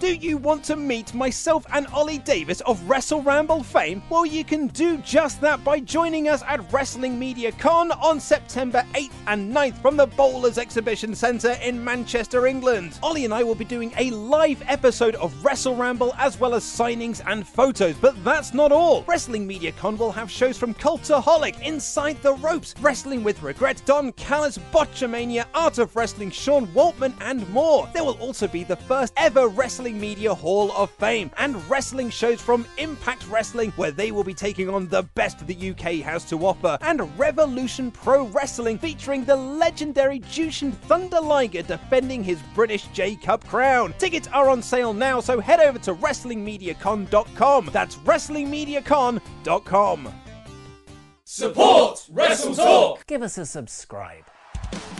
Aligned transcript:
Do 0.00 0.14
you 0.14 0.38
want 0.38 0.64
to 0.64 0.76
meet 0.76 1.12
myself 1.12 1.66
and 1.74 1.86
Ollie 1.88 2.16
Davis 2.16 2.62
of 2.62 2.82
Wrestle 2.88 3.20
Ramble 3.20 3.62
fame? 3.62 4.02
Well, 4.08 4.24
you 4.24 4.44
can 4.44 4.68
do 4.68 4.96
just 4.96 5.42
that 5.42 5.62
by 5.62 5.80
joining 5.80 6.26
us 6.26 6.42
at 6.48 6.72
Wrestling 6.72 7.18
Media 7.18 7.52
Con 7.52 7.92
on 7.92 8.18
September 8.18 8.82
8th 8.94 9.12
and 9.26 9.54
9th 9.54 9.76
from 9.82 9.98
the 9.98 10.06
Bowlers 10.06 10.56
Exhibition 10.56 11.14
Centre 11.14 11.58
in 11.62 11.84
Manchester, 11.84 12.46
England. 12.46 12.98
Ollie 13.02 13.26
and 13.26 13.34
I 13.34 13.42
will 13.42 13.54
be 13.54 13.66
doing 13.66 13.92
a 13.98 14.10
live 14.12 14.62
episode 14.66 15.16
of 15.16 15.44
Wrestle 15.44 15.76
Ramble 15.76 16.14
as 16.16 16.40
well 16.40 16.54
as 16.54 16.64
signings 16.64 17.20
and 17.26 17.46
photos, 17.46 17.94
but 17.96 18.24
that's 18.24 18.54
not 18.54 18.72
all. 18.72 19.04
Wrestling 19.06 19.46
Media 19.46 19.70
Con 19.72 19.98
will 19.98 20.12
have 20.12 20.30
shows 20.30 20.56
from 20.56 20.72
Cultaholic, 20.72 21.60
Inside 21.60 22.22
the 22.22 22.36
Ropes, 22.36 22.74
Wrestling 22.80 23.22
with 23.22 23.42
Regret, 23.42 23.82
Don 23.84 24.12
Callis, 24.12 24.58
Botchamania, 24.72 25.44
Art 25.54 25.76
of 25.76 25.94
Wrestling, 25.94 26.30
Sean 26.30 26.66
Waltman, 26.68 27.12
and 27.20 27.46
more. 27.50 27.86
There 27.92 28.04
will 28.04 28.18
also 28.18 28.48
be 28.48 28.64
the 28.64 28.76
first 28.76 29.12
ever 29.18 29.48
Wrestling 29.48 29.89
Media 29.92 30.34
Hall 30.34 30.72
of 30.72 30.90
Fame 30.90 31.30
and 31.38 31.56
wrestling 31.68 32.10
shows 32.10 32.40
from 32.40 32.66
Impact 32.78 33.26
Wrestling, 33.28 33.72
where 33.76 33.90
they 33.90 34.12
will 34.12 34.24
be 34.24 34.34
taking 34.34 34.68
on 34.68 34.88
the 34.88 35.02
best 35.14 35.46
the 35.46 35.70
UK 35.70 35.94
has 36.04 36.24
to 36.26 36.46
offer, 36.46 36.78
and 36.82 37.18
Revolution 37.18 37.90
Pro 37.90 38.26
Wrestling 38.26 38.78
featuring 38.78 39.24
the 39.24 39.36
legendary 39.36 40.20
Jushin 40.20 40.72
Thunder 40.72 41.20
Liger 41.20 41.62
defending 41.62 42.22
his 42.22 42.38
British 42.54 42.86
J 42.88 43.16
Cup 43.16 43.46
crown. 43.46 43.94
Tickets 43.98 44.28
are 44.28 44.48
on 44.48 44.62
sale 44.62 44.92
now, 44.92 45.20
so 45.20 45.40
head 45.40 45.60
over 45.60 45.78
to 45.80 45.94
WrestlingMediaCon.com. 45.94 47.70
That's 47.72 47.96
WrestlingMediaCon.com. 47.96 50.14
Support 51.24 52.06
Wrestle 52.10 52.54
Talk! 52.54 53.06
Give 53.06 53.22
us 53.22 53.38
a 53.38 53.46
subscribe. 53.46 54.29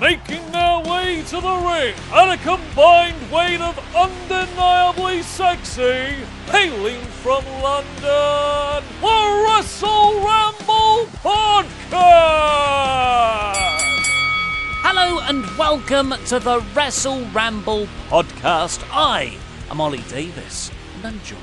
Making 0.01 0.51
their 0.51 0.81
way 0.81 1.23
to 1.29 1.41
the 1.41 1.57
ring 1.57 1.95
at 2.13 2.33
a 2.33 2.36
combined 2.39 3.31
weight 3.31 3.61
of 3.61 3.79
undeniably 3.95 5.23
sexy, 5.23 6.17
hailing 6.47 7.01
from 7.23 7.45
London, 7.63 8.85
the 9.01 9.47
Wrestle 9.47 10.14
Ramble 10.25 11.07
Podcast! 11.20 11.91
Hello 14.83 15.20
and 15.29 15.45
welcome 15.59 16.14
to 16.27 16.39
the 16.39 16.61
Wrestle 16.75 17.25
Ramble 17.27 17.86
Podcast. 18.09 18.83
I 18.91 19.36
am 19.70 19.80
Ollie 19.80 19.98
Davis 20.09 20.70
and 20.97 21.07
I'm 21.07 21.20
joined 21.23 21.41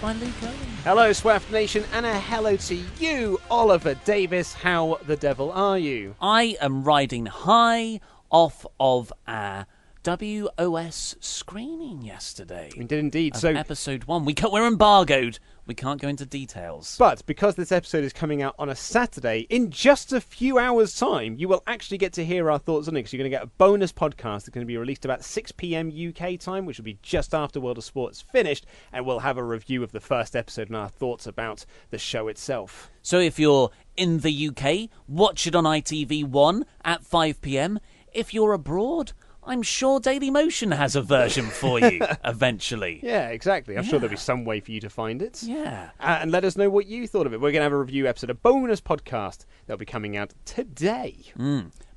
by 0.00 0.12
Luke 0.14 0.42
Owen. 0.42 0.73
Hello, 0.84 1.12
Swaft 1.12 1.50
Nation, 1.50 1.82
and 1.94 2.04
a 2.04 2.20
hello 2.20 2.56
to 2.56 2.74
you, 3.00 3.40
Oliver 3.50 3.94
Davis. 4.04 4.52
How 4.52 4.98
the 5.06 5.16
devil 5.16 5.50
are 5.50 5.78
you? 5.78 6.14
I 6.20 6.58
am 6.60 6.84
riding 6.84 7.24
high 7.24 8.00
off 8.28 8.66
of 8.78 9.10
our 9.26 9.66
WOS 10.04 11.16
screening 11.20 12.02
yesterday. 12.02 12.70
We 12.76 12.84
did 12.84 12.98
indeed. 12.98 13.36
So, 13.36 13.48
episode 13.48 14.04
one. 14.04 14.26
We 14.26 14.34
we're 14.52 14.66
embargoed. 14.66 15.38
We 15.66 15.74
can't 15.74 15.98
go 15.98 16.08
into 16.08 16.26
details. 16.26 16.96
but 16.98 17.24
because 17.24 17.54
this 17.54 17.72
episode 17.72 18.04
is 18.04 18.12
coming 18.12 18.42
out 18.42 18.54
on 18.58 18.68
a 18.68 18.76
Saturday, 18.76 19.46
in 19.48 19.70
just 19.70 20.12
a 20.12 20.20
few 20.20 20.58
hours' 20.58 20.94
time, 20.94 21.36
you 21.38 21.48
will 21.48 21.62
actually 21.66 21.96
get 21.96 22.12
to 22.14 22.24
hear 22.24 22.50
our 22.50 22.58
thoughts 22.58 22.86
on 22.86 22.96
it. 22.96 22.98
Because 22.98 23.14
you're 23.14 23.22
going 23.22 23.30
to 23.30 23.36
get 23.36 23.44
a 23.44 23.50
bonus 23.56 23.92
podcast 23.92 24.40
that's 24.40 24.50
going 24.50 24.66
to 24.66 24.70
be 24.70 24.76
released 24.76 25.06
about 25.06 25.24
6 25.24 25.52
p.m. 25.52 25.90
UK 25.90 26.38
time, 26.38 26.66
which 26.66 26.76
will 26.76 26.84
be 26.84 26.98
just 27.00 27.34
after 27.34 27.58
World 27.58 27.78
of 27.78 27.84
Sports 27.84 28.20
finished, 28.20 28.66
and 28.92 29.06
we'll 29.06 29.20
have 29.20 29.38
a 29.38 29.42
review 29.42 29.82
of 29.82 29.92
the 29.92 30.00
first 30.00 30.36
episode 30.36 30.68
and 30.68 30.76
our 30.76 30.90
thoughts 30.90 31.26
about 31.26 31.64
the 31.88 31.98
show 31.98 32.28
itself. 32.28 32.90
So 33.00 33.18
if 33.20 33.38
you're 33.38 33.70
in 33.96 34.20
the 34.20 34.48
UK, 34.50 34.90
watch 35.08 35.46
it 35.46 35.54
on 35.54 35.64
ITV1 35.64 36.64
at 36.84 37.06
5 37.06 37.40
pm. 37.40 37.80
If 38.12 38.34
you're 38.34 38.52
abroad, 38.52 39.12
I'm 39.46 39.62
sure 39.62 40.00
Daily 40.00 40.30
Motion 40.30 40.70
has 40.70 40.96
a 40.96 41.02
version 41.02 41.46
for 41.46 41.78
you 41.78 42.00
eventually. 42.24 43.00
Yeah, 43.02 43.28
exactly. 43.28 43.76
I'm 43.76 43.84
sure 43.84 43.98
there'll 43.98 44.10
be 44.10 44.16
some 44.16 44.44
way 44.44 44.60
for 44.60 44.72
you 44.72 44.80
to 44.80 44.90
find 44.90 45.20
it. 45.22 45.42
Yeah. 45.42 45.90
Uh, 46.00 46.18
and 46.20 46.30
let 46.30 46.44
us 46.44 46.56
know 46.56 46.70
what 46.70 46.86
you 46.86 47.06
thought 47.06 47.26
of 47.26 47.32
it. 47.32 47.36
We're 47.40 47.52
going 47.52 47.60
to 47.60 47.64
have 47.64 47.72
a 47.72 47.78
review 47.78 48.06
episode, 48.06 48.30
a 48.30 48.34
bonus 48.34 48.80
podcast 48.80 49.44
that'll 49.66 49.78
be 49.78 49.84
coming 49.84 50.16
out 50.16 50.32
today. 50.44 51.16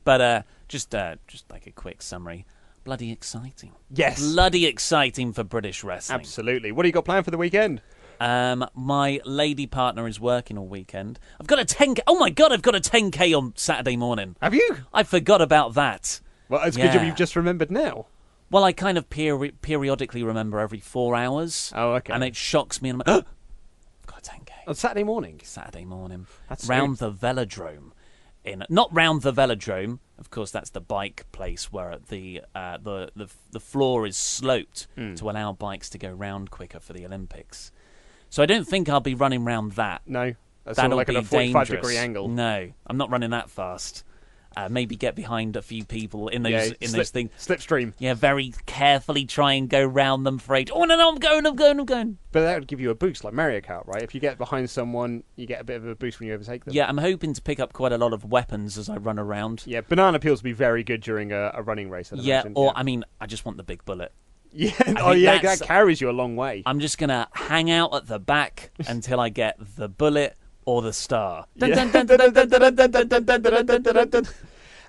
But 0.03 0.21
uh, 0.21 0.41
just 0.67 0.93
uh, 0.93 1.15
just 1.27 1.49
like 1.51 1.67
a 1.67 1.71
quick 1.71 2.01
summary. 2.01 2.45
Bloody 2.83 3.11
exciting. 3.11 3.73
Yes. 3.93 4.21
Bloody 4.21 4.65
exciting 4.65 5.33
for 5.33 5.43
British 5.43 5.83
wrestling. 5.83 6.19
Absolutely. 6.19 6.71
What 6.71 6.83
do 6.83 6.87
you 6.89 6.93
got 6.93 7.03
planned 7.05 7.25
for 7.25 7.31
the 7.31 7.37
weekend? 7.37 7.81
Um, 8.19 8.65
my 8.73 9.19
lady 9.25 9.67
partner 9.67 10.07
is 10.07 10.19
working 10.19 10.57
all 10.57 10.67
weekend. 10.67 11.19
I've 11.39 11.47
got 11.47 11.59
a 11.59 11.65
10k. 11.65 11.99
Oh 12.07 12.17
my 12.17 12.29
god, 12.29 12.51
I've 12.51 12.61
got 12.61 12.75
a 12.75 12.79
10k 12.79 13.37
on 13.37 13.53
Saturday 13.55 13.97
morning. 13.97 14.35
Have 14.41 14.53
you? 14.53 14.77
I 14.93 15.03
forgot 15.03 15.41
about 15.41 15.73
that. 15.75 16.21
Well, 16.49 16.61
it's 16.63 16.77
a 16.77 16.81
good 16.81 17.05
you've 17.05 17.15
just 17.15 17.35
remembered 17.35 17.71
now. 17.71 18.05
Well, 18.49 18.63
I 18.63 18.71
kind 18.71 18.97
of 18.97 19.09
peri- 19.09 19.51
periodically 19.61 20.23
remember 20.23 20.59
every 20.59 20.79
four 20.79 21.15
hours. 21.15 21.71
Oh, 21.75 21.93
okay. 21.95 22.13
And 22.13 22.23
it 22.23 22.35
shocks 22.35 22.81
me, 22.81 22.89
and 22.89 23.01
I'm 23.05 23.15
like, 23.15 23.25
I've 23.25 24.07
got 24.07 24.19
a 24.27 24.31
10k. 24.31 24.49
On 24.67 24.75
Saturday 24.75 25.03
morning. 25.03 25.41
Saturday 25.43 25.83
morning. 25.83 26.27
That's 26.47 26.67
round 26.67 26.97
the 26.97 27.11
velodrome. 27.11 27.91
In 28.45 28.63
not 28.69 28.87
round 28.93 29.23
the 29.23 29.33
velodrome, 29.33 29.99
of 30.17 30.29
course. 30.29 30.51
That's 30.51 30.69
the 30.69 30.79
bike 30.79 31.25
place 31.33 31.73
where 31.73 31.97
the 32.07 32.41
uh, 32.55 32.77
the, 32.81 33.09
the 33.13 33.27
the 33.51 33.59
floor 33.59 34.07
is 34.07 34.15
sloped 34.15 34.87
Hmm. 34.95 35.15
to 35.15 35.29
allow 35.29 35.51
bikes 35.51 35.89
to 35.89 35.97
go 35.97 36.09
round 36.09 36.49
quicker 36.49 36.79
for 36.79 36.93
the 36.93 37.05
Olympics. 37.05 37.73
So 38.29 38.41
I 38.41 38.45
don't 38.45 38.65
think 38.65 38.87
I'll 38.87 39.01
be 39.01 39.15
running 39.15 39.43
round 39.43 39.73
that. 39.73 40.01
No. 40.05 40.33
That's 40.63 40.77
That'll 40.77 40.95
like 40.95 41.07
be 41.07 41.17
at 41.17 41.23
a 41.23 41.27
45 41.27 41.53
dangerous. 41.67 41.81
degree 41.81 41.97
angle. 41.97 42.29
No, 42.29 42.69
I'm 42.85 42.95
not 42.97 43.09
running 43.09 43.31
that 43.31 43.49
fast. 43.49 44.05
Uh, 44.57 44.67
maybe 44.69 44.95
get 44.95 45.13
behind 45.15 45.55
a 45.55 45.61
few 45.61 45.85
people 45.85 46.29
in 46.29 46.41
those 46.41 46.51
Yeah, 46.51 46.73
in 46.81 46.87
slip- 46.89 46.99
those 46.99 47.09
things. 47.11 47.29
Slipstream. 47.37 47.93
Yeah, 47.99 48.13
very 48.15 48.53
carefully 48.65 49.25
try 49.25 49.53
and 49.53 49.69
go 49.69 49.85
round 49.85 50.25
them 50.25 50.39
for 50.39 50.55
eight. 50.55 50.71
Oh 50.73 50.83
no, 50.83 50.95
no, 50.97 51.09
I'm 51.09 51.17
going, 51.19 51.45
I'm 51.45 51.55
going, 51.55 51.79
I'm 51.79 51.85
going. 51.85 52.17
But 52.31 52.41
that 52.41 52.59
would 52.59 52.67
give 52.67 52.79
you 52.79 52.89
a 52.89 52.95
boost 52.95 53.23
like 53.23 53.33
Mario 53.33 53.59
Kart, 53.61 53.85
right? 53.87 54.01
If 54.01 54.15
you 54.15 54.19
get 54.21 54.37
behind 54.37 54.69
someone, 54.69 55.23
you 55.35 55.45
get 55.45 55.61
a 55.61 55.63
bit 55.63 55.77
of 55.77 55.87
a 55.87 55.95
boost 55.95 56.19
when 56.19 56.27
you 56.29 56.33
overtake 56.33 56.65
them. 56.65 56.73
Yeah, 56.73 56.87
I'm 56.87 56.97
hoping 56.97 57.33
to 57.33 57.41
pick 57.41 57.59
up 57.59 57.71
quite 57.73 57.91
a 57.91 57.97
lot 57.97 58.13
of 58.13 58.25
weapons 58.25 58.77
as 58.77 58.89
I 58.89 58.97
run 58.97 59.19
around. 59.19 59.63
Yeah, 59.67 59.81
banana 59.81 60.19
peels 60.19 60.39
would 60.39 60.49
be 60.49 60.53
very 60.53 60.83
good 60.83 61.01
during 61.01 61.31
a, 61.31 61.51
a 61.53 61.61
running 61.61 61.89
race. 61.89 62.11
I'd 62.11 62.19
Yeah, 62.19 62.41
imagine. 62.41 62.53
or 62.55 62.73
I 62.75 62.83
mean, 62.83 63.03
I 63.21 63.27
just 63.27 63.45
want 63.45 63.57
the 63.57 63.63
big 63.63 63.85
bullet. 63.85 64.11
yeah. 64.51 64.71
Oh 64.99 65.11
yeah, 65.11 65.39
that 65.39 65.61
carries 65.61 66.01
you 66.01 66.09
a 66.09 66.11
long 66.21 66.35
way. 66.35 66.63
I'm 66.65 66.79
just 66.79 66.97
gonna 66.97 67.27
hang 67.33 67.69
out 67.69 67.93
at 67.93 68.07
the 68.07 68.17
back 68.19 68.71
until 68.87 69.19
I 69.19 69.29
get 69.29 69.57
the 69.75 69.87
bullet 69.87 70.35
or 70.65 70.81
the 70.81 70.91
star. 70.93 71.45
Dun, 71.57 71.91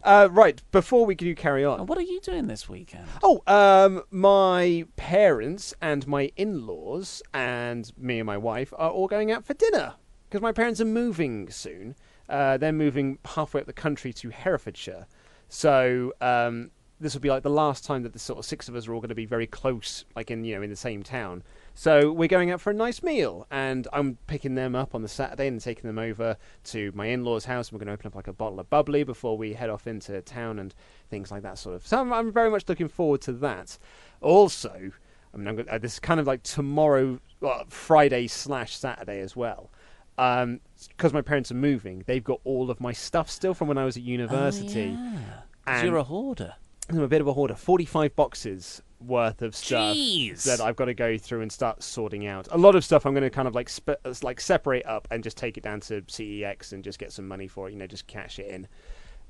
uh, 0.02 0.28
right, 0.30 0.62
before 0.70 1.04
we 1.04 1.14
do 1.14 1.34
carry 1.34 1.64
on. 1.64 1.86
What 1.86 1.98
are 1.98 2.02
you 2.02 2.20
doing 2.20 2.46
this 2.46 2.68
weekend? 2.68 3.06
Oh, 3.22 3.42
um, 3.46 4.02
my 4.10 4.86
parents 4.96 5.74
and 5.80 6.06
my 6.06 6.30
in 6.36 6.66
laws 6.66 7.22
and 7.34 7.90
me 7.96 8.18
and 8.20 8.26
my 8.26 8.36
wife 8.36 8.72
are 8.76 8.90
all 8.90 9.08
going 9.08 9.30
out 9.30 9.44
for 9.44 9.54
dinner 9.54 9.94
because 10.28 10.42
my 10.42 10.52
parents 10.52 10.80
are 10.80 10.86
moving 10.86 11.50
soon. 11.50 11.96
Uh, 12.28 12.58
they're 12.58 12.72
moving 12.72 13.18
halfway 13.24 13.60
up 13.60 13.66
the 13.66 13.72
country 13.72 14.12
to 14.12 14.28
Herefordshire. 14.28 15.06
So 15.48 16.12
um, 16.20 16.70
this 17.00 17.14
will 17.14 17.20
be 17.20 17.30
like 17.30 17.42
the 17.42 17.50
last 17.50 17.84
time 17.84 18.02
that 18.02 18.12
the 18.12 18.18
sort 18.18 18.38
of 18.38 18.44
six 18.44 18.68
of 18.68 18.76
us 18.76 18.86
are 18.86 18.94
all 18.94 19.00
going 19.00 19.08
to 19.08 19.14
be 19.14 19.26
very 19.26 19.46
close, 19.46 20.04
like 20.14 20.30
in 20.30 20.44
you 20.44 20.54
know 20.56 20.62
in 20.62 20.70
the 20.70 20.76
same 20.76 21.02
town. 21.02 21.42
So 21.78 22.10
we're 22.10 22.26
going 22.26 22.50
out 22.50 22.60
for 22.60 22.70
a 22.70 22.74
nice 22.74 23.04
meal, 23.04 23.46
and 23.52 23.86
I'm 23.92 24.18
picking 24.26 24.56
them 24.56 24.74
up 24.74 24.96
on 24.96 25.02
the 25.02 25.08
Saturday 25.08 25.46
and 25.46 25.60
taking 25.60 25.86
them 25.86 25.96
over 25.96 26.36
to 26.64 26.90
my 26.92 27.06
in-laws' 27.06 27.44
house. 27.44 27.70
We're 27.70 27.78
going 27.78 27.86
to 27.86 27.92
open 27.92 28.08
up 28.08 28.16
like 28.16 28.26
a 28.26 28.32
bottle 28.32 28.58
of 28.58 28.68
bubbly 28.68 29.04
before 29.04 29.38
we 29.38 29.52
head 29.52 29.70
off 29.70 29.86
into 29.86 30.20
town 30.22 30.58
and 30.58 30.74
things 31.08 31.30
like 31.30 31.42
that 31.42 31.56
sort 31.56 31.76
of. 31.76 31.86
So 31.86 32.00
I'm, 32.00 32.12
I'm 32.12 32.32
very 32.32 32.50
much 32.50 32.64
looking 32.66 32.88
forward 32.88 33.20
to 33.22 33.32
that. 33.34 33.78
Also, 34.20 34.90
I 35.32 35.36
mean, 35.36 35.46
I'm 35.46 35.54
gonna, 35.54 35.70
uh, 35.70 35.78
this 35.78 35.92
is 35.92 35.98
kind 36.00 36.18
of 36.18 36.26
like 36.26 36.42
tomorrow, 36.42 37.20
well, 37.40 37.62
Friday 37.68 38.26
slash 38.26 38.76
Saturday 38.76 39.20
as 39.20 39.36
well. 39.36 39.70
Um, 40.18 40.58
because 40.88 41.12
my 41.12 41.22
parents 41.22 41.52
are 41.52 41.54
moving, 41.54 42.02
they've 42.08 42.24
got 42.24 42.40
all 42.42 42.72
of 42.72 42.80
my 42.80 42.90
stuff 42.90 43.30
still 43.30 43.54
from 43.54 43.68
when 43.68 43.78
I 43.78 43.84
was 43.84 43.96
at 43.96 44.02
university. 44.02 44.96
Oh, 44.98 45.12
yeah. 45.12 45.74
And- 45.74 45.86
you're 45.86 45.98
a 45.98 46.02
hoarder. 46.02 46.56
I'm 46.90 47.00
a 47.00 47.08
bit 47.08 47.20
of 47.20 47.26
a 47.26 47.32
hoarder. 47.32 47.54
45 47.54 48.16
boxes 48.16 48.82
worth 49.00 49.42
of 49.42 49.54
stuff 49.54 49.94
Jeez. 49.94 50.44
that 50.44 50.60
I've 50.60 50.74
got 50.76 50.86
to 50.86 50.94
go 50.94 51.16
through 51.18 51.42
and 51.42 51.52
start 51.52 51.82
sorting 51.82 52.26
out. 52.26 52.48
A 52.50 52.58
lot 52.58 52.74
of 52.74 52.84
stuff 52.84 53.04
I'm 53.06 53.12
going 53.12 53.22
to 53.22 53.30
kind 53.30 53.46
of 53.46 53.54
like 53.54 53.68
sp- 53.70 54.00
like 54.22 54.40
separate 54.40 54.84
up 54.86 55.06
and 55.10 55.22
just 55.22 55.36
take 55.36 55.56
it 55.56 55.62
down 55.62 55.80
to 55.82 56.02
CEX 56.02 56.72
and 56.72 56.82
just 56.82 56.98
get 56.98 57.12
some 57.12 57.28
money 57.28 57.46
for 57.46 57.68
it. 57.68 57.72
You 57.72 57.78
know, 57.78 57.86
just 57.86 58.06
cash 58.06 58.38
it 58.38 58.46
in. 58.48 58.66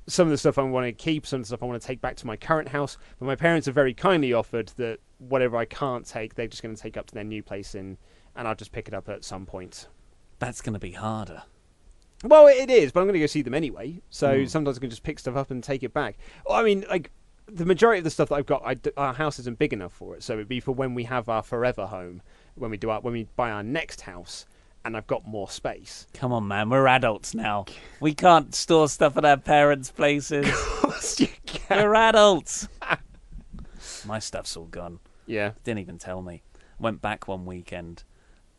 Some 0.07 0.27
of 0.27 0.31
the 0.31 0.37
stuff 0.37 0.57
I 0.57 0.63
want 0.63 0.85
to 0.87 0.91
keep, 0.93 1.27
some 1.27 1.41
of 1.41 1.43
the 1.43 1.47
stuff 1.47 1.61
I 1.61 1.65
want 1.67 1.79
to 1.81 1.87
take 1.87 2.01
back 2.01 2.15
to 2.17 2.27
my 2.27 2.35
current 2.37 2.69
house. 2.69 2.97
But 3.19 3.25
my 3.25 3.35
parents 3.35 3.65
have 3.67 3.75
very 3.75 3.93
kindly 3.93 4.33
offered 4.33 4.69
that 4.77 4.99
whatever 5.19 5.57
I 5.57 5.65
can't 5.65 6.05
take, 6.05 6.33
they're 6.35 6.47
just 6.47 6.63
going 6.63 6.73
to 6.75 6.81
take 6.81 6.97
up 6.97 7.05
to 7.07 7.13
their 7.13 7.23
new 7.25 7.43
place 7.43 7.75
in, 7.75 7.97
and 8.35 8.47
I'll 8.47 8.55
just 8.55 8.71
pick 8.71 8.87
it 8.87 8.93
up 8.93 9.07
at 9.09 9.23
some 9.23 9.45
point. 9.45 9.87
That's 10.39 10.61
going 10.61 10.73
to 10.73 10.79
be 10.79 10.91
harder. 10.91 11.43
Well, 12.23 12.47
it 12.47 12.69
is, 12.69 12.91
but 12.91 13.01
I'm 13.01 13.05
going 13.05 13.13
to 13.13 13.19
go 13.19 13.27
see 13.27 13.41
them 13.43 13.53
anyway. 13.53 14.01
So 14.09 14.39
Hmm. 14.39 14.45
sometimes 14.47 14.77
I 14.77 14.81
can 14.81 14.89
just 14.89 15.03
pick 15.03 15.19
stuff 15.19 15.35
up 15.35 15.51
and 15.51 15.63
take 15.63 15.83
it 15.83 15.93
back. 15.93 16.17
Well, 16.45 16.57
I 16.57 16.63
mean, 16.63 16.85
like 16.89 17.11
the 17.53 17.65
majority 17.65 17.99
of 17.99 18.03
the 18.03 18.09
stuff 18.09 18.29
that 18.29 18.35
I've 18.35 18.45
got, 18.45 18.63
I 18.65 18.75
our 18.97 19.13
house 19.13 19.39
isn't 19.39 19.59
big 19.59 19.73
enough 19.73 19.93
for 19.93 20.15
it. 20.15 20.23
So 20.23 20.33
it'd 20.33 20.47
be 20.47 20.59
for 20.59 20.71
when 20.71 20.93
we 20.93 21.03
have 21.05 21.29
our 21.29 21.43
forever 21.43 21.85
home, 21.87 22.21
when 22.55 22.71
we 22.71 22.77
do 22.77 22.89
our, 22.89 23.01
when 23.01 23.13
we 23.13 23.27
buy 23.35 23.51
our 23.51 23.63
next 23.63 24.01
house, 24.01 24.45
and 24.85 24.95
I've 24.95 25.07
got 25.07 25.27
more 25.27 25.49
space. 25.49 26.07
Come 26.13 26.31
on, 26.31 26.47
man. 26.47 26.69
We're 26.69 26.87
adults 26.87 27.33
now. 27.35 27.65
We 27.99 28.13
can't 28.13 28.55
store 28.55 28.87
stuff 28.87 29.17
at 29.17 29.25
our 29.25 29.35
parents' 29.37 29.91
places. 29.91 30.47
Of 30.47 30.53
course 30.55 31.19
You 31.19 31.27
can- 31.45 31.77
We're 31.83 31.95
adults. 31.95 32.67
My 34.05 34.19
stuff's 34.19 34.55
all 34.55 34.65
gone. 34.65 34.99
yeah, 35.25 35.51
Didn't 35.63 35.79
even 35.79 35.97
tell 35.97 36.21
me. 36.21 36.43
Went 36.79 37.01
back 37.01 37.27
one 37.27 37.45
weekend, 37.45 38.03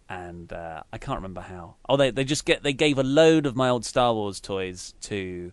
and 0.09 0.53
uh, 0.53 0.83
I 0.93 0.99
can't 0.99 1.17
remember 1.17 1.41
how. 1.41 1.77
Oh, 1.89 1.97
they 1.97 2.11
they 2.11 2.25
just 2.25 2.45
get 2.45 2.63
they 2.63 2.75
gave 2.75 2.99
a 2.99 3.03
load 3.03 3.47
of 3.47 3.57
my 3.57 3.71
old 3.71 3.85
Star 3.87 4.13
Wars 4.13 4.41
toys 4.41 4.93
to 5.03 5.53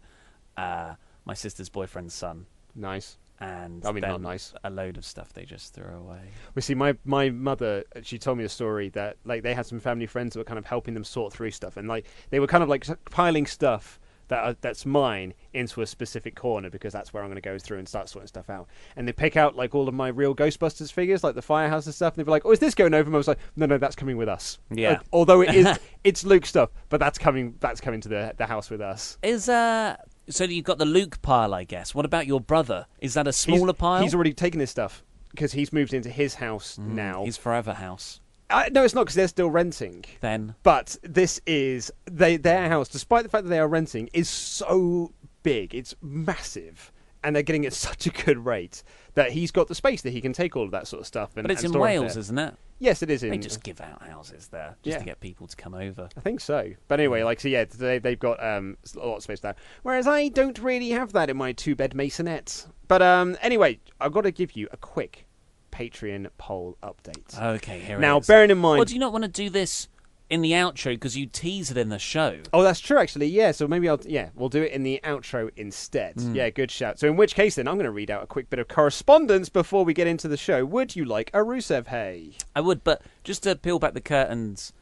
uh, 0.57 0.95
my 1.23 1.33
sister's 1.33 1.69
boyfriend's 1.69 2.13
son, 2.13 2.45
nice. 2.75 3.17
And 3.39 3.85
I 3.85 3.91
mean, 3.91 4.01
then 4.01 4.11
not 4.11 4.21
nice. 4.21 4.53
A 4.63 4.69
load 4.69 4.97
of 4.97 5.05
stuff 5.05 5.33
they 5.33 5.45
just 5.45 5.73
threw 5.73 5.95
away. 5.95 6.31
Well, 6.55 6.61
see, 6.61 6.75
my 6.75 6.95
my 7.05 7.29
mother, 7.29 7.83
she 8.01 8.17
told 8.17 8.37
me 8.37 8.43
a 8.43 8.49
story 8.49 8.89
that 8.89 9.17
like 9.25 9.43
they 9.43 9.53
had 9.53 9.65
some 9.65 9.79
family 9.79 10.07
friends 10.07 10.33
that 10.33 10.39
were 10.39 10.45
kind 10.45 10.59
of 10.59 10.65
helping 10.65 10.93
them 10.93 11.03
sort 11.03 11.33
through 11.33 11.51
stuff, 11.51 11.77
and 11.77 11.87
like 11.87 12.07
they 12.29 12.39
were 12.39 12.47
kind 12.47 12.63
of 12.63 12.69
like 12.69 12.85
piling 13.11 13.45
stuff 13.45 13.99
that 14.29 14.43
are, 14.43 14.55
that's 14.61 14.85
mine 14.85 15.33
into 15.53 15.81
a 15.81 15.85
specific 15.85 16.35
corner 16.35 16.69
because 16.69 16.93
that's 16.93 17.13
where 17.13 17.23
I'm 17.23 17.29
going 17.29 17.35
to 17.35 17.41
go 17.41 17.57
through 17.57 17.77
and 17.79 17.87
start 17.87 18.09
sorting 18.09 18.27
stuff 18.27 18.49
out. 18.49 18.67
And 18.95 19.07
they 19.07 19.13
pick 19.13 19.37
out 19.37 19.55
like 19.55 19.73
all 19.75 19.87
of 19.87 19.93
my 19.93 20.09
real 20.09 20.35
Ghostbusters 20.35 20.91
figures, 20.91 21.23
like 21.23 21.35
the 21.35 21.41
firehouse 21.41 21.85
and 21.85 21.95
stuff, 21.95 22.13
and 22.13 22.19
they'd 22.19 22.25
be 22.25 22.31
like, 22.31 22.45
"Oh, 22.45 22.51
is 22.51 22.59
this 22.59 22.75
going 22.75 22.93
over?" 22.93 23.07
And 23.07 23.15
I 23.15 23.17
was 23.17 23.27
like, 23.27 23.39
"No, 23.55 23.65
no, 23.65 23.77
that's 23.77 23.95
coming 23.95 24.17
with 24.17 24.29
us." 24.29 24.59
Yeah. 24.71 24.89
Like, 24.89 25.01
although 25.13 25.41
it 25.41 25.53
is, 25.53 25.79
it's 26.03 26.23
Luke 26.23 26.45
stuff, 26.45 26.69
but 26.89 26.99
that's 26.99 27.17
coming. 27.17 27.55
That's 27.59 27.81
coming 27.81 28.01
to 28.01 28.09
the 28.09 28.33
the 28.37 28.45
house 28.45 28.69
with 28.69 28.81
us. 28.81 29.17
Is 29.23 29.49
uh 29.49 29.95
so 30.29 30.43
you've 30.43 30.65
got 30.65 30.77
the 30.77 30.85
Luke 30.85 31.21
pile, 31.21 31.53
I 31.53 31.63
guess. 31.63 31.95
What 31.95 32.05
about 32.05 32.27
your 32.27 32.41
brother? 32.41 32.85
Is 32.99 33.13
that 33.13 33.27
a 33.27 33.33
smaller 33.33 33.67
he's, 33.67 33.77
pile? 33.77 34.01
He's 34.01 34.13
already 34.13 34.33
taken 34.33 34.59
his 34.59 34.69
stuff 34.69 35.03
because 35.31 35.53
he's 35.53 35.71
moved 35.71 35.93
into 35.93 36.09
his 36.09 36.35
house 36.35 36.77
now. 36.77 37.25
His 37.25 37.37
forever 37.37 37.73
house. 37.73 38.19
Uh, 38.49 38.65
no, 38.71 38.83
it's 38.83 38.95
not 38.95 39.03
because 39.03 39.15
they're 39.15 39.27
still 39.27 39.49
renting. 39.49 40.05
Then 40.21 40.55
But 40.63 40.97
this 41.03 41.41
is 41.45 41.91
they 42.05 42.37
their 42.37 42.69
house, 42.69 42.87
despite 42.87 43.23
the 43.23 43.29
fact 43.29 43.43
that 43.43 43.49
they 43.49 43.59
are 43.59 43.67
renting, 43.67 44.09
is 44.13 44.29
so 44.29 45.11
big. 45.43 45.75
It's 45.75 45.95
massive, 46.01 46.91
and 47.23 47.35
they're 47.35 47.43
getting 47.43 47.63
it 47.63 47.67
at 47.67 47.73
such 47.89 48.05
a 48.07 48.09
good 48.09 48.45
rate 48.45 48.83
that 49.15 49.31
he's 49.31 49.51
got 49.51 49.67
the 49.67 49.75
space 49.75 50.01
that 50.03 50.11
he 50.11 50.21
can 50.21 50.33
take 50.33 50.55
all 50.55 50.63
of 50.63 50.71
that 50.71 50.87
sort 50.87 51.01
of 51.01 51.07
stuff. 51.07 51.35
And, 51.35 51.43
but 51.47 51.51
it's 51.51 51.63
in 51.63 51.71
Wales, 51.73 52.15
isn't 52.17 52.37
it? 52.37 52.53
Yes, 52.79 53.01
it 53.01 53.09
is 53.09 53.23
in. 53.23 53.31
They 53.31 53.39
just 53.39 53.63
give 53.63 53.81
out 53.81 54.03
houses 54.07 54.49
there 54.49 54.75
just 54.83 54.95
Yeah. 54.95 54.99
to 54.99 55.05
get 55.05 55.19
people 55.19 55.47
to 55.47 55.55
come 55.55 55.73
over. 55.73 56.09
I 56.15 56.19
think 56.19 56.39
so. 56.39 56.71
But 56.87 56.99
anyway, 56.99 57.23
like 57.23 57.39
so, 57.39 57.47
yeah, 57.47 57.65
they 57.65 57.97
they've 57.97 58.19
got 58.19 58.43
um 58.43 58.77
a 58.95 58.99
lot 58.99 59.17
of 59.17 59.23
space 59.23 59.39
there. 59.39 59.55
Whereas 59.81 60.07
I 60.07 60.27
don't 60.27 60.59
really 60.59 60.91
have 60.91 61.13
that 61.13 61.29
in 61.31 61.37
my 61.37 61.53
two 61.53 61.75
bed 61.75 61.93
masonette. 61.93 62.67
But 62.87 63.01
um 63.01 63.35
anyway, 63.41 63.79
I've 63.99 64.11
got 64.13 64.21
to 64.21 64.31
give 64.31 64.51
you 64.55 64.67
a 64.71 64.77
quick 64.77 65.25
Patreon 65.71 66.27
poll 66.37 66.77
update. 66.83 67.39
Okay, 67.39 67.79
here 67.79 67.99
now, 67.99 68.17
it 68.17 68.21
is. 68.21 68.27
bearing 68.27 68.49
in 68.51 68.57
mind, 68.57 68.77
Well, 68.79 68.85
do 68.85 68.93
you 68.93 68.99
not 68.99 69.11
want 69.11 69.23
to 69.23 69.27
do 69.31 69.49
this 69.49 69.87
in 70.29 70.41
the 70.41 70.51
outro 70.51 70.91
because 70.91 71.15
you 71.15 71.25
tease 71.25 71.71
it 71.71 71.77
in 71.77 71.89
the 71.89 71.99
show? 71.99 72.39
Oh, 72.53 72.63
that's 72.63 72.79
true, 72.79 72.97
actually. 72.97 73.27
Yeah, 73.27 73.51
so 73.51 73.67
maybe 73.67 73.87
I'll 73.87 73.99
yeah, 74.05 74.29
we'll 74.35 74.49
do 74.49 74.61
it 74.61 74.71
in 74.71 74.83
the 74.83 74.99
outro 75.03 75.51
instead. 75.55 76.15
Hmm. 76.15 76.35
Yeah, 76.35 76.49
good 76.49 76.71
shout. 76.71 76.99
So 76.99 77.07
in 77.07 77.15
which 77.15 77.35
case, 77.35 77.55
then 77.55 77.67
I'm 77.67 77.75
going 77.75 77.85
to 77.85 77.91
read 77.91 78.11
out 78.11 78.23
a 78.23 78.27
quick 78.27 78.49
bit 78.49 78.59
of 78.59 78.67
correspondence 78.67 79.49
before 79.49 79.85
we 79.85 79.93
get 79.93 80.07
into 80.07 80.27
the 80.27 80.37
show. 80.37 80.65
Would 80.65 80.95
you 80.95 81.05
like 81.05 81.29
a 81.33 81.39
Rusev 81.39 81.87
Hey? 81.87 82.33
I 82.55 82.61
would, 82.61 82.83
but 82.83 83.01
just 83.23 83.43
to 83.43 83.55
peel 83.55 83.79
back 83.79 83.93
the 83.93 84.01
curtains, 84.01 84.73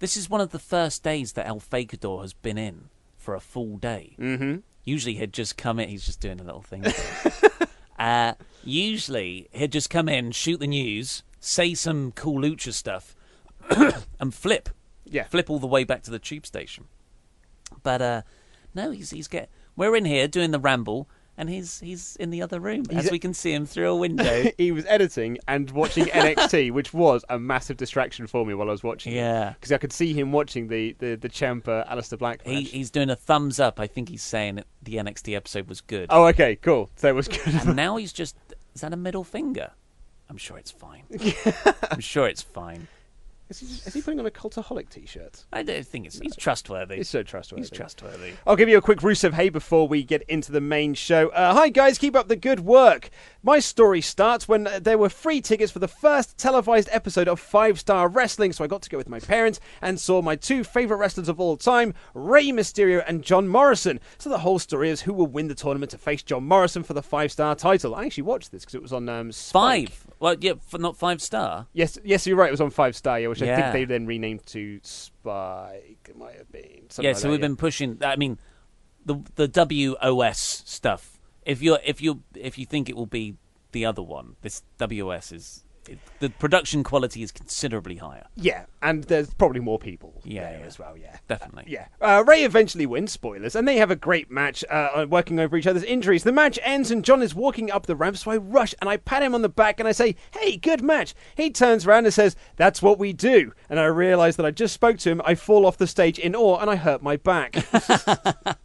this 0.00 0.16
is 0.16 0.30
one 0.30 0.40
of 0.40 0.50
the 0.50 0.58
first 0.58 1.02
days 1.02 1.32
that 1.32 1.46
El 1.46 1.60
Fakador 1.60 2.22
has 2.22 2.32
been 2.32 2.58
in 2.58 2.88
for 3.16 3.34
a 3.34 3.40
full 3.40 3.76
day. 3.76 4.14
Mm-hmm. 4.18 4.58
Usually 4.84 5.14
he'd 5.14 5.32
just 5.32 5.56
come 5.56 5.78
in. 5.78 5.88
He's 5.88 6.06
just 6.06 6.20
doing 6.20 6.40
a 6.40 6.44
little 6.44 6.62
thing. 6.62 6.84
uh, 7.98 8.34
usually 8.64 9.48
he'd 9.52 9.72
just 9.72 9.90
come 9.90 10.08
in, 10.08 10.30
shoot 10.32 10.60
the 10.60 10.66
news, 10.66 11.22
say 11.40 11.74
some 11.74 12.12
cool 12.12 12.40
lucha 12.40 12.72
stuff, 12.72 13.14
and 14.20 14.32
flip. 14.32 14.70
Yeah. 15.10 15.24
flip 15.24 15.50
all 15.50 15.58
the 15.58 15.66
way 15.66 15.84
back 15.84 16.02
to 16.04 16.10
the 16.10 16.18
tube 16.18 16.46
station. 16.46 16.84
But 17.82 18.02
uh, 18.02 18.22
no, 18.74 18.90
he's 18.90 19.10
he's 19.10 19.28
get. 19.28 19.50
We're 19.76 19.94
in 19.96 20.04
here 20.04 20.26
doing 20.26 20.50
the 20.50 20.58
ramble, 20.58 21.08
and 21.36 21.48
he's 21.48 21.80
he's 21.80 22.16
in 22.16 22.30
the 22.30 22.42
other 22.42 22.58
room, 22.58 22.84
He's 22.90 23.06
as 23.06 23.10
we 23.12 23.18
can 23.18 23.32
see 23.34 23.52
him 23.52 23.66
through 23.66 23.90
a 23.90 23.96
window. 23.96 24.50
he 24.58 24.72
was 24.72 24.84
editing 24.86 25.38
and 25.46 25.70
watching 25.70 26.04
NXT, 26.06 26.72
which 26.72 26.92
was 26.92 27.24
a 27.28 27.38
massive 27.38 27.76
distraction 27.76 28.26
for 28.26 28.44
me 28.44 28.54
while 28.54 28.68
I 28.68 28.72
was 28.72 28.82
watching. 28.82 29.12
Yeah. 29.12 29.52
because 29.52 29.70
I 29.70 29.78
could 29.78 29.92
see 29.92 30.12
him 30.12 30.32
watching 30.32 30.68
the 30.68 30.96
the 30.98 31.14
the 31.16 31.28
Champa 31.28 31.86
Aleister 31.90 32.18
Black 32.18 32.42
he, 32.44 32.62
he's 32.62 32.90
doing 32.90 33.10
a 33.10 33.16
thumbs 33.16 33.60
up. 33.60 33.78
I 33.78 33.86
think 33.86 34.08
he's 34.08 34.22
saying 34.22 34.64
the 34.82 34.94
NXT 34.96 35.36
episode 35.36 35.68
was 35.68 35.80
good. 35.80 36.06
Oh, 36.10 36.26
okay, 36.26 36.56
cool. 36.56 36.90
So 36.96 37.08
it 37.08 37.14
was 37.14 37.28
good. 37.28 37.46
and 37.46 37.76
now 37.76 37.96
he's 37.96 38.12
just 38.12 38.36
is 38.74 38.80
that 38.80 38.92
a 38.92 38.96
middle 38.96 39.24
finger? 39.24 39.72
I'm 40.30 40.36
sure 40.36 40.58
it's 40.58 40.70
fine. 40.70 41.04
I'm 41.90 42.00
sure 42.00 42.26
it's 42.28 42.42
fine. 42.42 42.88
Is 43.50 43.60
he, 43.60 43.66
is 43.66 43.94
he 43.94 44.02
putting 44.02 44.20
on 44.20 44.26
a 44.26 44.30
cultaholic 44.30 44.90
T-shirt? 44.90 45.46
I 45.52 45.62
don't 45.62 45.86
think 45.86 46.04
it's 46.06 46.18
he's 46.18 46.36
trustworthy. 46.36 46.96
He's 46.96 47.08
so 47.08 47.22
trustworthy. 47.22 47.62
He's 47.62 47.70
trustworthy. 47.70 48.32
I'll 48.46 48.56
give 48.56 48.68
you 48.68 48.76
a 48.76 48.82
quick 48.82 48.98
Rusev 48.98 49.32
Hey 49.32 49.48
before 49.48 49.88
we 49.88 50.02
get 50.02 50.22
into 50.28 50.52
the 50.52 50.60
main 50.60 50.92
show. 50.92 51.30
Uh, 51.30 51.54
hi, 51.54 51.70
guys, 51.70 51.96
keep 51.96 52.14
up 52.14 52.28
the 52.28 52.36
good 52.36 52.60
work. 52.60 53.08
My 53.42 53.58
story 53.58 54.02
starts 54.02 54.48
when 54.48 54.66
uh, 54.66 54.80
there 54.80 54.98
were 54.98 55.08
free 55.08 55.40
tickets 55.40 55.72
for 55.72 55.78
the 55.78 55.88
first 55.88 56.36
televised 56.36 56.90
episode 56.92 57.26
of 57.26 57.40
Five 57.40 57.80
Star 57.80 58.08
Wrestling, 58.08 58.52
so 58.52 58.64
I 58.64 58.66
got 58.66 58.82
to 58.82 58.90
go 58.90 58.98
with 58.98 59.08
my 59.08 59.20
parents 59.20 59.60
and 59.80 59.98
saw 59.98 60.20
my 60.20 60.36
two 60.36 60.62
favourite 60.62 61.00
wrestlers 61.00 61.30
of 61.30 61.40
all 61.40 61.56
time, 61.56 61.94
Rey 62.12 62.48
Mysterio 62.48 63.02
and 63.06 63.22
John 63.22 63.48
Morrison. 63.48 63.98
So 64.18 64.28
the 64.28 64.38
whole 64.38 64.58
story 64.58 64.90
is 64.90 65.02
who 65.02 65.14
will 65.14 65.26
win 65.26 65.48
the 65.48 65.54
tournament 65.54 65.90
to 65.92 65.98
face 65.98 66.22
John 66.22 66.44
Morrison 66.44 66.82
for 66.82 66.92
the 66.92 67.02
Five 67.02 67.32
Star 67.32 67.54
title. 67.54 67.94
I 67.94 68.04
actually 68.04 68.24
watched 68.24 68.52
this 68.52 68.62
because 68.62 68.74
it 68.74 68.82
was 68.82 68.92
on 68.92 69.08
um, 69.08 69.32
Spike. 69.32 69.88
Five. 69.88 70.06
Well, 70.20 70.36
yeah, 70.40 70.52
f- 70.52 70.80
not 70.80 70.96
five 70.96 71.22
star. 71.22 71.66
Yes, 71.72 71.98
yes, 72.04 72.26
you're 72.26 72.36
right. 72.36 72.48
It 72.48 72.52
was 72.52 72.60
on 72.60 72.70
Five 72.70 72.96
Star, 72.96 73.20
yeah, 73.20 73.28
which 73.28 73.40
I 73.42 73.46
Yeah. 73.46 73.56
think 73.56 73.72
they 73.72 73.84
then 73.84 74.06
renamed 74.06 74.44
to 74.46 74.80
Spike. 74.82 76.06
It 76.08 76.16
might 76.16 76.36
have 76.36 76.50
been. 76.50 76.90
something 76.90 77.04
yeah, 77.04 77.10
like 77.10 77.16
so 77.18 77.28
that, 77.28 77.32
we've 77.32 77.40
been 77.40 77.56
pushing. 77.56 77.98
I 78.02 78.16
mean, 78.16 78.38
the 79.04 79.22
the 79.36 79.46
WOS 79.48 80.62
stuff. 80.66 81.20
If 81.44 81.62
you're 81.62 81.78
if 81.84 82.00
you 82.02 82.22
if 82.34 82.58
you 82.58 82.66
think 82.66 82.88
it 82.88 82.96
will 82.96 83.06
be 83.06 83.36
the 83.72 83.84
other 83.86 84.02
one, 84.02 84.36
this 84.42 84.62
WOS 84.78 85.30
is 85.32 85.64
it, 85.88 85.98
the 86.20 86.30
production 86.30 86.84
quality 86.84 87.22
is 87.22 87.32
considerably 87.32 87.96
higher. 87.96 88.26
Yeah, 88.36 88.66
and 88.82 89.04
there's 89.04 89.32
probably 89.34 89.60
more 89.60 89.78
people 89.78 90.20
Yeah, 90.24 90.50
there 90.50 90.60
yeah. 90.60 90.66
as 90.66 90.78
well. 90.78 90.96
Yeah, 90.96 91.16
Definitely. 91.28 91.64
yeah. 91.68 91.86
Uh, 92.00 92.22
Ray 92.26 92.44
eventually 92.44 92.86
wins. 92.86 93.12
Spoilers, 93.12 93.56
and 93.56 93.66
they 93.66 93.76
have 93.78 93.90
a 93.90 93.96
great 93.96 94.30
match, 94.30 94.64
uh, 94.70 95.06
working 95.08 95.40
over 95.40 95.56
each 95.56 95.66
other's 95.66 95.82
injuries. 95.84 96.24
The 96.24 96.32
match 96.32 96.58
ends, 96.62 96.90
and 96.90 97.04
John 97.04 97.22
is 97.22 97.34
walking 97.34 97.70
up 97.70 97.86
the 97.86 97.96
ramp, 97.96 98.16
so 98.16 98.30
I 98.30 98.36
rush 98.36 98.74
and 98.80 98.88
I 98.90 98.96
pat 98.98 99.22
him 99.22 99.34
on 99.34 99.42
the 99.42 99.48
back 99.48 99.80
and 99.80 99.88
I 99.88 99.92
say, 99.92 100.14
"Hey, 100.32 100.56
good 100.56 100.82
match." 100.82 101.14
He 101.36 101.50
turns 101.50 101.86
around 101.86 102.04
and 102.04 102.14
says, 102.14 102.36
"That's 102.56 102.82
what 102.82 102.98
we 102.98 103.12
do." 103.12 103.52
And 103.70 103.80
I 103.80 103.84
realise 103.86 104.36
that 104.36 104.46
I 104.46 104.50
just 104.50 104.74
spoke 104.74 104.98
to 104.98 105.10
him. 105.10 105.22
I 105.24 105.34
fall 105.34 105.64
off 105.66 105.78
the 105.78 105.86
stage 105.86 106.18
in 106.18 106.36
awe, 106.36 106.58
and 106.58 106.68
I 106.70 106.76
hurt 106.76 107.02
my 107.02 107.16
back. 107.16 107.56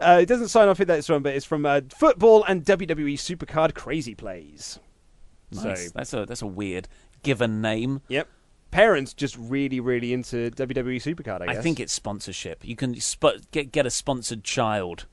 Uh, 0.00 0.18
it 0.20 0.26
doesn't 0.26 0.48
sign 0.48 0.66
off 0.68 0.78
who 0.78 0.84
that's 0.84 1.06
from, 1.06 1.22
but 1.22 1.32
it's 1.32 1.46
from 1.46 1.64
uh, 1.64 1.80
football 1.96 2.42
and 2.48 2.64
WWE 2.64 3.14
Supercard 3.14 3.72
Crazy 3.74 4.16
Plays. 4.16 4.80
Nice. 5.52 5.86
So, 5.86 5.90
That's 5.94 6.14
a 6.14 6.26
that's 6.26 6.42
a 6.42 6.46
weird 6.46 6.88
given 7.22 7.60
name. 7.60 8.00
yep. 8.08 8.28
Parents 8.70 9.12
just 9.12 9.36
really, 9.38 9.80
really 9.80 10.14
into 10.14 10.50
WWE 10.52 10.96
Supercard. 10.96 11.42
I 11.42 11.46
guess. 11.46 11.48
I 11.48 11.54
guess. 11.54 11.62
think 11.62 11.78
it's 11.80 11.92
sponsorship. 11.92 12.64
You 12.64 12.74
can 12.74 12.98
sp- 13.04 13.44
get 13.50 13.70
get 13.70 13.84
a 13.84 13.90
sponsored 13.90 14.44
child. 14.44 15.04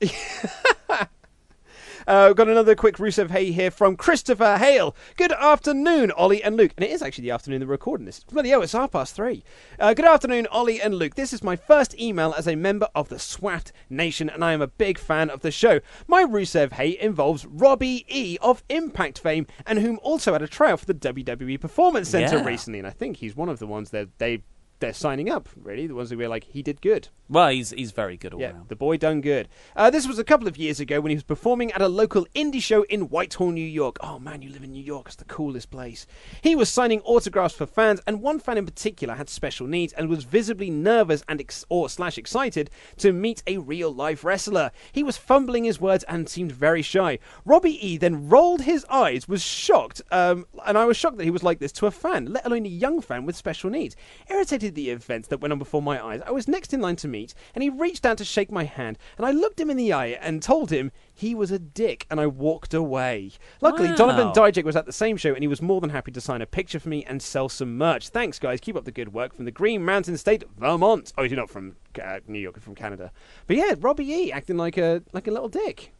Uh, 2.06 2.24
we've 2.28 2.36
got 2.36 2.48
another 2.48 2.74
quick 2.74 2.96
Rusev 2.96 3.30
Hey 3.30 3.52
here 3.52 3.70
from 3.70 3.96
Christopher 3.96 4.56
Hale. 4.58 4.96
Good 5.16 5.32
afternoon, 5.32 6.10
Ollie 6.12 6.42
and 6.42 6.56
Luke. 6.56 6.72
And 6.76 6.84
it 6.84 6.90
is 6.90 7.02
actually 7.02 7.22
the 7.22 7.30
afternoon 7.32 7.60
they're 7.60 7.68
recording 7.68 8.06
this. 8.06 8.20
Bloody 8.24 8.48
hell, 8.50 8.62
it's 8.62 8.72
half 8.72 8.92
past 8.92 9.14
three. 9.14 9.44
Uh, 9.78 9.92
good 9.94 10.04
afternoon, 10.04 10.46
Ollie 10.50 10.80
and 10.80 10.94
Luke. 10.94 11.14
This 11.14 11.32
is 11.32 11.42
my 11.42 11.56
first 11.56 11.98
email 12.00 12.34
as 12.36 12.48
a 12.48 12.56
member 12.56 12.88
of 12.94 13.08
the 13.08 13.18
SWAT 13.18 13.70
Nation, 13.88 14.28
and 14.30 14.44
I 14.44 14.52
am 14.52 14.62
a 14.62 14.66
big 14.68 14.98
fan 14.98 15.30
of 15.30 15.40
the 15.40 15.50
show. 15.50 15.80
My 16.08 16.24
Rusev 16.24 16.72
Hey 16.72 16.98
involves 16.98 17.44
Robbie 17.46 18.04
E 18.08 18.38
of 18.40 18.62
Impact 18.68 19.18
fame, 19.18 19.46
and 19.66 19.78
whom 19.78 19.98
also 20.02 20.32
had 20.32 20.42
a 20.42 20.48
trial 20.48 20.76
for 20.76 20.86
the 20.86 20.94
WWE 20.94 21.60
Performance 21.60 22.08
Center 22.08 22.38
Yeah. 22.38 22.44
recently. 22.44 22.78
And 22.78 22.88
I 22.88 22.92
think 22.92 23.18
he's 23.18 23.36
one 23.36 23.48
of 23.48 23.58
the 23.58 23.66
ones 23.66 23.90
that 23.90 24.08
they 24.18 24.42
they're 24.80 24.92
signing 24.92 25.30
up. 25.30 25.48
Really, 25.62 25.86
the 25.86 25.94
ones 25.94 26.10
who 26.10 26.18
were 26.18 26.28
like, 26.28 26.44
he 26.44 26.62
did 26.62 26.80
good. 26.80 27.08
Well, 27.28 27.50
he's 27.50 27.70
he's 27.70 27.92
very 27.92 28.16
good 28.16 28.34
all 28.34 28.40
Yeah, 28.40 28.50
round. 28.52 28.68
the 28.68 28.74
boy 28.76 28.96
done 28.96 29.20
good. 29.20 29.48
Uh, 29.76 29.88
this 29.90 30.08
was 30.08 30.18
a 30.18 30.24
couple 30.24 30.48
of 30.48 30.56
years 30.56 30.80
ago 30.80 31.00
when 31.00 31.10
he 31.10 31.16
was 31.16 31.22
performing 31.22 31.70
at 31.70 31.80
a 31.80 31.86
local 31.88 32.26
indie 32.34 32.60
show 32.60 32.82
in 32.84 33.02
Whitehall, 33.02 33.52
New 33.52 33.64
York. 33.64 33.98
Oh 34.00 34.18
man, 34.18 34.42
you 34.42 34.50
live 34.50 34.64
in 34.64 34.72
New 34.72 34.82
York, 34.82 35.06
it's 35.06 35.14
the 35.16 35.24
coolest 35.26 35.70
place. 35.70 36.06
He 36.42 36.56
was 36.56 36.68
signing 36.68 37.00
autographs 37.02 37.54
for 37.54 37.66
fans, 37.66 38.00
and 38.04 38.20
one 38.20 38.40
fan 38.40 38.58
in 38.58 38.66
particular 38.66 39.14
had 39.14 39.28
special 39.28 39.68
needs 39.68 39.92
and 39.92 40.08
was 40.08 40.24
visibly 40.24 40.70
nervous 40.70 41.22
and 41.28 41.40
ex- 41.40 41.64
or 41.68 41.88
slash 41.88 42.18
excited 42.18 42.68
to 42.96 43.12
meet 43.12 43.44
a 43.46 43.58
real 43.58 43.94
life 43.94 44.24
wrestler. 44.24 44.72
He 44.90 45.04
was 45.04 45.16
fumbling 45.16 45.62
his 45.62 45.80
words 45.80 46.02
and 46.08 46.28
seemed 46.28 46.50
very 46.50 46.82
shy. 46.82 47.20
Robbie 47.44 47.78
E 47.86 47.96
then 47.96 48.28
rolled 48.28 48.62
his 48.62 48.84
eyes, 48.86 49.28
was 49.28 49.42
shocked, 49.42 50.02
um, 50.10 50.46
and 50.66 50.76
I 50.76 50.84
was 50.84 50.96
shocked 50.96 51.18
that 51.18 51.24
he 51.24 51.30
was 51.30 51.44
like 51.44 51.60
this 51.60 51.70
to 51.72 51.86
a 51.86 51.92
fan, 51.92 52.32
let 52.32 52.44
alone 52.44 52.66
a 52.66 52.68
young 52.68 53.00
fan 53.00 53.24
with 53.24 53.36
special 53.36 53.70
needs. 53.70 53.94
Irritated 54.28 54.69
the 54.74 54.90
events 54.90 55.28
that 55.28 55.40
went 55.40 55.52
on 55.52 55.58
before 55.58 55.82
my 55.82 56.02
eyes, 56.04 56.20
I 56.26 56.30
was 56.30 56.48
next 56.48 56.72
in 56.72 56.80
line 56.80 56.96
to 56.96 57.08
meet, 57.08 57.34
and 57.54 57.62
he 57.62 57.70
reached 57.70 58.04
out 58.06 58.18
to 58.18 58.24
shake 58.24 58.50
my 58.50 58.64
hand, 58.64 58.98
and 59.16 59.26
I 59.26 59.30
looked 59.30 59.60
him 59.60 59.70
in 59.70 59.76
the 59.76 59.92
eye 59.92 60.18
and 60.20 60.42
told 60.42 60.70
him 60.70 60.92
he 61.12 61.34
was 61.34 61.50
a 61.50 61.58
dick, 61.58 62.06
and 62.10 62.20
I 62.20 62.26
walked 62.26 62.72
away. 62.74 63.32
Luckily, 63.60 63.88
Wow. 63.88 63.96
Donovan 63.96 64.28
Dijak 64.32 64.64
was 64.64 64.76
at 64.76 64.86
the 64.86 64.92
same 64.92 65.16
show, 65.16 65.34
and 65.34 65.42
he 65.42 65.48
was 65.48 65.60
more 65.62 65.80
than 65.80 65.90
happy 65.90 66.12
to 66.12 66.20
sign 66.20 66.42
a 66.42 66.46
picture 66.46 66.80
for 66.80 66.88
me 66.88 67.04
and 67.04 67.20
sell 67.22 67.48
some 67.48 67.76
merch. 67.76 68.08
Thanks, 68.08 68.38
guys. 68.38 68.60
Keep 68.60 68.76
up 68.76 68.84
the 68.84 68.90
good 68.90 69.12
work 69.12 69.34
from 69.34 69.44
the 69.44 69.50
Green 69.50 69.84
Mountain 69.84 70.16
State, 70.16 70.44
Vermont. 70.58 71.12
Oh, 71.18 71.22
you're 71.22 71.36
not 71.36 71.50
from 71.50 71.76
uh, 72.02 72.20
New 72.26 72.38
York, 72.38 72.56
you're 72.56 72.62
from 72.62 72.74
Canada. 72.74 73.12
But 73.46 73.56
yeah, 73.56 73.74
Robbie 73.78 74.10
E 74.10 74.32
acting 74.32 74.56
like 74.56 74.78
a 74.78 75.02
like 75.12 75.26
a 75.26 75.30
little 75.30 75.48
dick. 75.48 75.92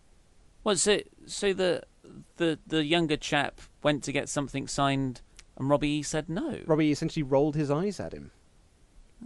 Well, 0.65 0.77
so 0.77 1.01
so 1.27 1.53
the 1.53 1.83
the 2.37 2.59
the 2.67 2.85
younger 2.85 3.17
chap 3.17 3.61
went 3.83 4.03
to 4.05 4.13
get 4.13 4.29
something 4.29 4.67
signed, 4.67 5.21
and 5.57 5.69
Robbie 5.71 5.89
E 5.89 6.03
said 6.03 6.29
no. 6.29 6.59
Robbie 6.67 6.91
essentially 6.91 7.23
rolled 7.23 7.57
his 7.57 7.71
eyes 7.71 7.99
at 8.01 8.13
him. 8.13 8.31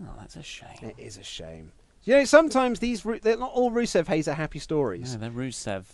Oh, 0.01 0.15
that's 0.19 0.37
a 0.37 0.43
shame. 0.43 0.69
It 0.83 0.97
is 0.99 1.19
a 1.19 1.23
shame. 1.23 1.73
You 2.05 2.17
know, 2.17 2.25
sometimes 2.25 2.81
these 2.81 3.03
they're 3.03 3.37
not 3.37 3.53
all 3.53 3.71
Rusev 3.71 4.07
Hayes 4.09 4.29
are 4.29 4.35
happy 4.35 4.59
stories. 4.59 5.15
No, 5.15 5.21
they're 5.21 5.31
Rusev 5.31 5.85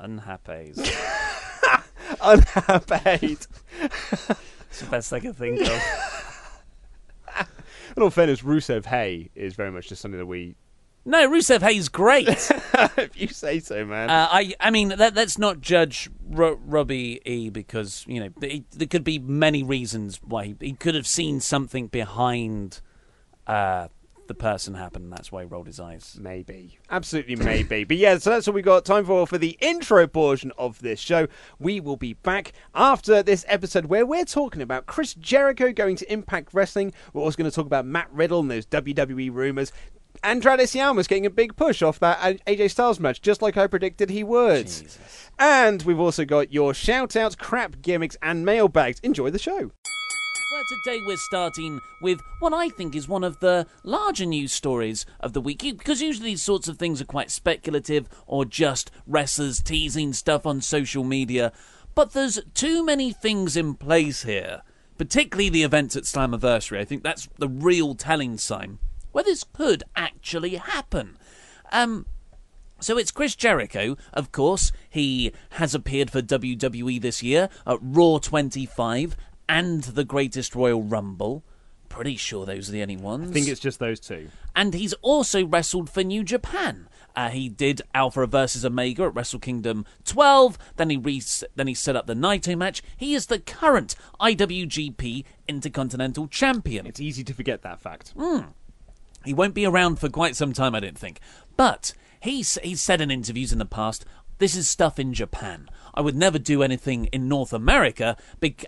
unhappies. 0.00 0.78
Unhappy. 2.20 3.38
It's 4.68 4.80
the 4.80 4.90
best 4.90 5.12
I 5.12 5.20
can 5.20 5.32
think 5.32 5.60
of. 5.62 7.48
In 7.96 8.02
all 8.02 8.10
fairness, 8.10 8.42
Rusev 8.42 8.84
Hay 8.86 9.30
is 9.34 9.54
very 9.54 9.70
much 9.70 9.88
just 9.88 10.02
something 10.02 10.18
that 10.18 10.26
we. 10.26 10.54
No, 11.06 11.30
Rusev 11.30 11.60
Hayes 11.62 11.88
great. 11.88 12.28
if 12.28 13.18
you 13.18 13.28
say 13.28 13.60
so, 13.60 13.86
man. 13.86 14.10
Uh, 14.10 14.28
I 14.30 14.54
I 14.60 14.70
mean, 14.70 14.90
let, 14.90 15.14
let's 15.14 15.38
not 15.38 15.62
judge 15.62 16.10
Ro- 16.28 16.60
Robbie 16.62 17.22
E 17.24 17.48
because 17.48 18.04
you 18.06 18.20
know 18.20 18.28
th- 18.40 18.64
there 18.72 18.88
could 18.88 19.04
be 19.04 19.18
many 19.18 19.62
reasons 19.62 20.20
why 20.22 20.46
he, 20.46 20.56
he 20.60 20.72
could 20.74 20.94
have 20.94 21.06
seen 21.06 21.40
something 21.40 21.86
behind 21.86 22.82
uh, 23.46 23.88
the 24.26 24.34
person 24.34 24.74
happened, 24.74 25.04
and 25.04 25.12
That's 25.12 25.30
why 25.30 25.42
he 25.42 25.46
rolled 25.46 25.66
his 25.66 25.80
eyes. 25.80 26.16
Maybe. 26.20 26.78
Absolutely 26.90 27.36
maybe. 27.36 27.84
but 27.84 27.96
yeah, 27.96 28.18
so 28.18 28.30
that's 28.30 28.46
what 28.46 28.54
we 28.54 28.62
got 28.62 28.84
time 28.84 29.04
for 29.04 29.26
for 29.26 29.38
the 29.38 29.56
intro 29.60 30.06
portion 30.06 30.52
of 30.58 30.80
this 30.80 31.00
show. 31.00 31.26
We 31.58 31.80
will 31.80 31.96
be 31.96 32.14
back 32.14 32.52
after 32.74 33.22
this 33.22 33.44
episode 33.48 33.86
where 33.86 34.06
we're 34.06 34.24
talking 34.24 34.62
about 34.62 34.86
Chris 34.86 35.14
Jericho 35.14 35.72
going 35.72 35.96
to 35.96 36.12
Impact 36.12 36.52
Wrestling. 36.52 36.92
We're 37.12 37.22
also 37.22 37.36
going 37.36 37.50
to 37.50 37.54
talk 37.54 37.66
about 37.66 37.86
Matt 37.86 38.12
Riddle 38.12 38.40
and 38.40 38.50
those 38.50 38.66
WWE 38.66 39.32
rumors. 39.32 39.72
Andrade 40.22 40.74
Almas 40.76 41.06
getting 41.06 41.26
a 41.26 41.30
big 41.30 41.56
push 41.56 41.82
off 41.82 41.98
that 42.00 42.18
AJ 42.46 42.70
Styles 42.70 42.98
match, 42.98 43.20
just 43.20 43.42
like 43.42 43.56
I 43.56 43.66
predicted 43.66 44.08
he 44.08 44.24
would. 44.24 44.66
Jesus. 44.66 44.98
And 45.38 45.82
we've 45.82 46.00
also 46.00 46.24
got 46.24 46.52
your 46.52 46.72
shout 46.72 47.16
outs, 47.16 47.36
crap 47.36 47.82
gimmicks, 47.82 48.16
and 48.22 48.44
mailbags. 48.44 48.98
Enjoy 49.00 49.30
the 49.30 49.38
show. 49.38 49.72
Well, 50.56 50.64
today 50.64 51.02
we're 51.04 51.18
starting 51.18 51.82
with 52.00 52.22
what 52.38 52.54
I 52.54 52.70
think 52.70 52.96
is 52.96 53.06
one 53.06 53.24
of 53.24 53.40
the 53.40 53.66
larger 53.82 54.24
news 54.24 54.52
stories 54.52 55.04
of 55.20 55.34
the 55.34 55.40
week, 55.42 55.60
because 55.60 56.00
usually 56.00 56.30
these 56.30 56.40
sorts 56.40 56.66
of 56.66 56.78
things 56.78 56.98
are 56.98 57.04
quite 57.04 57.30
speculative 57.30 58.08
or 58.26 58.46
just 58.46 58.90
wrestlers 59.06 59.60
teasing 59.60 60.14
stuff 60.14 60.46
on 60.46 60.62
social 60.62 61.04
media. 61.04 61.52
But 61.94 62.14
there's 62.14 62.40
too 62.54 62.82
many 62.82 63.12
things 63.12 63.54
in 63.54 63.74
place 63.74 64.22
here, 64.22 64.62
particularly 64.96 65.50
the 65.50 65.62
events 65.62 65.94
at 65.94 66.04
Slammiversary. 66.04 66.78
I 66.78 66.86
think 66.86 67.02
that's 67.02 67.28
the 67.36 67.50
real 67.50 67.94
telling 67.94 68.38
sign 68.38 68.78
where 69.12 69.24
this 69.24 69.44
could 69.44 69.82
actually 69.94 70.54
happen. 70.54 71.18
Um, 71.70 72.06
so 72.78 72.98
it's 72.98 73.10
Chris 73.10 73.34
Jericho, 73.34 73.96
of 74.12 74.32
course. 74.32 74.70
He 74.88 75.32
has 75.50 75.74
appeared 75.74 76.10
for 76.10 76.20
WWE 76.20 77.00
this 77.00 77.22
year 77.22 77.48
at 77.66 77.78
Raw 77.80 78.18
25 78.18 79.16
and 79.48 79.82
the 79.82 80.04
Greatest 80.04 80.54
Royal 80.54 80.82
Rumble. 80.82 81.44
Pretty 81.88 82.16
sure 82.16 82.44
those 82.44 82.68
are 82.68 82.72
the 82.72 82.82
only 82.82 82.96
ones. 82.96 83.30
I 83.30 83.32
think 83.32 83.48
it's 83.48 83.60
just 83.60 83.78
those 83.78 84.00
two. 84.00 84.28
And 84.54 84.74
he's 84.74 84.92
also 84.94 85.46
wrestled 85.46 85.88
for 85.88 86.02
New 86.02 86.24
Japan. 86.24 86.88
Uh, 87.14 87.30
he 87.30 87.48
did 87.48 87.80
Alpha 87.94 88.26
versus 88.26 88.64
Omega 88.64 89.04
at 89.04 89.14
Wrestle 89.14 89.38
Kingdom 89.40 89.86
12. 90.04 90.58
Then 90.76 90.90
he 90.90 90.96
re- 90.98 91.22
then 91.54 91.66
he 91.66 91.74
set 91.74 91.96
up 91.96 92.06
the 92.06 92.14
Naito 92.14 92.56
match. 92.58 92.82
He 92.96 93.14
is 93.14 93.26
the 93.26 93.38
current 93.38 93.94
IWGP 94.20 95.24
Intercontinental 95.48 96.26
Champion. 96.28 96.86
It's 96.86 97.00
easy 97.00 97.24
to 97.24 97.32
forget 97.32 97.62
that 97.62 97.80
fact. 97.80 98.12
He 99.24 99.32
won't 99.32 99.54
be 99.54 99.64
around 99.66 99.96
for 99.98 100.08
quite 100.10 100.36
some 100.36 100.52
time, 100.52 100.74
I 100.74 100.80
don't 100.80 100.98
think. 100.98 101.20
But 101.56 101.94
he's 102.20 102.58
he's 102.62 102.82
said 102.82 103.00
in 103.00 103.10
interviews 103.10 103.52
in 103.52 103.58
the 103.58 103.64
past, 103.64 104.04
this 104.38 104.54
is 104.54 104.68
stuff 104.68 104.98
in 104.98 105.14
Japan. 105.14 105.68
I 105.96 106.02
would 106.02 106.14
never 106.14 106.38
do 106.38 106.62
anything 106.62 107.06
in 107.06 107.28
North 107.28 107.52
America, 107.52 108.16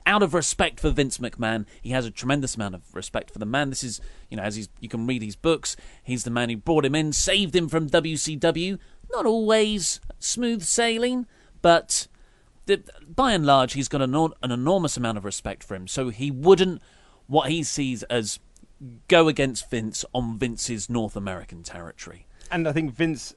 out 0.06 0.22
of 0.22 0.32
respect 0.32 0.80
for 0.80 0.90
Vince 0.90 1.18
McMahon. 1.18 1.66
He 1.82 1.90
has 1.90 2.06
a 2.06 2.10
tremendous 2.10 2.54
amount 2.54 2.74
of 2.74 2.94
respect 2.94 3.30
for 3.30 3.38
the 3.38 3.46
man. 3.46 3.68
This 3.68 3.84
is, 3.84 4.00
you 4.30 4.36
know, 4.36 4.42
as 4.42 4.56
he's, 4.56 4.68
you 4.80 4.88
can 4.88 5.06
read 5.06 5.22
his 5.22 5.36
books, 5.36 5.76
he's 6.02 6.24
the 6.24 6.30
man 6.30 6.48
who 6.48 6.56
brought 6.56 6.86
him 6.86 6.94
in, 6.94 7.12
saved 7.12 7.54
him 7.54 7.68
from 7.68 7.90
WCW. 7.90 8.78
Not 9.12 9.26
always 9.26 10.00
smooth 10.18 10.62
sailing, 10.62 11.26
but 11.60 12.08
the, 12.66 12.82
by 13.14 13.32
and 13.32 13.44
large, 13.44 13.74
he's 13.74 13.88
got 13.88 14.02
an, 14.02 14.14
an 14.14 14.50
enormous 14.50 14.96
amount 14.96 15.18
of 15.18 15.24
respect 15.24 15.62
for 15.62 15.74
him. 15.74 15.86
So 15.86 16.08
he 16.08 16.30
wouldn't, 16.30 16.80
what 17.26 17.50
he 17.50 17.62
sees 17.62 18.02
as 18.04 18.38
go 19.08 19.28
against 19.28 19.70
Vince 19.70 20.04
on 20.14 20.38
Vince's 20.38 20.88
North 20.88 21.16
American 21.16 21.62
territory. 21.62 22.26
And 22.50 22.66
I 22.66 22.72
think 22.72 22.94
Vince, 22.94 23.34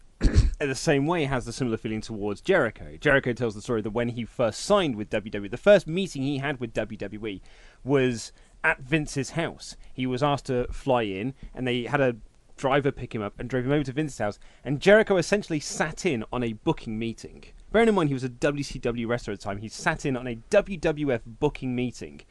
in 0.60 0.70
the 0.70 0.76
same 0.76 1.06
way, 1.06 1.26
has 1.26 1.46
the 1.46 1.54
similar 1.54 1.78
feeling 1.78 2.02
towards 2.02 2.42
Jericho. 2.42 2.98
Jericho 3.00 3.34
tells 3.34 3.56
the 3.56 3.62
story 3.62 3.82
that 3.82 3.92
when 3.92 4.10
he 4.10 4.26
first 4.26 4.62
signed 4.62 4.96
with 4.96 5.10
WWE, 5.10 5.50
the 5.50 5.58
first 5.58 5.88
meeting 5.88 6.24
he 6.24 6.38
had 6.38 6.60
with 6.60 6.74
WWE 6.74 7.42
was 7.84 8.32
at 8.64 8.82
Vince's 8.82 9.32
house. 9.32 9.76
He 9.94 10.06
was 10.06 10.22
asked 10.22 10.46
to 10.48 10.68
fly 10.72 11.04
in, 11.04 11.34
and 11.54 11.68
they 11.68 11.84
had 11.84 12.02
a 12.02 12.18
driver 12.58 12.92
pick 12.92 13.16
him 13.16 13.22
up 13.22 13.40
and 13.40 13.50
drove 13.50 13.66
him 13.66 13.72
over 13.72 13.84
to 13.84 13.92
Vince's 13.92 14.20
house. 14.20 14.40
And 14.64 14.80
Jericho 14.80 15.18
essentially 15.18 15.60
sat 15.60 16.06
in 16.06 16.24
on 16.32 16.44
a 16.44 16.54
booking 16.54 17.00
meeting. 17.00 17.44
Bearing 17.72 17.90
in 17.90 17.96
mind 17.96 18.10
he 18.10 18.14
was 18.14 18.24
a 18.24 18.30
WCW 18.30 19.08
wrestler 19.08 19.34
at 19.34 19.40
the 19.40 19.44
time, 19.44 19.58
he 19.58 19.70
sat 19.70 20.06
in 20.06 20.16
on 20.16 20.28
a 20.28 20.36
WWF 20.50 21.22
booking 21.26 21.76
meeting. 21.76 22.22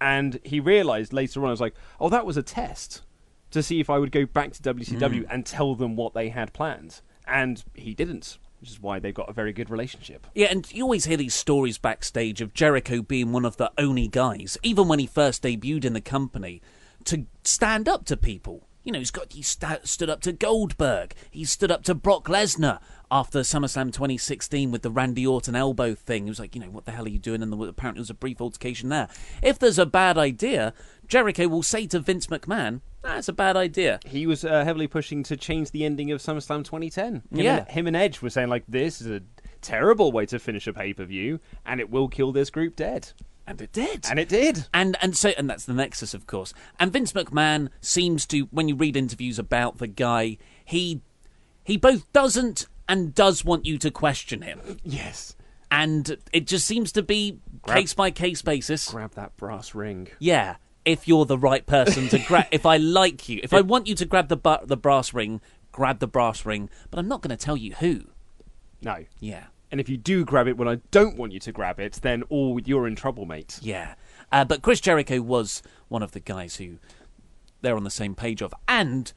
And 0.00 0.40
he 0.42 0.60
realized 0.60 1.12
later 1.12 1.40
on, 1.40 1.48
I 1.48 1.50
was 1.50 1.60
like, 1.60 1.74
oh, 2.00 2.08
that 2.08 2.26
was 2.26 2.36
a 2.36 2.42
test 2.42 3.02
to 3.50 3.62
see 3.62 3.80
if 3.80 3.88
I 3.88 3.98
would 3.98 4.12
go 4.12 4.26
back 4.26 4.52
to 4.52 4.62
WCW 4.62 5.24
hmm. 5.24 5.30
and 5.30 5.46
tell 5.46 5.74
them 5.74 5.96
what 5.96 6.14
they 6.14 6.30
had 6.30 6.52
planned. 6.52 7.00
And 7.26 7.62
he 7.74 7.94
didn't, 7.94 8.38
which 8.60 8.70
is 8.70 8.80
why 8.80 8.98
they've 8.98 9.12
got 9.12 9.28
a 9.28 9.32
very 9.32 9.52
good 9.52 9.70
relationship. 9.70 10.26
Yeah, 10.34 10.48
and 10.50 10.70
you 10.72 10.84
always 10.84 11.06
hear 11.06 11.16
these 11.16 11.34
stories 11.34 11.78
backstage 11.78 12.40
of 12.40 12.54
Jericho 12.54 13.02
being 13.02 13.32
one 13.32 13.44
of 13.44 13.56
the 13.56 13.72
only 13.78 14.08
guys, 14.08 14.56
even 14.62 14.88
when 14.88 14.98
he 14.98 15.06
first 15.06 15.42
debuted 15.42 15.84
in 15.84 15.92
the 15.92 16.00
company, 16.00 16.62
to 17.04 17.26
stand 17.44 17.88
up 17.88 18.04
to 18.06 18.16
people. 18.16 18.68
You 18.84 18.92
know, 18.92 19.00
he's 19.00 19.10
got 19.10 19.32
he 19.32 19.42
stood 19.42 20.08
up 20.08 20.20
to 20.20 20.32
Goldberg. 20.32 21.14
He 21.32 21.44
stood 21.44 21.72
up 21.72 21.82
to 21.84 21.94
Brock 21.94 22.26
Lesnar 22.28 22.78
after 23.10 23.40
SummerSlam 23.40 23.92
2016 23.92 24.70
with 24.70 24.82
the 24.82 24.92
Randy 24.92 25.26
Orton 25.26 25.56
elbow 25.56 25.96
thing. 25.96 26.24
He 26.24 26.30
was 26.30 26.38
like, 26.38 26.54
you 26.54 26.60
know, 26.60 26.70
what 26.70 26.84
the 26.84 26.92
hell 26.92 27.04
are 27.04 27.08
you 27.08 27.18
doing? 27.18 27.42
And 27.42 27.58
was, 27.58 27.68
apparently 27.68 27.98
there 27.98 28.02
was 28.02 28.10
a 28.10 28.14
brief 28.14 28.40
altercation 28.40 28.88
there. 28.88 29.08
If 29.42 29.58
there's 29.58 29.80
a 29.80 29.86
bad 29.86 30.16
idea, 30.16 30.72
Jericho 31.08 31.48
will 31.48 31.64
say 31.64 31.88
to 31.88 31.98
Vince 31.98 32.28
McMahon, 32.28 32.80
"That's 33.06 33.28
a 33.28 33.32
bad 33.32 33.56
idea." 33.56 34.00
He 34.04 34.26
was 34.26 34.44
uh, 34.44 34.64
heavily 34.64 34.86
pushing 34.86 35.22
to 35.24 35.36
change 35.36 35.70
the 35.70 35.84
ending 35.84 36.10
of 36.12 36.20
SummerSlam 36.20 36.64
2010. 36.64 37.14
Him 37.14 37.22
Yeah. 37.32 37.58
And, 37.58 37.68
him 37.68 37.86
and 37.86 37.96
Edge 37.96 38.22
were 38.22 38.30
saying, 38.30 38.48
like, 38.48 38.64
this 38.68 39.00
is 39.00 39.06
a 39.08 39.22
terrible 39.60 40.12
way 40.12 40.26
to 40.26 40.38
finish 40.38 40.66
a 40.66 40.72
pay 40.72 40.92
per 40.92 41.04
view, 41.04 41.40
and 41.64 41.80
it 41.80 41.90
will 41.90 42.08
kill 42.08 42.32
this 42.32 42.50
group 42.50 42.76
dead. 42.76 43.12
And 43.46 43.60
it 43.60 43.72
did. 43.72 44.06
And 44.10 44.18
it 44.18 44.28
did. 44.28 44.66
And 44.74 44.96
and 45.00 45.16
so 45.16 45.30
and 45.38 45.48
that's 45.48 45.66
the 45.66 45.72
nexus, 45.72 46.14
of 46.14 46.26
course. 46.26 46.52
And 46.80 46.92
Vince 46.92 47.12
McMahon 47.12 47.68
seems 47.80 48.26
to, 48.26 48.42
when 48.50 48.68
you 48.68 48.74
read 48.74 48.96
interviews 48.96 49.38
about 49.38 49.78
the 49.78 49.86
guy, 49.86 50.38
he 50.64 51.00
he 51.62 51.76
both 51.76 52.12
doesn't 52.12 52.66
and 52.88 53.14
does 53.14 53.44
want 53.44 53.66
you 53.66 53.78
to 53.78 53.90
question 53.90 54.42
him. 54.42 54.78
Yes. 54.82 55.36
And 55.70 56.16
it 56.32 56.46
just 56.46 56.66
seems 56.66 56.92
to 56.92 57.02
be 57.02 57.40
case 57.66 57.94
by 57.94 58.10
case 58.10 58.42
basis. 58.42 58.88
Grab 58.88 59.12
that 59.14 59.36
brass 59.36 59.74
ring. 59.74 60.08
Yeah, 60.18 60.56
if 60.86 61.06
you're 61.06 61.26
the 61.26 61.36
right 61.36 61.66
person 61.66 62.08
to 62.08 62.18
grab, 62.18 62.46
if 62.52 62.64
I 62.64 62.78
like 62.78 63.28
you, 63.28 63.40
if 63.42 63.52
I 63.52 63.60
want 63.60 63.86
you 63.86 63.94
to 63.96 64.06
grab 64.06 64.28
the 64.28 64.36
bu- 64.36 64.64
the 64.64 64.76
brass 64.78 65.12
ring, 65.12 65.42
grab 65.72 65.98
the 65.98 66.06
brass 66.06 66.46
ring. 66.46 66.70
But 66.90 66.98
I'm 66.98 67.08
not 67.08 67.20
going 67.20 67.36
to 67.36 67.44
tell 67.44 67.56
you 67.56 67.74
who. 67.74 68.04
No. 68.82 69.04
Yeah, 69.20 69.44
And 69.70 69.80
if 69.80 69.88
you 69.88 69.96
do 69.96 70.24
grab 70.24 70.46
it 70.46 70.56
when 70.56 70.68
I 70.68 70.76
don't 70.90 71.16
want 71.16 71.32
you 71.32 71.40
to 71.40 71.52
grab 71.52 71.80
it, 71.80 71.94
then 72.02 72.22
all 72.30 72.60
you're 72.64 72.86
in 72.86 72.94
trouble, 72.94 73.26
mate. 73.26 73.58
yeah. 73.60 73.94
Uh, 74.32 74.44
but 74.44 74.60
Chris 74.62 74.80
Jericho 74.80 75.20
was 75.20 75.62
one 75.88 76.02
of 76.02 76.10
the 76.12 76.18
guys 76.20 76.56
who 76.56 76.78
they're 77.62 77.76
on 77.76 77.84
the 77.84 77.90
same 77.90 78.14
page 78.14 78.42
of, 78.42 78.52
and 78.66 79.12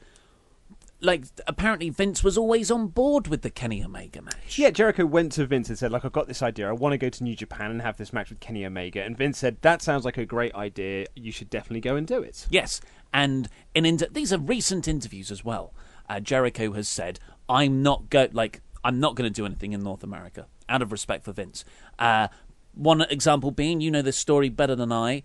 like 1.00 1.24
apparently 1.46 1.90
Vince 1.90 2.22
was 2.22 2.36
always 2.36 2.70
on 2.70 2.88
board 2.88 3.28
with 3.28 3.42
the 3.42 3.50
Kenny 3.50 3.82
Omega 3.84 4.22
match. 4.22 4.58
Yeah, 4.58 4.70
Jericho 4.70 5.06
went 5.06 5.32
to 5.32 5.46
Vince 5.46 5.68
and 5.68 5.78
said, 5.78 5.92
like, 5.92 6.04
I've 6.04 6.12
got 6.12 6.28
this 6.28 6.42
idea. 6.42 6.68
I 6.68 6.72
want 6.72 6.92
to 6.92 6.98
go 6.98 7.08
to 7.08 7.24
New 7.24 7.34
Japan 7.34 7.70
and 7.70 7.82
have 7.82 7.96
this 7.96 8.12
match 8.12 8.30
with 8.30 8.40
Kenny 8.40 8.64
Omega. 8.64 9.02
And 9.02 9.16
Vince 9.16 9.38
said, 9.38 9.56
that 9.62 9.82
sounds 9.82 10.04
like 10.04 10.18
a 10.18 10.26
great 10.26 10.54
idea. 10.54 11.06
You 11.14 11.32
should 11.32 11.50
definitely 11.50 11.80
go 11.80 11.96
and 11.96 12.06
do 12.06 12.22
it. 12.22 12.46
Yes, 12.50 12.80
and 13.12 13.48
in 13.74 13.86
inter- 13.86 14.08
these 14.10 14.32
are 14.32 14.38
recent 14.38 14.86
interviews 14.88 15.30
as 15.30 15.44
well. 15.44 15.74
Uh, 16.08 16.20
Jericho 16.20 16.72
has 16.72 16.88
said, 16.88 17.20
"I'm 17.48 17.82
not 17.82 18.10
go 18.10 18.28
like 18.32 18.62
I'm 18.82 18.98
not 18.98 19.14
going 19.14 19.32
to 19.32 19.34
do 19.34 19.46
anything 19.46 19.72
in 19.72 19.80
North 19.82 20.02
America 20.02 20.46
out 20.68 20.82
of 20.82 20.92
respect 20.92 21.24
for 21.24 21.32
Vince." 21.32 21.64
Uh, 21.98 22.28
one 22.74 23.02
example 23.02 23.50
being, 23.50 23.80
you 23.80 23.90
know 23.90 24.02
this 24.02 24.16
story 24.16 24.48
better 24.48 24.74
than 24.74 24.92
I, 24.92 25.22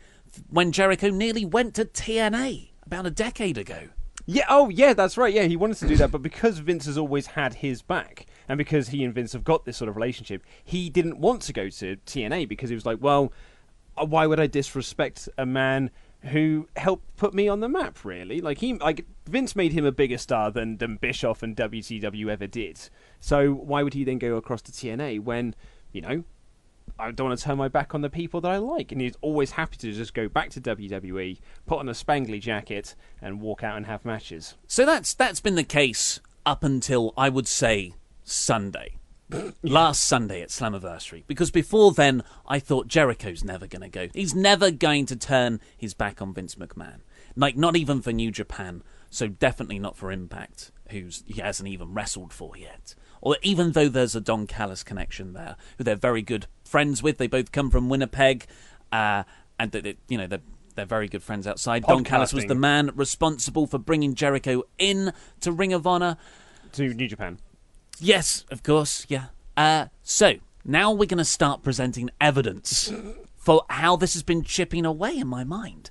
when 0.50 0.72
Jericho 0.72 1.10
nearly 1.10 1.46
went 1.46 1.74
to 1.76 1.86
TNA 1.86 2.70
about 2.86 3.06
a 3.06 3.12
decade 3.12 3.58
ago. 3.58 3.90
Yeah, 4.26 4.46
oh, 4.50 4.70
yeah, 4.70 4.94
that's 4.94 5.18
right. 5.18 5.34
Yeah, 5.34 5.44
he 5.44 5.56
wanted 5.56 5.78
to 5.78 5.88
do 5.88 5.96
that. 5.98 6.12
But 6.12 6.24
because 6.24 6.58
Vince 6.58 6.86
has 6.86 6.98
always 6.98 7.28
had 7.28 7.56
his 7.56 7.82
back, 7.82 8.26
and 8.48 8.58
because 8.58 8.90
he 8.90 9.04
and 9.04 9.14
Vince 9.14 9.34
have 9.34 9.44
got 9.44 9.66
this 9.66 9.78
sort 9.78 9.90
of 9.90 9.96
relationship, 9.96 10.44
he 10.64 10.90
didn't 10.90 11.20
want 11.20 11.44
to 11.44 11.54
go 11.54 11.70
to 11.70 11.98
TNA 11.98 12.50
because 12.50 12.70
he 12.70 12.76
was 12.76 12.86
like, 12.86 12.98
well, 13.02 13.32
uh, 13.98 14.06
why 14.06 14.26
would 14.26 14.40
I 14.40 14.48
disrespect 14.48 15.30
a 15.38 15.46
man 15.46 15.92
who 16.22 16.68
helped 16.76 17.16
put 17.18 17.36
me 17.36 17.48
on 17.48 17.60
the 17.60 17.70
map? 17.70 18.04
Really, 18.04 18.42
like 18.42 18.58
he, 18.60 18.74
like 18.74 19.06
Vince 19.28 19.56
made 19.56 19.74
him 19.74 19.86
a 19.86 19.92
bigger 19.92 20.18
star 20.18 20.50
than 20.50 20.78
than 20.78 20.98
Bischoff 20.98 21.44
and 21.44 21.56
WCW 21.56 22.28
ever 22.30 22.48
did. 22.48 22.80
So 23.20 23.52
why 23.52 23.84
would 23.84 23.94
he 23.94 24.04
then 24.04 24.18
go 24.18 24.38
across 24.38 24.62
to 24.64 24.72
TNA 24.72 25.24
when, 25.24 25.54
you 25.92 26.02
know, 26.02 26.24
I 26.98 27.12
don't 27.12 27.28
want 27.28 27.40
to 27.40 27.46
turn 27.46 27.58
my 27.58 27.68
back 27.68 27.94
on 27.94 28.02
the 28.02 28.10
people 28.10 28.42
that 28.42 28.52
I 28.52 28.58
like, 28.58 28.92
and 28.92 29.02
he's 29.02 29.16
always 29.22 29.52
happy 29.52 29.78
to 29.78 29.92
just 29.92 30.14
go 30.14 30.30
back 30.30 30.50
to 30.52 30.62
WWE, 30.62 31.40
put 31.66 31.80
on 31.80 31.90
a 31.90 31.94
spangly 31.94 32.40
jacket, 32.40 32.96
and 33.22 33.42
walk 33.42 33.64
out 33.64 33.78
and 33.78 33.86
have 33.86 34.06
matches. 34.06 34.56
So 34.68 34.86
that's 34.86 35.14
that's 35.14 35.42
been 35.42 35.56
the 35.56 35.64
case 35.64 36.20
up 36.46 36.64
until 36.64 37.14
I 37.18 37.30
would 37.30 37.48
say 37.48 37.94
Sunday. 38.24 38.96
Last 39.64 40.04
Sunday 40.04 40.42
at 40.42 40.50
Slammiversary. 40.50 41.24
Because 41.26 41.50
before 41.50 41.92
then, 41.92 42.24
I 42.48 42.60
thought 42.60 42.88
Jericho's 42.88 43.44
never 43.44 43.66
going 43.66 43.82
to 43.82 43.90
go. 43.90 44.08
He's 44.14 44.36
never 44.36 44.70
going 44.70 45.08
to 45.08 45.16
turn 45.16 45.60
his 45.76 45.96
back 45.96 46.22
on 46.22 46.34
Vince 46.34 46.56
McMahon. 46.56 47.00
Like, 47.36 47.58
not 47.58 47.76
even 47.76 48.02
for 48.02 48.12
New 48.12 48.30
Japan. 48.30 48.84
So 49.10 49.28
definitely 49.28 49.80
not 49.80 49.98
for 49.98 50.12
Impact, 50.12 50.72
who's 50.90 51.24
he 51.26 51.40
hasn't 51.40 51.70
even 51.70 51.94
wrestled 51.94 52.34
for 52.34 52.58
yet. 52.58 52.96
Or 53.26 53.38
even 53.42 53.72
though 53.72 53.90
there's 53.90 54.16
a 54.16 54.22
Don 54.22 54.46
Callis 54.46 54.84
connection 54.84 55.34
there, 55.34 55.56
who 55.80 55.84
they're 55.84 55.96
very 55.96 56.22
good 56.22 56.46
friends 56.64 57.02
with. 57.02 57.18
They 57.18 57.26
both 57.26 57.52
come 57.52 57.72
from 57.72 57.90
Winnipeg, 57.90 58.46
uh, 58.92 59.24
and 59.60 59.72
that 59.72 59.98
you 60.08 60.18
know 60.20 60.28
they're 60.28 60.44
they're 60.76 60.86
very 60.86 61.08
good 61.08 61.24
friends 61.24 61.48
outside. 61.48 61.84
Don 61.86 62.04
Callis 62.04 62.34
was 62.34 62.46
the 62.46 62.54
man 62.54 62.92
responsible 62.94 63.66
for 63.66 63.80
bringing 63.80 64.14
Jericho 64.14 64.64
in 64.78 65.12
to 65.40 65.52
Ring 65.52 65.74
of 65.74 65.88
Honor. 65.88 66.18
To 66.74 66.94
New 66.94 67.08
Japan. 67.08 67.40
Yes, 68.00 68.46
of 68.52 68.62
course, 68.62 69.08
yeah. 69.10 69.26
Uh, 69.58 69.88
so 70.04 70.36
now 70.64 70.92
we're 70.92 71.08
going 71.08 71.18
to 71.18 71.26
start 71.26 71.64
presenting 71.64 72.12
evidence 72.22 72.94
for 73.38 73.64
how 73.70 73.96
this 73.96 74.14
has 74.14 74.22
been 74.22 74.44
chipping 74.44 74.86
away 74.86 75.18
in 75.18 75.28
my 75.28 75.44
mind. 75.44 75.90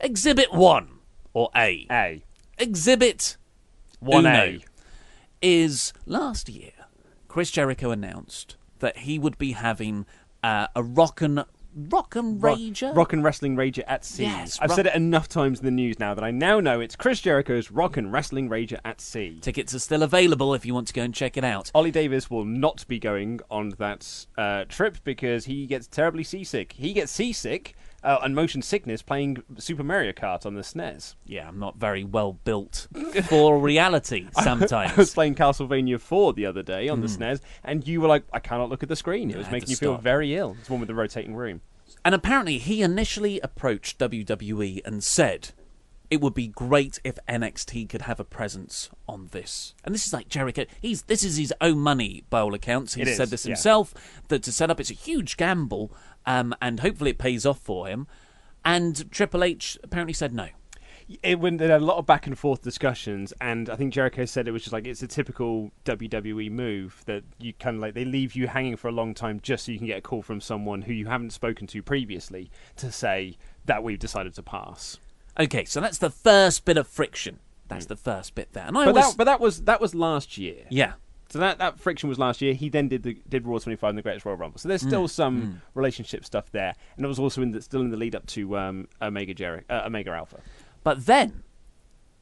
Exhibit 0.00 0.52
one 0.52 0.98
or 1.32 1.50
A. 1.54 1.86
A. 1.92 2.24
Exhibit 2.58 3.36
one 4.00 4.26
A 4.26 4.64
is 5.42 5.92
last 6.06 6.48
year. 6.48 6.71
Chris 7.32 7.50
Jericho 7.50 7.90
announced 7.90 8.56
that 8.80 8.98
he 8.98 9.18
would 9.18 9.38
be 9.38 9.52
having 9.52 10.04
uh, 10.44 10.66
a 10.76 10.82
rock 10.82 11.22
and 11.22 11.42
rock 11.74 12.14
and 12.14 12.42
Rock- 12.42 12.58
rager. 12.58 12.94
Rock 12.94 13.14
and 13.14 13.24
Wrestling 13.24 13.56
Rager 13.56 13.82
at 13.86 14.04
Sea. 14.04 14.24
Yes, 14.24 14.58
I've 14.60 14.68
rock- 14.68 14.76
said 14.76 14.86
it 14.88 14.94
enough 14.94 15.30
times 15.30 15.60
in 15.60 15.64
the 15.64 15.70
news 15.70 15.98
now 15.98 16.12
that 16.12 16.22
I 16.22 16.30
now 16.30 16.60
know 16.60 16.80
it's 16.80 16.94
Chris 16.94 17.22
Jericho's 17.22 17.70
Rock 17.70 17.96
and 17.96 18.12
Wrestling 18.12 18.50
Rager 18.50 18.80
at 18.84 19.00
Sea. 19.00 19.38
Tickets 19.40 19.74
are 19.74 19.78
still 19.78 20.02
available 20.02 20.52
if 20.52 20.66
you 20.66 20.74
want 20.74 20.88
to 20.88 20.92
go 20.92 21.00
and 21.00 21.14
check 21.14 21.38
it 21.38 21.42
out. 21.42 21.70
Ollie 21.74 21.90
Davis 21.90 22.28
will 22.30 22.44
not 22.44 22.86
be 22.86 22.98
going 22.98 23.40
on 23.50 23.70
that 23.78 24.26
uh, 24.36 24.64
trip 24.68 24.98
because 25.02 25.46
he 25.46 25.64
gets 25.64 25.86
terribly 25.86 26.24
seasick. 26.24 26.72
He 26.74 26.92
gets 26.92 27.10
seasick 27.10 27.74
uh, 28.04 28.18
and 28.22 28.34
motion 28.34 28.62
sickness 28.62 29.02
playing 29.02 29.42
Super 29.58 29.84
Mario 29.84 30.12
Kart 30.12 30.44
on 30.44 30.54
the 30.54 30.62
SNES. 30.62 31.14
Yeah, 31.24 31.48
I'm 31.48 31.58
not 31.58 31.76
very 31.76 32.04
well 32.04 32.32
built 32.44 32.88
for 33.24 33.58
reality 33.58 34.26
sometimes. 34.42 34.92
I 34.92 34.96
was 34.96 35.14
playing 35.14 35.34
Castlevania 35.36 36.00
4 36.00 36.32
the 36.32 36.46
other 36.46 36.62
day 36.62 36.88
on 36.88 37.00
the 37.00 37.06
SNES, 37.06 37.40
and 37.62 37.86
you 37.86 38.00
were 38.00 38.08
like, 38.08 38.24
I 38.32 38.38
cannot 38.40 38.68
look 38.70 38.82
at 38.82 38.88
the 38.88 38.96
screen. 38.96 39.30
It 39.30 39.36
was 39.36 39.46
Hmm. 39.46 39.52
making 39.52 39.70
you 39.70 39.76
feel 39.76 39.96
very 39.98 40.34
ill. 40.34 40.56
It's 40.60 40.70
one 40.70 40.80
with 40.80 40.88
the 40.88 40.94
rotating 40.94 41.34
room. 41.34 41.60
And 42.04 42.14
apparently, 42.14 42.58
he 42.58 42.82
initially 42.82 43.38
approached 43.40 43.98
WWE 43.98 44.80
and 44.84 45.04
said 45.04 45.50
it 46.10 46.20
would 46.20 46.34
be 46.34 46.48
great 46.48 46.98
if 47.04 47.16
NXT 47.28 47.88
could 47.88 48.02
have 48.02 48.20
a 48.20 48.24
presence 48.24 48.90
on 49.08 49.28
this. 49.30 49.74
And 49.84 49.94
this 49.94 50.06
is 50.06 50.12
like 50.12 50.28
Jericho. 50.28 50.66
He's 50.80 51.02
this 51.02 51.22
is 51.22 51.36
his 51.38 51.54
own 51.60 51.78
money 51.78 52.24
by 52.28 52.40
all 52.40 52.52
accounts. 52.54 52.94
He 52.94 53.04
said 53.06 53.28
this 53.28 53.46
yeah. 53.46 53.50
himself 53.52 53.94
that 54.28 54.42
to 54.42 54.52
set 54.52 54.70
up 54.70 54.78
it's 54.80 54.90
a 54.90 54.94
huge 54.94 55.36
gamble, 55.38 55.90
um, 56.26 56.54
and 56.60 56.80
hopefully 56.80 57.10
it 57.10 57.18
pays 57.18 57.44
off 57.46 57.58
for 57.58 57.86
him. 57.86 58.06
And 58.64 59.10
Triple 59.10 59.42
H 59.42 59.78
apparently 59.82 60.12
said 60.12 60.32
no. 60.32 60.48
it 61.22 61.40
went 61.40 61.58
there 61.58 61.76
a 61.76 61.80
lot 61.80 61.98
of 61.98 62.06
back 62.06 62.26
and 62.26 62.38
forth 62.38 62.62
discussions, 62.62 63.32
and 63.40 63.68
I 63.68 63.76
think 63.76 63.92
Jericho 63.92 64.24
said 64.24 64.46
it 64.46 64.52
was 64.52 64.62
just 64.62 64.72
like 64.72 64.86
it's 64.86 65.02
a 65.02 65.08
typical 65.08 65.72
WWE 65.84 66.50
move 66.50 67.02
that 67.06 67.24
you 67.38 67.52
kind 67.54 67.76
of 67.76 67.82
like 67.82 67.94
they 67.94 68.04
leave 68.04 68.34
you 68.36 68.46
hanging 68.46 68.76
for 68.76 68.88
a 68.88 68.92
long 68.92 69.14
time 69.14 69.40
just 69.42 69.66
so 69.66 69.72
you 69.72 69.78
can 69.78 69.88
get 69.88 69.98
a 69.98 70.02
call 70.02 70.22
from 70.22 70.40
someone 70.40 70.82
who 70.82 70.92
you 70.92 71.06
haven't 71.06 71.32
spoken 71.32 71.66
to 71.66 71.82
previously 71.82 72.50
to 72.76 72.92
say 72.92 73.36
that 73.64 73.82
we've 73.82 73.98
decided 73.98 74.34
to 74.34 74.42
pass. 74.42 74.98
Okay, 75.38 75.64
so 75.64 75.80
that's 75.80 75.98
the 75.98 76.10
first 76.10 76.64
bit 76.64 76.76
of 76.76 76.86
friction. 76.86 77.40
That's 77.68 77.86
the 77.86 77.96
first 77.96 78.34
bit 78.34 78.52
there. 78.52 78.64
And 78.66 78.76
I 78.76 78.84
But 78.84 78.88
always, 78.90 79.06
that, 79.08 79.16
but 79.16 79.24
that 79.24 79.40
was 79.40 79.62
that 79.62 79.80
was 79.80 79.94
last 79.94 80.36
year. 80.38 80.66
yeah, 80.68 80.92
So 81.32 81.38
that, 81.38 81.56
that 81.58 81.80
friction 81.80 82.10
was 82.10 82.18
last 82.18 82.42
year. 82.42 82.52
He 82.52 82.68
then 82.68 82.88
did 82.88 83.02
the 83.04 83.16
did 83.26 83.46
Raw 83.46 83.58
25 83.58 83.88
and 83.88 83.96
the 83.98 84.02
Greatest 84.02 84.26
Royal 84.26 84.36
Rumble. 84.36 84.58
So 84.58 84.68
there's 84.68 84.82
still 84.82 85.08
some 85.08 85.62
relationship 85.74 86.26
stuff 86.26 86.50
there, 86.52 86.74
and 86.96 87.04
it 87.06 87.08
was 87.08 87.18
also 87.18 87.40
in 87.40 87.52
the, 87.52 87.62
still 87.62 87.80
in 87.80 87.90
the 87.90 87.96
lead 87.96 88.14
up 88.14 88.26
to 88.26 88.58
um, 88.58 88.88
Omega 89.00 89.32
Jericho, 89.32 89.64
uh, 89.74 89.82
Omega 89.86 90.10
Alpha. 90.10 90.40
But 90.84 91.06
then, 91.06 91.42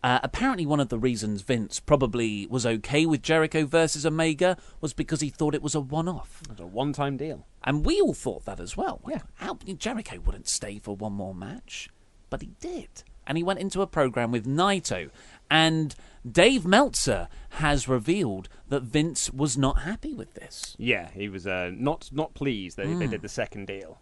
uh, 0.05 0.21
apparently, 0.23 0.65
one 0.65 0.79
of 0.79 0.91
the 0.91 0.99
reasons 0.99 1.43
Vince 1.43 1.81
probably 1.81 2.47
was 2.49 2.65
okay 2.65 3.05
with 3.05 3.21
Jericho 3.21 3.67
versus 3.67 4.07
Omega 4.07 4.57
was 4.81 4.93
because 4.93 5.21
he 5.23 5.29
thought 5.29 5.55
it 5.57 5.63
was 5.63 5.75
a 5.75 5.81
one-off, 5.81 6.43
It 6.45 6.51
was 6.51 6.61
a 6.61 6.67
one 6.67 6.93
time 6.93 7.17
deal. 7.17 7.47
and 7.65 7.85
we 7.85 8.01
all 8.01 8.15
thought 8.15 8.45
that 8.45 8.61
as 8.61 8.77
well. 8.77 9.01
Yeah. 9.09 9.23
How, 9.35 9.55
Jericho 9.77 10.21
wouldn't 10.25 10.47
stay 10.49 10.79
for 10.79 10.95
one 10.95 11.15
more 11.15 11.35
match, 11.35 11.89
but 12.31 12.43
he 12.43 12.53
did, 12.61 13.03
and 13.27 13.37
he 13.37 13.43
went 13.43 13.59
into 13.59 13.83
a 13.83 13.87
program 13.89 14.31
with 14.31 14.47
Naito, 14.47 15.11
and 15.51 15.97
Dave 16.29 16.67
Meltzer 16.67 17.29
has 17.51 17.89
revealed 17.89 18.49
that 18.69 18.83
Vince 18.83 19.31
was 19.33 19.57
not 19.57 19.81
happy 19.81 20.13
with 20.13 20.35
this. 20.35 20.77
Yeah, 20.79 21.11
he 21.13 21.29
was 21.29 21.47
uh, 21.47 21.71
not 21.75 22.11
not 22.13 22.35
pleased 22.35 22.77
that 22.77 22.87
they 22.99 23.07
did 23.07 23.23
the 23.23 23.29
second 23.29 23.67
deal. 23.67 23.99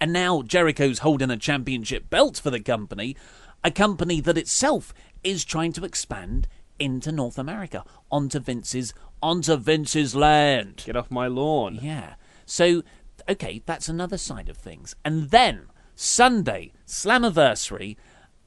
And 0.00 0.12
now 0.12 0.42
Jericho's 0.42 1.00
holding 1.00 1.30
a 1.30 1.36
championship 1.36 2.08
belt 2.08 2.38
for 2.38 2.50
the 2.50 2.60
company, 2.60 3.16
a 3.62 3.70
company 3.70 4.20
that 4.20 4.38
itself 4.38 4.94
is 5.22 5.44
trying 5.44 5.72
to 5.74 5.84
expand 5.84 6.48
into 6.78 7.12
North 7.12 7.38
America, 7.38 7.84
onto 8.10 8.38
Vince's 8.38 8.94
onto 9.22 9.56
Vince's 9.56 10.14
land. 10.14 10.84
Get 10.86 10.96
off 10.96 11.10
my 11.10 11.26
lawn. 11.26 11.78
Yeah. 11.82 12.14
So 12.46 12.82
okay, 13.28 13.62
that's 13.66 13.88
another 13.88 14.18
side 14.18 14.48
of 14.48 14.56
things. 14.56 14.94
And 15.04 15.30
then 15.30 15.66
Sunday, 15.94 16.72
Slammiversary, 16.86 17.96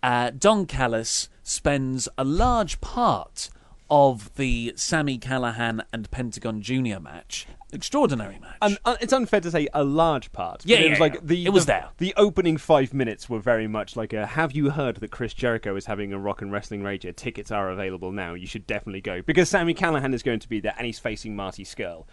uh, 0.01 0.31
Don 0.31 0.65
Callis 0.65 1.29
spends 1.43 2.07
a 2.17 2.23
large 2.23 2.81
part 2.81 3.49
of 3.89 4.33
the 4.35 4.73
Sami 4.75 5.19
Callihan 5.19 5.83
and 5.91 6.09
Pentagon 6.09 6.61
Jr. 6.61 6.99
match. 6.99 7.45
Extraordinary 7.71 8.39
match. 8.39 8.57
And 8.61 8.77
uh, 8.85 8.95
it's 9.01 9.13
unfair 9.13 9.41
to 9.41 9.51
say 9.51 9.67
a 9.73 9.83
large 9.83 10.31
part. 10.31 10.59
but 10.59 10.65
Yeah, 10.65 10.77
it 10.77 10.85
yeah, 10.85 10.89
was 10.91 10.99
like 10.99 11.13
yeah. 11.15 11.19
the 11.23 11.45
It 11.45 11.49
was 11.49 11.65
the, 11.65 11.73
there. 11.73 11.89
The 11.97 12.13
opening 12.17 12.57
five 12.57 12.93
minutes 12.93 13.29
were 13.29 13.39
very 13.39 13.67
much 13.67 13.95
like 13.95 14.13
a 14.13 14.25
"Have 14.25 14.53
you 14.53 14.69
heard 14.71 14.97
that 14.97 15.11
Chris 15.11 15.33
Jericho 15.33 15.75
is 15.75 15.85
having 15.85 16.13
a 16.13 16.19
Rock 16.19 16.41
and 16.41 16.51
Wrestling 16.51 16.81
Rager? 16.81 17.15
Tickets 17.15 17.51
are 17.51 17.69
available 17.69 18.11
now. 18.11 18.33
You 18.33 18.47
should 18.47 18.65
definitely 18.65 19.01
go 19.01 19.21
because 19.21 19.49
Sami 19.49 19.73
Callihan 19.73 20.13
is 20.13 20.23
going 20.23 20.39
to 20.39 20.49
be 20.49 20.59
there 20.59 20.73
and 20.77 20.85
he's 20.85 20.99
facing 20.99 21.35
Marty 21.35 21.63
Scurll." 21.63 22.05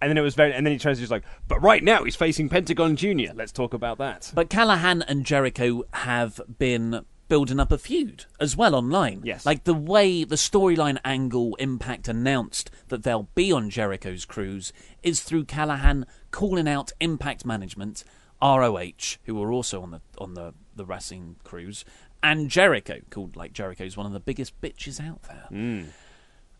And 0.00 0.08
then 0.08 0.16
it 0.16 0.22
was 0.22 0.36
very, 0.36 0.52
and 0.54 0.64
then 0.64 0.72
he 0.72 0.78
tries 0.78 0.98
to 0.98 1.00
just 1.00 1.10
like, 1.10 1.24
but 1.48 1.60
right 1.60 1.82
now 1.82 2.04
he's 2.04 2.14
facing 2.14 2.48
Pentagon 2.48 2.94
Junior. 2.94 3.32
Let's 3.34 3.50
talk 3.50 3.74
about 3.74 3.98
that. 3.98 4.30
But 4.32 4.48
Callihan 4.48 5.02
and 5.08 5.26
Jericho 5.26 5.82
have 5.92 6.40
been 6.58 7.04
building 7.28 7.60
up 7.60 7.72
a 7.72 7.78
feud 7.78 8.24
as 8.40 8.56
well 8.56 8.74
online. 8.74 9.22
Yes. 9.24 9.44
Like 9.46 9.64
the 9.64 9.74
way 9.74 10.24
the 10.24 10.36
storyline 10.36 10.98
angle 11.04 11.54
Impact 11.56 12.08
announced 12.08 12.70
that 12.88 13.02
they'll 13.02 13.28
be 13.34 13.52
on 13.52 13.70
Jericho's 13.70 14.24
cruise 14.24 14.72
is 15.02 15.22
through 15.22 15.44
Callihan 15.44 16.04
calling 16.30 16.68
out 16.68 16.92
Impact 17.00 17.44
Management, 17.44 18.04
ROH, 18.42 19.16
who 19.24 19.34
were 19.34 19.52
also 19.52 19.82
on 19.82 19.90
the 19.90 20.00
on 20.18 20.34
the, 20.34 20.54
the 20.74 20.84
wrestling 20.84 21.36
cruise, 21.44 21.84
and 22.22 22.50
Jericho, 22.50 23.00
called 23.10 23.36
like 23.36 23.52
Jericho's 23.52 23.96
one 23.96 24.06
of 24.06 24.12
the 24.12 24.20
biggest 24.20 24.60
bitches 24.60 25.00
out 25.00 25.22
there. 25.22 25.46
Mm. 25.50 25.86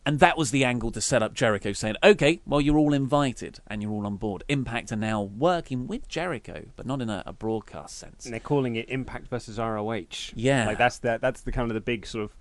And 0.09 0.21
that 0.21 0.39
was 0.39 0.53
the 0.53 0.65
angle 0.65 0.91
to 0.93 1.03
set 1.03 1.23
up 1.23 1.35
Jericho 1.35 1.75
saying, 1.75 1.97
okay, 2.03 2.41
well, 2.47 2.63
you're 2.63 2.79
all 2.79 2.95
invited 2.95 3.59
and 3.67 3.83
you're 3.83 3.93
all 3.93 4.07
on 4.07 4.17
board. 4.17 4.43
Impact 4.49 4.91
are 4.91 4.97
now 4.97 5.21
working 5.21 5.87
with 5.87 6.09
Jericho, 6.09 6.65
but 6.77 6.87
not 6.87 7.03
in 7.03 7.11
a, 7.11 7.23
a 7.27 7.35
broadcast 7.35 7.99
sense. 7.99 8.25
And 8.25 8.33
they're 8.33 8.41
calling 8.41 8.77
it 8.77 8.89
Impact 8.89 9.29
versus 9.29 9.59
ROH. 9.59 10.33
Yeah. 10.35 10.65
like 10.67 10.79
that's 10.79 10.97
the 11.01 11.19
that's 11.21 11.43
the 11.43 11.53
kind 11.53 11.71
of 11.71 11.75
the 11.75 11.83
big 11.83 12.07
sort 12.07 12.25
of 12.25 12.35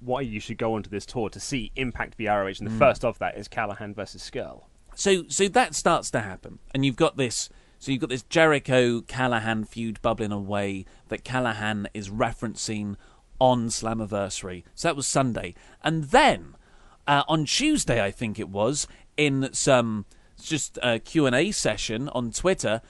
why 0.00 0.20
you 0.20 0.40
should 0.40 0.58
go 0.58 0.74
onto 0.74 0.90
this 0.90 1.06
tour 1.06 1.30
to 1.30 1.40
see 1.40 1.72
Impact 1.76 2.16
v 2.16 2.28
ROH, 2.28 2.50
Mm. 2.50 2.58
and 2.60 2.68
the 2.70 2.78
first 2.78 3.02
of 3.02 3.18
that 3.18 3.38
is 3.38 3.48
Callihan 3.48 3.94
versus 3.94 4.20
Scurll. 4.22 4.64
So 4.94 5.24
so 5.28 5.48
that 5.48 5.74
starts 5.74 6.10
to 6.10 6.20
happen, 6.20 6.58
and 6.74 6.84
you've 6.84 6.96
got 6.96 7.16
this. 7.16 7.48
So 7.78 7.92
you've 7.92 8.02
got 8.02 8.10
this 8.10 8.24
Jericho 8.24 9.00
Callihan 9.00 9.66
feud 9.66 10.02
bubbling 10.02 10.32
away 10.32 10.84
that 11.08 11.24
Callihan 11.24 11.86
is 11.94 12.10
referencing 12.10 12.96
on 13.40 13.68
Slammiversary. 13.68 14.64
So 14.74 14.88
that 14.88 14.96
was 14.96 15.06
Sunday, 15.06 15.54
and 15.82 16.04
then 16.04 16.55
uh, 17.06 17.22
on 17.28 17.44
Tuesday, 17.44 18.02
I 18.02 18.10
think 18.10 18.38
it 18.38 18.48
was 18.48 18.86
in 19.16 19.50
some 19.52 20.06
just 20.42 20.78
a 20.82 20.98
Q 20.98 21.26
and 21.26 21.34
A 21.34 21.50
session 21.50 22.08
on 22.10 22.30
Twitter. 22.30 22.82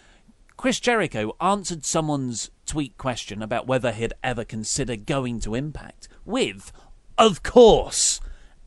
Chris 0.56 0.80
Jericho 0.80 1.36
answered 1.40 1.84
someone's 1.84 2.50
tweet 2.64 2.96
question 2.96 3.42
about 3.42 3.66
whether 3.66 3.92
he'd 3.92 4.14
ever 4.22 4.44
consider 4.44 4.96
going 4.96 5.38
to 5.40 5.54
Impact 5.54 6.08
with, 6.24 6.72
of 7.18 7.42
course, 7.42 8.20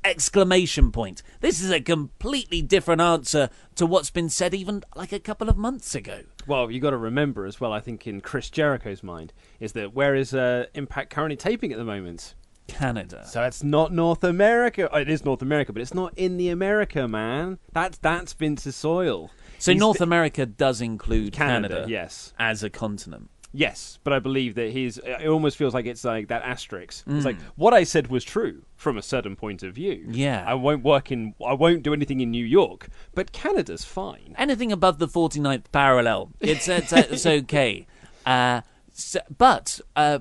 exclamation 0.04 0.92
point. 0.92 1.22
This 1.42 1.62
is 1.62 1.72
a 1.72 1.82
completely 1.82 2.62
different 2.62 3.02
answer 3.02 3.50
to 3.76 3.86
what's 3.86 4.12
been 4.12 4.30
said 4.30 4.54
even 4.54 4.84
like 4.96 5.12
a 5.12 5.20
couple 5.20 5.50
of 5.50 5.58
months 5.58 5.96
ago. 5.96 6.22
Well, 6.48 6.72
you 6.72 6.80
got 6.80 6.92
to 6.92 6.98
remember 6.98 7.46
as 7.46 7.60
well. 7.60 7.74
I 7.74 7.80
think 7.80 8.08
in 8.08 8.22
Chris 8.22 8.50
Jericho's 8.50 9.04
mind 9.04 9.34
is 9.60 9.74
that 9.74 9.94
where 9.94 10.16
is 10.16 10.34
uh, 10.34 10.68
Impact 10.74 11.10
currently 11.10 11.36
taping 11.36 11.72
at 11.72 11.78
the 11.78 11.84
moment? 11.84 12.36
Canada. 12.70 13.26
So 13.28 13.44
it's 13.44 13.64
not 13.64 13.92
North 13.94 14.24
America. 14.24 14.90
Oh, 14.92 14.98
It 14.98 15.10
is 15.10 15.26
North 15.26 15.42
America, 15.42 15.74
but 15.74 15.82
it's 15.82 15.94
not 15.94 16.14
in 16.18 16.38
the 16.38 16.50
America, 16.50 17.08
man. 17.08 17.60
That's 17.74 17.98
that's 17.98 18.34
Vince's 18.34 18.76
soil. 18.76 19.32
So 19.58 19.72
He's 19.74 19.80
North 19.80 19.98
the- 19.98 20.04
America 20.06 20.46
does 20.46 20.80
include 20.82 21.34
Canada, 21.34 21.68
Canada, 21.76 21.92
yes. 21.92 22.34
as 22.40 22.64
a 22.64 22.70
continent. 22.70 23.30
Yes, 23.52 23.98
but 24.04 24.14
I 24.14 24.20
believe 24.20 24.54
that 24.56 24.70
he's. 24.74 25.00
It 25.00 25.28
almost 25.28 25.58
feels 25.58 25.74
like 25.74 25.88
it's 25.88 26.04
like 26.04 26.28
that 26.28 26.44
asterisk. 26.44 27.04
It's 27.08 27.24
Mm. 27.24 27.26
like 27.26 27.42
what 27.56 27.74
I 27.74 27.84
said 27.84 28.06
was 28.08 28.24
true 28.24 28.62
from 28.76 28.96
a 28.96 29.02
certain 29.02 29.36
point 29.36 29.64
of 29.64 29.74
view. 29.74 30.06
Yeah. 30.12 30.44
I 30.48 30.54
won't 30.54 30.84
work 30.84 31.12
in. 31.12 31.34
I 31.44 31.54
won't 31.54 31.82
do 31.82 31.92
anything 31.92 32.20
in 32.20 32.30
New 32.30 32.46
York, 32.46 32.90
but 33.16 33.32
Canada's 33.32 33.84
fine. 33.84 34.36
Anything 34.38 34.72
above 34.72 35.00
the 35.00 35.08
49th 35.08 35.64
parallel, 35.72 36.30
it's 36.40 36.68
it's, 36.68 36.94
it's 36.94 37.26
okay. 37.40 37.88
Uh, 38.24 38.62
so, 38.94 39.20
but 39.36 39.82
uh, 39.96 40.20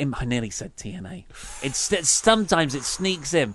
im- 0.00 0.14
I 0.18 0.24
nearly 0.24 0.50
said 0.50 0.76
TNA. 0.76 1.24
It's, 1.62 1.92
it's 1.92 2.08
sometimes 2.08 2.74
it 2.74 2.82
sneaks 2.84 3.34
in. 3.34 3.54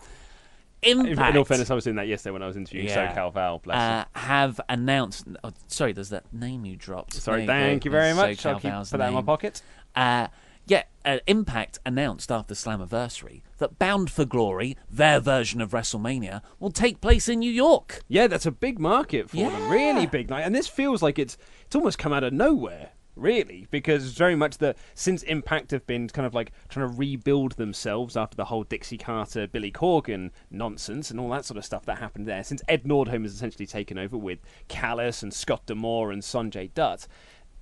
In, 0.81 1.05
Impact. 1.07 1.31
in 1.31 1.37
all 1.37 1.45
fairness, 1.45 1.71
I 1.71 1.73
was 1.73 1.83
doing 1.85 1.95
that 1.95 2.07
yesterday 2.07 2.31
when 2.33 2.43
I 2.43 2.47
was 2.47 2.57
interviewing 2.57 2.87
Yeah. 2.87 3.11
SoCal 3.15 3.33
Val. 3.33 3.57
Bless 3.59 3.75
uh, 3.77 4.05
have 4.19 4.61
announced. 4.69 5.25
Oh, 5.43 5.51
sorry, 5.67 5.93
there's 5.93 6.09
that 6.09 6.31
name 6.31 6.63
you 6.63 6.75
dropped. 6.75 7.13
Sorry, 7.13 7.45
There 7.45 7.55
thank 7.55 7.83
go. 7.83 7.87
you 7.87 7.91
very 7.91 8.13
much. 8.13 8.45
I'll 8.45 8.55
SoCal 8.55 8.61
keep 8.61 8.71
Val's 8.71 8.91
put 8.91 8.97
that 8.99 9.07
in 9.07 9.13
my 9.15 9.21
pocket. 9.23 9.63
Uh, 9.95 10.27
yeah, 10.67 10.83
uh, 11.03 11.19
Impact 11.27 11.79
announced 11.85 12.31
after 12.31 12.53
Slammiversary 12.53 13.41
that 13.57 13.79
Bound 13.79 14.11
for 14.11 14.25
Glory, 14.25 14.77
their 14.89 15.19
version 15.19 15.61
of 15.61 15.71
WrestleMania, 15.71 16.41
will 16.59 16.71
take 16.71 17.01
place 17.01 17.29
in 17.29 17.39
New 17.39 17.51
York. 17.51 18.01
Yeah, 18.07 18.27
that's 18.27 18.45
a 18.45 18.51
big 18.51 18.77
market 18.79 19.29
for 19.29 19.37
them. 19.37 19.45
Yeah. 19.51 19.71
Really 19.71 20.05
big. 20.07 20.29
night. 20.29 20.41
and 20.41 20.53
this 20.53 20.67
feels 20.67 21.01
like 21.01 21.17
it's 21.17 21.37
it's 21.65 21.75
almost 21.75 21.97
come 21.97 22.13
out 22.13 22.23
of 22.23 22.33
nowhere, 22.33 22.89
really, 23.15 23.67
because 23.71 24.13
very 24.13 24.35
much 24.35 24.57
that 24.59 24.77
since 24.93 25.23
Impact 25.23 25.71
have 25.71 25.85
been 25.87 26.07
kind 26.09 26.25
of 26.25 26.33
like 26.33 26.51
trying 26.69 26.89
to 26.89 26.95
rebuild 26.95 27.53
themselves 27.53 28.17
after 28.17 28.35
the 28.35 28.45
whole 28.45 28.63
Dixie 28.63 28.97
Carter, 28.97 29.47
Billy 29.47 29.71
Corgan 29.71 30.31
nonsense 30.49 31.11
and 31.11 31.19
all 31.19 31.29
that 31.29 31.45
sort 31.45 31.57
of 31.57 31.65
stuff 31.65 31.85
that 31.85 31.99
happened 31.99 32.27
there. 32.27 32.43
Since 32.43 32.61
Ed 32.67 32.83
Nordholm 32.83 33.23
has 33.23 33.33
essentially 33.33 33.65
taken 33.65 33.97
over 33.97 34.17
with 34.17 34.39
Callis 34.67 35.23
and 35.23 35.33
Scott 35.33 35.65
D'Amore 35.65 36.11
and 36.11 36.21
Sanjay 36.21 36.73
Dutt. 36.73 37.07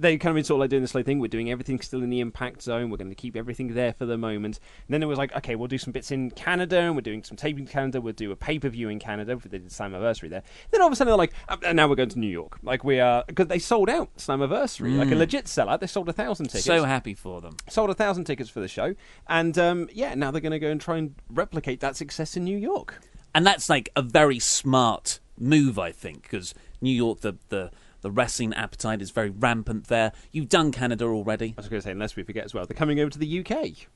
They've 0.04 0.20
kind 0.20 0.32
of 0.32 0.36
been 0.36 0.44
sort 0.44 0.58
of 0.58 0.60
like 0.60 0.70
doing 0.70 0.84
this 0.84 0.94
like 0.94 1.06
thing. 1.06 1.20
We're 1.20 1.28
doing 1.28 1.50
everything 1.50 1.80
still 1.82 2.04
in 2.04 2.10
the 2.10 2.20
impact 2.20 2.62
zone. 2.62 2.90
We're 2.90 2.98
going 2.98 3.10
to 3.10 3.16
keep 3.16 3.36
everything 3.36 3.74
there 3.74 3.94
for 3.94 4.06
the 4.06 4.18
moment. 4.18 4.60
And 4.88 4.94
then 4.94 5.02
it 5.02 5.08
was 5.08 5.18
like, 5.18 5.36
okay, 5.36 5.56
we'll 5.56 5.68
do 5.68 5.78
some 5.78 5.92
bits 5.92 6.12
in 6.12 6.30
Canada, 6.32 6.80
and 6.80 6.96
we're 6.96 7.02
doing 7.02 7.24
some 7.24 7.38
taping 7.38 7.64
in 7.64 7.68
Canada. 7.68 8.02
We'll 8.02 8.14
do 8.14 8.32
a 8.32 8.36
pay 8.36 8.60
per 8.60 8.70
view 8.70 8.90
in 8.90 9.00
Canada. 9.00 9.40
For 9.40 9.48
the 9.50 9.60
did 9.60 9.70
Slammiversary 9.70 10.30
there. 10.30 10.44
Then 10.72 10.82
all 10.82 10.88
of 10.88 10.94
a 10.94 10.96
sudden 10.96 11.10
they're 11.10 11.18
like, 11.18 11.34
"Uh, 11.50 11.58
and 11.66 11.76
now 11.76 11.88
we're 11.88 11.96
going 11.96 12.10
to 12.10 12.20
New 12.20 12.28
York. 12.28 12.60
Like 12.62 12.84
we 12.84 13.00
are 13.00 13.24
because 13.28 13.48
they 13.48 13.60
sold 13.60 13.90
out 13.90 14.16
Slammiversary, 14.18 14.98
like 14.98 15.12
a 15.12 15.16
legit 15.16 15.46
sellout. 15.46 15.80
They 15.80 15.88
sold 15.88 16.10
a 16.10 16.14
thousand 16.14 16.48
tickets. 16.48 16.66
So 16.66 16.84
happy 16.84 17.14
for 17.14 17.42
them. 17.42 17.56
sold 17.70 17.90
a 17.90 17.94
thousand 17.94 18.26
tickets 18.26 18.50
for 18.50 18.60
the 18.60 18.68
show, 18.68 18.96
and 19.28 19.58
um, 19.58 19.90
yeah, 19.94 20.14
now 20.16 20.32
they're 20.32 20.42
going 20.42 20.52
to 20.52 20.60
go 20.60 20.70
and 20.70 20.82
try 20.82 20.98
and 20.98 21.16
replicate 21.30 21.80
that 21.80 21.96
success 21.96 22.36
in 22.36 22.44
New 22.44 22.58
York. 22.58 23.02
and 23.34 23.46
that's 23.46 23.70
like 23.70 23.90
a 23.96 24.02
very 24.02 24.40
smart 24.40 25.20
move, 25.40 25.80
I 25.80 25.92
think, 25.92 26.24
because 26.24 26.54
New 26.82 26.92
York, 26.92 27.22
the, 27.22 27.36
the 27.50 27.72
the 28.04 28.12
wrestling 28.12 28.54
appetite 28.54 29.02
is 29.02 29.10
very 29.10 29.32
rampant 29.32 29.88
there. 29.88 30.12
You've 30.32 30.50
done 30.50 30.72
Canada 30.72 31.06
already. 31.06 31.56
I 31.58 31.62
was 31.62 31.70
going 31.70 31.82
to 31.82 31.84
say, 31.84 31.92
unless 31.92 32.16
we 32.16 32.22
forget 32.22 32.46
as 32.46 32.54
well, 32.54 32.66
they're 32.68 32.78
coming 32.78 33.00
over 33.00 33.10
to 33.10 33.18
the 33.18 33.40
UK 33.40 33.88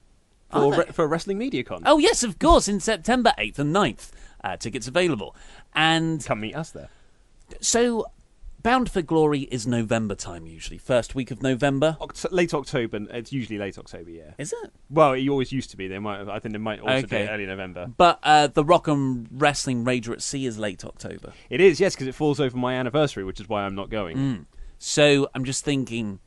for 0.52 0.74
re- 0.74 0.86
for 0.91 1.08
Wrestling 1.08 1.38
Media 1.38 1.63
Con. 1.63 1.84
Oh 1.86 2.00
yes, 2.00 2.24
of 2.24 2.39
course, 2.39 2.67
in 2.67 2.80
September 2.80 3.34
eighth 3.38 3.60
and 3.60 3.76
9th. 3.76 4.10
Uh, 4.43 4.56
tickets 4.56 4.88
available, 4.88 5.36
and 5.76 6.24
come 6.24 6.39
meet 6.39 6.56
us 6.56 6.72
there. 6.72 6.89
so 7.60 8.06
Bound 8.63 8.89
for 8.91 9.02
Glory 9.02 9.41
is 9.41 9.65
November 9.67 10.15
time 10.15 10.46
usually, 10.48 10.78
first 10.78 11.15
week 11.15 11.32
of 11.32 11.41
November. 11.41 11.96
Oct- 12.02 12.26
late 12.32 12.54
October. 12.54 13.00
It's 13.12 13.32
usually 13.32 13.58
late 13.58 13.78
October. 13.78 14.10
Yeah. 14.10 14.32
Is 14.38 14.52
it? 14.63 14.72
Well, 14.89 15.13
it 15.13 15.28
always 15.30 15.52
used 15.52 15.70
to 15.72 15.78
be. 15.78 15.88
They 15.88 16.00
might. 16.00 16.17
Have, 16.17 16.30
I 16.30 16.39
think 16.39 16.54
they 16.54 16.60
might 16.60 16.80
also 16.80 17.06
Okay. 17.06 17.26
be 17.26 17.30
early 17.30 17.46
November. 17.46 17.91
But 17.96 18.20
uh, 18.24 18.48
the 18.48 18.65
Rock 18.65 18.88
and 18.88 19.28
Wrestling 19.32 19.86
Rager 19.86 20.12
at 20.12 20.22
Sea 20.22 20.46
is 20.48 20.58
late 20.58 20.84
October. 20.84 21.34
It 21.50 21.62
is 21.62 21.80
yes, 21.80 21.96
because 21.96 22.08
it 22.08 22.15
falls 22.15 22.39
over 22.39 22.58
my 22.58 22.74
anniversary, 22.74 23.24
which 23.24 23.39
is 23.39 23.48
why 23.48 23.63
I'm 23.63 23.76
not 23.76 23.89
going. 23.89 24.17
Mm. 24.17 24.46
So 24.80 25.30
I'm 25.34 25.46
just 25.46 25.63
thinking, 25.63 26.20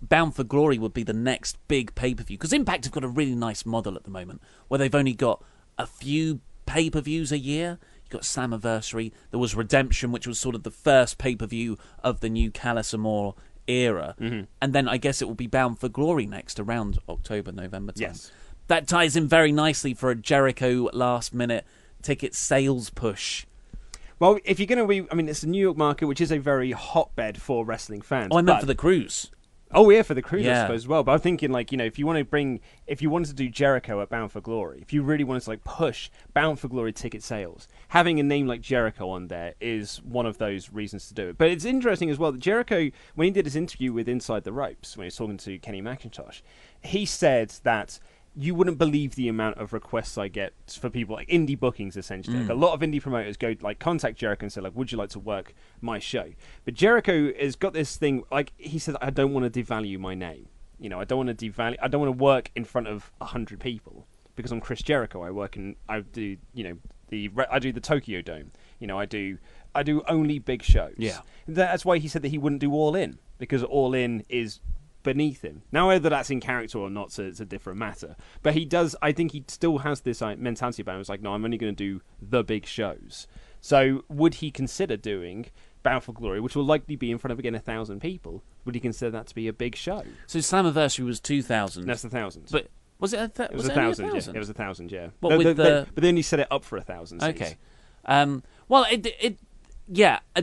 Bound 0.00 0.36
for 0.36 0.44
Glory 0.44 0.78
would 0.78 0.94
be 0.94 1.02
the 1.02 1.12
next 1.14 1.56
big 1.66 1.94
pay 1.94 2.14
per 2.14 2.22
view 2.24 2.36
because 2.36 2.52
Impact 2.52 2.84
have 2.84 2.92
got 2.92 3.04
a 3.04 3.08
really 3.08 3.34
nice 3.34 3.64
model 3.66 3.96
at 3.96 4.04
the 4.04 4.10
moment 4.10 4.42
where 4.68 4.78
they've 4.78 4.94
only 4.94 5.14
got 5.14 5.42
a 5.78 5.86
few 5.86 6.40
pay 6.66 6.90
per 6.90 7.00
views 7.00 7.32
a 7.32 7.38
year. 7.38 7.78
You 8.06 8.12
got 8.12 8.22
Slammiversary. 8.22 9.12
There 9.30 9.40
was 9.40 9.54
Redemption, 9.54 10.12
which 10.12 10.26
was 10.26 10.38
sort 10.38 10.54
of 10.54 10.62
the 10.62 10.70
first 10.70 11.18
pay 11.18 11.34
per 11.36 11.46
view 11.46 11.76
of 12.02 12.20
the 12.20 12.28
new 12.28 12.50
Calisamore 12.50 13.34
era, 13.68 14.14
Mm-hmm. 14.20 14.44
and 14.62 14.72
then 14.72 14.88
I 14.88 14.96
guess 14.96 15.20
it 15.20 15.24
will 15.26 15.34
be 15.34 15.48
Bound 15.48 15.80
for 15.80 15.88
Glory 15.88 16.24
next 16.26 16.60
around 16.60 16.98
October, 17.08 17.50
November 17.50 17.90
time. 17.92 18.02
Yes. 18.02 18.30
That 18.68 18.86
ties 18.86 19.16
in 19.16 19.26
very 19.28 19.50
nicely 19.52 19.92
for 19.94 20.10
a 20.10 20.14
Jericho 20.14 20.88
last 20.92 21.34
minute 21.34 21.64
ticket 22.02 22.34
sales 22.34 22.90
push. 22.90 23.44
Well, 24.18 24.38
if 24.44 24.58
you're 24.60 24.66
going 24.66 24.78
to 24.78 24.86
be, 24.86 25.06
I 25.10 25.14
mean, 25.14 25.28
it's 25.28 25.40
the 25.42 25.46
New 25.48 25.60
York 25.60 25.76
market, 25.76 26.06
which 26.06 26.20
is 26.20 26.30
a 26.32 26.38
very 26.38 26.72
hotbed 26.72 27.42
for 27.42 27.64
wrestling 27.66 28.00
fans. 28.02 28.28
Oh, 28.30 28.38
I 28.38 28.42
meant 28.42 28.60
for 28.60 28.66
the 28.66 28.74
cruise. 28.74 29.30
Oh 29.72 29.90
yeah, 29.90 30.02
for 30.02 30.14
the 30.14 30.22
cruise, 30.22 30.46
I 30.46 30.62
suppose 30.62 30.82
as 30.82 30.88
well. 30.88 31.02
But 31.02 31.12
I'm 31.12 31.20
thinking 31.20 31.50
like 31.50 31.72
you 31.72 31.78
know, 31.78 31.84
if 31.84 31.98
you 31.98 32.06
want 32.06 32.18
to 32.18 32.24
bring, 32.24 32.60
if 32.86 33.02
you 33.02 33.10
wanted 33.10 33.28
to 33.28 33.34
do 33.34 33.48
Jericho 33.48 34.00
at 34.00 34.08
Bound 34.08 34.30
for 34.30 34.40
Glory, 34.40 34.78
if 34.80 34.92
you 34.92 35.02
really 35.02 35.24
wanted 35.24 35.42
to 35.42 35.50
like 35.50 35.64
push 35.64 36.08
Bound 36.34 36.60
for 36.60 36.68
Glory 36.68 36.92
ticket 36.92 37.22
sales, 37.22 37.66
having 37.88 38.20
a 38.20 38.22
name 38.22 38.46
like 38.46 38.60
Jericho 38.60 39.08
on 39.08 39.26
there 39.26 39.54
is 39.60 40.00
one 40.02 40.24
of 40.24 40.38
those 40.38 40.70
reasons 40.72 41.08
to 41.08 41.14
do 41.14 41.30
it. 41.30 41.38
But 41.38 41.50
it's 41.50 41.64
interesting 41.64 42.10
as 42.10 42.18
well 42.18 42.30
that 42.32 42.40
Jericho, 42.40 42.90
when 43.16 43.26
he 43.26 43.30
did 43.32 43.44
his 43.44 43.56
interview 43.56 43.92
with 43.92 44.08
Inside 44.08 44.44
the 44.44 44.52
Ropes, 44.52 44.96
when 44.96 45.04
he 45.04 45.08
was 45.08 45.16
talking 45.16 45.36
to 45.38 45.58
Kenny 45.58 45.82
McIntosh, 45.82 46.42
he 46.82 47.04
said 47.04 47.52
that. 47.64 47.98
You 48.38 48.54
wouldn't 48.54 48.76
believe 48.76 49.14
the 49.14 49.28
amount 49.28 49.58
of 49.58 49.72
requests 49.72 50.18
I 50.18 50.28
get 50.28 50.52
for 50.80 50.90
people 50.90 51.16
like 51.16 51.28
indie 51.28 51.58
bookings. 51.58 51.96
Essentially, 51.96 52.36
like 52.36 52.46
hmm. 52.46 52.52
a 52.52 52.54
lot 52.54 52.74
of 52.74 52.80
indie 52.80 53.00
promoters 53.00 53.36
go 53.36 53.54
like 53.60 53.78
contact 53.78 54.18
Jericho 54.18 54.44
and 54.44 54.52
say 54.52 54.60
like, 54.60 54.76
"Would 54.76 54.92
you 54.92 54.98
like 54.98 55.10
to 55.10 55.18
work 55.18 55.54
my 55.80 55.98
show?" 55.98 56.32
But 56.64 56.74
Jericho 56.74 57.32
has 57.40 57.56
got 57.56 57.72
this 57.72 57.96
thing 57.96 58.24
like 58.30 58.52
he 58.56 58.78
said, 58.78 58.96
"I 59.00 59.10
don't 59.10 59.32
want 59.32 59.52
to 59.52 59.62
devalue 59.62 59.98
my 59.98 60.14
name. 60.14 60.48
You 60.78 60.90
know, 60.90 61.00
I 61.00 61.04
don't 61.04 61.24
want 61.24 61.38
to 61.38 61.50
devalue. 61.50 61.76
I 61.80 61.88
don't 61.88 62.00
want 62.00 62.16
to 62.16 62.22
work 62.22 62.50
in 62.54 62.64
front 62.64 62.88
of 62.88 63.10
a 63.20 63.26
hundred 63.26 63.60
people 63.60 64.06
because 64.34 64.52
I'm 64.52 64.60
Chris 64.60 64.82
Jericho. 64.82 65.22
I 65.22 65.30
work 65.30 65.56
in. 65.56 65.76
I 65.88 66.00
do. 66.00 66.36
You 66.52 66.64
know, 66.64 66.78
the 67.08 67.30
I 67.50 67.58
do 67.58 67.72
the 67.72 67.80
Tokyo 67.80 68.22
Dome. 68.22 68.52
You 68.78 68.86
know, 68.86 68.98
I 68.98 69.06
do. 69.06 69.38
I 69.74 69.82
do 69.82 70.02
only 70.08 70.38
big 70.38 70.62
shows. 70.62 70.94
Yeah. 70.96 71.20
That's 71.46 71.84
why 71.84 71.98
he 71.98 72.08
said 72.08 72.22
that 72.22 72.28
he 72.28 72.38
wouldn't 72.38 72.60
do 72.60 72.72
All 72.72 72.94
In 72.94 73.18
because 73.38 73.62
All 73.62 73.94
In 73.94 74.24
is 74.28 74.60
beneath 75.06 75.40
him. 75.42 75.62
Now, 75.72 75.88
whether 75.88 76.10
that's 76.10 76.28
in 76.28 76.40
character 76.40 76.78
or 76.78 76.90
not, 76.90 77.12
so 77.12 77.22
it's 77.22 77.40
a 77.40 77.46
different 77.46 77.78
matter. 77.78 78.16
But 78.42 78.52
he 78.52 78.66
does. 78.66 78.94
I 79.00 79.12
think 79.12 79.32
he 79.32 79.42
still 79.48 79.78
has 79.78 80.02
this 80.02 80.20
like, 80.20 80.38
mentality 80.38 80.82
about 80.82 80.96
him. 80.96 81.00
It's 81.00 81.08
like, 81.08 81.22
no, 81.22 81.32
I'm 81.32 81.44
only 81.44 81.56
going 81.56 81.74
to 81.74 81.84
do 81.84 82.02
the 82.20 82.44
big 82.44 82.66
shows. 82.66 83.26
So, 83.62 84.04
would 84.08 84.34
he 84.34 84.50
consider 84.50 84.96
doing 84.98 85.46
Bound 85.82 86.04
for 86.04 86.12
Glory, 86.12 86.40
which 86.40 86.54
will 86.54 86.64
likely 86.64 86.96
be 86.96 87.10
in 87.10 87.18
front 87.18 87.32
of 87.32 87.38
again 87.38 87.54
a 87.54 87.60
thousand 87.60 88.00
people, 88.00 88.42
would 88.64 88.74
he 88.74 88.80
consider 88.80 89.10
that 89.12 89.28
to 89.28 89.34
be 89.34 89.48
a 89.48 89.52
big 89.52 89.76
show? 89.76 90.02
So 90.26 90.40
Slammiversary 90.40 91.04
was 91.06 91.20
two 91.20 91.42
thousand. 91.42 91.86
That's 91.86 92.04
a 92.04 92.10
thousand. 92.10 92.48
But 92.50 92.68
was 92.98 93.12
it? 93.12 93.20
A 93.20 93.28
th- 93.28 93.50
it 93.50 93.56
was, 93.56 93.68
a 93.68 93.70
only 93.70 93.82
thousand, 93.94 94.06
yeah. 94.06 94.32
It 94.34 94.38
was 94.38 94.50
a 94.50 94.54
thousand, 94.54 94.90
yeah. 94.92 95.08
What, 95.20 95.30
No, 95.30 95.38
with 95.38 95.46
they, 95.46 95.52
they- 95.52 95.70
the- 95.70 95.86
but 95.94 96.02
they 96.02 96.08
only 96.08 96.22
set 96.22 96.40
it 96.40 96.48
up 96.50 96.64
for 96.64 96.76
a 96.76 96.82
thousand. 96.82 97.20
seats. 97.20 97.40
Okay. 97.40 97.56
Um, 98.04 98.42
well, 98.68 98.84
it, 98.90 99.06
it, 99.20 99.38
yeah. 99.88 100.18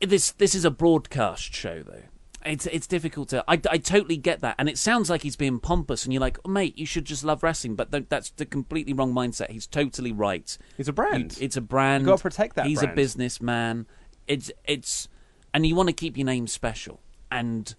This 0.00 0.32
this 0.32 0.56
is 0.56 0.64
a 0.64 0.70
broadcast 0.70 1.54
show, 1.54 1.82
though. 1.84 2.02
It's 2.44 2.66
it's 2.66 2.86
difficult 2.86 3.28
to. 3.30 3.44
I, 3.48 3.54
I 3.70 3.78
totally 3.78 4.16
get 4.16 4.40
that, 4.40 4.56
and 4.58 4.68
it 4.68 4.78
sounds 4.78 5.08
like 5.10 5.22
he's 5.22 5.36
being 5.36 5.58
pompous, 5.60 6.04
and 6.04 6.12
you're 6.12 6.20
like, 6.20 6.38
oh, 6.44 6.50
mate, 6.50 6.76
you 6.78 6.86
should 6.86 7.04
just 7.04 7.22
love 7.24 7.42
wrestling, 7.42 7.74
but 7.76 7.92
th- 7.92 8.06
that's 8.08 8.30
the 8.30 8.44
completely 8.46 8.92
wrong 8.92 9.12
mindset. 9.12 9.50
He's 9.50 9.66
totally 9.66 10.12
right. 10.12 10.56
It's 10.78 10.88
a 10.88 10.92
brand. 10.92 11.36
You- 11.38 11.44
it's 11.44 11.56
a 11.56 11.60
brand. 11.60 12.02
You 12.02 12.08
gotta 12.08 12.22
protect 12.22 12.56
that 12.56 12.66
He's 12.66 12.80
brand. 12.80 12.92
a 12.92 12.96
businessman. 12.96 13.86
It's 14.26 14.50
it's, 14.64 15.08
and 15.54 15.66
you 15.66 15.74
want 15.74 15.88
to 15.88 15.92
keep 15.92 16.16
your 16.16 16.26
name 16.26 16.46
special, 16.46 17.00
and 17.30 17.74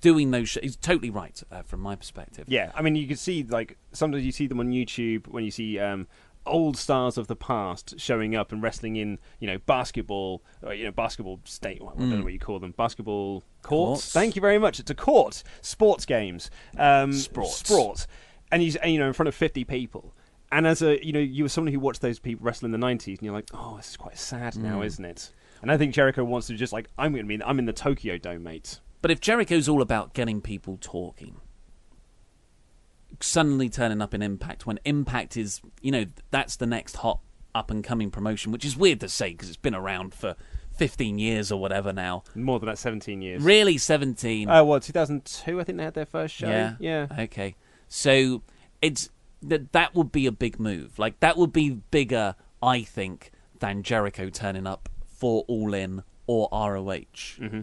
doing 0.00 0.30
those. 0.30 0.48
Sh- 0.50 0.58
he's 0.62 0.76
totally 0.76 1.10
right 1.10 1.42
uh, 1.50 1.62
from 1.62 1.80
my 1.80 1.96
perspective. 1.96 2.44
Yeah, 2.48 2.70
I 2.74 2.82
mean, 2.82 2.96
you 2.96 3.06
can 3.08 3.16
see 3.16 3.42
like 3.44 3.76
sometimes 3.92 4.24
you 4.24 4.32
see 4.32 4.46
them 4.46 4.60
on 4.60 4.68
YouTube 4.70 5.26
when 5.28 5.44
you 5.44 5.50
see 5.50 5.78
um, 5.78 6.06
old 6.50 6.76
stars 6.76 7.16
of 7.16 7.26
the 7.26 7.36
past 7.36 7.98
showing 7.98 8.36
up 8.36 8.52
and 8.52 8.62
wrestling 8.62 8.96
in 8.96 9.18
you 9.38 9.46
know 9.46 9.58
basketball, 9.66 10.42
or, 10.62 10.74
you 10.74 10.84
know 10.84 10.92
basketball 10.92 11.40
state. 11.44 11.80
I 11.80 11.98
don't 11.98 12.10
know 12.10 12.16
mm. 12.16 12.24
what 12.24 12.32
you 12.32 12.38
call 12.38 12.58
them, 12.58 12.72
basketball 12.72 13.42
courts. 13.62 14.02
Courts. 14.02 14.12
Thank 14.12 14.36
you 14.36 14.42
very 14.42 14.58
much. 14.58 14.80
It's 14.80 14.90
a 14.90 14.94
court, 14.94 15.42
sports 15.62 16.04
games, 16.04 16.50
um, 16.76 17.12
Sports. 17.12 17.56
sport, 17.56 18.06
and 18.52 18.62
you 18.62 18.74
and, 18.82 18.92
you 18.92 18.98
know 18.98 19.06
in 19.06 19.12
front 19.12 19.28
of 19.28 19.34
fifty 19.34 19.64
people. 19.64 20.14
And 20.52 20.66
as 20.66 20.82
a 20.82 21.04
you 21.04 21.12
know 21.12 21.20
you 21.20 21.44
were 21.44 21.48
someone 21.48 21.72
who 21.72 21.80
watched 21.80 22.00
those 22.00 22.18
people 22.18 22.44
wrestle 22.44 22.66
in 22.66 22.72
the 22.72 22.78
nineties, 22.78 23.18
and 23.18 23.24
you're 23.24 23.34
like, 23.34 23.48
oh, 23.54 23.76
this 23.76 23.90
is 23.90 23.96
quite 23.96 24.18
sad 24.18 24.56
now, 24.56 24.80
mm. 24.80 24.86
isn't 24.86 25.04
it? 25.04 25.32
And 25.62 25.70
I 25.70 25.76
think 25.76 25.94
Jericho 25.94 26.24
wants 26.24 26.46
to 26.48 26.54
just 26.54 26.72
like 26.72 26.88
I'm 26.98 27.12
going 27.12 27.26
to 27.26 27.38
be 27.38 27.42
I'm 27.42 27.58
in 27.58 27.66
the 27.66 27.72
Tokyo 27.72 28.18
Dome, 28.18 28.42
mate. 28.42 28.80
But 29.02 29.10
if 29.10 29.20
Jericho's 29.20 29.68
all 29.68 29.80
about 29.80 30.12
getting 30.12 30.40
people 30.40 30.76
talking, 30.80 31.40
suddenly 33.20 33.68
turning 33.68 34.00
up 34.00 34.14
in 34.14 34.22
Impact 34.22 34.66
when 34.66 34.78
Impact 34.84 35.36
is, 35.36 35.60
you 35.80 35.92
know, 35.92 36.06
that's 36.30 36.56
the 36.56 36.66
next 36.66 36.96
hot 36.96 37.20
up 37.54 37.70
and 37.70 37.82
coming 37.82 38.10
promotion, 38.10 38.52
which 38.52 38.64
is 38.64 38.76
weird 38.76 39.00
to 39.00 39.08
say 39.08 39.30
because 39.30 39.48
it's 39.48 39.56
been 39.56 39.74
around 39.74 40.14
for 40.14 40.36
15 40.76 41.18
years 41.18 41.52
or 41.52 41.60
whatever 41.60 41.92
now. 41.92 42.22
More 42.34 42.58
than 42.58 42.68
that, 42.68 42.78
seventeen 42.78 43.20
years. 43.20 43.42
Really, 43.42 43.76
17. 43.76 44.48
Uh, 44.48 44.64
well, 44.64 44.80
2002, 44.80 45.60
I 45.60 45.64
think 45.64 45.78
they 45.78 45.84
had 45.84 45.94
their 45.94 46.06
first 46.06 46.34
show. 46.34 46.48
yeah. 46.48 46.74
yeah. 46.78 47.06
Okay. 47.18 47.56
So 47.88 48.42
it's 48.80 49.10
that 49.42 49.72
that 49.72 49.94
would 49.94 50.12
be 50.12 50.26
a 50.26 50.32
big 50.32 50.58
move. 50.60 50.98
Like 50.98 51.20
that 51.20 51.36
would 51.36 51.52
be 51.52 51.70
bigger, 51.90 52.34
I 52.62 52.82
think, 52.82 53.30
than 53.58 53.82
Jericho 53.82 54.30
turning 54.30 54.66
up 54.66 54.88
for 55.04 55.44
All 55.48 55.74
In 55.74 56.02
or 56.26 56.48
ROH. 56.52 57.38
Mm-hmm. 57.38 57.60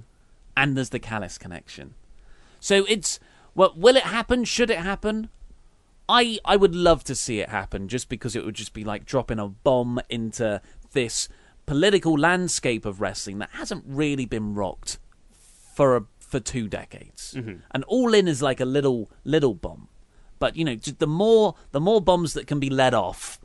And 0.56 0.76
there's 0.78 0.90
the 0.90 1.00
Callis 1.00 1.38
connection. 1.38 1.94
So 2.60 2.86
it's 2.88 3.20
well, 3.56 3.74
will 3.76 3.96
it 3.96 4.04
happen? 4.04 4.44
Should 4.44 4.70
it 4.70 4.80
happen? 4.80 5.30
I 6.10 6.40
I 6.46 6.56
would 6.56 6.76
love 6.76 7.04
to 7.06 7.16
see 7.16 7.40
it 7.40 7.50
happen, 7.50 7.88
just 7.88 8.10
because 8.10 8.36
it 8.36 8.46
would 8.46 8.56
just 8.56 8.74
be 8.74 8.84
like 8.84 9.06
dropping 9.06 9.40
a 9.40 9.48
bomb 9.48 10.00
into 10.10 10.62
this 10.94 11.30
political 11.66 12.18
landscape 12.18 12.86
of 12.86 13.02
wrestling 13.02 13.40
that 13.40 13.50
hasn't 13.52 13.84
really 13.86 14.26
been 14.26 14.56
rocked 14.56 15.00
for 15.76 15.98
a, 15.98 16.06
for 16.20 16.40
two 16.40 16.68
decades. 16.68 17.36
Mm-hmm. 17.38 17.58
And 17.72 17.84
All 17.86 18.14
In 18.14 18.28
is 18.28 18.42
like 18.42 18.60
a 18.60 18.66
little 18.66 19.12
little 19.24 19.54
bomb, 19.54 19.90
but 20.40 20.56
you 20.56 20.66
know, 20.66 20.76
the 20.76 21.08
more 21.08 21.56
the 21.72 21.82
more 21.82 22.02
bombs 22.02 22.34
that 22.34 22.48
can 22.48 22.60
be 22.60 22.70
let 22.70 22.94
off, 22.94 23.40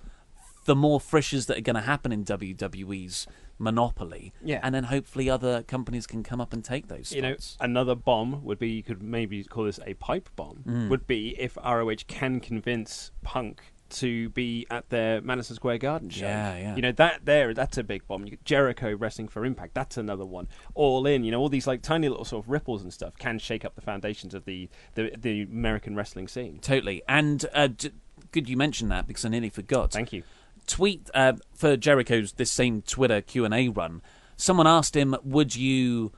the 0.64 0.76
more 0.76 1.00
frishes 1.00 1.46
that 1.46 1.58
are 1.58 1.62
going 1.62 1.76
to 1.76 1.82
happen 1.82 2.12
in 2.12 2.24
WWE's 2.24 3.26
monopoly. 3.62 4.32
Yeah. 4.44 4.60
and 4.62 4.74
then 4.74 4.84
hopefully 4.84 5.30
other 5.30 5.62
companies 5.62 6.06
can 6.06 6.22
come 6.22 6.40
up 6.40 6.52
and 6.52 6.64
take 6.64 6.88
those. 6.88 7.08
Spots. 7.08 7.12
You 7.14 7.22
know, 7.22 7.36
another 7.60 7.94
bomb 7.94 8.44
would 8.44 8.58
be 8.58 8.68
you 8.68 8.82
could 8.82 9.02
maybe 9.02 9.44
call 9.44 9.64
this 9.64 9.78
a 9.86 9.94
pipe 9.94 10.28
bomb. 10.36 10.64
Mm. 10.66 10.88
Would 10.88 11.06
be 11.06 11.36
if 11.38 11.56
ROH 11.56 12.04
can 12.08 12.40
convince 12.40 13.12
Punk 13.22 13.62
to 13.90 14.30
be 14.30 14.66
at 14.70 14.88
their 14.88 15.20
Madison 15.20 15.54
Square 15.54 15.78
Garden 15.78 16.08
show. 16.08 16.24
Yeah, 16.24 16.56
yeah. 16.56 16.76
You 16.76 16.82
know 16.82 16.92
that 16.92 17.24
there, 17.24 17.52
that's 17.54 17.76
a 17.78 17.84
big 17.84 18.06
bomb. 18.06 18.26
Jericho 18.44 18.94
wrestling 18.96 19.28
for 19.28 19.44
Impact. 19.44 19.74
That's 19.74 19.96
another 19.96 20.24
one. 20.24 20.48
All 20.74 21.06
in. 21.06 21.24
You 21.24 21.30
know, 21.30 21.40
all 21.40 21.50
these 21.50 21.66
like 21.66 21.82
tiny 21.82 22.08
little 22.08 22.24
sort 22.24 22.44
of 22.44 22.50
ripples 22.50 22.82
and 22.82 22.92
stuff 22.92 23.16
can 23.18 23.38
shake 23.38 23.64
up 23.64 23.74
the 23.74 23.82
foundations 23.82 24.34
of 24.34 24.44
the 24.44 24.68
the, 24.94 25.12
the 25.16 25.42
American 25.42 25.94
wrestling 25.94 26.26
scene. 26.26 26.58
Totally. 26.60 27.02
And 27.06 27.44
uh, 27.52 27.68
d- 27.68 27.92
good 28.32 28.48
you 28.48 28.56
mentioned 28.56 28.90
that 28.90 29.06
because 29.06 29.24
I 29.24 29.28
nearly 29.28 29.50
forgot. 29.50 29.92
Thank 29.92 30.12
you. 30.12 30.22
Tweet 30.66 31.10
uh, 31.14 31.34
for 31.54 31.76
Jericho's 31.76 32.32
this 32.32 32.50
same 32.50 32.82
Twitter 32.82 33.20
Q 33.20 33.44
and 33.44 33.54
A 33.54 33.68
run. 33.68 34.02
Someone 34.36 34.66
asked 34.66 34.96
him, 34.96 35.16
"Would 35.24 35.56
you? 35.56 36.12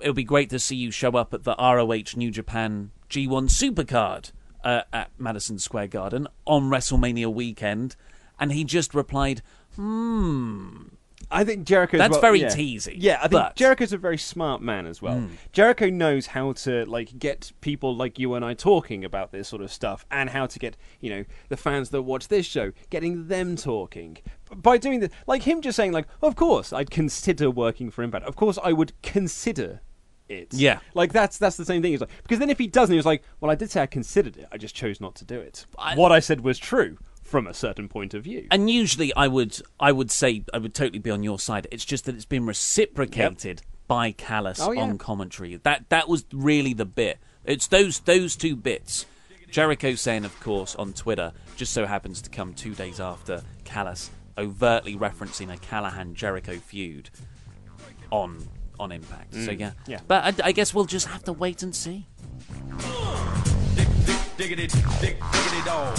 It 0.00 0.08
would 0.08 0.16
be 0.16 0.24
great 0.24 0.50
to 0.50 0.58
see 0.58 0.76
you 0.76 0.90
show 0.90 1.12
up 1.12 1.34
at 1.34 1.44
the 1.44 1.56
ROH 1.58 2.16
New 2.16 2.30
Japan 2.30 2.92
G1 3.10 3.48
Supercard 3.50 4.32
uh, 4.62 4.82
at 4.92 5.10
Madison 5.18 5.58
Square 5.58 5.88
Garden 5.88 6.28
on 6.46 6.70
WrestleMania 6.70 7.32
weekend." 7.32 7.96
And 8.40 8.52
he 8.52 8.64
just 8.64 8.94
replied, 8.94 9.42
"Hmm." 9.74 10.97
I 11.30 11.44
think 11.44 11.66
Jericho. 11.66 11.98
That's 11.98 12.12
well, 12.12 12.20
very 12.20 12.40
yeah. 12.40 12.48
teasy, 12.48 12.94
Yeah, 12.96 13.16
I 13.18 13.22
think 13.22 13.32
but-. 13.32 13.56
Jericho's 13.56 13.92
a 13.92 13.98
very 13.98 14.18
smart 14.18 14.62
man 14.62 14.86
as 14.86 15.02
well. 15.02 15.18
Hmm. 15.20 15.34
Jericho 15.52 15.90
knows 15.90 16.26
how 16.28 16.52
to 16.52 16.84
like 16.86 17.18
get 17.18 17.52
people 17.60 17.94
like 17.94 18.18
you 18.18 18.34
and 18.34 18.44
I 18.44 18.54
talking 18.54 19.04
about 19.04 19.32
this 19.32 19.48
sort 19.48 19.62
of 19.62 19.70
stuff, 19.72 20.06
and 20.10 20.30
how 20.30 20.46
to 20.46 20.58
get 20.58 20.76
you 21.00 21.10
know 21.10 21.24
the 21.48 21.56
fans 21.56 21.90
that 21.90 22.02
watch 22.02 22.28
this 22.28 22.46
show 22.46 22.72
getting 22.90 23.28
them 23.28 23.56
talking 23.56 24.18
by 24.56 24.78
doing 24.78 25.00
the 25.00 25.10
like 25.26 25.42
him 25.42 25.60
just 25.60 25.76
saying 25.76 25.92
like, 25.92 26.06
of 26.22 26.34
course 26.36 26.72
I'd 26.72 26.90
consider 26.90 27.50
working 27.50 27.90
for 27.90 28.02
Impact. 28.02 28.24
Of 28.24 28.36
course 28.36 28.58
I 28.62 28.72
would 28.72 28.92
consider 29.02 29.80
it. 30.28 30.52
Yeah. 30.52 30.80
like 30.94 31.12
that's 31.12 31.38
that's 31.38 31.56
the 31.56 31.64
same 31.64 31.82
thing. 31.82 31.92
He's 31.92 32.00
like 32.00 32.10
because 32.22 32.38
then 32.38 32.50
if 32.50 32.58
he 32.58 32.66
doesn't, 32.66 32.92
he 32.92 32.96
was 32.96 33.06
like, 33.06 33.22
well, 33.40 33.50
I 33.50 33.54
did 33.54 33.70
say 33.70 33.82
I 33.82 33.86
considered 33.86 34.36
it. 34.36 34.46
I 34.52 34.56
just 34.56 34.74
chose 34.74 35.00
not 35.00 35.14
to 35.16 35.24
do 35.24 35.38
it. 35.38 35.66
I- 35.78 35.94
what 35.94 36.12
I 36.12 36.20
said 36.20 36.40
was 36.40 36.58
true 36.58 36.96
from 37.28 37.46
a 37.46 37.54
certain 37.54 37.88
point 37.88 38.14
of 38.14 38.24
view. 38.24 38.46
And 38.50 38.68
usually, 38.70 39.12
I 39.14 39.28
would, 39.28 39.60
I 39.78 39.92
would 39.92 40.10
say, 40.10 40.44
I 40.52 40.58
would 40.58 40.74
totally 40.74 40.98
be 40.98 41.10
on 41.10 41.22
your 41.22 41.38
side. 41.38 41.66
It's 41.70 41.84
just 41.84 42.06
that 42.06 42.14
it's 42.14 42.24
been 42.24 42.46
reciprocated 42.46 43.62
by 43.86 44.12
Callis 44.12 44.60
Oh, 44.60 44.72
yeah. 44.72 44.82
on 44.82 44.98
commentary. 44.98 45.56
That 45.56 45.88
that 45.90 46.08
was 46.08 46.24
really 46.32 46.72
the 46.74 46.84
bit. 46.84 47.18
It's 47.44 47.66
those 47.68 48.00
those 48.00 48.34
two 48.36 48.56
bits. 48.56 49.06
Jericho 49.50 49.94
saying, 49.94 50.24
of 50.26 50.38
course, 50.40 50.74
on 50.76 50.92
Twitter, 50.92 51.32
just 51.56 51.72
so 51.72 51.86
happens 51.86 52.20
to 52.22 52.30
come 52.30 52.52
two 52.54 52.74
days 52.74 53.00
after 53.00 53.42
Callis 53.64 54.10
overtly 54.36 54.94
referencing 54.94 55.52
a 55.52 55.56
Callihan 55.56 56.12
Jericho 56.14 56.56
feud 56.56 57.08
on 58.10 58.46
on 58.78 58.92
Impact. 58.92 59.34
So 59.34 59.50
yeah, 59.52 59.70
Mm. 59.70 59.74
yeah. 59.88 60.00
But 60.06 60.40
I, 60.42 60.48
I 60.48 60.52
guess 60.52 60.72
we'll 60.74 60.84
just 60.84 61.06
have 61.08 61.24
to 61.24 61.32
wait 61.32 61.62
and 61.62 61.74
see. 61.74 62.06
Diggity, 64.36 64.66
dig, 65.00 65.16
diggity 65.32 65.64
dog. 65.64 65.98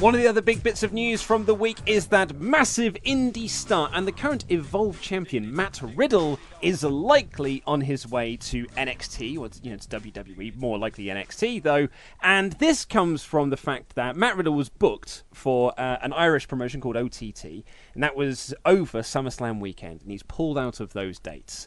One 0.00 0.14
of 0.14 0.20
the 0.20 0.28
other 0.28 0.42
big 0.42 0.62
bits 0.62 0.84
of 0.84 0.92
news 0.92 1.22
from 1.22 1.44
the 1.44 1.56
week 1.56 1.78
is 1.84 2.06
that 2.06 2.40
massive 2.40 2.96
indie 3.04 3.50
star 3.50 3.90
and 3.92 4.06
the 4.06 4.12
current 4.12 4.44
Evolve 4.48 5.00
champion 5.00 5.52
Matt 5.52 5.80
Riddle 5.82 6.38
is 6.62 6.84
likely 6.84 7.64
on 7.66 7.80
his 7.80 8.06
way 8.06 8.36
to 8.36 8.66
NXT. 8.76 9.36
or 9.36 9.50
you 9.60 9.72
know, 9.72 9.76
to 9.76 9.88
WWE, 9.88 10.56
more 10.56 10.78
likely 10.78 11.06
NXT 11.06 11.64
though. 11.64 11.88
And 12.22 12.52
this 12.52 12.84
comes 12.84 13.24
from 13.24 13.50
the 13.50 13.56
fact 13.56 13.96
that 13.96 14.14
Matt 14.14 14.36
Riddle 14.36 14.54
was 14.54 14.68
booked 14.68 15.24
for 15.32 15.72
uh, 15.76 15.98
an 16.00 16.12
Irish 16.12 16.46
promotion 16.46 16.80
called 16.80 16.96
OTT, 16.96 17.44
and 17.94 18.04
that 18.04 18.14
was 18.14 18.54
over 18.64 19.00
SummerSlam 19.00 19.58
weekend, 19.58 20.02
and 20.02 20.12
he's 20.12 20.22
pulled 20.22 20.56
out 20.56 20.78
of 20.78 20.92
those 20.92 21.18
dates. 21.18 21.66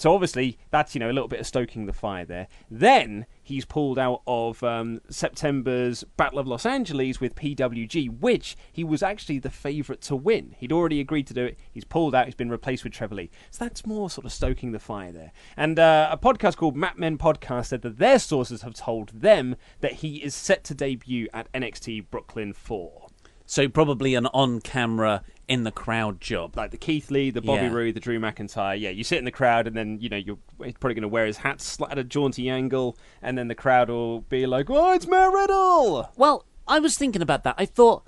So 0.00 0.14
obviously 0.14 0.56
that's 0.70 0.94
you 0.94 0.98
know 0.98 1.10
a 1.10 1.12
little 1.12 1.28
bit 1.28 1.40
of 1.40 1.46
stoking 1.46 1.84
the 1.84 1.92
fire 1.92 2.24
there. 2.24 2.48
Then 2.70 3.26
he's 3.42 3.66
pulled 3.66 3.98
out 3.98 4.22
of 4.26 4.64
um, 4.64 5.02
September's 5.10 6.04
Battle 6.16 6.38
of 6.38 6.46
Los 6.46 6.64
Angeles 6.64 7.20
with 7.20 7.34
PWG, 7.34 8.18
which 8.18 8.56
he 8.72 8.82
was 8.82 9.02
actually 9.02 9.40
the 9.40 9.50
favourite 9.50 10.00
to 10.02 10.16
win. 10.16 10.54
He'd 10.56 10.72
already 10.72 11.00
agreed 11.00 11.26
to 11.26 11.34
do 11.34 11.44
it. 11.44 11.58
He's 11.70 11.84
pulled 11.84 12.14
out. 12.14 12.24
He's 12.24 12.34
been 12.34 12.48
replaced 12.48 12.82
with 12.82 12.94
Trevor 12.94 13.16
Lee. 13.16 13.30
So 13.50 13.62
that's 13.62 13.84
more 13.84 14.08
sort 14.08 14.24
of 14.24 14.32
stoking 14.32 14.72
the 14.72 14.78
fire 14.78 15.12
there. 15.12 15.32
And 15.54 15.78
uh, 15.78 16.08
a 16.10 16.16
podcast 16.16 16.56
called 16.56 16.76
Mat 16.76 16.98
Men 16.98 17.18
Podcast 17.18 17.66
said 17.66 17.82
that 17.82 17.98
their 17.98 18.18
sources 18.18 18.62
have 18.62 18.72
told 18.72 19.10
them 19.10 19.54
that 19.80 19.96
he 19.96 20.16
is 20.16 20.34
set 20.34 20.64
to 20.64 20.74
debut 20.74 21.28
at 21.34 21.52
NXT 21.52 22.06
Brooklyn 22.10 22.54
4. 22.54 23.08
So 23.44 23.68
probably 23.68 24.14
an 24.14 24.26
on-camera 24.26 25.24
in 25.50 25.64
the 25.64 25.72
crowd 25.72 26.20
job. 26.20 26.56
Like 26.56 26.70
the 26.70 26.76
Keith 26.76 27.10
Lee, 27.10 27.30
the 27.30 27.42
Bobby 27.42 27.62
Yeah. 27.64 27.72
Roode, 27.72 27.94
the 27.94 28.00
Drew 28.00 28.18
McIntyre. 28.20 28.78
Yeah, 28.80 28.90
you 28.90 29.02
sit 29.04 29.18
in 29.18 29.24
the 29.24 29.30
crowd, 29.32 29.66
and 29.66 29.76
then 29.76 29.98
you 30.00 30.08
know 30.08 30.16
you're 30.16 30.38
probably 30.58 30.94
going 30.94 31.02
to 31.02 31.08
wear 31.08 31.26
his 31.26 31.38
hat 31.38 31.76
at 31.90 31.98
a 31.98 32.04
jaunty 32.04 32.48
angle, 32.48 32.96
and 33.20 33.36
then 33.36 33.48
the 33.48 33.54
crowd 33.54 33.88
will 33.90 34.20
be 34.20 34.46
like, 34.46 34.70
"Oh, 34.70 34.92
it's 34.92 35.06
Matt 35.06 35.32
Riddle." 35.32 36.10
Well, 36.16 36.46
I 36.68 36.78
was 36.78 36.96
thinking 36.96 37.20
about 37.20 37.42
that. 37.44 37.56
I 37.58 37.66
thought, 37.66 38.06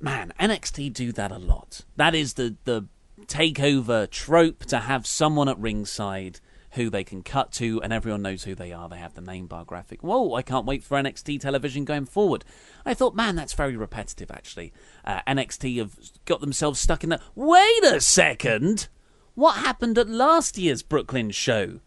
man, 0.00 0.32
NXT 0.38 0.92
do 0.92 1.12
that 1.12 1.32
a 1.32 1.38
lot. 1.38 1.80
That 1.96 2.14
is 2.14 2.34
the 2.34 2.54
the 2.64 2.86
takeover 3.26 4.08
trope 4.08 4.64
to 4.66 4.78
have 4.78 5.06
someone 5.06 5.48
at 5.48 5.58
ringside 5.58 6.38
who 6.72 6.90
they 6.90 7.04
can 7.04 7.22
cut 7.22 7.52
to 7.52 7.80
and 7.82 7.92
everyone 7.92 8.22
knows 8.22 8.44
who 8.44 8.54
they 8.54 8.72
are. 8.72 8.88
They 8.88 8.98
have 8.98 9.14
the 9.14 9.20
name 9.20 9.46
bar 9.46 9.64
graphic. 9.64 10.02
Whoa, 10.02 10.34
I 10.34 10.42
can't 10.42 10.66
wait 10.66 10.82
for 10.82 10.96
NXT 10.96 11.40
television 11.40 11.84
going 11.84 12.04
forward. 12.06 12.44
I 12.84 12.94
thought, 12.94 13.14
man, 13.14 13.36
that's 13.36 13.52
very 13.54 13.76
repetitive 13.76 14.30
actually. 14.30 14.72
Uh, 15.04 15.20
NXT 15.26 15.78
have 15.78 15.96
got 16.24 16.40
themselves 16.40 16.80
stuck 16.80 17.02
in 17.04 17.10
that. 17.10 17.22
Wait 17.34 17.84
a 17.84 18.00
second! 18.00 18.88
What 19.34 19.56
happened 19.56 19.98
at 19.98 20.08
last 20.08 20.56
year's 20.58 20.82
Brooklyn 20.82 21.30
show? 21.30 21.80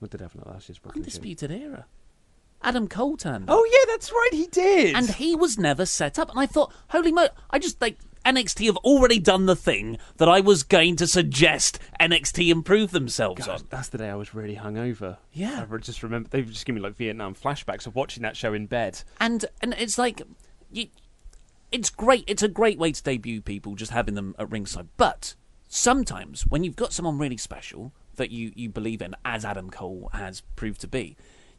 What 0.00 0.10
did 0.10 0.20
happen 0.20 0.40
at 0.40 0.46
last 0.48 0.68
year's 0.68 0.78
Brooklyn 0.78 1.04
show? 1.04 1.06
Undisputed 1.06 1.50
Era. 1.50 1.86
Adam 2.62 2.88
Cole 2.88 3.16
turned 3.16 3.48
up. 3.48 3.56
Oh 3.56 3.64
yeah, 3.70 3.92
that's 3.92 4.12
right, 4.12 4.30
he 4.32 4.46
did. 4.46 4.94
and 4.94 5.08
he 5.08 5.34
was 5.34 5.56
never 5.58 5.86
set 5.86 6.18
up. 6.18 6.30
And 6.30 6.38
I 6.38 6.46
thought, 6.46 6.72
holy 6.88 7.12
mo! 7.12 7.28
I 7.50 7.58
just 7.58 7.80
like 7.80 7.98
NXT 8.24 8.66
have 8.66 8.76
already 8.78 9.18
done 9.18 9.46
the 9.46 9.56
thing 9.56 9.98
that 10.18 10.28
I 10.28 10.40
was 10.40 10.62
going 10.62 10.96
to 10.96 11.06
suggest 11.06 11.78
NXT 12.00 12.48
improve 12.48 12.90
themselves 12.90 13.46
God, 13.46 13.60
on. 13.60 13.66
that's 13.70 13.88
the 13.88 13.98
day 13.98 14.10
I 14.10 14.14
was 14.14 14.34
really 14.34 14.56
hungover. 14.56 15.16
Yeah. 15.32 15.64
I 15.70 15.76
just 15.78 16.02
remember 16.02 16.28
they've 16.28 16.46
just 16.46 16.66
given 16.66 16.82
me 16.82 16.86
like 16.86 16.96
Vietnam 16.96 17.34
flashbacks 17.34 17.86
of 17.86 17.94
watching 17.94 18.22
that 18.22 18.36
show 18.36 18.52
in 18.52 18.66
bed. 18.66 19.02
And 19.20 19.46
and 19.62 19.74
it's 19.78 19.98
like, 19.98 20.22
you, 20.70 20.88
it's 21.72 21.90
great. 21.90 22.24
It's 22.26 22.42
a 22.42 22.48
great 22.48 22.78
way 22.78 22.92
to 22.92 23.02
debut 23.02 23.40
people, 23.40 23.74
just 23.74 23.92
having 23.92 24.14
them 24.14 24.34
at 24.38 24.50
ringside. 24.50 24.88
But 24.96 25.34
sometimes 25.68 26.46
when 26.46 26.64
you've 26.64 26.76
got 26.76 26.92
someone 26.92 27.18
really 27.18 27.36
special 27.36 27.92
that 28.16 28.30
you 28.30 28.52
you 28.54 28.68
believe 28.68 29.00
in, 29.00 29.16
as 29.24 29.44
Adam 29.44 29.70
Cole 29.70 30.10
has 30.12 30.42
proved 30.54 30.80
to 30.82 30.88
be. 30.88 31.16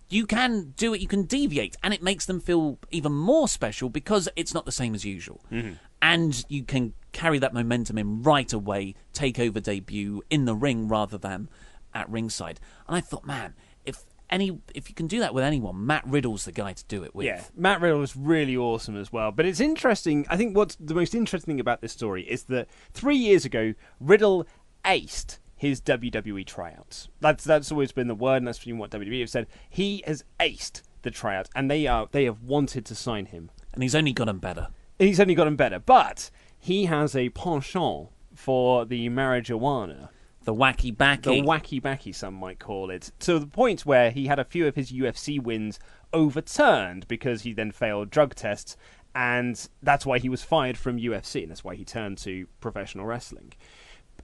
You 0.10 0.26
can 0.26 0.74
do 0.76 0.94
it, 0.94 1.00
you 1.00 1.08
can 1.08 1.24
deviate, 1.24 1.78
and 1.82 1.94
it 1.94 2.04
makes 2.04 2.26
them 2.26 2.42
feel 2.42 2.78
even 2.92 3.14
more 3.14 3.48
special 3.48 3.90
because 3.90 4.28
it's 4.36 4.54
not 4.54 4.66
the 4.66 4.72
same 4.72 4.94
as 4.94 5.06
usual. 5.06 5.42
Mm-hmm. 5.50 5.76
And 6.02 6.44
you 6.50 6.64
can 6.64 6.94
carry 7.12 7.40
that 7.40 7.54
momentum 7.54 7.98
in 7.98 8.24
right 8.24 8.52
away, 8.52 8.96
take 9.14 9.40
over 9.40 9.60
debut 9.60 10.24
in 10.30 10.46
the 10.46 10.56
ring 10.56 10.88
rather 10.88 11.18
than 11.18 11.50
at 11.94 12.10
ringside. 12.10 12.60
And 12.88 12.96
I 12.96 13.02
thought, 13.02 13.26
man, 13.26 13.54
if 13.86 14.04
any 14.30 14.60
if 14.74 14.90
you 14.90 14.96
can 14.96 15.08
do 15.08 15.20
that 15.20 15.34
with 15.34 15.44
anyone, 15.44 15.86
Matt 15.86 16.08
Riddle's 16.08 16.46
the 16.46 16.52
guy 16.52 16.74
to 16.74 16.84
do 16.86 17.04
it 17.04 17.14
with. 17.14 17.26
Yeah, 17.26 17.44
Matt 17.56 17.82
Riddle 17.82 18.00
was 18.00 18.16
really 18.16 18.56
awesome 18.56 18.96
as 18.98 19.12
well. 19.12 19.32
But 19.32 19.46
it's 19.46 19.60
interesting. 19.60 20.26
I 20.30 20.38
think 20.38 20.56
what's 20.56 20.76
the 20.76 20.96
most 20.96 21.14
interesting 21.14 21.54
thing 21.56 21.60
about 21.60 21.82
this 21.82 21.92
story 21.92 22.24
is 22.24 22.44
that 22.44 22.68
three 22.94 23.18
years 23.18 23.46
ago, 23.46 23.74
Riddle 24.00 24.48
aced 24.86 25.38
his 25.56 25.82
WWE 25.82 26.46
tryouts. 26.46 27.10
That's 27.20 27.44
that's 27.44 27.72
always 27.72 27.92
been 27.92 28.08
the 28.08 28.16
word, 28.16 28.38
and 28.38 28.48
that's 28.48 28.64
been 28.64 28.78
what 28.78 28.92
WWE 28.92 29.20
have 29.20 29.30
said. 29.30 29.48
He 29.70 30.04
has 30.08 30.24
aced 30.40 30.82
the 31.04 31.12
tryout, 31.12 31.50
and 31.54 31.70
they 31.70 31.86
are 31.88 32.08
they 32.12 32.26
have 32.26 32.42
wanted 32.42 32.86
to 32.86 32.96
sign 32.96 33.28
him. 33.28 33.52
And 33.74 33.84
he's 33.84 33.96
only 33.96 34.14
gotten 34.14 34.40
better. 34.40 34.70
He's 35.02 35.20
only 35.20 35.34
gotten 35.34 35.56
better, 35.56 35.80
but 35.80 36.30
he 36.60 36.86
has 36.86 37.16
a 37.16 37.30
penchant 37.30 38.10
for 38.36 38.86
the 38.86 39.10
marijuana. 39.10 40.10
The 40.44 40.54
wacky 40.54 40.96
backy. 40.96 41.42
The 41.42 41.48
wacky 41.48 41.82
backy, 41.82 42.12
some 42.12 42.36
might 42.36 42.60
call 42.60 42.92
it. 42.92 43.12
To 43.22 43.40
the 43.40 43.48
point 43.48 43.84
where 43.84 44.12
he 44.12 44.28
had 44.28 44.38
a 44.38 44.44
few 44.44 44.68
of 44.68 44.76
his 44.76 44.92
UFC 44.92 45.42
wins 45.42 45.80
overturned 46.14 47.08
because 47.08 47.42
he 47.42 47.54
then 47.54 47.72
failed 47.72 48.12
drug 48.12 48.36
tests, 48.36 48.78
and 49.16 49.68
that's 49.82 50.06
why 50.06 50.20
he 50.20 50.30
was 50.30 50.44
fired 50.44 50.78
from 50.78 50.98
UFC, 50.98 51.42
and 51.42 51.50
that's 51.50 51.64
why 51.64 51.74
he 51.74 51.84
turned 51.84 52.20
to 52.20 52.46
professional 52.60 53.06
wrestling. 53.08 53.54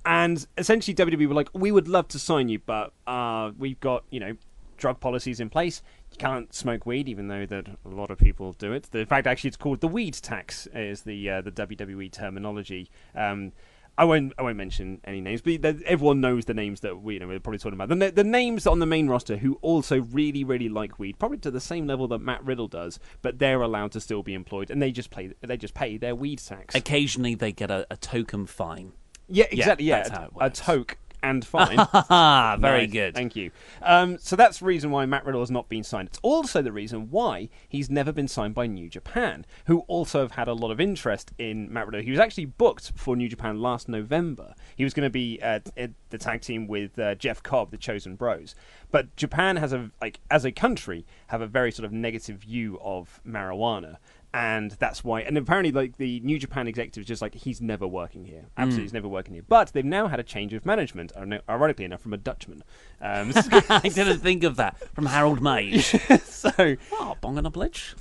And 0.05 0.45
essentially, 0.59 0.93
WWE 0.93 1.27
were 1.27 1.33
like, 1.33 1.49
"We 1.53 1.71
would 1.71 1.87
love 1.87 2.07
to 2.09 2.19
sign 2.19 2.49
you, 2.49 2.59
but 2.59 2.93
uh, 3.07 3.51
we've 3.57 3.79
got 3.79 4.03
you 4.11 4.19
know 4.19 4.37
drug 4.77 4.99
policies 4.99 5.39
in 5.39 5.49
place. 5.49 5.81
You 6.11 6.17
can't 6.17 6.53
smoke 6.53 6.85
weed, 6.85 7.09
even 7.09 7.27
though 7.27 7.45
that 7.45 7.67
a 7.85 7.89
lot 7.89 8.11
of 8.11 8.17
people 8.17 8.53
do 8.53 8.71
it. 8.73 8.89
The 8.91 9.05
fact 9.05 9.27
actually 9.27 9.49
it's 9.49 9.57
called 9.57 9.81
the 9.81 9.87
weed 9.87 10.13
tax 10.13 10.67
is 10.73 11.01
the 11.01 11.29
uh, 11.29 11.41
the 11.41 11.51
WWE 11.51 12.11
terminology. 12.11 12.89
Um, 13.15 13.51
I 13.99 14.05
won't 14.05 14.33
I 14.37 14.43
won't 14.43 14.57
mention 14.57 15.01
any 15.05 15.21
names, 15.21 15.41
but 15.41 15.65
everyone 15.83 16.21
knows 16.21 16.45
the 16.45 16.53
names 16.53 16.81
that 16.81 17.01
we 17.01 17.15
you 17.15 17.19
know 17.19 17.27
we're 17.27 17.39
probably 17.39 17.57
talking 17.57 17.79
about. 17.79 17.89
The, 17.89 18.11
the 18.11 18.23
names 18.23 18.67
on 18.67 18.77
the 18.79 18.85
main 18.85 19.07
roster 19.07 19.37
who 19.37 19.57
also 19.61 20.01
really 20.01 20.43
really 20.43 20.69
like 20.69 20.99
weed, 20.99 21.17
probably 21.17 21.39
to 21.39 21.51
the 21.51 21.59
same 21.59 21.87
level 21.87 22.07
that 22.09 22.19
Matt 22.19 22.45
Riddle 22.45 22.67
does, 22.67 22.99
but 23.23 23.39
they're 23.39 23.61
allowed 23.61 23.91
to 23.93 24.01
still 24.01 24.21
be 24.21 24.35
employed, 24.35 24.69
and 24.69 24.81
they 24.81 24.91
just 24.91 25.09
play 25.09 25.33
they 25.41 25.57
just 25.57 25.73
pay 25.73 25.97
their 25.97 26.13
weed 26.13 26.39
tax. 26.39 26.75
Occasionally 26.75 27.33
they 27.33 27.51
get 27.51 27.71
a, 27.71 27.87
a 27.89 27.97
token 27.97 28.45
fine. 28.45 28.93
Yeah, 29.27 29.45
exactly. 29.51 29.87
Yeah, 29.87 30.05
it 30.05 30.11
a, 30.11 30.29
a 30.39 30.49
toke 30.51 30.97
and 31.23 31.45
fine. 31.45 31.77
Very 32.62 32.82
Nice, 32.82 32.91
good. 32.91 33.13
Thank 33.15 33.36
you. 33.36 33.51
Um, 33.82 34.18
so 34.20 34.36
that's 34.36 34.59
the 34.59 34.65
reason 34.65 34.91
why 34.91 35.05
Matt 35.05 35.26
Riddle 35.26 35.41
has 35.41 35.51
not 35.51 35.70
been 35.70 35.84
signed. 35.84 36.09
It's 36.09 36.20
also 36.22 36.61
the 36.61 36.72
reason 36.72 37.09
why 37.09 37.49
he's 37.68 37.89
never 37.89 38.11
been 38.11 38.28
signed 38.28 38.53
by 38.55 38.68
New 38.68 38.89
Japan, 38.89 39.45
who 39.65 39.80
also 39.82 40.22
have 40.22 40.32
had 40.32 40.47
a 40.47 40.53
lot 40.53 40.72
of 40.72 40.80
interest 40.80 41.32
in 41.38 41.72
Matt 41.72 41.88
Riddle. 41.88 42.01
He 42.01 42.11
was 42.11 42.20
actually 42.20 42.45
booked 42.45 42.91
for 42.95 43.15
New 43.15 43.30
Japan 43.30 43.59
last 43.61 43.89
November. 43.89 44.53
He 44.76 44.84
was 44.84 44.93
going 44.93 45.05
to 45.05 45.11
be 45.11 45.39
uh, 45.41 45.59
at 45.76 45.91
the 46.09 46.18
tag 46.18 46.41
team 46.41 46.68
with 46.68 46.97
uh, 46.99 47.15
Jeff 47.15 47.43
Cobb, 47.43 47.72
the 47.72 47.78
Chosen 47.78 48.15
Bros. 48.15 48.55
But 48.91 49.15
Japan 49.15 49.57
has 49.57 49.74
a 49.74 49.91
like 50.01 50.20
as 50.32 50.45
a 50.45 50.51
country 50.51 51.05
have 51.28 51.41
a 51.41 51.47
very 51.47 51.72
sort 51.72 51.86
of 51.86 51.91
negative 51.91 52.38
view 52.38 52.80
of 52.82 53.20
marijuana. 53.28 53.97
And 54.38 54.69
that's 54.73 55.03
why. 55.03 55.21
And 55.21 55.35
apparently, 55.35 55.71
like 55.71 55.97
the 55.97 56.19
New 56.19 56.38
Japan 56.38 56.67
executive 56.67 57.01
is 57.01 57.07
just 57.07 57.23
like 57.23 57.33
he's 57.33 57.59
never 57.59 57.88
working 57.88 58.23
here. 58.23 58.45
Absolutely, 58.55 58.83
he's 58.83 58.93
never 58.93 59.07
working 59.07 59.33
here. 59.33 59.41
But 59.47 59.73
they've 59.73 59.83
now 59.83 60.07
had 60.07 60.19
a 60.19 60.23
change 60.23 60.53
of 60.53 60.63
management. 60.63 61.11
Ironically 61.49 61.85
enough, 61.85 62.01
from 62.01 62.13
a 62.13 62.17
Dutchman. 62.17 62.63
Um, 63.01 63.31
I 63.35 63.89
didn't 63.91 64.19
think 64.19 64.43
of 64.43 64.57
that 64.57 64.77
from 64.93 65.07
Harold 65.07 65.41
Meij. 65.41 66.21
so 66.21 66.51
oh, 66.91 67.17
bong 67.19 67.39
on 67.39 67.47
a 67.47 67.49
blitch, 67.49 67.95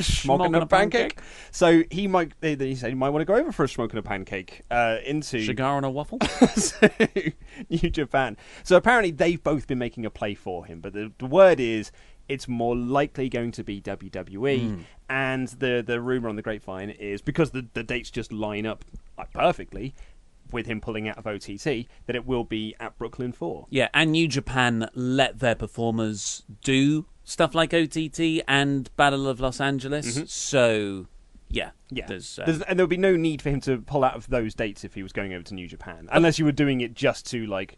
smoking 0.00 0.54
a 0.54 0.66
pancake. 0.66 1.18
So 1.50 1.82
he 1.90 2.06
might. 2.06 2.40
They, 2.40 2.54
they 2.54 2.76
said 2.76 2.90
he 2.90 2.94
might 2.94 3.10
want 3.10 3.22
to 3.22 3.24
go 3.24 3.34
over 3.34 3.50
for 3.50 3.64
a 3.64 3.68
smoking 3.68 3.98
a 3.98 4.02
pancake 4.02 4.62
uh, 4.70 4.98
into 5.04 5.44
cigar 5.44 5.78
and 5.78 5.84
a 5.84 5.90
waffle. 5.90 6.20
so, 6.54 6.88
New 7.68 7.90
Japan. 7.90 8.36
So 8.62 8.76
apparently 8.76 9.10
they've 9.10 9.42
both 9.42 9.66
been 9.66 9.78
making 9.78 10.06
a 10.06 10.10
play 10.10 10.36
for 10.36 10.64
him, 10.64 10.78
but 10.78 10.92
the, 10.92 11.10
the 11.18 11.26
word 11.26 11.58
is 11.58 11.90
it's 12.32 12.48
more 12.48 12.74
likely 12.76 13.28
going 13.28 13.52
to 13.52 13.62
be 13.64 13.80
WWE. 13.80 14.84
And 15.08 15.48
the 15.48 15.82
the 15.86 16.00
rumor 16.00 16.28
on 16.28 16.36
the 16.36 16.42
grapevine 16.42 16.90
is 16.90 17.20
because 17.22 17.50
the 17.50 17.66
the 17.74 17.82
dates 17.82 18.10
just 18.10 18.32
line 18.32 18.66
up 18.66 18.84
like, 19.18 19.32
perfectly 19.32 19.94
with 20.50 20.66
him 20.66 20.80
pulling 20.80 21.08
out 21.08 21.16
of 21.16 21.26
OTT 21.26 21.86
that 22.06 22.14
it 22.14 22.26
will 22.26 22.44
be 22.44 22.74
at 22.80 22.96
Brooklyn 22.98 23.32
Four. 23.32 23.66
Yeah, 23.70 23.88
and 23.94 24.12
New 24.12 24.28
Japan 24.28 24.88
let 24.94 25.38
their 25.38 25.54
performers 25.54 26.42
do 26.62 27.06
stuff 27.24 27.54
like 27.54 27.72
OTT 27.72 28.42
and 28.48 28.94
Battle 28.96 29.28
of 29.28 29.40
Los 29.40 29.60
Angeles. 29.60 30.30
So, 30.30 31.06
yeah, 31.48 31.70
Yeah, 31.90 32.06
there's, 32.06 32.38
uh, 32.38 32.44
There's- 32.46 32.62
and 32.68 32.78
there 32.78 32.84
would 32.84 32.90
be 32.90 32.96
no 32.96 33.16
need 33.16 33.40
for 33.42 33.48
him 33.50 33.60
to 33.62 33.78
pull 33.78 34.02
out 34.04 34.14
of 34.16 34.28
those 34.28 34.54
dates 34.54 34.82
if 34.84 34.94
he 34.94 35.02
was 35.02 35.12
going 35.12 35.32
over 35.32 35.42
to 35.44 35.54
New 35.54 35.68
Japan, 35.68 36.08
unless 36.12 36.38
you 36.38 36.44
were 36.44 36.52
doing 36.52 36.80
it 36.80 36.94
just 36.94 37.24
to 37.30 37.46
like, 37.46 37.76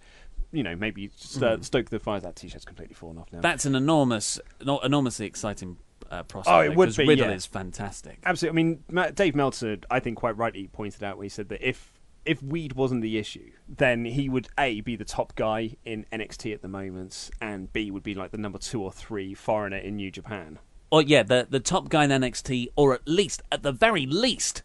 you 0.55 0.63
know, 0.63 0.77
maybe 0.77 1.11
st- 1.17 1.65
stoke 1.65 1.91
the 1.91 1.99
fires. 1.99 2.23
That 2.23 2.37
t-shirt's 2.37 2.65
completely 2.65 2.95
fallen 2.95 3.19
off 3.19 3.33
now. 3.33 3.41
that's 3.41 3.65
an 3.65 3.75
enormous, 3.75 4.39
no- 4.65 4.81
enormously 4.81 5.27
exciting 5.27 5.79
uh, 6.11 6.23
prospect. 6.23 6.55
Oh, 6.55 6.61
it 6.61 6.77
would 6.77 6.97
be, 6.97 7.07
Riddle 7.07 7.29
yeah. 7.29 7.35
is 7.35 7.47
fantastic. 7.47 8.19
Absolutely. 8.25 8.61
I 8.61 8.63
mean, 8.63 8.85
Ma- 8.91 9.11
Dave 9.11 9.35
Meltzer, 9.35 9.79
I 9.91 10.01
think 10.01 10.17
quite 10.19 10.37
rightly 10.37 10.69
pointed 10.69 11.03
out 11.03 11.19
when 11.19 11.25
he 11.25 11.29
said 11.29 11.49
that 11.49 11.67
if 11.67 11.93
if 12.25 12.43
weed 12.43 12.73
wasn't 12.73 13.03
the 13.03 13.19
issue, 13.19 13.51
then 13.69 14.05
he 14.07 14.29
would 14.29 14.49
a 14.59 14.81
be 14.81 14.97
the 14.97 15.05
top 15.05 15.35
guy 15.35 15.77
in 15.85 16.07
NXT 16.13 16.55
at 16.55 16.63
the 16.63 16.69
moment, 16.69 17.31
and 17.41 17.73
b 17.73 17.91
would 17.91 18.03
be 18.03 18.15
like 18.15 18.31
the 18.31 18.39
number 18.39 18.59
two 18.59 18.83
or 18.83 18.91
three 18.93 19.35
foreigner 19.35 19.77
in 19.77 19.97
New 19.97 20.11
Japan. 20.11 20.59
Or 20.91 21.03
yeah, 21.03 21.23
the 21.23 21.47
the 21.49 21.61
top 21.61 21.89
guy 21.89 22.05
in 22.05 22.11
NXT, 22.11 22.69
or 22.77 22.95
at 22.95 23.07
least, 23.07 23.43
at 23.53 23.63
the 23.63 23.73
very 23.73 24.07
least, 24.07 24.63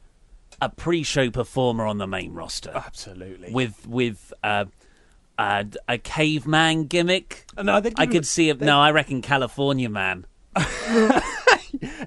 a 0.61 0.69
pre-show 0.69 1.29
performer 1.31 1.85
on 1.85 1.97
the 1.97 2.07
main 2.07 2.33
roster. 2.33 2.71
Absolutely. 2.73 3.51
With 3.51 3.87
with 3.87 4.31
uh, 4.43 4.65
uh, 5.39 5.63
a 5.87 5.97
caveman 5.97 6.83
gimmick. 6.83 7.45
Uh, 7.57 7.63
no, 7.63 7.81
I 7.95 8.05
could 8.05 8.27
see 8.27 8.49
it. 8.49 8.59
No, 8.59 8.79
I 8.79 8.91
reckon 8.91 9.21
California 9.21 9.89
man. 9.89 10.25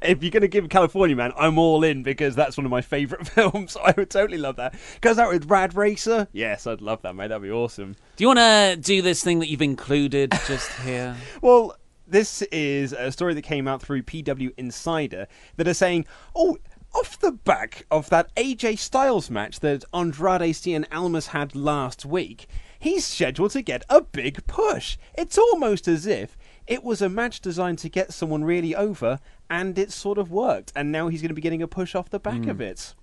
If 0.02 0.22
you're 0.22 0.32
going 0.32 0.42
to 0.42 0.48
give 0.48 0.68
California 0.68 1.14
Man, 1.14 1.32
I'm 1.38 1.56
all 1.56 1.84
in 1.84 2.02
because 2.02 2.34
that's 2.34 2.56
one 2.56 2.66
of 2.66 2.70
my 2.70 2.80
favourite 2.80 3.26
films. 3.28 3.76
I 3.82 3.94
would 3.96 4.10
totally 4.10 4.36
love 4.36 4.56
that. 4.56 4.74
Goes 5.00 5.18
out 5.18 5.30
with 5.30 5.48
Rad 5.48 5.74
Racer. 5.74 6.26
Yes, 6.32 6.66
I'd 6.66 6.80
love 6.80 7.02
that, 7.02 7.14
mate. 7.14 7.28
That'd 7.28 7.42
be 7.42 7.50
awesome. 7.50 7.94
Do 8.16 8.24
you 8.24 8.28
want 8.28 8.40
to 8.40 8.76
do 8.80 9.00
this 9.00 9.22
thing 9.22 9.38
that 9.38 9.48
you've 9.48 9.62
included 9.62 10.32
just 10.46 10.72
here? 10.80 11.16
Well, 11.40 11.76
this 12.06 12.42
is 12.42 12.92
a 12.92 13.12
story 13.12 13.34
that 13.34 13.42
came 13.42 13.68
out 13.68 13.80
through 13.80 14.02
PW 14.02 14.52
Insider 14.56 15.28
that 15.56 15.68
are 15.68 15.74
saying, 15.74 16.06
oh, 16.34 16.58
off 16.94 17.18
the 17.20 17.32
back 17.32 17.86
of 17.90 18.10
that 18.10 18.34
AJ 18.34 18.78
Styles 18.78 19.30
match 19.30 19.60
that 19.60 19.84
Andrade 19.94 20.66
and 20.66 20.86
Almas 20.92 21.28
had 21.28 21.54
last 21.54 22.04
week, 22.04 22.48
he's 22.82 23.06
scheduled 23.06 23.52
to 23.52 23.62
get 23.62 23.84
a 23.88 24.00
big 24.00 24.44
push. 24.46 24.98
It's 25.14 25.38
almost 25.38 25.86
as 25.86 26.04
if 26.04 26.36
it 26.66 26.82
was 26.82 27.00
a 27.00 27.08
match 27.08 27.40
designed 27.40 27.78
to 27.78 27.88
get 27.88 28.12
someone 28.12 28.44
really 28.44 28.74
over, 28.74 29.20
and 29.48 29.78
it 29.78 29.92
sort 29.92 30.18
of 30.18 30.30
worked. 30.30 30.72
And 30.74 30.90
now 30.90 31.08
he's 31.08 31.22
going 31.22 31.28
to 31.28 31.34
be 31.34 31.40
getting 31.40 31.62
a 31.62 31.68
push 31.68 31.94
off 31.94 32.10
the 32.10 32.18
back 32.18 32.42
hmm. 32.42 32.50
of 32.50 32.60
it. 32.60 32.94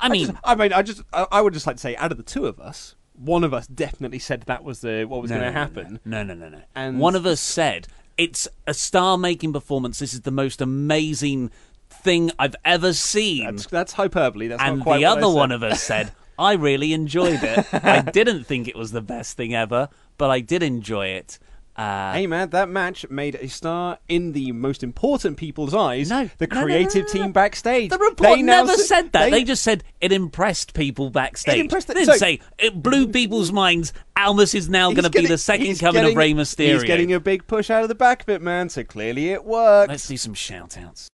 I 0.00 0.08
mean, 0.08 0.26
just- 0.26 0.38
I 0.44 0.54
mean, 0.56 0.72
I 0.72 0.82
just, 0.82 1.02
I, 1.12 1.26
I 1.30 1.40
would 1.40 1.54
just 1.54 1.66
like 1.66 1.76
to 1.76 1.80
say, 1.80 1.96
out 1.96 2.10
of 2.10 2.18
the 2.18 2.24
two 2.24 2.46
of 2.46 2.58
us, 2.58 2.96
one 3.14 3.44
of 3.44 3.54
us 3.54 3.68
definitely 3.68 4.18
said 4.18 4.42
that 4.42 4.64
was 4.64 4.80
the 4.80 5.04
what 5.04 5.22
was 5.22 5.30
no, 5.30 5.38
going 5.38 5.52
to 5.52 5.58
happen. 5.58 6.00
No, 6.04 6.24
no, 6.24 6.34
no, 6.34 6.48
no. 6.48 6.62
And- 6.74 6.98
One 6.98 7.14
of 7.14 7.24
us 7.24 7.40
said 7.40 7.86
it's 8.18 8.48
a 8.66 8.74
star-making 8.74 9.52
performance. 9.52 10.00
This 10.00 10.12
is 10.12 10.22
the 10.22 10.32
most 10.32 10.60
amazing 10.60 11.52
thing 11.88 12.32
I've 12.38 12.56
ever 12.64 12.92
seen. 12.92 13.44
That's, 13.44 13.66
that's 13.66 13.92
hyperbole. 13.92 14.48
That's 14.48 14.62
and 14.62 14.82
the 14.82 15.04
other 15.04 15.28
one 15.28 15.52
of 15.52 15.62
us 15.62 15.82
said, 15.82 16.12
I 16.38 16.54
really 16.54 16.92
enjoyed 16.92 17.42
it. 17.42 17.66
I 17.72 18.00
didn't 18.12 18.44
think 18.44 18.68
it 18.68 18.76
was 18.76 18.92
the 18.92 19.02
best 19.02 19.36
thing 19.36 19.54
ever, 19.54 19.88
but 20.18 20.30
I 20.30 20.40
did 20.40 20.62
enjoy 20.62 21.08
it. 21.08 21.38
Uh, 21.76 22.12
Hey 22.12 22.28
man, 22.28 22.50
that 22.50 22.68
match 22.68 23.04
made 23.10 23.34
a 23.34 23.48
star 23.48 23.98
in 24.08 24.30
the 24.30 24.52
most 24.52 24.84
important 24.84 25.36
people's 25.36 25.74
eyes. 25.74 26.08
No, 26.08 26.30
the 26.38 26.46
no, 26.46 26.62
creative 26.62 27.02
no, 27.06 27.12
team 27.12 27.32
backstage. 27.32 27.90
the 27.90 27.98
report 27.98 28.36
They 28.36 28.42
never 28.42 28.70
s- 28.70 28.86
said 28.86 29.10
that. 29.10 29.32
They, 29.32 29.42
just 29.42 29.64
said 29.64 29.82
it 30.00 30.12
impressed 30.12 30.72
people 30.74 31.10
backstage. 31.10 31.56
It 31.56 31.60
impressed 31.62 31.88
They 31.88 31.94
didn't 31.94 32.12
so- 32.12 32.16
say 32.18 32.38
it 32.58 32.80
blew 32.80 33.08
people's 33.08 33.50
minds. 33.50 33.92
Almas 34.16 34.54
is 34.54 34.68
now 34.68 34.92
going 34.92 35.02
to 35.02 35.10
be 35.10 35.26
the 35.26 35.36
second 35.36 35.80
coming 35.80 36.02
getting- 36.02 36.10
of 36.12 36.16
Rey 36.16 36.32
Mysterio. 36.32 36.74
He's 36.74 36.84
getting 36.84 37.12
a 37.12 37.18
big 37.18 37.44
push 37.48 37.70
out 37.70 37.82
of 37.82 37.88
the 37.88 37.96
back 37.96 38.22
of 38.22 38.28
it, 38.28 38.40
man. 38.40 38.68
So 38.68 38.84
clearly 38.84 39.30
it 39.30 39.44
worked. 39.44 39.88
Let's 39.90 40.06
do 40.06 40.16
some 40.16 40.34
shout 40.34 40.78
outs. 40.78 41.08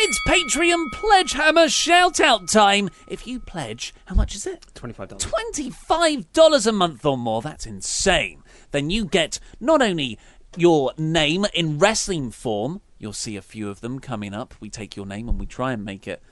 It's 0.00 0.20
Patreon 0.28 0.92
Pledge 0.92 1.32
Hammer 1.32 1.68
shout 1.68 2.20
out 2.20 2.48
time. 2.48 2.88
If 3.08 3.26
you 3.26 3.40
pledge, 3.40 3.92
how 4.06 4.14
much 4.14 4.34
is 4.36 4.46
it? 4.46 4.64
Twenty-five 4.74 5.08
dollars. 5.08 5.24
$25 5.26 6.66
a 6.66 6.72
month 6.72 7.04
or 7.04 7.18
more, 7.18 7.42
that's 7.42 7.66
insane. 7.66 8.42
Then 8.70 8.90
you 8.90 9.04
get 9.06 9.40
not 9.60 9.82
only 9.82 10.18
your 10.56 10.92
name 10.96 11.46
in 11.52 11.78
wrestling 11.78 12.30
form, 12.30 12.80
you'll 12.98 13.12
see 13.12 13.36
a 13.36 13.42
few 13.42 13.68
of 13.68 13.80
them 13.80 13.98
coming 13.98 14.32
up. 14.34 14.54
We 14.60 14.70
take 14.70 14.94
your 14.96 15.06
name 15.06 15.28
and 15.28 15.38
we 15.38 15.46
try 15.46 15.72
and 15.72 15.84
make 15.84 16.06
it 16.06 16.22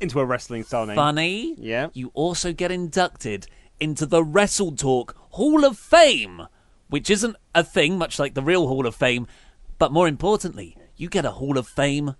Into 0.00 0.18
a 0.20 0.24
wrestling 0.24 0.62
style 0.64 0.86
name. 0.86 0.96
funny. 0.96 1.54
Yeah. 1.58 1.88
You 1.92 2.10
also 2.14 2.52
get 2.52 2.72
inducted 2.72 3.46
into 3.80 4.06
the 4.06 4.24
Wrestle 4.24 4.72
Talk 4.72 5.14
Hall 5.32 5.64
of 5.64 5.76
Fame, 5.78 6.46
which 6.88 7.10
isn't 7.10 7.36
a 7.54 7.62
thing, 7.64 7.98
much 7.98 8.18
like 8.18 8.32
the 8.34 8.42
real 8.42 8.66
Hall 8.66 8.86
of 8.86 8.94
Fame, 8.94 9.26
but 9.78 9.92
more 9.92 10.08
importantly, 10.08 10.76
you 10.96 11.08
get 11.10 11.24
a 11.26 11.32
Hall 11.32 11.58
of 11.58 11.66
Fame 11.68 12.14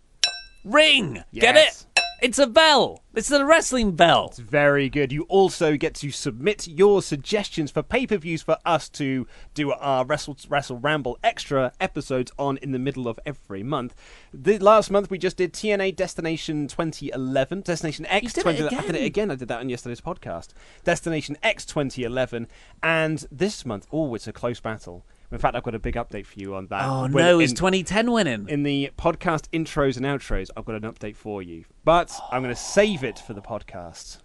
ring. 0.64 1.22
Get 1.32 1.56
it? 1.56 1.86
It's 2.22 2.38
a 2.38 2.46
bell. 2.46 3.02
It's 3.14 3.30
a 3.30 3.44
wrestling 3.44 3.96
bell. 3.96 4.28
It's 4.30 4.38
very 4.38 4.88
good. 4.88 5.12
You 5.12 5.24
also 5.24 5.76
get 5.76 5.94
to 5.96 6.10
submit 6.10 6.66
your 6.66 7.02
suggestions 7.02 7.70
for 7.70 7.82
pay-per-views 7.82 8.40
for 8.40 8.56
us 8.64 8.88
to 8.90 9.26
do 9.52 9.72
our 9.72 10.06
Wrestle 10.06 10.38
Wrestle 10.48 10.78
Ramble 10.78 11.18
extra 11.22 11.72
episodes 11.80 12.32
on 12.38 12.56
in 12.58 12.72
the 12.72 12.78
middle 12.78 13.08
of 13.08 13.20
every 13.26 13.62
month. 13.62 13.94
The 14.32 14.58
last 14.58 14.90
month 14.90 15.10
we 15.10 15.18
just 15.18 15.36
did 15.36 15.52
TNA 15.52 15.96
Destination 15.96 16.66
2011, 16.66 17.60
Destination 17.60 18.06
X. 18.06 18.32
did 18.32 18.42
20 18.42 18.56
I 18.56 18.60
did 18.68 18.72
again. 18.78 18.94
it 18.94 19.04
again. 19.04 19.30
I 19.30 19.34
did 19.34 19.48
that 19.48 19.60
on 19.60 19.68
yesterday's 19.68 20.00
podcast. 20.00 20.54
Destination 20.82 21.36
X 21.42 21.66
2011, 21.66 22.48
and 22.82 23.26
this 23.30 23.66
month, 23.66 23.86
oh, 23.92 24.14
it's 24.14 24.26
a 24.26 24.32
close 24.32 24.60
battle. 24.60 25.04
In 25.34 25.40
fact, 25.40 25.56
I've 25.56 25.62
got 25.64 25.74
a 25.74 25.78
big 25.80 25.96
update 25.96 26.26
for 26.26 26.38
you 26.38 26.54
on 26.54 26.68
that. 26.68 26.84
Oh 26.84 27.02
When- 27.02 27.12
no, 27.12 27.40
is 27.40 27.52
2010 27.52 28.10
winning? 28.12 28.48
in 28.48 28.62
the 28.62 28.90
podcast 28.96 29.48
intros 29.52 29.96
and 29.96 30.06
outros, 30.06 30.48
I've 30.56 30.64
got 30.64 30.76
an 30.76 30.82
update 30.90 31.16
for 31.16 31.42
you, 31.42 31.64
but 31.84 32.12
I'm 32.30 32.42
going 32.42 32.54
to 32.54 32.60
save 32.60 33.02
it 33.04 33.18
for 33.18 33.34
the 33.34 33.42
podcast. 33.42 34.18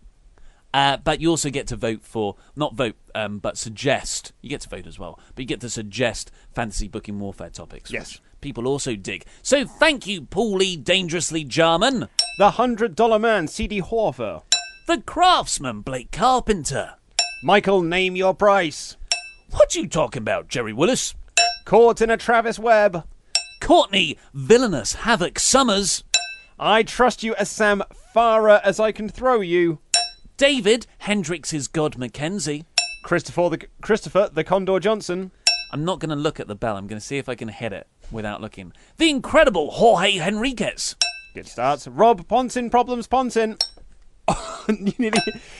Uh, 0.71 0.97
but 0.97 1.19
you 1.19 1.29
also 1.31 1.49
get 1.49 1.65
to 1.65 1.75
vote 1.75 2.01
for, 2.03 2.35
not 2.55 2.75
vote, 2.75 2.95
um, 3.15 3.39
but 3.39 3.57
suggest. 3.57 4.33
You 4.41 4.49
get 4.51 4.61
to 4.61 4.69
vote 4.69 4.85
as 4.85 4.99
well, 4.99 5.19
but 5.33 5.41
you 5.41 5.45
get 5.47 5.61
to 5.61 5.69
suggest 5.69 6.29
fantasy 6.53 6.87
booking 6.87 7.17
warfare 7.19 7.49
topics. 7.49 7.91
Yes. 7.91 8.21
people 8.39 8.67
also 8.67 8.95
dig. 8.95 9.25
So 9.41 9.65
thank 9.65 10.05
you, 10.05 10.21
Paulie 10.21 10.81
Dangerously 10.81 11.43
Jarman, 11.43 12.07
The 12.37 12.51
Hundred 12.51 12.95
Dollar 12.95 13.17
Man, 13.19 13.47
CD 13.47 13.81
Horver. 13.81 14.43
the 14.85 15.01
Craftsman 15.01 15.81
Blake 15.81 16.11
Carpenter. 16.11 16.93
Michael, 17.43 17.81
name 17.81 18.15
your 18.15 18.35
price. 18.35 18.95
What 19.51 19.73
you 19.73 19.87
talking 19.87 20.21
about, 20.21 20.47
Jerry 20.47 20.73
Willis? 20.73 21.15
Caught 21.65 22.01
in 22.01 22.09
a 22.11 22.17
Travis 22.17 22.59
Webb. 22.59 23.03
Courtney 23.59 24.17
Villainous 24.33 24.93
Havoc 24.93 25.39
Summers. 25.39 26.03
I 26.59 26.83
trust 26.83 27.23
you 27.23 27.33
as 27.35 27.49
Sam 27.49 27.83
Farah 28.15 28.61
as 28.63 28.79
I 28.79 28.91
can 28.91 29.09
throw 29.09 29.41
you. 29.41 29.79
David 30.37 30.85
Hendricks' 30.99 31.67
God 31.67 31.97
Mackenzie. 31.97 32.65
Christopher 33.03 33.49
the 33.49 33.67
Christopher 33.81 34.29
the 34.31 34.43
Condor 34.43 34.79
Johnson. 34.79 35.31
I'm 35.71 35.83
not 35.83 35.99
going 35.99 36.09
to 36.09 36.15
look 36.15 36.39
at 36.39 36.47
the 36.47 36.55
bell. 36.55 36.77
I'm 36.77 36.87
going 36.87 36.99
to 36.99 37.05
see 37.05 37.17
if 37.17 37.27
I 37.27 37.35
can 37.35 37.47
hit 37.47 37.73
it 37.73 37.87
without 38.11 38.41
looking. 38.41 38.71
The 38.97 39.09
incredible 39.09 39.71
Jorge 39.71 40.17
Henriquez. 40.17 40.95
Good 41.33 41.47
starts. 41.47 41.87
Rob 41.87 42.27
Ponson 42.27 42.69
Problems 42.69 43.07
Ponson. 43.07 43.57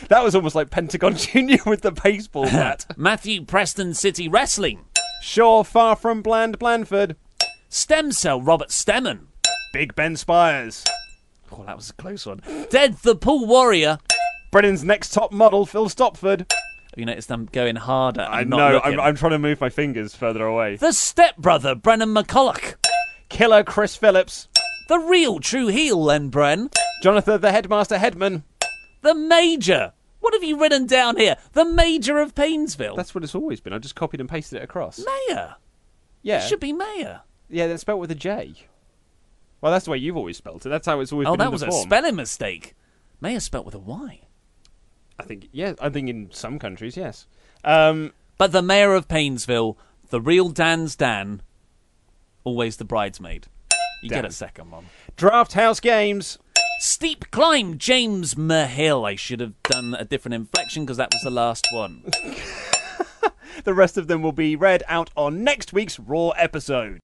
That 0.10 0.24
was 0.24 0.36
almost 0.36 0.56
like 0.56 0.70
Pentagon 0.70 1.16
Junior 1.18 1.60
with 1.66 1.82
the 1.82 1.92
baseball 1.92 2.44
bat. 2.46 2.86
Matthew 2.98 3.44
Preston 3.44 3.94
City 3.94 4.28
Wrestling. 4.28 4.86
Shaw 5.22 5.64
far 5.64 5.96
from 5.96 6.22
bland 6.22 6.58
Blandford. 6.60 7.16
Stem 7.70 8.12
Cell 8.12 8.42
Robert 8.42 8.70
Stemmen. 8.70 9.28
Big 9.74 9.96
Ben 9.96 10.16
Spires. 10.16 10.84
Oh, 11.52 11.64
that 11.66 11.76
was 11.76 11.90
a 11.90 11.94
close 11.94 12.26
one. 12.26 12.42
Dead 12.70 12.98
the 13.04 13.16
Pool 13.16 13.46
Warrior. 13.48 13.98
Brennan's 14.52 14.84
next 14.84 15.14
top 15.14 15.32
model 15.32 15.66
Phil 15.66 15.90
Stopford. 15.90 16.40
Have 16.50 16.98
you 16.98 17.06
noticed 17.06 17.32
I'm 17.32 17.46
going 17.46 17.76
harder? 17.76 18.22
I 18.22 18.44
know. 18.44 18.80
I'm, 18.84 19.00
I'm 19.00 19.16
trying 19.16 19.32
to 19.32 19.40
move 19.40 19.62
my 19.62 19.70
fingers 19.70 20.16
further 20.16 20.46
away. 20.46 20.76
The 20.78 20.92
stepbrother 20.92 21.76
Brennan 21.76 22.14
McCulloch. 22.14 22.76
Killer 23.30 23.64
Chris 23.64 23.96
Phillips. 23.96 24.48
The 24.88 24.98
real 24.98 25.40
true 25.40 25.68
heel 25.68 26.04
Len 26.04 26.32
Bren. 26.32 26.74
Jonathan, 27.04 27.40
the 27.42 27.52
headmaster 27.52 28.00
headman. 28.00 28.44
The 29.02 29.16
Major. 29.16 29.94
What 30.20 30.34
have 30.34 30.44
you 30.44 30.60
written 30.60 30.86
down 30.86 31.16
here? 31.18 31.38
The 31.54 31.66
Major 31.66 32.20
of 32.20 32.36
Painesville. 32.36 32.96
That's 32.96 33.16
what 33.16 33.24
it's 33.24 33.36
always 33.36 33.60
been. 33.62 33.74
I 33.74 33.78
just 33.78 33.96
copied 33.96 34.20
and 34.20 34.30
pasted 34.30 34.60
it 34.60 34.64
across. 34.64 35.00
Mayor. 35.30 35.56
Yeah. 36.22 36.44
It 36.44 36.48
should 36.50 36.60
be 36.60 36.74
Mayor. 36.74 37.22
Yeah, 37.50 37.68
that's 37.68 37.82
spelled 37.82 38.02
with 38.02 38.12
a 38.12 38.16
J. 38.16 38.54
Well, 39.62 39.72
that's 39.72 39.86
the 39.86 39.92
way 39.92 39.98
you've 39.98 40.18
always 40.18 40.38
spelled 40.38 40.66
it. 40.66 40.70
That's 40.70 40.86
how 40.86 41.00
it's 41.00 41.12
always 41.12 41.28
Oh, 41.28 41.32
been 41.34 41.42
Oh, 41.42 41.44
that 41.46 41.52
was 41.52 41.64
a 41.64 41.72
spelling 41.72 42.16
mistake. 42.16 42.76
Mayor 43.22 43.40
spelled 43.40 43.66
with 43.66 43.76
a 43.76 43.80
Y. 43.80 44.22
I 45.20 45.24
think, 45.24 45.50
yeah, 45.52 45.74
I 45.82 45.90
think 45.90 46.10
in 46.10 46.30
some 46.32 46.60
countries, 46.60 46.96
yes. 46.96 47.26
Um, 47.64 48.14
But 48.38 48.52
the 48.54 48.62
Mayor 48.62 48.94
of 48.94 49.08
Painesville, 49.10 49.78
the 50.10 50.22
real 50.22 50.50
Dan's 50.50 50.96
Dan, 50.96 51.42
always 52.46 52.78
the 52.78 52.86
bridesmaid. 52.86 53.48
You 54.02 54.10
get 54.10 54.24
a 54.24 54.32
second 54.32 54.72
one. 54.72 54.86
Draft 55.18 55.54
House 55.54 55.82
Games. 55.82 56.38
Steep 56.80 57.30
climb, 57.30 57.78
James 57.78 58.36
Mahill. 58.36 59.06
I 59.06 59.16
should 59.16 59.42
have 59.42 59.62
done 59.64 59.96
a 60.00 60.06
different 60.06 60.36
inflection 60.36 60.86
because 60.86 60.98
that 60.98 61.14
was 61.14 61.22
the 61.24 61.30
last 61.30 61.68
one. 61.72 62.04
The 63.64 63.74
rest 63.74 63.98
of 63.98 64.08
them 64.08 64.22
will 64.22 64.32
be 64.32 64.56
read 64.56 64.84
out 64.88 65.10
on 65.18 65.44
next 65.44 65.74
week's 65.74 66.00
Raw 66.00 66.30
episode. 66.30 67.00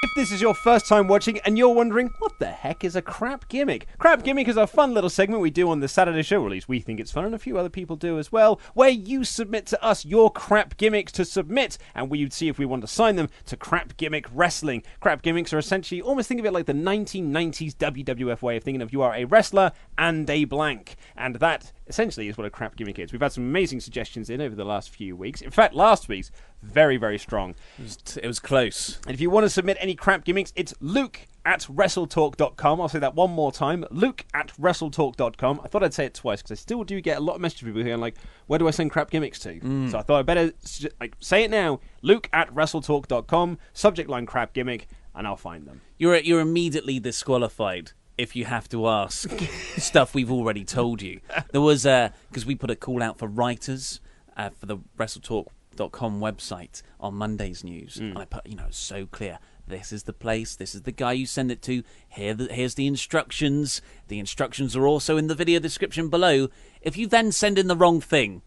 If 0.00 0.14
this 0.14 0.30
is 0.30 0.40
your 0.40 0.54
first 0.54 0.86
time 0.86 1.08
watching 1.08 1.40
and 1.40 1.58
you're 1.58 1.74
wondering, 1.74 2.14
what 2.20 2.38
the 2.38 2.46
heck 2.46 2.84
is 2.84 2.94
a 2.94 3.02
crap 3.02 3.48
gimmick? 3.48 3.88
Crap 3.98 4.22
gimmick 4.22 4.46
is 4.46 4.56
a 4.56 4.68
fun 4.68 4.94
little 4.94 5.10
segment 5.10 5.42
we 5.42 5.50
do 5.50 5.68
on 5.68 5.80
the 5.80 5.88
Saturday 5.88 6.22
show, 6.22 6.40
or 6.40 6.46
at 6.46 6.52
least 6.52 6.68
we 6.68 6.78
think 6.78 7.00
it's 7.00 7.10
fun, 7.10 7.24
and 7.24 7.34
a 7.34 7.38
few 7.38 7.58
other 7.58 7.68
people 7.68 7.96
do 7.96 8.16
as 8.16 8.30
well, 8.30 8.60
where 8.74 8.90
you 8.90 9.24
submit 9.24 9.66
to 9.66 9.84
us 9.84 10.04
your 10.04 10.30
crap 10.30 10.76
gimmicks 10.76 11.10
to 11.10 11.24
submit, 11.24 11.78
and 11.96 12.10
we 12.10 12.22
would 12.22 12.32
see 12.32 12.46
if 12.46 12.60
we 12.60 12.64
want 12.64 12.82
to 12.82 12.86
sign 12.86 13.16
them 13.16 13.28
to 13.46 13.56
Crap 13.56 13.96
Gimmick 13.96 14.26
Wrestling. 14.32 14.84
Crap 15.00 15.20
gimmicks 15.20 15.52
are 15.52 15.58
essentially, 15.58 16.00
almost 16.00 16.28
think 16.28 16.38
of 16.38 16.46
it 16.46 16.52
like 16.52 16.66
the 16.66 16.72
1990s 16.72 17.74
WWF 17.74 18.40
way 18.40 18.56
of 18.56 18.62
thinking 18.62 18.82
of 18.82 18.92
you 18.92 19.02
are 19.02 19.16
a 19.16 19.24
wrestler 19.24 19.72
and 19.98 20.30
a 20.30 20.44
blank. 20.44 20.94
And 21.16 21.34
that 21.36 21.72
essentially 21.88 22.28
is 22.28 22.36
what 22.36 22.46
a 22.46 22.50
crap 22.50 22.76
gimmick 22.76 22.98
is. 22.98 23.12
We've 23.12 23.20
had 23.20 23.32
some 23.32 23.44
amazing 23.44 23.80
suggestions 23.80 24.30
in 24.30 24.40
over 24.40 24.54
the 24.54 24.64
last 24.64 24.90
few 24.90 25.16
weeks. 25.16 25.40
In 25.40 25.50
fact, 25.50 25.74
last 25.74 26.08
week's 26.08 26.30
very, 26.62 26.96
very 26.96 27.18
strong. 27.18 27.54
It 27.78 27.82
was, 27.82 27.98
it 28.22 28.26
was 28.26 28.38
close. 28.38 28.98
And 29.06 29.14
if 29.14 29.20
you 29.20 29.30
want 29.30 29.44
to 29.44 29.50
submit 29.50 29.76
any 29.80 29.94
crap 29.94 30.24
gimmicks, 30.24 30.52
it's 30.56 30.74
luke 30.80 31.26
at 31.44 31.60
wrestletalk.com. 31.62 32.80
I'll 32.80 32.88
say 32.88 32.98
that 32.98 33.14
one 33.14 33.30
more 33.30 33.52
time. 33.52 33.84
Luke 33.90 34.24
at 34.34 34.52
wrestletalk.com. 34.60 35.60
I 35.64 35.68
thought 35.68 35.82
I'd 35.82 35.94
say 35.94 36.04
it 36.04 36.14
twice 36.14 36.42
because 36.42 36.58
I 36.58 36.60
still 36.60 36.84
do 36.84 37.00
get 37.00 37.18
a 37.18 37.20
lot 37.20 37.36
of 37.36 37.40
messages 37.40 37.60
from 37.60 37.70
people 37.70 37.84
going 37.84 38.00
like, 38.00 38.16
where 38.46 38.58
do 38.58 38.68
I 38.68 38.70
send 38.70 38.90
crap 38.90 39.10
gimmicks 39.10 39.38
to? 39.40 39.54
Mm. 39.60 39.90
So 39.90 39.98
I 39.98 40.02
thought 40.02 40.18
I'd 40.18 40.26
better 40.26 40.52
like 41.00 41.16
say 41.20 41.44
it 41.44 41.50
now. 41.50 41.80
Luke 42.02 42.28
at 42.32 42.52
wrestletalk.com. 42.54 43.58
Subject 43.72 44.10
line 44.10 44.26
crap 44.26 44.52
gimmick, 44.52 44.88
and 45.14 45.26
I'll 45.26 45.36
find 45.36 45.66
them. 45.66 45.80
You're 45.96 46.16
you're 46.18 46.40
immediately 46.40 47.00
disqualified 47.00 47.92
if 48.18 48.34
you 48.36 48.44
have 48.44 48.68
to 48.70 48.88
ask 48.88 49.30
stuff 49.78 50.14
we've 50.14 50.30
already 50.30 50.64
told 50.64 51.00
you. 51.00 51.20
There 51.52 51.60
was 51.60 51.84
because 51.84 52.44
we 52.44 52.54
put 52.54 52.70
a 52.70 52.76
call 52.76 53.02
out 53.02 53.18
for 53.18 53.28
writers 53.28 54.00
uh, 54.36 54.50
for 54.50 54.66
the 54.66 54.78
WrestleTalk.com 54.98 56.20
website 56.20 56.82
on 57.00 57.14
Monday's 57.14 57.62
news, 57.64 57.96
and 57.96 58.18
I 58.18 58.24
put 58.24 58.46
you 58.46 58.56
know 58.56 58.66
so 58.70 59.06
clear. 59.06 59.38
This 59.66 59.92
is 59.92 60.04
the 60.04 60.14
place. 60.14 60.56
This 60.56 60.74
is 60.74 60.82
the 60.82 60.92
guy 60.92 61.12
you 61.12 61.26
send 61.26 61.50
it 61.52 61.60
to. 61.62 61.82
Here, 62.08 62.32
the, 62.32 62.46
here's 62.52 62.74
the 62.74 62.86
instructions. 62.86 63.82
The 64.08 64.18
instructions 64.18 64.74
are 64.74 64.86
also 64.86 65.18
in 65.18 65.26
the 65.26 65.34
video 65.34 65.60
description 65.60 66.08
below. 66.08 66.48
If 66.80 66.96
you 66.96 67.06
then 67.06 67.32
send 67.32 67.58
in 67.58 67.66
the 67.68 67.76
wrong 67.76 68.00
thing, 68.00 68.40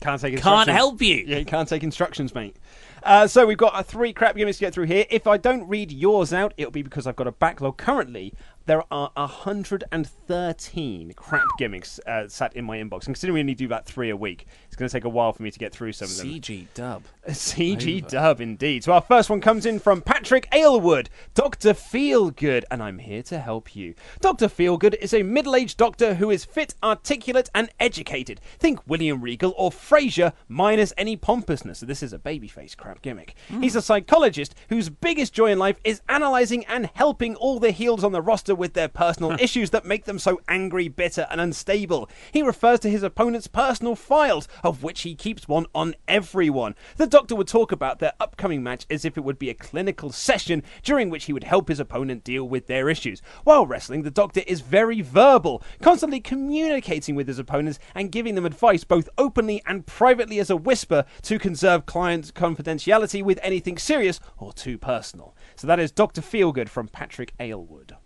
Can't 0.00 0.18
take 0.18 0.32
instructions. 0.32 0.64
Can't 0.66 0.76
help 0.76 1.02
you. 1.02 1.24
Yeah, 1.26 1.38
you 1.38 1.44
can't 1.44 1.68
take 1.68 1.82
instructions, 1.82 2.34
mate. 2.34 2.56
Uh, 3.02 3.26
so 3.26 3.46
we've 3.46 3.56
got 3.58 3.74
uh, 3.74 3.82
three 3.82 4.12
crap 4.12 4.36
gimmicks 4.36 4.58
to 4.58 4.64
get 4.64 4.74
through 4.74 4.84
here. 4.86 5.06
If 5.10 5.26
I 5.26 5.36
don't 5.36 5.66
read 5.68 5.90
yours 5.90 6.32
out, 6.32 6.54
it'll 6.56 6.70
be 6.70 6.82
because 6.82 7.06
I've 7.06 7.16
got 7.16 7.26
a 7.26 7.32
backlog. 7.32 7.76
Currently, 7.78 8.34
there 8.66 8.84
are 8.90 9.10
113 9.14 11.12
crap 11.14 11.44
gimmicks 11.58 11.98
uh, 12.06 12.28
sat 12.28 12.54
in 12.54 12.64
my 12.64 12.76
inbox. 12.78 13.06
And 13.06 13.14
considering 13.14 13.34
we 13.34 13.40
only 13.40 13.54
do 13.54 13.64
about 13.66 13.86
three 13.86 14.10
a 14.10 14.16
week, 14.16 14.46
it's 14.66 14.76
going 14.76 14.88
to 14.88 14.92
take 14.92 15.04
a 15.04 15.08
while 15.08 15.32
for 15.32 15.42
me 15.42 15.50
to 15.50 15.58
get 15.58 15.72
through 15.72 15.92
some 15.92 16.06
of 16.08 16.16
them. 16.16 16.26
CG 16.28 16.66
dub. 16.74 17.02
CG 17.30 18.06
dub 18.06 18.40
indeed. 18.40 18.84
So 18.84 18.92
our 18.92 19.00
first 19.00 19.30
one 19.30 19.40
comes 19.40 19.66
in 19.66 19.78
from 19.78 20.02
Patrick 20.02 20.48
Aylward, 20.52 21.08
Dr. 21.34 21.74
Feelgood, 21.74 22.64
and 22.70 22.82
I'm 22.82 22.98
here 22.98 23.22
to 23.24 23.38
help 23.38 23.74
you. 23.74 23.94
Dr. 24.20 24.48
Feelgood 24.48 24.94
is 24.94 25.14
a 25.14 25.22
middle-aged 25.22 25.76
doctor 25.76 26.14
who 26.14 26.30
is 26.30 26.44
fit, 26.44 26.74
articulate, 26.82 27.48
and 27.54 27.70
educated. 27.78 28.40
Think 28.58 28.80
William 28.86 29.20
Regal 29.20 29.54
or 29.56 29.70
Frasier 29.70 30.32
minus 30.48 30.92
any 30.96 31.16
pompousness. 31.16 31.78
So 31.78 31.86
this 31.86 32.02
is 32.02 32.12
a 32.12 32.18
babyface 32.18 32.76
crap 32.76 33.02
gimmick. 33.02 33.34
Mm. 33.48 33.62
He's 33.62 33.76
a 33.76 33.82
psychologist 33.82 34.54
whose 34.68 34.88
biggest 34.88 35.32
joy 35.32 35.52
in 35.52 35.58
life 35.58 35.78
is 35.84 36.02
analyzing 36.08 36.64
and 36.66 36.90
helping 36.94 37.36
all 37.36 37.58
the 37.58 37.70
heels 37.70 38.04
on 38.04 38.12
the 38.12 38.22
roster 38.22 38.54
with 38.54 38.74
their 38.74 38.88
personal 38.88 39.32
issues 39.40 39.70
that 39.70 39.84
make 39.84 40.04
them 40.04 40.18
so 40.18 40.40
angry, 40.48 40.88
bitter, 40.88 41.26
and 41.30 41.40
unstable. 41.40 42.08
He 42.32 42.42
refers 42.42 42.80
to 42.80 42.90
his 42.90 43.02
opponent's 43.02 43.46
personal 43.46 43.94
files, 43.94 44.48
of 44.62 44.82
which 44.82 45.02
he 45.02 45.14
keeps 45.14 45.48
one 45.48 45.66
on 45.74 45.94
everyone. 46.08 46.74
The 46.96 47.06
doctor 47.20 47.36
would 47.36 47.48
talk 47.48 47.70
about 47.70 47.98
their 47.98 48.14
upcoming 48.18 48.62
match 48.62 48.86
as 48.88 49.04
if 49.04 49.18
it 49.18 49.20
would 49.20 49.38
be 49.38 49.50
a 49.50 49.54
clinical 49.54 50.10
session 50.10 50.62
during 50.82 51.10
which 51.10 51.24
he 51.24 51.34
would 51.34 51.44
help 51.44 51.68
his 51.68 51.78
opponent 51.78 52.24
deal 52.24 52.48
with 52.48 52.66
their 52.66 52.88
issues. 52.88 53.20
While 53.44 53.66
wrestling, 53.66 54.04
the 54.04 54.10
doctor 54.10 54.40
is 54.46 54.62
very 54.62 55.02
verbal, 55.02 55.62
constantly 55.82 56.20
communicating 56.20 57.14
with 57.14 57.28
his 57.28 57.38
opponents 57.38 57.78
and 57.94 58.10
giving 58.10 58.36
them 58.36 58.46
advice 58.46 58.84
both 58.84 59.06
openly 59.18 59.62
and 59.66 59.84
privately 59.86 60.38
as 60.38 60.48
a 60.48 60.56
whisper 60.56 61.04
to 61.24 61.38
conserve 61.38 61.84
client 61.84 62.32
confidentiality 62.32 63.22
with 63.22 63.38
anything 63.42 63.76
serious 63.76 64.18
or 64.38 64.54
too 64.54 64.78
personal. 64.78 65.36
So 65.56 65.66
that 65.66 65.78
is 65.78 65.92
Dr. 65.92 66.22
Feelgood 66.22 66.70
from 66.70 66.88
Patrick 66.88 67.34
Aylward. 67.38 67.96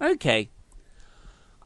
Okay. 0.00 0.50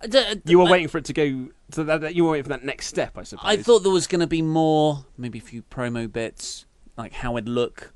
Uh, 0.03 0.09
I 0.15 0.19
uh, 0.19 0.35
d- 0.35 0.41
You 0.45 0.59
were 0.59 0.67
I- 0.67 0.73
waiting 0.73 0.89
for 0.89 0.99
it 0.99 1.07
to 1.07 1.15
go. 1.15 1.49
So 1.71 1.85
that, 1.85 2.03
that- 2.03 2.15
you 2.15 2.25
were 2.25 2.33
waiting 2.33 2.45
for 2.45 2.51
that 2.51 2.65
next 2.65 2.87
step, 2.87 3.17
I 3.17 3.23
suppose. 3.23 3.45
I 3.47 3.57
thought 3.57 3.79
there 3.79 3.91
was 3.93 4.07
going 4.07 4.21
to 4.21 4.27
be 4.27 4.43
more, 4.43 5.07
maybe 5.17 5.39
a 5.39 5.43
few 5.43 5.63
promo 5.63 6.13
bits, 6.13 6.67
like 6.99 7.15
how 7.15 7.37
it'd 7.37 7.49
look. 7.49 7.95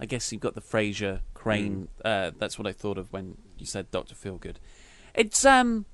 I 0.00 0.06
guess 0.06 0.32
you've 0.32 0.40
got 0.40 0.54
the 0.54 0.60
Frasier 0.60 1.20
Crane. 1.34 1.88
Uh, 2.04 2.30
that's 2.38 2.58
what 2.58 2.66
I 2.66 2.72
thought 2.72 2.96
of 2.98 3.12
when 3.12 3.36
you 3.58 3.66
said 3.66 3.90
Doctor 3.90 4.14
Feelgood. 4.14 4.56
It's 5.14 5.44
um, 5.44 5.84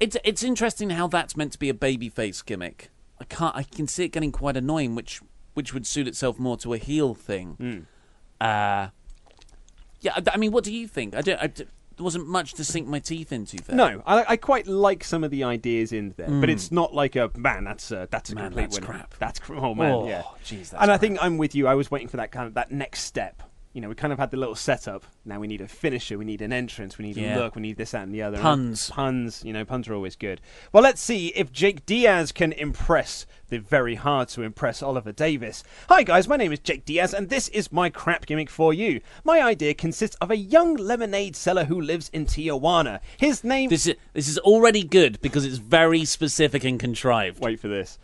it's 0.00 0.16
it's 0.24 0.42
interesting 0.42 0.90
how 0.90 1.06
that's 1.06 1.36
meant 1.36 1.52
to 1.52 1.58
be 1.58 1.68
a 1.68 1.74
babyface 1.74 2.44
gimmick. 2.44 2.90
I 3.20 3.24
can't. 3.24 3.54
I 3.54 3.62
can 3.62 3.86
see 3.86 4.04
it 4.04 4.08
getting 4.08 4.32
quite 4.32 4.56
annoying, 4.56 4.94
which 4.94 5.20
which 5.54 5.72
would 5.72 5.86
suit 5.86 6.08
itself 6.08 6.38
more 6.38 6.56
to 6.58 6.74
a 6.74 6.78
heel 6.78 7.14
thing. 7.14 7.56
Uh, 8.40 8.88
yeah. 10.00 10.14
I, 10.16 10.22
I 10.32 10.36
mean, 10.38 10.50
what 10.52 10.64
do 10.64 10.72
you 10.72 10.88
think? 10.88 11.14
I 11.14 11.20
don't. 11.20 11.40
I 11.40 11.52
wasn't 12.00 12.26
much 12.26 12.54
to 12.54 12.64
sink 12.64 12.88
my 12.88 12.98
teeth 12.98 13.32
into 13.32 13.56
there. 13.58 13.76
No, 13.76 14.02
I, 14.06 14.24
I 14.28 14.36
quite 14.36 14.66
like 14.66 15.04
some 15.04 15.24
of 15.24 15.30
the 15.30 15.44
ideas 15.44 15.92
in 15.92 16.14
there, 16.16 16.28
but 16.28 16.48
it's 16.50 16.68
mm. 16.68 16.72
not 16.72 16.94
like 16.94 17.16
a 17.16 17.30
man. 17.36 17.64
That's 17.64 17.90
a, 17.90 18.08
that's 18.10 18.30
a 18.30 18.34
Man, 18.34 18.44
complete 18.44 18.62
that's 18.62 18.80
winner. 18.80 18.86
crap. 18.86 19.14
That's 19.18 19.38
cr- 19.38 19.56
oh 19.56 19.74
man, 19.74 19.92
Oh, 19.92 20.08
yeah. 20.08 20.22
jeez, 20.44 20.74
and 20.78 20.90
I 20.90 20.96
think 20.96 21.18
I'm 21.22 21.38
with 21.38 21.54
you. 21.54 21.66
I 21.66 21.74
was 21.74 21.90
waiting 21.90 22.08
for 22.08 22.16
that 22.18 22.32
kind 22.32 22.46
of 22.46 22.54
that 22.54 22.70
next 22.70 23.00
step. 23.02 23.42
You 23.72 23.80
know, 23.80 23.88
we 23.88 23.94
kind 23.94 24.12
of 24.12 24.18
had 24.18 24.30
the 24.30 24.36
little 24.36 24.54
setup. 24.54 25.04
Now 25.24 25.40
we 25.40 25.46
need 25.46 25.62
a 25.62 25.68
finisher. 25.68 26.18
We 26.18 26.26
need 26.26 26.42
an 26.42 26.52
entrance. 26.52 26.98
We 26.98 27.06
need 27.06 27.16
Yeah. 27.16 27.36
a 27.36 27.40
look. 27.40 27.56
We 27.56 27.62
need 27.62 27.78
this, 27.78 27.92
that, 27.92 28.02
and 28.02 28.14
the 28.14 28.20
other. 28.20 28.36
Puns. 28.36 28.90
puns. 28.90 29.42
You 29.44 29.54
know, 29.54 29.64
puns 29.64 29.88
are 29.88 29.94
always 29.94 30.14
good. 30.14 30.42
Well, 30.72 30.82
let's 30.82 31.00
see 31.00 31.28
if 31.28 31.50
Jake 31.52 31.86
Diaz 31.86 32.32
can 32.32 32.52
impress 32.52 33.24
the 33.48 33.58
very 33.58 33.94
hard 33.94 34.28
to 34.30 34.42
impress 34.42 34.82
Oliver 34.82 35.12
Davis. 35.12 35.62
Hi 35.88 36.02
guys, 36.02 36.28
my 36.28 36.36
name 36.36 36.52
is 36.52 36.58
Jake 36.58 36.84
Diaz, 36.84 37.14
and 37.14 37.28
this 37.28 37.48
is 37.48 37.72
my 37.72 37.88
crap 37.90 38.26
gimmick 38.26 38.50
for 38.50 38.74
you. 38.74 39.00
My 39.24 39.42
idea 39.42 39.72
consists 39.74 40.16
of 40.22 40.30
a 40.30 40.36
young 40.36 40.74
lemonade 40.76 41.36
seller 41.36 41.64
who 41.64 41.80
lives 41.80 42.10
in 42.12 42.26
Tijuana. 42.26 43.00
His 43.16 43.42
name. 43.44 43.70
This 43.70 43.86
is 43.86 43.94
this 44.12 44.28
is 44.28 44.38
already 44.38 44.84
good 44.84 45.20
because 45.22 45.44
it's 45.46 45.58
very 45.58 46.04
specific 46.04 46.64
and 46.64 46.78
contrived. 46.78 47.40
Wait 47.40 47.58
for 47.60 47.68
this. 47.68 47.98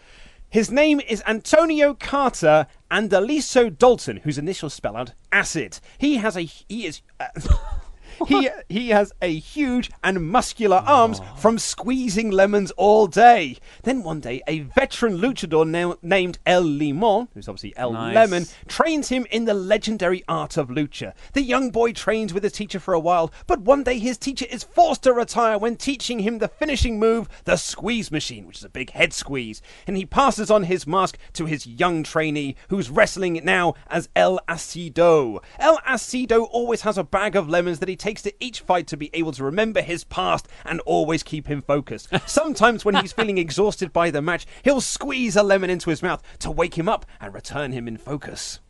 His 0.50 0.70
name 0.70 0.98
is 1.00 1.22
Antonio 1.26 1.92
Carter 1.92 2.66
Andaliso 2.90 3.68
Dalton, 3.76 4.18
whose 4.24 4.38
initials 4.38 4.72
spell 4.72 4.96
out 4.96 5.12
acid. 5.30 5.78
He 5.98 6.16
has 6.16 6.38
a 6.38 6.42
he 6.42 6.86
is 6.86 7.02
uh, 7.20 7.26
he 8.26 8.48
he 8.68 8.88
has 8.90 9.12
a 9.22 9.38
huge 9.38 9.90
and 10.02 10.26
muscular 10.30 10.82
arms 10.86 11.20
from 11.36 11.58
squeezing 11.58 12.30
lemons 12.30 12.70
all 12.72 13.06
day. 13.06 13.56
Then 13.84 14.02
one 14.02 14.20
day, 14.20 14.42
a 14.46 14.60
veteran 14.60 15.18
luchador 15.18 15.68
na- 15.68 15.94
named 16.02 16.38
El 16.46 16.62
Limon, 16.62 17.28
who's 17.34 17.48
obviously 17.48 17.76
El 17.76 17.92
Nice. 17.92 18.14
Lemon, 18.14 18.46
trains 18.66 19.08
him 19.08 19.26
in 19.30 19.44
the 19.44 19.54
legendary 19.54 20.24
art 20.28 20.56
of 20.56 20.68
lucha. 20.68 21.12
The 21.32 21.42
young 21.42 21.70
boy 21.70 21.92
trains 21.92 22.34
with 22.34 22.42
his 22.42 22.52
teacher 22.52 22.80
for 22.80 22.94
a 22.94 23.00
while, 23.00 23.32
but 23.46 23.60
one 23.60 23.82
day 23.82 23.98
his 23.98 24.18
teacher 24.18 24.46
is 24.50 24.64
forced 24.64 25.02
to 25.04 25.12
retire 25.12 25.58
when 25.58 25.76
teaching 25.76 26.20
him 26.20 26.38
the 26.38 26.48
finishing 26.48 26.98
move, 26.98 27.28
the 27.44 27.56
squeeze 27.56 28.10
machine, 28.10 28.46
which 28.46 28.58
is 28.58 28.64
a 28.64 28.68
big 28.68 28.90
head 28.90 29.12
squeeze. 29.12 29.62
And 29.86 29.96
he 29.96 30.06
passes 30.06 30.50
on 30.50 30.64
his 30.64 30.86
mask 30.86 31.18
to 31.34 31.46
his 31.46 31.66
young 31.66 32.02
trainee, 32.02 32.56
who's 32.68 32.90
wrestling 32.90 33.40
now 33.44 33.74
as 33.88 34.08
El 34.16 34.40
Acido. 34.48 35.42
El 35.58 35.78
Acido 35.78 36.48
always 36.50 36.82
has 36.82 36.98
a 36.98 37.04
bag 37.04 37.36
of 37.36 37.48
lemons 37.48 37.78
that 37.78 37.88
he 37.88 37.96
takes 37.96 38.07
to 38.16 38.32
each 38.40 38.60
fight 38.60 38.86
to 38.88 38.96
be 38.96 39.10
able 39.12 39.32
to 39.32 39.44
remember 39.44 39.80
his 39.80 40.04
past 40.04 40.48
and 40.64 40.80
always 40.80 41.22
keep 41.22 41.46
him 41.46 41.62
focused. 41.62 42.08
Sometimes 42.26 42.84
when 42.84 42.96
he's 42.96 43.12
feeling 43.12 43.38
exhausted 43.38 43.92
by 43.92 44.10
the 44.10 44.22
match, 44.22 44.46
he'll 44.64 44.80
squeeze 44.80 45.36
a 45.36 45.42
lemon 45.42 45.70
into 45.70 45.90
his 45.90 46.02
mouth 46.02 46.22
to 46.40 46.50
wake 46.50 46.76
him 46.76 46.88
up 46.88 47.06
and 47.20 47.32
return 47.34 47.72
him 47.72 47.86
in 47.88 47.96
focus. 47.96 48.60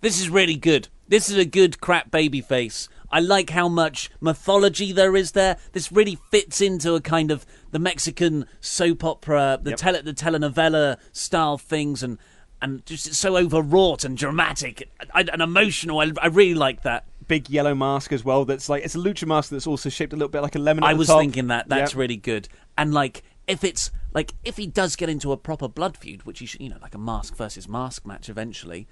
This 0.00 0.20
is 0.20 0.30
really 0.30 0.56
good. 0.56 0.88
This 1.08 1.28
is 1.28 1.36
a 1.36 1.44
good 1.44 1.80
crap 1.80 2.10
baby 2.10 2.40
face. 2.40 2.88
I 3.10 3.18
like 3.20 3.50
how 3.50 3.68
much 3.68 4.08
mythology 4.20 4.92
there 4.92 5.16
is 5.16 5.32
there. 5.32 5.56
This 5.72 5.90
really 5.90 6.16
fits 6.30 6.60
into 6.60 6.94
a 6.94 7.00
kind 7.00 7.30
of 7.30 7.44
the 7.72 7.80
Mexican 7.80 8.46
soap 8.60 9.02
opera, 9.02 9.58
the 9.60 9.70
Yep. 9.70 9.78
tele, 9.78 10.02
the 10.02 10.14
telenovela 10.14 10.96
style 11.12 11.58
things, 11.58 12.02
and 12.02 12.18
and 12.62 12.84
just 12.86 13.06
it's 13.08 13.18
so 13.18 13.36
overwrought 13.36 14.04
and 14.04 14.16
dramatic 14.16 14.88
and, 15.14 15.28
and 15.30 15.42
emotional. 15.42 15.98
I, 16.00 16.12
I 16.22 16.26
really 16.28 16.54
like 16.54 16.82
that. 16.82 17.04
Big 17.30 17.48
yellow 17.48 17.74
mask 17.76 18.12
as 18.12 18.24
well. 18.24 18.44
That's 18.44 18.68
like 18.68 18.84
it's 18.84 18.94
a 18.96 18.98
lucha 18.98 19.24
mask 19.26 19.50
that's 19.50 19.66
also 19.66 19.88
shaped 19.88 20.12
a 20.12 20.16
little 20.16 20.28
bit 20.28 20.42
like 20.42 20.56
a 20.56 20.58
lemon. 20.58 20.82
I 20.84 20.94
was 20.94 21.06
top. 21.06 21.20
thinking 21.20 21.46
that 21.46 21.68
that's 21.68 21.92
Yep. 21.92 21.98
really 21.98 22.16
good. 22.16 22.48
And 22.76 22.92
like 22.92 23.22
if 23.46 23.62
it's 23.64 23.90
like 24.12 24.34
if 24.44 24.56
he 24.56 24.66
does 24.66 24.96
get 24.96 25.08
into 25.08 25.30
a 25.30 25.36
proper 25.36 25.68
blood 25.68 25.96
feud, 25.96 26.24
which 26.24 26.40
he 26.40 26.46
should, 26.46 26.60
you 26.60 26.68
know, 26.68 26.78
like 26.82 26.94
a 26.94 26.98
mask 26.98 27.36
versus 27.36 27.68
mask 27.68 28.04
match 28.04 28.28
eventually, 28.28 28.88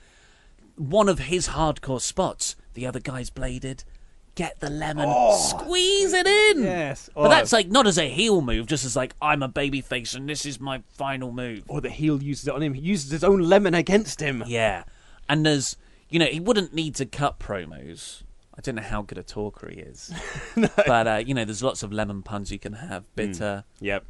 one 0.77 1.09
of 1.09 1.19
his 1.19 1.49
hardcore 1.49 2.01
spots, 2.01 2.55
the 2.75 2.87
other 2.87 3.01
guy's 3.01 3.29
bladed. 3.31 3.83
Get 4.37 4.61
the 4.61 4.71
lemon, 4.71 5.07
oh. 5.09 5.37
squeeze 5.37 6.13
it 6.13 6.29
in. 6.29 6.63
Yes. 6.63 7.11
but 7.13 7.23
Oh. 7.27 7.29
that's 7.29 7.53
like 7.53 7.67
not 7.69 7.89
as 7.89 7.99
a 7.99 8.09
heel 8.09 8.41
move, 8.41 8.69
just 8.69 8.85
as 8.85 8.95
like 8.95 9.15
I'm 9.21 9.43
a 9.43 9.49
baby 9.49 9.81
face 9.81 10.15
and 10.15 10.29
this 10.29 10.47
is 10.47 10.61
my 10.61 10.83
final 10.91 11.33
move. 11.33 11.65
Or 11.67 11.81
the 11.81 11.91
heel 11.91 12.23
uses 12.23 12.47
it 12.47 12.55
on 12.55 12.63
him. 12.63 12.75
He 12.75 12.83
uses 12.83 13.11
his 13.11 13.25
own 13.25 13.41
lemon 13.41 13.75
against 13.75 14.21
him. 14.21 14.45
Yeah, 14.47 14.85
and 15.29 15.45
there's 15.45 15.77
you 16.09 16.21
know 16.21 16.27
he 16.27 16.39
wouldn't 16.39 16.73
need 16.73 16.95
to 16.97 17.05
cut 17.07 17.41
promos. 17.41 18.23
I 18.59 18.61
don't 18.61 18.75
know 18.75 18.83
how 18.83 19.03
good 19.03 19.19
a 19.19 19.23
talker 19.23 19.71
he 19.71 19.79
is, 19.79 20.13
but 20.57 21.07
uh, 21.07 21.23
you 21.25 21.33
know 21.33 21.45
there's 21.45 21.63
lots 21.63 21.85
of 21.85 21.93
lemon 21.93 22.23
puns 22.23 22.51
you 22.51 22.59
can 22.59 22.73
have. 22.73 23.05
Bitter, 23.15 23.63
Yep. 23.81 24.05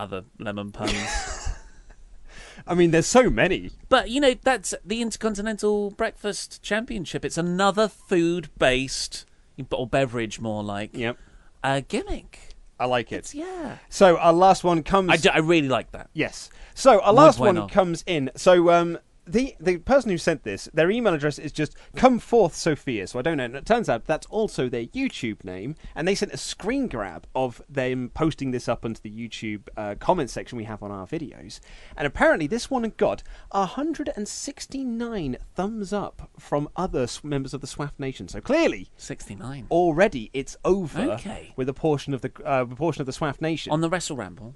other 0.00 0.24
lemon 0.40 0.72
puns. 0.72 0.92
I 2.66 2.74
mean, 2.74 2.90
there's 2.90 3.06
so 3.06 3.30
many. 3.30 3.70
but 3.88 4.10
you 4.10 4.20
know 4.20 4.34
that's 4.42 4.74
the 4.84 5.00
Intercontinental 5.00 5.90
Breakfast 5.92 6.60
Championship. 6.62 7.24
It's 7.24 7.38
another 7.38 7.86
food-based 7.88 9.24
or 9.70 9.86
beverage, 9.86 10.40
more 10.40 10.62
like 10.64 10.90
Yep. 10.96 11.16
uh, 11.62 11.80
gimmick. 11.86 12.56
I 12.80 12.86
like 12.86 13.12
it. 13.12 13.16
It's 13.16 13.34
yeah. 13.34 13.78
So 13.88 14.16
our 14.18 14.32
last 14.32 14.64
one 14.64 14.82
comes. 14.82 15.10
I, 15.10 15.16
do- 15.16 15.30
I 15.30 15.38
really 15.38 15.68
like 15.68 15.92
that. 15.92 16.10
Yes. 16.14 16.50
So 16.74 17.00
our 17.00 17.12
last 17.12 17.38
one 17.38 17.68
comes 17.68 18.02
in. 18.06 18.30
So 18.36 18.70
um, 18.70 18.98
the 19.28 19.54
the 19.60 19.78
person 19.78 20.10
who 20.10 20.18
sent 20.18 20.42
this, 20.44 20.68
their 20.72 20.90
email 20.90 21.14
address 21.14 21.38
is 21.38 21.52
just 21.52 21.76
come 21.96 22.18
forth 22.18 22.54
Sophia. 22.54 23.06
So 23.06 23.18
I 23.18 23.22
don't 23.22 23.36
know. 23.36 23.44
And 23.44 23.56
it 23.56 23.66
turns 23.66 23.88
out 23.88 24.06
that's 24.06 24.26
also 24.26 24.68
their 24.68 24.86
YouTube 24.86 25.44
name, 25.44 25.74
and 25.94 26.06
they 26.08 26.14
sent 26.14 26.32
a 26.32 26.36
screen 26.36 26.88
grab 26.88 27.26
of 27.34 27.62
them 27.68 28.10
posting 28.14 28.50
this 28.50 28.68
up 28.68 28.84
onto 28.84 29.00
the 29.02 29.10
YouTube 29.10 29.68
uh, 29.76 29.94
comment 29.98 30.30
section 30.30 30.56
we 30.58 30.64
have 30.64 30.82
on 30.82 30.90
our 30.90 31.06
videos. 31.06 31.60
And 31.96 32.06
apparently, 32.06 32.46
this 32.46 32.70
one 32.70 32.92
got 32.96 33.22
169 33.50 35.36
thumbs 35.54 35.92
up 35.92 36.30
from 36.38 36.68
other 36.76 37.06
members 37.22 37.54
of 37.54 37.60
the 37.60 37.66
SWAF 37.66 37.92
Nation. 37.98 38.28
So 38.28 38.40
clearly. 38.40 38.88
Sixty-nine 38.96 39.66
Already, 39.70 40.30
it's 40.32 40.56
over 40.64 41.02
Okay. 41.12 41.52
with 41.56 41.68
a 41.68 41.74
portion 41.74 42.14
of 42.14 42.20
the 42.22 42.30
uh, 42.44 42.62
a 42.62 42.66
portion 42.74 43.00
of 43.02 43.06
the 43.06 43.12
SWAF 43.12 43.40
Nation. 43.40 43.72
on 43.72 43.80
the 43.80 43.88
Wrestle 43.90 44.16
Ramble. 44.16 44.54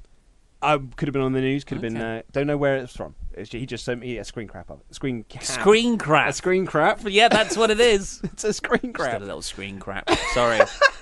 Um, 0.63 0.91
could 0.97 1.09
have 1.09 1.13
been 1.13 1.23
on 1.23 1.33
the 1.33 1.41
news. 1.41 1.65
Could 1.65 1.77
have 1.77 1.83
been. 1.83 1.97
Uh, 1.97 2.23
don't 2.31 2.47
know 2.47 2.57
where 2.57 2.77
it's 2.77 2.97
from. 2.97 3.15
It's, 3.35 3.51
he 3.51 3.67
just 3.67 3.85
sent 3.85 4.01
me 4.01 4.19
a 4.19 4.25
screen 4.25 4.47
crap 4.47 4.71
of 4.71 4.81
it. 4.81 4.95
Screen 4.95 5.25
cap. 5.25 5.43
Screen 5.43 5.99
crap. 5.99 6.29
A 6.29 6.33
screen 6.33 6.67
crap. 6.67 7.01
Yeah, 7.05 7.29
that's 7.29 7.57
what 7.57 7.71
it 7.71 7.81
is. 7.81 8.21
It's 8.33 8.45
a 8.45 8.53
screen 8.53 8.81
Just 8.83 8.95
crap. 8.95 9.13
did 9.13 9.23
a 9.23 9.27
little 9.27 9.43
screen 9.43 9.79
crap. 9.81 10.09
Sorry. 10.35 10.61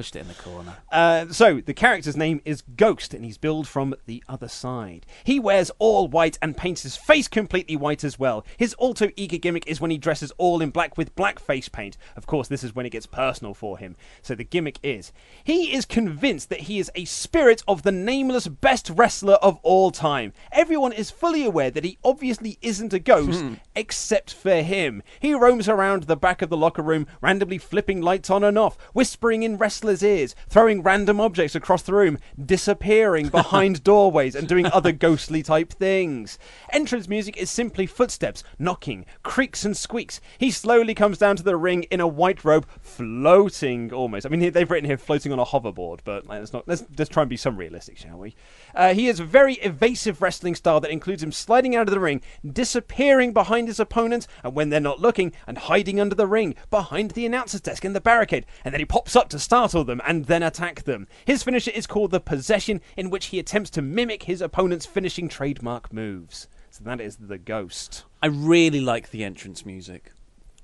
Pushed 0.00 0.16
it 0.16 0.20
in 0.20 0.28
the 0.28 0.34
corner. 0.34 0.76
Uh, 0.90 1.26
so 1.28 1.60
the 1.60 1.74
character's 1.74 2.16
name 2.16 2.40
is 2.46 2.62
Ghost, 2.74 3.12
and 3.12 3.22
he's 3.22 3.36
billed 3.36 3.68
from 3.68 3.94
the 4.06 4.24
other 4.26 4.48
side. 4.48 5.04
He 5.24 5.38
wears 5.38 5.70
all 5.78 6.08
white 6.08 6.38
and 6.40 6.56
paints 6.56 6.84
his 6.84 6.96
face 6.96 7.28
completely 7.28 7.76
white 7.76 8.02
as 8.02 8.18
well. 8.18 8.46
His 8.56 8.72
alter 8.74 9.12
ego 9.14 9.36
gimmick 9.36 9.66
is 9.66 9.78
when 9.78 9.90
he 9.90 9.98
dresses 9.98 10.32
all 10.38 10.62
in 10.62 10.70
black 10.70 10.96
with 10.96 11.14
black 11.16 11.38
face 11.38 11.68
paint. 11.68 11.98
Of 12.16 12.26
course, 12.26 12.48
this 12.48 12.64
is 12.64 12.74
when 12.74 12.86
it 12.86 12.92
gets 12.92 13.04
personal 13.04 13.52
for 13.52 13.76
him. 13.76 13.94
So 14.22 14.34
the 14.34 14.42
gimmick 14.42 14.78
is 14.82 15.12
he 15.44 15.74
is 15.74 15.84
convinced 15.84 16.48
that 16.48 16.60
he 16.60 16.78
is 16.78 16.90
a 16.94 17.04
spirit 17.04 17.62
of 17.68 17.82
the 17.82 17.92
nameless 17.92 18.48
best 18.48 18.88
wrestler 18.88 19.34
of 19.34 19.58
all 19.62 19.90
time. 19.90 20.32
Everyone 20.50 20.94
is 20.94 21.10
fully 21.10 21.44
aware 21.44 21.70
that 21.70 21.84
he 21.84 21.98
obviously 22.02 22.56
isn't 22.62 22.94
a 22.94 22.98
ghost, 22.98 23.44
except 23.76 24.32
for 24.32 24.62
him. 24.62 25.02
He 25.20 25.34
roams 25.34 25.68
around 25.68 26.04
the 26.04 26.16
back 26.16 26.40
of 26.40 26.48
the 26.48 26.56
locker 26.56 26.80
room, 26.80 27.06
randomly 27.20 27.58
flipping 27.58 28.00
lights 28.00 28.30
on 28.30 28.42
and 28.42 28.56
off, 28.56 28.78
whispering 28.94 29.42
in 29.42 29.58
wrestlers' 29.90 30.02
ears, 30.02 30.36
throwing 30.48 30.82
random 30.82 31.20
objects 31.20 31.54
across 31.54 31.82
the 31.82 31.92
room, 31.92 32.18
disappearing 32.42 33.28
behind 33.40 33.82
doorways, 33.82 34.34
and 34.34 34.46
doing 34.46 34.66
other 34.66 34.92
ghostly 34.92 35.42
type 35.42 35.72
things. 35.72 36.38
Entrance 36.72 37.08
music 37.08 37.36
is 37.36 37.50
simply 37.50 37.86
footsteps, 37.86 38.44
knocking, 38.58 39.04
creaks 39.22 39.64
and 39.64 39.76
squeaks. 39.76 40.20
He 40.38 40.50
slowly 40.50 40.94
comes 40.94 41.18
down 41.18 41.36
to 41.36 41.42
the 41.42 41.56
ring 41.56 41.84
in 41.84 42.00
a 42.00 42.06
white 42.06 42.44
robe, 42.44 42.66
floating 42.80 43.92
almost. 43.92 44.26
I 44.26 44.28
mean, 44.28 44.52
they've 44.52 44.70
written 44.70 44.88
here 44.88 44.98
floating 44.98 45.32
on 45.32 45.38
a 45.38 45.44
hoverboard, 45.44 46.00
but 46.04 46.26
let's 46.28 46.52
not. 46.52 46.68
Let's 46.68 46.84
just 46.94 47.10
try 47.12 47.22
and 47.22 47.30
be 47.30 47.36
some 47.36 47.56
realistic, 47.56 47.98
shall 47.98 48.18
we? 48.18 48.34
Uh, 48.74 48.94
he 48.94 49.06
has 49.06 49.18
a 49.18 49.24
very 49.24 49.54
evasive 49.54 50.22
wrestling 50.22 50.54
style 50.54 50.80
that 50.80 50.90
includes 50.90 51.22
him 51.22 51.32
sliding 51.32 51.74
out 51.74 51.88
of 51.88 51.92
the 51.92 52.00
ring, 52.00 52.22
disappearing 52.46 53.32
behind 53.32 53.66
his 53.66 53.80
opponents, 53.80 54.28
and 54.44 54.54
when 54.54 54.70
they're 54.70 54.80
not 54.80 55.00
looking, 55.00 55.32
and 55.46 55.58
hiding 55.58 56.00
under 56.00 56.14
the 56.14 56.26
ring, 56.26 56.54
behind 56.70 57.12
the 57.12 57.26
announcer's 57.26 57.60
desk 57.60 57.84
in 57.84 57.92
the 57.92 58.00
barricade, 58.00 58.46
and 58.64 58.72
then 58.72 58.80
he 58.80 58.84
pops 58.84 59.16
up 59.16 59.28
to 59.30 59.38
startle 59.38 59.79
them 59.84 60.00
and 60.06 60.26
then 60.26 60.42
attack 60.42 60.84
them. 60.84 61.06
His 61.24 61.42
finisher 61.42 61.70
is 61.70 61.86
called 61.86 62.10
the 62.10 62.20
possession, 62.20 62.80
in 62.96 63.10
which 63.10 63.26
he 63.26 63.38
attempts 63.38 63.70
to 63.70 63.82
mimic 63.82 64.24
his 64.24 64.40
opponent's 64.40 64.86
finishing 64.86 65.28
trademark 65.28 65.92
moves. 65.92 66.48
So 66.70 66.84
that 66.84 67.00
is 67.00 67.16
the 67.16 67.38
ghost. 67.38 68.04
I 68.22 68.26
really 68.26 68.80
like 68.80 69.10
the 69.10 69.24
entrance 69.24 69.66
music, 69.66 70.12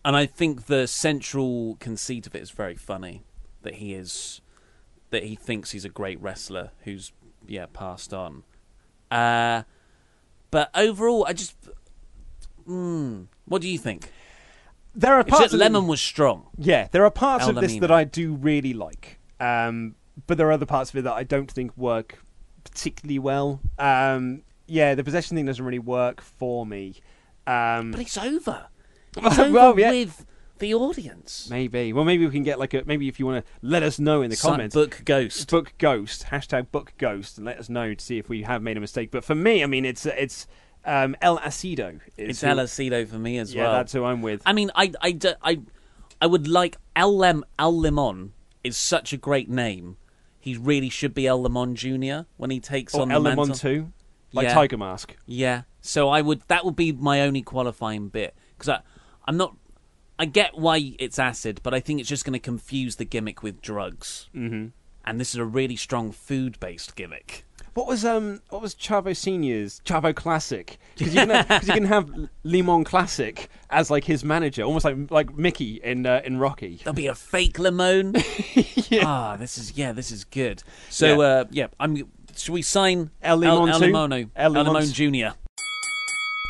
and 0.05 0.17
I 0.17 0.27
think 0.27 0.67
the 0.67 0.87
central 0.87 1.77
conceit 1.81 2.27
of 2.27 2.35
it 2.35 2.43
is 2.43 2.51
very 2.51 2.77
funny. 2.77 3.23
That 3.63 3.77
he 3.77 3.95
is, 3.95 4.41
that 5.11 5.25
he 5.25 5.35
thinks 5.35 5.73
he's 5.73 5.85
a 5.85 5.89
great 5.89 6.21
wrestler 6.21 6.71
who's 6.85 7.13
yeah 7.49 7.67
passed 7.73 8.15
on. 8.15 8.45
Uh, 9.11 9.63
but 10.51 10.71
overall, 10.75 11.25
I 11.27 11.33
just, 11.33 11.57
mm, 12.69 13.27
what 13.47 13.63
do 13.63 13.69
you 13.69 13.79
think? 13.79 14.13
There 14.97 15.15
are 15.15 15.23
parts 15.25 15.53
Lemon 15.53 15.87
was 15.87 16.01
strong. 16.01 16.47
Yeah, 16.57 16.89
there 16.91 17.05
are 17.05 17.11
parts 17.11 17.45
El 17.45 17.51
of 17.51 17.57
this 17.57 17.75
Lamino. 17.75 17.81
that 17.83 17.91
I 17.91 18.05
do 18.05 18.35
really 18.35 18.73
like, 18.73 19.19
um, 19.39 19.95
but 20.27 20.39
there 20.39 20.49
are 20.49 20.53
other 20.53 20.67
parts 20.67 20.91
of 20.91 20.97
it 20.97 21.03
that 21.03 21.13
I 21.13 21.23
don't 21.23 21.51
think 21.51 21.77
work 21.77 22.19
particularly 22.65 23.19
well. 23.19 23.61
Um, 23.79 24.43
yeah, 24.67 24.95
the 24.95 25.05
possession 25.05 25.37
thing 25.37 25.47
doesn't 25.47 25.65
really 25.65 25.79
work 25.79 26.21
for 26.21 26.67
me. 26.67 26.97
Um, 27.47 27.93
But 27.93 28.01
it's 28.01 28.17
over. 28.19 28.67
It's 29.19 29.39
over 29.39 29.51
well, 29.53 29.79
yeah. 29.79 29.91
with 29.91 30.27
the 30.59 30.75
audience. 30.75 31.49
maybe, 31.51 31.93
well, 31.93 32.05
maybe 32.05 32.27
we 32.27 32.33
can 32.33 32.43
get 32.43 32.59
like 32.59 32.75
a 32.75 32.83
maybe 32.87 33.09
if 33.09 33.19
you 33.19 33.27
want 33.27 33.45
to 33.45 33.53
let 33.63 33.83
us 33.83 33.99
know 33.99 34.21
in 34.23 34.31
the 34.31 34.37
comments. 34.37 34.75
book 34.75 35.03
Ghost. 35.05 35.51
book 35.51 35.73
ghost 35.79 36.27
hashtag 36.31 36.71
book 36.71 36.93
ghost 36.99 37.37
and 37.39 37.47
let 37.47 37.59
us 37.59 37.69
know 37.69 37.95
to 37.95 38.05
see 38.05 38.19
if 38.19 38.29
we 38.29 38.43
have 38.43 38.63
made 38.63 38.77
a 38.77 38.81
mistake. 38.81 39.11
But 39.11 39.25
for 39.25 39.35
me, 39.35 39.63
I 39.63 39.67
mean, 39.67 39.85
it's 39.85 40.05
it's 40.07 40.47
um, 40.87 41.17
El 41.21 41.39
Acido. 41.39 42.01
is 42.17 42.31
It's 42.31 42.41
who- 42.41 42.47
El 42.49 42.57
Acido 42.57 43.07
for 43.07 43.19
me 43.19 43.39
as 43.39 43.53
Yeah, 43.55 43.65
well. 43.65 43.73
that's 43.73 43.93
who 43.93 44.05
I'm 44.05 44.23
with. 44.23 44.41
I 44.47 44.53
mean, 44.53 44.71
I, 44.75 44.93
I, 45.03 45.19
I, 45.43 45.61
I 46.21 46.27
would 46.27 46.49
like 46.49 46.77
El 46.95 47.17
Lem 47.17 47.45
El 47.59 47.77
Limon 47.77 48.33
is 48.65 48.77
such 48.77 49.13
a 49.13 49.17
great 49.17 49.49
name. 49.51 49.97
He 50.41 50.57
really 50.57 50.89
should 50.89 51.13
be 51.13 51.27
El 51.27 51.43
Limon 51.43 51.75
Junior 51.75 52.27
when 52.37 52.51
he 52.51 52.61
takes 52.61 52.95
or 52.95 53.03
on 53.03 53.11
El 53.13 53.23
the 53.23 53.31
Limon 53.31 53.53
too, 53.53 53.93
like 54.33 54.45
Yeah. 54.47 54.55
Tiger 54.55 54.77
Mask. 54.79 55.17
Yeah. 55.27 55.63
So 55.81 56.09
I 56.09 56.21
would. 56.23 56.43
That 56.49 56.65
would 56.65 56.77
be 56.77 56.93
my 56.93 57.21
only 57.21 57.43
qualifying 57.43 58.09
bit 58.09 58.35
because 58.57 58.69
I, 58.69 58.81
I'm 59.27 59.37
not. 59.37 59.57
I 60.19 60.25
get 60.25 60.57
why 60.57 60.95
it's 60.99 61.19
acid, 61.19 61.61
but 61.63 61.75
I 61.75 61.81
think 61.81 62.01
it's 62.01 62.09
just 62.09 62.25
going 62.25 62.33
to 62.33 62.39
confuse 62.39 62.97
the 62.97 63.05
gimmick 63.05 63.43
with 63.43 63.61
drugs. 63.61 64.29
Mm-hmm. 64.35 64.69
And 65.05 65.21
this 65.21 65.31
is 65.31 65.37
a 65.37 65.45
really 65.45 65.77
strong 65.77 66.11
food-based 66.11 66.97
gimmick. 66.97 67.45
What 67.77 67.87
was 67.87 68.07
um 68.07 68.41
what 68.49 68.63
was 68.63 68.75
Chavo 68.75 69.15
Senior's 69.15 69.83
Chavo 69.85 70.15
Classic? 70.15 70.79
Because 70.97 71.15
you, 71.15 71.21
can 71.21 71.29
have- 71.31 71.47
'cause 71.49 71.69
you 71.69 71.75
can 71.75 71.85
have 71.85 72.11
Limon 72.43 72.85
Classic 72.85 73.51
as 73.69 73.91
like 73.91 74.05
his 74.05 74.25
manager, 74.25 74.63
almost 74.63 74.87
like 74.87 74.97
like 75.11 75.37
Mickey 75.37 75.75
in 75.85 76.07
uh, 76.07 76.23
in 76.25 76.39
Rocky. 76.39 76.81
There'll 76.83 76.95
be 76.95 77.07
a 77.09 77.15
fake 77.15 77.59
limon. 77.59 78.15
Ah, 79.03 79.37
this 79.37 79.59
is 79.59 79.77
yeah, 79.77 79.93
this 79.93 80.11
is 80.11 80.25
good. 80.25 80.63
So 80.91 81.07
Yeah. 81.21 81.27
uh, 81.27 81.45
yeah, 81.51 81.67
I'm. 81.79 82.09
Should 82.37 82.53
we 82.55 82.63
sign 82.63 83.11
El 83.21 83.39
Limon 83.39 83.69
El? 83.69 83.81
Limono, 83.81 84.31
El 84.37 84.57
El 84.57 84.65
Limon- 84.65 84.67
Limon 84.75 84.93
Junior? 84.93 85.35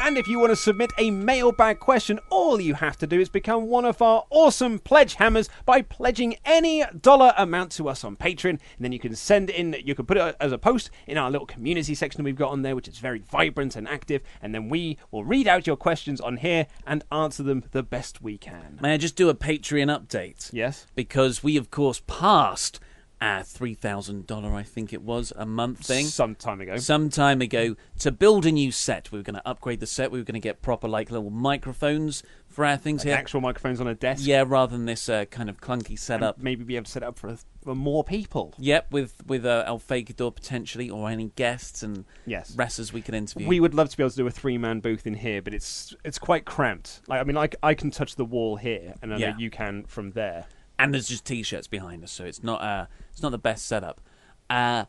And 0.00 0.18
if 0.18 0.28
you 0.28 0.38
want 0.38 0.50
to 0.50 0.56
submit 0.56 0.92
a 0.98 1.10
mailbag 1.10 1.80
question, 1.80 2.20
all 2.30 2.60
you 2.60 2.74
have 2.74 2.96
to 2.98 3.06
do 3.06 3.18
is 3.18 3.28
become 3.28 3.66
one 3.66 3.84
of 3.84 4.00
our 4.02 4.24
awesome 4.30 4.78
pledge 4.78 5.14
hammers 5.14 5.48
by 5.64 5.82
pledging 5.82 6.36
any 6.44 6.84
dollar 7.00 7.32
amount 7.36 7.72
to 7.72 7.88
us 7.88 8.04
on 8.04 8.14
Patreon. 8.14 8.50
And 8.50 8.60
then 8.80 8.92
you 8.92 8.98
can 8.98 9.16
send 9.16 9.50
in, 9.50 9.74
you 9.84 9.94
can 9.94 10.06
put 10.06 10.16
it 10.16 10.36
as 10.38 10.52
a 10.52 10.58
post 10.58 10.90
in 11.06 11.18
our 11.18 11.30
little 11.30 11.46
community 11.46 11.94
section 11.94 12.22
we've 12.24 12.36
got 12.36 12.50
on 12.50 12.62
there, 12.62 12.76
which 12.76 12.88
is 12.88 12.98
very 12.98 13.18
vibrant 13.18 13.74
and 13.74 13.88
active. 13.88 14.22
And 14.42 14.54
then 14.54 14.68
we 14.68 14.98
will 15.10 15.24
read 15.24 15.48
out 15.48 15.66
your 15.66 15.76
questions 15.76 16.20
on 16.20 16.36
here 16.38 16.66
and 16.86 17.02
answer 17.10 17.42
them 17.42 17.64
the 17.72 17.82
best 17.82 18.22
we 18.22 18.38
can. 18.38 18.78
May 18.80 18.94
I 18.94 18.98
just 18.98 19.16
do 19.16 19.28
a 19.28 19.34
Patreon 19.34 19.88
update? 19.88 20.52
Yes. 20.52 20.86
Because 20.94 21.42
we, 21.42 21.56
of 21.56 21.70
course, 21.70 22.02
passed 22.06 22.80
uh, 23.20 23.42
three 23.42 23.74
thousand 23.74 24.26
dollar, 24.26 24.54
I 24.54 24.62
think 24.62 24.92
it 24.92 25.02
was, 25.02 25.32
a 25.36 25.46
month 25.46 25.86
thing. 25.86 26.04
Some 26.06 26.34
time 26.34 26.60
ago. 26.60 26.76
Some 26.76 27.08
time 27.08 27.40
ago 27.40 27.74
to 28.00 28.12
build 28.12 28.44
a 28.46 28.52
new 28.52 28.70
set. 28.70 29.10
We 29.10 29.18
were 29.18 29.22
going 29.22 29.36
to 29.36 29.48
upgrade 29.48 29.80
the 29.80 29.86
set. 29.86 30.10
We 30.10 30.18
were 30.18 30.24
going 30.24 30.34
to 30.34 30.40
get 30.40 30.60
proper 30.62 30.86
like 30.88 31.10
little 31.10 31.30
microphones 31.30 32.22
for 32.48 32.64
our 32.64 32.76
things 32.76 33.00
Like 33.00 33.06
here. 33.08 33.16
actual 33.16 33.40
microphones 33.40 33.80
on 33.80 33.86
a 33.86 33.94
desk. 33.94 34.22
Yeah, 34.26 34.44
rather 34.46 34.76
than 34.76 34.84
this 34.86 35.08
uh, 35.08 35.24
kind 35.26 35.48
of 35.48 35.60
clunky 35.60 35.98
setup. 35.98 36.38
Maybe 36.38 36.64
be 36.64 36.76
able 36.76 36.84
to 36.84 36.90
set 36.90 37.02
it 37.02 37.06
up 37.06 37.18
for, 37.18 37.36
for 37.62 37.74
more 37.74 38.04
people. 38.04 38.54
Yep, 38.58 38.92
with 38.92 39.14
with 39.26 39.46
uh, 39.46 39.64
El 39.66 39.78
Fakador 39.78 40.34
potentially, 40.34 40.90
or 40.90 41.08
any 41.08 41.32
guests 41.36 41.82
and 41.82 42.04
Yes. 42.26 42.54
wrestlers 42.56 42.92
we 42.92 43.00
could 43.02 43.14
interview. 43.14 43.48
We 43.48 43.60
would 43.60 43.74
love 43.74 43.88
to 43.90 43.96
be 43.96 44.02
able 44.02 44.10
to 44.10 44.16
do 44.16 44.26
a 44.26 44.30
three 44.30 44.58
man 44.58 44.80
booth 44.80 45.06
in 45.06 45.14
here, 45.14 45.40
but 45.40 45.54
it's 45.54 45.94
it's 46.04 46.18
quite 46.18 46.44
cramped. 46.44 47.00
Like 47.08 47.20
I 47.20 47.24
mean, 47.24 47.36
I, 47.38 47.48
I 47.62 47.72
can 47.74 47.90
touch 47.90 48.16
the 48.16 48.24
wall 48.26 48.56
here, 48.56 48.94
and 49.02 49.12
I 49.14 49.16
know 49.18 49.26
Yeah. 49.28 49.38
you 49.38 49.50
can 49.50 49.84
from 49.84 50.10
there. 50.12 50.46
And 50.78 50.92
there's 50.92 51.08
just 51.08 51.24
t-shirts 51.24 51.66
behind 51.66 52.04
us, 52.04 52.12
so 52.12 52.24
it's 52.24 52.42
not 52.42 52.62
uh 52.62 52.86
it's 53.10 53.22
not 53.22 53.32
the 53.32 53.38
best 53.38 53.66
setup. 53.66 54.00
Uh, 54.48 54.84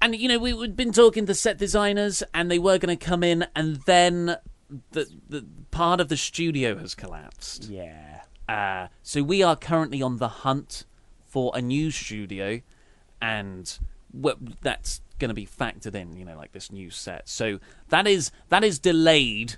and 0.00 0.16
you 0.16 0.28
know 0.28 0.38
we, 0.38 0.52
we'd 0.52 0.76
been 0.76 0.92
talking 0.92 1.26
to 1.26 1.34
set 1.34 1.58
designers, 1.58 2.22
and 2.32 2.50
they 2.50 2.58
were 2.58 2.78
going 2.78 2.96
to 2.96 3.04
come 3.04 3.22
in, 3.22 3.46
and 3.54 3.76
then 3.86 4.36
the 4.92 5.08
the 5.28 5.44
part 5.70 6.00
of 6.00 6.08
the 6.08 6.16
studio 6.16 6.78
has 6.78 6.94
collapsed. 6.94 7.64
Yeah. 7.64 8.22
Uh, 8.48 8.88
so 9.02 9.22
we 9.22 9.42
are 9.42 9.56
currently 9.56 10.02
on 10.02 10.18
the 10.18 10.28
hunt 10.28 10.84
for 11.24 11.50
a 11.54 11.62
new 11.62 11.90
studio, 11.90 12.60
and 13.20 13.78
that's 14.62 15.00
going 15.18 15.30
to 15.30 15.34
be 15.34 15.46
factored 15.46 15.94
in. 15.94 16.16
You 16.16 16.24
know, 16.24 16.36
like 16.36 16.52
this 16.52 16.70
new 16.70 16.90
set. 16.90 17.28
So 17.28 17.58
that 17.88 18.06
is 18.06 18.30
that 18.48 18.62
is 18.62 18.78
delayed 18.78 19.56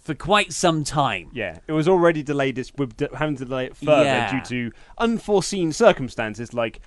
for 0.00 0.14
quite 0.14 0.52
some 0.52 0.82
time. 0.84 1.30
Yeah, 1.32 1.58
it 1.66 1.72
was 1.72 1.86
already 1.88 2.22
delayed. 2.22 2.58
It's 2.58 2.72
we're 2.76 2.86
de- 2.86 3.14
having 3.16 3.36
to 3.36 3.44
delay 3.44 3.66
it 3.66 3.76
further 3.76 4.04
Yeah. 4.04 4.30
due 4.40 4.70
to 4.70 4.76
unforeseen 4.98 5.72
circumstances 5.72 6.52
like 6.54 6.80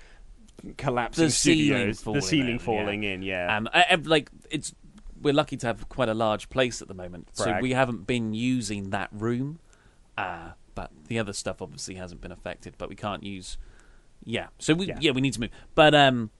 collapsing 0.78 1.26
the 1.26 1.30
ceiling 1.30 1.66
studios, 1.94 2.00
falling 2.02 2.20
the 2.20 2.26
ceiling 2.26 2.48
in, 2.54 2.58
falling 2.58 3.02
in. 3.04 3.22
Yeah, 3.22 3.56
Um, 3.56 3.68
I, 3.72 3.84
I- 3.90 3.94
like 3.96 4.30
it's 4.50 4.74
we're 5.20 5.34
lucky 5.34 5.56
to 5.56 5.66
have 5.66 5.88
quite 5.88 6.08
a 6.08 6.14
large 6.14 6.50
place 6.50 6.82
at 6.82 6.88
the 6.88 6.94
moment, 6.94 7.28
so 7.32 7.44
Brag. 7.44 7.62
we 7.62 7.72
haven't 7.72 8.06
been 8.06 8.34
using 8.34 8.90
that 8.90 9.08
room. 9.12 9.58
Uh, 10.18 10.50
but 10.74 10.90
the 11.08 11.18
other 11.18 11.32
stuff 11.32 11.62
obviously 11.62 11.94
hasn't 11.94 12.20
been 12.20 12.32
affected. 12.32 12.74
But 12.78 12.88
we 12.88 12.94
can't 12.96 13.22
use. 13.22 13.56
Yeah, 14.24 14.48
so 14.58 14.74
we 14.74 14.92
yeah, 15.00 15.12
we 15.12 15.20
need 15.20 15.32
to 15.34 15.40
move. 15.40 15.50
But 15.74 15.94
um, 15.94 16.30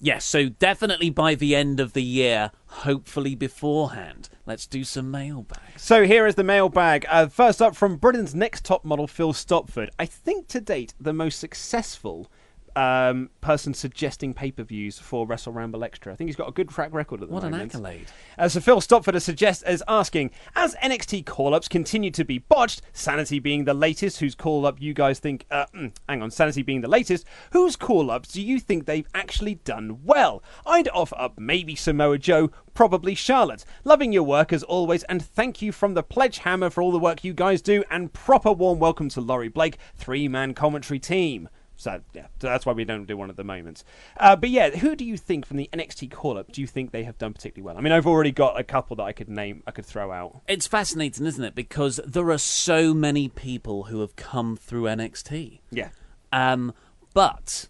yeah, 0.00 0.18
so 0.18 0.48
definitely 0.48 1.10
by 1.10 1.34
the 1.34 1.56
end 1.56 1.80
of 1.80 1.92
the 1.92 2.02
year, 2.02 2.52
hopefully 2.66 3.34
beforehand, 3.34 4.28
let's 4.46 4.66
do 4.66 4.84
some 4.84 5.10
mailbags. 5.10 5.82
So 5.82 6.04
here 6.04 6.26
is 6.26 6.36
the 6.36 6.44
mailbag. 6.44 7.04
Uh, 7.08 7.26
first 7.26 7.60
up 7.60 7.74
from 7.74 7.96
Britain's 7.96 8.34
next 8.34 8.64
top 8.64 8.84
model, 8.84 9.06
Phil 9.06 9.32
Stopford. 9.32 9.90
I 9.98 10.06
think 10.06 10.46
to 10.48 10.60
date 10.60 10.94
the 11.00 11.12
most 11.12 11.38
successful 11.40 12.30
um, 12.78 13.28
person 13.40 13.74
suggesting 13.74 14.32
pay 14.32 14.52
per 14.52 14.62
views 14.62 15.00
for 15.00 15.26
Wrestle 15.26 15.52
Ramble 15.52 15.82
Extra. 15.82 16.12
I 16.12 16.16
think 16.16 16.28
he's 16.28 16.36
got 16.36 16.48
a 16.48 16.52
good 16.52 16.68
track 16.68 16.94
record 16.94 17.20
at 17.22 17.28
the 17.28 17.34
What 17.34 17.42
an 17.42 17.50
moment. 17.50 17.74
accolade! 17.74 18.06
Uh, 18.38 18.48
so 18.48 18.60
Phil 18.60 18.80
Stopford 18.80 19.16
is, 19.16 19.24
suggest- 19.24 19.64
is 19.66 19.82
asking, 19.88 20.30
as 20.54 20.76
NXT 20.76 21.26
call-ups 21.26 21.66
continue 21.66 22.12
to 22.12 22.24
be 22.24 22.38
botched, 22.38 22.82
Sanity 22.92 23.40
being 23.40 23.64
the 23.64 23.74
latest, 23.74 24.20
whose 24.20 24.36
call-up 24.36 24.80
you 24.80 24.94
guys 24.94 25.18
think, 25.18 25.44
uh, 25.50 25.66
mm, 25.74 25.92
hang 26.08 26.22
on, 26.22 26.30
Sanity 26.30 26.62
being 26.62 26.80
the 26.80 26.88
latest, 26.88 27.26
whose 27.50 27.74
call-ups 27.74 28.28
do 28.28 28.40
you 28.40 28.60
think 28.60 28.86
they've 28.86 29.08
actually 29.12 29.56
done 29.56 29.98
well? 30.04 30.40
I'd 30.64 30.88
offer 30.90 31.16
up 31.18 31.36
maybe 31.36 31.74
Samoa 31.74 32.18
Joe, 32.18 32.50
probably 32.74 33.16
Charlotte. 33.16 33.64
Loving 33.82 34.12
your 34.12 34.22
work 34.22 34.52
as 34.52 34.62
always, 34.62 35.02
and 35.04 35.20
thank 35.20 35.60
you 35.60 35.72
from 35.72 35.94
the 35.94 36.04
Pledge 36.04 36.38
Hammer 36.38 36.70
for 36.70 36.80
all 36.82 36.92
the 36.92 36.98
work 37.00 37.24
you 37.24 37.34
guys 37.34 37.60
do, 37.60 37.82
and 37.90 38.12
proper 38.12 38.52
warm 38.52 38.78
welcome 38.78 39.08
to 39.08 39.20
Laurie 39.20 39.48
Blake, 39.48 39.78
three-man 39.96 40.54
commentary 40.54 41.00
team. 41.00 41.48
So 41.78 42.00
yeah, 42.12 42.26
so 42.40 42.48
that's 42.48 42.66
why 42.66 42.72
we 42.72 42.84
don't 42.84 43.06
do 43.06 43.16
one 43.16 43.30
at 43.30 43.36
the 43.36 43.44
moment. 43.44 43.84
Uh, 44.18 44.34
but 44.34 44.50
yeah, 44.50 44.70
who 44.70 44.96
do 44.96 45.04
you 45.04 45.16
think 45.16 45.46
from 45.46 45.58
the 45.58 45.70
NXT 45.72 46.10
call-up 46.10 46.50
do 46.50 46.60
you 46.60 46.66
think 46.66 46.90
they 46.90 47.04
have 47.04 47.16
done 47.18 47.32
particularly 47.32 47.64
well? 47.64 47.78
I 47.78 47.80
mean, 47.80 47.92
I've 47.92 48.06
already 48.06 48.32
got 48.32 48.58
a 48.58 48.64
couple 48.64 48.96
that 48.96 49.04
I 49.04 49.12
could 49.12 49.28
name, 49.28 49.62
I 49.64 49.70
could 49.70 49.86
throw 49.86 50.10
out. 50.10 50.42
It's 50.48 50.66
fascinating, 50.66 51.24
isn't 51.24 51.42
it? 51.42 51.54
Because 51.54 52.00
there 52.04 52.30
are 52.30 52.38
so 52.38 52.92
many 52.92 53.28
people 53.28 53.84
who 53.84 54.00
have 54.00 54.16
come 54.16 54.56
through 54.56 54.84
NXT. 54.84 55.60
Yeah, 55.70 55.90
Um, 56.32 56.74
but 57.14 57.68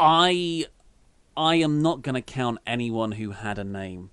I 0.00 0.66
I 1.36 1.54
am 1.56 1.80
not 1.80 2.02
going 2.02 2.16
to 2.16 2.22
count 2.22 2.58
anyone 2.66 3.12
who 3.12 3.30
had 3.30 3.58
a 3.58 3.64
name 3.64 4.10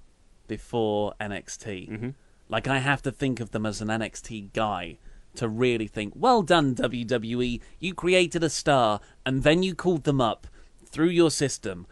before 0.47 1.15
NXT. 1.19 1.89
Mm-hmm. 1.89 2.09
Like 2.47 2.67
I 2.67 2.77
have 2.77 3.01
to 3.01 3.11
think 3.11 3.39
of 3.39 3.51
them 3.51 3.65
as 3.65 3.81
an 3.81 3.87
NXT 3.87 4.53
guy 4.53 4.99
to 5.37 5.47
really 5.47 5.87
think, 5.87 6.13
well 6.15 6.41
done 6.41 6.75
WWE, 6.75 7.61
you 7.79 7.93
created 7.93 8.43
a 8.43 8.49
star 8.49 8.99
and 9.25 9.43
then 9.43 9.63
you 9.63 9.73
called 9.73 10.03
them 10.03 10.21
up 10.21 10.47
through 10.85 11.09
your 11.09 11.31
system 11.31 11.87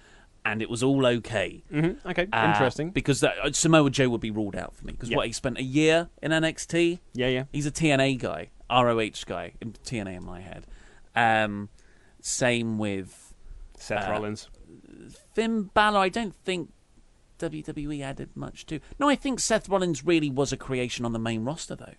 and 0.46 0.62
it 0.62 0.70
was 0.70 0.84
all 0.84 1.06
okay. 1.06 1.64
mm-hmm. 1.72 2.08
okay, 2.08 2.28
Uh, 2.32 2.52
interesting. 2.54 2.92
Because 2.92 3.20
that, 3.22 3.34
uh, 3.44 3.52
Samoa 3.52 3.90
Joe 3.90 4.10
would 4.10 4.22
be 4.22 4.30
ruled 4.30 4.56
out 4.56 4.76
for 4.76 4.86
me. 4.86 4.94
Because 4.94 5.10
Yeah. 5.10 5.18
what 5.18 5.26
he 5.26 5.34
spent 5.34 5.58
a 5.58 5.64
year 5.64 6.10
in 6.22 6.32
NXT. 6.32 7.00
Yeah, 7.14 7.28
yeah. 7.28 7.44
He's 7.52 7.66
a 7.66 7.72
TNA 7.72 8.20
guy, 8.20 8.50
ROH 8.70 9.26
guy, 9.26 9.54
in 9.60 9.74
TNA 9.74 10.18
in 10.18 10.24
my 10.24 10.42
head. 10.42 10.68
Um, 11.16 11.70
same 12.22 12.78
with 12.78 13.34
Seth 13.78 14.08
uh, 14.08 14.12
Rollins. 14.12 14.50
Finn 15.34 15.72
Balor. 15.74 15.98
I 16.00 16.10
don't 16.10 16.36
think 16.36 16.72
WWE 17.40 18.02
added 18.02 18.30
much 18.36 18.66
to. 18.68 18.80
No, 19.00 19.10
I 19.10 19.16
think 19.16 19.40
Seth 19.40 19.68
Rollins 19.68 20.06
really 20.06 20.30
was 20.30 20.52
a 20.54 20.58
creation 20.58 21.06
on 21.06 21.14
the 21.14 21.20
main 21.20 21.44
roster, 21.44 21.76
though. 21.76 21.96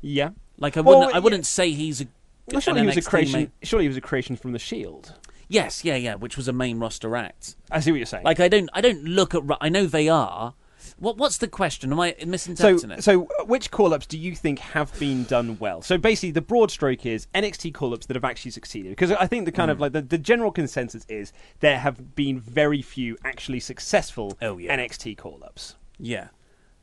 Yeah. 0.00 0.30
Like 0.58 0.76
I 0.76 0.80
wouldn't, 0.80 1.14
I 1.14 1.18
wouldn't 1.18 1.46
say 1.46 1.72
he's 1.72 2.00
a. 2.00 2.06
Well, 2.46 2.60
surely 2.60 2.80
he 2.82 2.86
was 2.86 2.96
a 2.96 3.02
creation. 3.02 3.52
Surely 3.62 3.84
he 3.84 3.88
was 3.88 3.96
a 3.96 4.00
creation 4.00 4.36
from 4.36 4.52
the 4.52 4.58
Shield. 4.58 5.14
Yes, 5.48 5.84
yeah, 5.84 5.96
yeah, 5.96 6.14
which 6.16 6.36
was 6.36 6.48
a 6.48 6.52
main 6.52 6.78
roster 6.78 7.14
act. 7.16 7.56
I 7.70 7.80
see 7.80 7.90
what 7.92 7.98
you're 7.98 8.06
saying. 8.06 8.24
Like 8.24 8.40
I 8.40 8.48
don't, 8.48 8.68
I 8.72 8.80
don't 8.80 9.04
look 9.04 9.34
at. 9.34 9.42
I 9.60 9.68
know 9.68 9.86
they 9.86 10.08
are. 10.08 10.54
What, 10.98 11.18
what's 11.18 11.38
the 11.38 11.48
question? 11.48 11.92
Am 11.92 12.00
I 12.00 12.14
so, 12.18 12.26
misinterpreting 12.26 12.90
it? 12.92 13.04
so 13.04 13.28
uh, 13.40 13.44
which 13.44 13.70
call-ups 13.70 14.06
do 14.06 14.16
you 14.16 14.34
think 14.34 14.60
have 14.60 14.96
been 14.98 15.24
done 15.24 15.58
well? 15.60 15.82
So 15.82 15.98
basically, 15.98 16.30
the 16.30 16.40
broad 16.40 16.70
stroke 16.70 17.04
is 17.04 17.26
NXT 17.34 17.74
call-ups 17.74 18.06
that 18.06 18.14
have 18.16 18.24
actually 18.24 18.52
succeeded. 18.52 18.90
Because 18.90 19.10
I 19.12 19.26
think 19.26 19.44
the 19.44 19.52
kind 19.52 19.68
Hmm. 19.68 19.72
of 19.72 19.80
like 19.80 19.92
the, 19.92 20.00
the 20.02 20.16
general 20.18 20.52
consensus 20.52 21.04
is 21.08 21.32
there 21.60 21.78
have 21.80 22.14
been 22.14 22.40
very 22.40 22.80
few 22.82 23.18
actually 23.24 23.60
successful 23.60 24.38
Oh, 24.40 24.56
yeah. 24.58 24.74
NXT 24.76 25.18
call-ups. 25.18 25.74
yeah, 25.98 26.28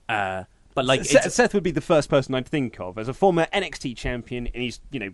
uh, 0.09 0.43
but 0.75 0.85
like 0.85 1.03
Seth, 1.05 1.15
it's- 1.21 1.33
Seth 1.35 1.53
would 1.53 1.63
be 1.63 1.71
the 1.71 1.81
first 1.81 2.09
person 2.09 2.35
I'd 2.35 2.47
think 2.47 2.79
of 2.79 2.97
as 2.97 3.07
a 3.07 3.13
former 3.13 3.47
NXT 3.53 3.95
champion, 3.97 4.47
and 4.47 4.55
he's 4.63 4.79
you 4.91 4.99
know 4.99 5.11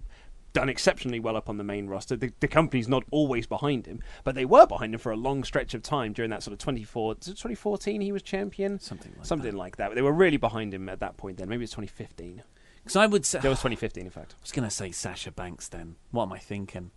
done 0.52 0.68
exceptionally 0.68 1.20
well 1.20 1.38
up 1.38 1.48
on 1.48 1.58
the 1.58 1.64
main 1.64 1.86
roster. 1.88 2.16
The, 2.16 2.34
the 2.40 2.48
company's 2.48 2.88
not 2.88 3.04
always 3.12 3.46
behind 3.46 3.86
him, 3.86 4.02
but 4.24 4.34
they 4.34 4.46
were 4.46 4.66
behind 4.66 4.96
him 4.96 5.00
for 5.00 5.12
a 5.12 5.16
long 5.16 5.44
stretch 5.44 5.76
of 5.76 5.84
time 5.84 6.12
during 6.12 6.32
that 6.32 6.42
sort 6.42 6.54
of 6.54 6.58
24, 6.58 7.14
2014 7.16 8.02
he 8.02 8.12
was 8.12 8.24
champion, 8.24 8.80
Something 8.80 9.14
like 9.16 9.26
something 9.28 9.52
that. 9.52 9.58
like 9.58 9.78
that. 9.78 9.94
They 9.94 10.02
were 10.02 10.12
really 10.12 10.38
behind 10.38 10.74
him 10.74 10.90
at 10.90 11.02
that 11.02 11.18
point. 11.18 11.38
Then 11.38 11.50
maybe 11.50 11.66
it's 11.66 11.74
2015. 11.74 12.42
Because 12.84 12.96
I 12.96 13.06
would 13.06 13.26
say 13.28 13.38
That 13.42 13.48
was 13.50 13.60
2015, 13.60 14.06
in 14.06 14.10
fact. 14.10 14.34
I 14.40 14.42
was 14.42 14.52
going 14.52 14.68
to 14.68 14.74
say 14.74 14.90
Sasha 14.90 15.32
Banks. 15.32 15.68
Then 15.68 15.98
what 16.10 16.24
am 16.24 16.34
I 16.34 16.40
thinking? 16.40 16.90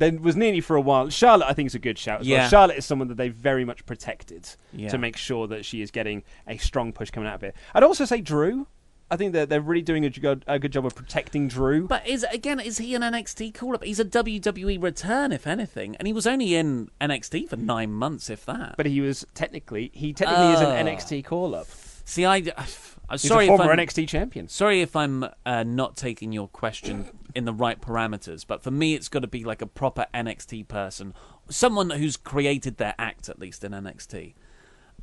There 0.00 0.12
was 0.18 0.34
nearly 0.34 0.60
for 0.60 0.74
a 0.76 0.80
while. 0.80 1.08
Charlotte, 1.10 1.46
I 1.48 1.52
think, 1.52 1.68
is 1.68 1.74
a 1.76 1.78
good 1.78 1.98
shout. 1.98 2.22
As 2.22 2.26
Yeah. 2.26 2.38
well. 2.40 2.48
Charlotte 2.48 2.78
is 2.78 2.84
someone 2.86 3.06
that 3.08 3.16
they've 3.18 3.32
very 3.34 3.64
much 3.64 3.86
protected 3.86 4.48
Yeah. 4.72 4.88
to 4.88 4.98
make 4.98 5.16
sure 5.16 5.46
that 5.46 5.64
she 5.64 5.82
is 5.82 5.90
getting 5.92 6.22
a 6.48 6.56
strong 6.56 6.92
push 6.92 7.10
coming 7.10 7.28
out 7.28 7.36
of 7.36 7.42
it. 7.44 7.54
I'd 7.74 7.82
also 7.84 8.04
say 8.04 8.20
Drew. 8.20 8.66
I 9.12 9.16
think 9.16 9.32
that 9.32 9.48
they're 9.48 9.60
really 9.60 9.82
doing 9.82 10.04
a 10.04 10.10
good, 10.10 10.44
a 10.46 10.58
good 10.60 10.70
job 10.72 10.86
of 10.86 10.94
protecting 10.94 11.48
Drew. 11.48 11.86
But 11.88 12.06
is 12.06 12.24
again, 12.32 12.60
is 12.60 12.78
he 12.78 12.94
an 12.94 13.02
NXT 13.02 13.52
call 13.52 13.74
up? 13.74 13.82
He's 13.84 13.98
a 13.98 14.04
WWE 14.04 14.78
return, 14.78 15.32
if 15.32 15.46
anything, 15.48 15.96
and 15.96 16.06
he 16.06 16.12
was 16.12 16.26
only 16.28 16.54
in 16.54 16.90
NXT 17.00 17.48
for 17.48 17.56
nine 17.56 17.92
months, 17.92 18.30
if 18.30 18.46
that. 18.46 18.74
But 18.76 18.86
he 18.86 19.00
was 19.00 19.26
technically 19.34 19.90
he 19.94 20.12
technically 20.12 20.52
is 20.54 20.60
an 20.60 20.66
Oh. 20.66 20.90
NXT 20.90 21.24
call 21.24 21.54
up. 21.56 21.66
See, 22.04 22.24
I, 22.24 22.36
I'm 22.56 23.18
He's 23.18 23.22
sorry 23.22 23.48
a 23.48 23.54
if 23.54 23.60
I'm, 23.60 23.68
NXT 23.68 24.06
champion. 24.08 24.46
Sorry 24.48 24.80
if 24.80 24.94
I'm 24.94 25.26
uh, 25.44 25.64
not 25.64 25.96
taking 25.96 26.30
your 26.32 26.46
question 26.48 27.06
in 27.34 27.44
the 27.44 27.52
right 27.52 27.80
parameters, 27.80 28.46
but 28.46 28.62
for 28.62 28.70
me, 28.70 28.94
it's 28.94 29.08
got 29.08 29.20
to 29.20 29.28
be 29.28 29.44
like 29.44 29.62
a 29.62 29.66
proper 29.66 30.06
NXT 30.14 30.68
person, 30.68 31.14
someone 31.48 31.90
who's 31.90 32.16
created 32.16 32.76
their 32.78 32.94
act 32.98 33.28
at 33.28 33.38
least 33.38 33.64
in 33.64 33.72
NXT. 33.72 34.34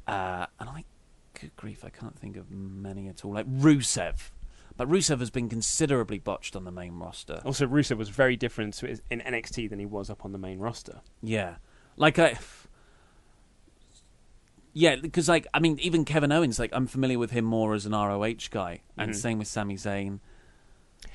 Uh, 0.07 0.45
and 0.59 0.69
I, 0.69 0.85
good 1.39 1.55
grief, 1.55 1.83
I 1.83 1.89
can't 1.89 2.17
think 2.17 2.37
of 2.37 2.49
many 2.51 3.07
at 3.07 3.25
all. 3.25 3.33
Like 3.33 3.47
Rusev, 3.47 4.31
but 4.75 4.89
Rusev 4.89 5.19
has 5.19 5.29
been 5.29 5.49
considerably 5.49 6.19
botched 6.19 6.55
on 6.55 6.63
the 6.63 6.71
main 6.71 6.93
roster. 6.99 7.41
Also, 7.43 7.65
Rusev 7.67 7.97
was 7.97 8.09
very 8.09 8.35
different 8.35 8.81
in 8.83 9.19
NXT 9.21 9.69
than 9.69 9.79
he 9.79 9.85
was 9.85 10.09
up 10.09 10.23
on 10.23 10.31
the 10.31 10.37
main 10.37 10.59
roster. 10.59 11.01
Yeah, 11.21 11.55
like 11.97 12.19
I. 12.19 12.37
Yeah, 14.73 14.95
because 14.95 15.27
like 15.27 15.47
I 15.53 15.59
mean, 15.59 15.79
even 15.79 16.05
Kevin 16.05 16.31
Owens, 16.31 16.59
like 16.59 16.69
I'm 16.73 16.85
familiar 16.85 17.17
with 17.17 17.31
him 17.31 17.45
more 17.45 17.73
as 17.73 17.85
an 17.87 17.93
ROH 17.93 18.49
guy, 18.51 18.81
and 18.95 19.11
Mhm. 19.11 19.15
same 19.15 19.39
with 19.39 19.47
Sami 19.47 19.75
Zayn. 19.75 20.19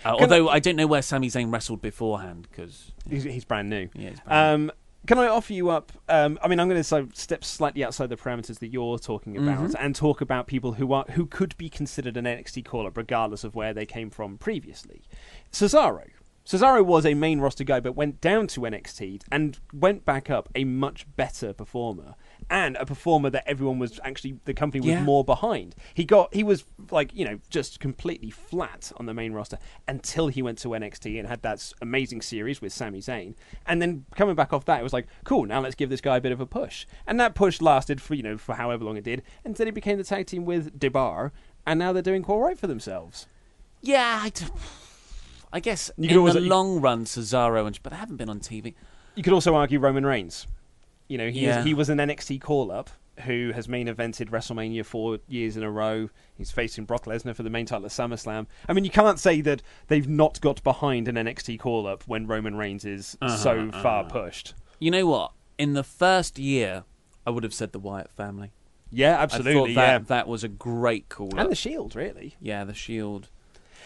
Uh, 0.05 0.17
Can 0.17 0.19
I- 0.19 0.23
although 0.23 0.49
I, 0.49 0.59
don't 0.59 0.77
know 0.77 0.87
where 0.87 1.03
Sami 1.03 1.29
Zayn 1.29 1.53
wrestled 1.53 1.81
beforehand, 1.83 2.49
because 2.51 2.93
He's, 3.09 3.25
he's 3.25 3.45
brand 3.45 3.69
new. 3.71 3.89
yeah, 3.95 4.11
brand 4.27 4.63
Um, 4.65 4.73
can 5.07 5.19
I 5.19 5.27
offer 5.27 5.53
you 5.53 5.69
up? 5.69 5.91
Um, 6.09 6.39
I 6.43 6.47
mean, 6.49 6.61
I'm 6.61 6.69
going 6.69 6.79
to 6.81 6.85
so 6.85 7.09
step 7.13 7.43
slightly 7.45 7.83
outside 7.85 8.09
the 8.09 8.17
parameters 8.17 8.61
that 8.61 8.69
you're 8.69 8.99
talking 8.99 9.37
about 9.37 9.71
Mhm. 9.71 9.75
and 9.81 9.97
talk 9.97 10.21
about 10.21 10.47
people 10.47 10.75
who 10.75 10.93
are 10.93 11.05
who 11.11 11.27
could 11.27 11.57
be 11.57 11.69
considered 11.69 12.17
an 12.17 12.25
NXT 12.25 12.63
call 12.65 12.87
up, 12.87 12.97
regardless 12.97 13.43
of 13.43 13.55
where 13.57 13.75
they 13.75 13.85
came 13.87 14.11
from 14.11 14.39
previously. 14.39 15.03
Cesaro. 15.51 16.05
Cesaro 16.45 16.85
was 16.85 17.07
a 17.07 17.15
main 17.15 17.41
roster 17.41 17.63
guy, 17.65 17.79
but 17.79 17.95
went 17.95 18.21
down 18.21 18.47
to 18.49 18.61
NXT 18.67 19.21
and 19.31 19.59
went 19.73 20.05
back 20.05 20.29
up 20.31 20.49
a 20.57 20.65
much 20.65 21.07
better 21.17 21.53
performer 21.53 22.15
and 22.51 22.77
a 22.77 22.85
performer 22.87 23.31
that 23.31 23.45
everyone 23.49 23.79
was 23.79 23.99
actually 24.05 24.39
the 24.45 24.55
company 24.55 24.81
was 24.81 24.89
Yeah. 24.91 25.03
more 25.03 25.25
behind. 25.25 25.75
He 25.95 26.05
got 26.05 26.33
he 26.35 26.43
was 26.43 26.65
like 26.91 27.15
you 27.15 27.25
know 27.25 27.39
just 27.51 27.81
completely 27.81 28.31
flat 28.31 28.93
on 28.97 29.07
the 29.07 29.15
main 29.15 29.33
roster 29.33 29.59
until 29.89 30.29
he 30.29 30.43
went 30.43 30.59
to 30.59 30.69
NXT 30.69 31.19
and 31.19 31.29
had 31.29 31.43
that 31.43 31.73
amazing 31.81 32.23
series 32.23 32.61
with 32.61 32.73
Sami 32.73 33.01
Zayn, 33.01 33.35
and 33.67 33.81
then 33.81 34.05
coming 34.15 34.35
back 34.35 34.53
off 34.53 34.65
that, 34.67 34.81
it 34.81 34.83
was 34.83 34.93
like 34.93 35.07
cool. 35.25 35.45
Now 35.47 35.61
let's 35.61 35.75
give 35.75 35.91
this 35.91 36.01
guy 36.01 36.17
a 36.17 36.21
bit 36.21 36.33
of 36.33 36.41
a 36.41 36.47
push, 36.47 36.87
and 37.07 37.19
that 37.21 37.35
push 37.35 37.61
lasted 37.61 38.01
for 38.01 38.15
you 38.15 38.23
know 38.23 38.37
for 38.39 38.55
however 38.55 38.85
long 38.85 38.97
it 38.97 39.05
did, 39.05 39.23
and 39.45 39.55
then 39.57 39.67
he 39.67 39.71
became 39.71 39.99
the 39.99 40.05
tag 40.05 40.27
team 40.27 40.45
with 40.45 40.79
the 40.81 40.89
Bar, 40.89 41.33
and 41.67 41.79
now 41.79 41.93
they're 41.93 42.03
doing 42.03 42.23
quite 42.23 42.39
right 42.39 42.59
for 42.59 42.67
themselves. 42.67 43.27
Yeah, 43.81 44.21
I, 44.23 44.29
d- 44.29 44.45
I 45.53 45.59
guess 45.61 45.91
You 45.97 46.05
in 46.05 46.09
could 46.11 46.19
always- 46.19 46.35
the 46.35 46.41
long 46.41 46.81
run, 46.81 47.05
Cesaro 47.05 47.67
and 47.67 47.79
but 47.83 47.91
they 47.91 47.97
haven't 47.99 48.17
been 48.17 48.29
on 48.29 48.41
TV. 48.41 48.75
You 49.15 49.23
could 49.23 49.33
also 49.33 49.55
argue 49.55 49.79
Roman 49.79 50.07
Reigns. 50.07 50.47
You 51.13 51.19
know, 51.19 51.29
he 51.31 51.41
Yeah. 51.45 51.59
is, 51.61 51.67
he 51.67 51.75
was 51.75 51.91
an 51.91 51.99
NXT 51.99 52.41
call 52.41 52.73
up 52.73 52.89
who 53.27 53.53
has 53.55 53.69
main 53.69 53.87
evented 53.87 54.31
WrestleMania 54.31 54.83
four 54.87 55.19
years 55.29 55.59
in 55.59 55.63
a 55.63 55.71
row. 55.71 56.09
He's 56.35 56.51
facing 56.51 56.87
Brock 56.87 57.05
Lesnar 57.05 57.37
for 57.37 57.43
the 57.43 57.51
main 57.51 57.67
title 57.67 57.85
at 57.85 57.91
SummerSlam. 57.93 58.47
I 58.67 58.73
mean, 58.73 58.85
you 58.85 58.91
can't 58.91 59.19
say 59.21 59.43
that 59.43 59.61
they've 59.89 60.09
not 60.09 60.41
got 60.41 60.63
behind 60.63 61.09
an 61.09 61.17
NXT 61.17 61.59
call 61.61 61.87
up 61.87 62.05
when 62.07 62.27
Roman 62.27 62.57
Reigns 62.57 62.87
is 62.87 63.19
Uh-huh, 63.21 63.37
so 63.37 63.71
far 63.71 64.05
pushed. 64.05 64.55
You 64.79 64.91
know 64.91 65.07
what? 65.07 65.33
In 65.59 65.75
the 65.75 65.85
first 65.85 66.39
year, 66.39 66.85
I 67.27 67.31
would 67.31 67.45
have 67.45 67.53
said 67.53 67.73
the 67.73 67.79
Wyatt 67.79 68.11
family. 68.11 68.53
Yeah, 68.91 69.19
I 69.19 69.23
absolutely. 69.25 69.75
thought 69.75 69.81
that, 69.81 69.93
yeah, 69.93 69.99
that 69.99 70.27
was 70.27 70.43
a 70.43 70.49
great 70.49 71.11
call. 71.11 71.39
and 71.39 71.51
the 71.51 71.55
Shield, 71.55 71.95
really. 71.95 72.37
yeah, 72.41 72.65
the 72.65 72.75
Shield. 72.75 73.29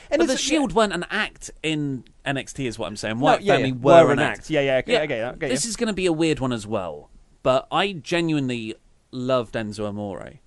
And 0.08 0.20
but 0.20 0.26
the 0.26 0.34
it's- 0.34 0.40
Shield 0.40 0.72
weren't 0.72 0.92
an 0.92 1.04
act 1.10 1.50
in 1.64 2.04
NXT, 2.24 2.66
is 2.68 2.78
what 2.78 2.86
I'm 2.86 2.94
saying. 2.96 3.18
No, 3.18 3.38
yeah, 3.38 3.54
family 3.54 3.70
yeah. 3.70 3.74
were, 3.74 4.04
Were 4.04 4.12
an 4.12 4.20
an 4.20 4.24
act. 4.26 4.38
act. 4.42 4.50
Yeah, 4.50 4.60
yeah, 4.60 4.76
okay, 4.78 4.96
I 4.98 5.06
get 5.06 5.18
that, 5.18 5.34
I 5.34 5.36
get 5.38 5.48
this 5.50 5.64
you. 5.64 5.68
is 5.70 5.76
going 5.76 5.88
to 5.88 5.92
be 5.92 6.06
a 6.06 6.12
weird 6.12 6.38
one 6.38 6.52
as 6.52 6.64
well. 6.64 7.10
But 7.46 7.68
I 7.70 7.92
genuinely 7.92 8.74
loved 9.12 9.54
Enzo 9.54 9.86
Amore. 9.86 10.40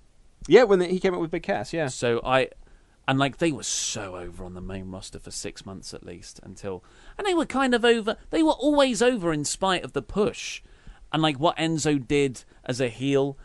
Yeah, 0.49 0.63
when 0.63 0.81
he 0.81 0.99
came 0.99 1.13
up 1.13 1.21
with 1.21 1.31
Big 1.31 1.43
Cass, 1.43 1.71
yeah. 1.71 1.87
So 1.87 2.19
I, 2.25 2.49
and 3.07 3.17
like 3.17 3.37
they 3.37 3.53
were 3.53 3.63
so 3.63 4.17
over 4.17 4.43
on 4.43 4.53
the 4.53 4.59
main 4.59 4.91
roster 4.91 5.17
for 5.17 5.31
six 5.31 5.65
months 5.65 5.93
at 5.93 6.05
least 6.05 6.41
until, 6.43 6.83
and 7.17 7.25
they 7.25 7.33
were 7.33 7.45
kind 7.45 7.73
of 7.73 7.85
over. 7.85 8.17
They 8.31 8.43
were 8.43 8.51
always 8.51 9.01
over 9.01 9.31
in 9.31 9.45
spite 9.45 9.85
of 9.85 9.93
the 9.93 10.01
push, 10.01 10.61
and 11.13 11.21
like 11.21 11.39
what 11.39 11.55
Enzo 11.55 12.05
did 12.05 12.43
as 12.65 12.81
a 12.81 12.89
heel. 12.89 13.37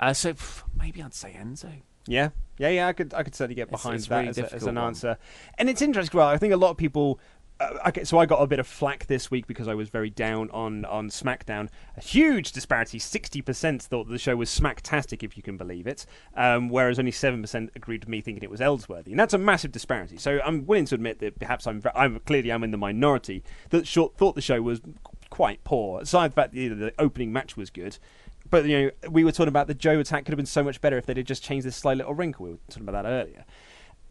Uh, 0.00 0.14
so 0.14 0.32
pff, 0.32 0.62
maybe 0.74 1.02
I'd 1.02 1.12
say 1.12 1.36
Enzo. 1.38 1.82
Yeah, 2.06 2.30
yeah, 2.56 2.70
yeah. 2.70 2.88
I 2.88 2.94
could, 2.94 3.12
I 3.12 3.22
could 3.22 3.34
certainly 3.34 3.56
get 3.56 3.70
behind 3.70 3.96
it's 3.96 4.06
that 4.06 4.16
really 4.16 4.28
as, 4.30 4.38
a, 4.38 4.54
as 4.54 4.62
an 4.62 4.76
one. 4.76 4.84
answer. 4.84 5.18
And 5.58 5.68
it's 5.68 5.82
interesting. 5.82 6.16
Well, 6.16 6.28
I 6.28 6.38
think 6.38 6.54
a 6.54 6.56
lot 6.56 6.70
of 6.70 6.78
people. 6.78 7.20
Uh, 7.60 7.78
okay, 7.86 8.02
so 8.02 8.18
I 8.18 8.26
got 8.26 8.42
a 8.42 8.46
bit 8.48 8.58
of 8.58 8.66
flack 8.66 9.06
this 9.06 9.30
week 9.30 9.46
because 9.46 9.68
I 9.68 9.74
was 9.74 9.88
very 9.88 10.10
down 10.10 10.50
on 10.50 10.84
on 10.86 11.08
SmackDown. 11.08 11.68
A 11.96 12.00
huge 12.00 12.50
disparity. 12.50 12.98
Sixty 12.98 13.42
percent 13.42 13.82
thought 13.82 14.08
the 14.08 14.18
show 14.18 14.34
was 14.34 14.50
smacktastic, 14.50 15.22
if 15.22 15.36
you 15.36 15.42
can 15.42 15.56
believe 15.56 15.86
it, 15.86 16.04
um, 16.36 16.68
whereas 16.68 16.98
only 16.98 17.12
seven 17.12 17.40
percent 17.40 17.70
agreed 17.76 18.00
with 18.02 18.08
me 18.08 18.20
thinking 18.20 18.42
it 18.42 18.50
was 18.50 18.60
Ellsworthy, 18.60 19.12
and 19.12 19.20
that's 19.20 19.34
a 19.34 19.38
massive 19.38 19.70
disparity. 19.70 20.16
So 20.16 20.40
I'm 20.44 20.66
willing 20.66 20.86
to 20.86 20.96
admit 20.96 21.20
that 21.20 21.38
perhaps 21.38 21.66
I'm, 21.68 21.80
I'm 21.94 22.18
clearly 22.20 22.50
I'm 22.50 22.64
in 22.64 22.72
the 22.72 22.76
minority 22.76 23.44
that 23.70 23.86
short, 23.86 24.16
thought 24.16 24.34
the 24.34 24.42
show 24.42 24.60
was 24.60 24.80
quite 25.30 25.62
poor. 25.62 26.00
Aside 26.00 26.34
from 26.34 26.34
the 26.34 26.34
fact 26.34 26.54
that 26.54 26.74
the 26.74 27.02
opening 27.02 27.32
match 27.32 27.56
was 27.56 27.70
good. 27.70 27.98
But 28.50 28.66
you 28.66 28.78
know, 28.78 29.10
we 29.10 29.24
were 29.24 29.32
talking 29.32 29.48
about 29.48 29.68
the 29.68 29.74
Joe 29.74 29.98
attack 29.98 30.24
could 30.24 30.32
have 30.32 30.36
been 30.36 30.46
so 30.46 30.62
much 30.62 30.80
better 30.80 30.98
if 30.98 31.06
they'd 31.06 31.26
just 31.26 31.42
changed 31.42 31.66
this 31.66 31.76
slight 31.76 31.96
little 31.96 32.14
wrinkle. 32.14 32.44
We 32.44 32.52
were 32.52 32.58
talking 32.68 32.88
about 32.88 33.04
that 33.04 33.08
earlier. 33.08 33.44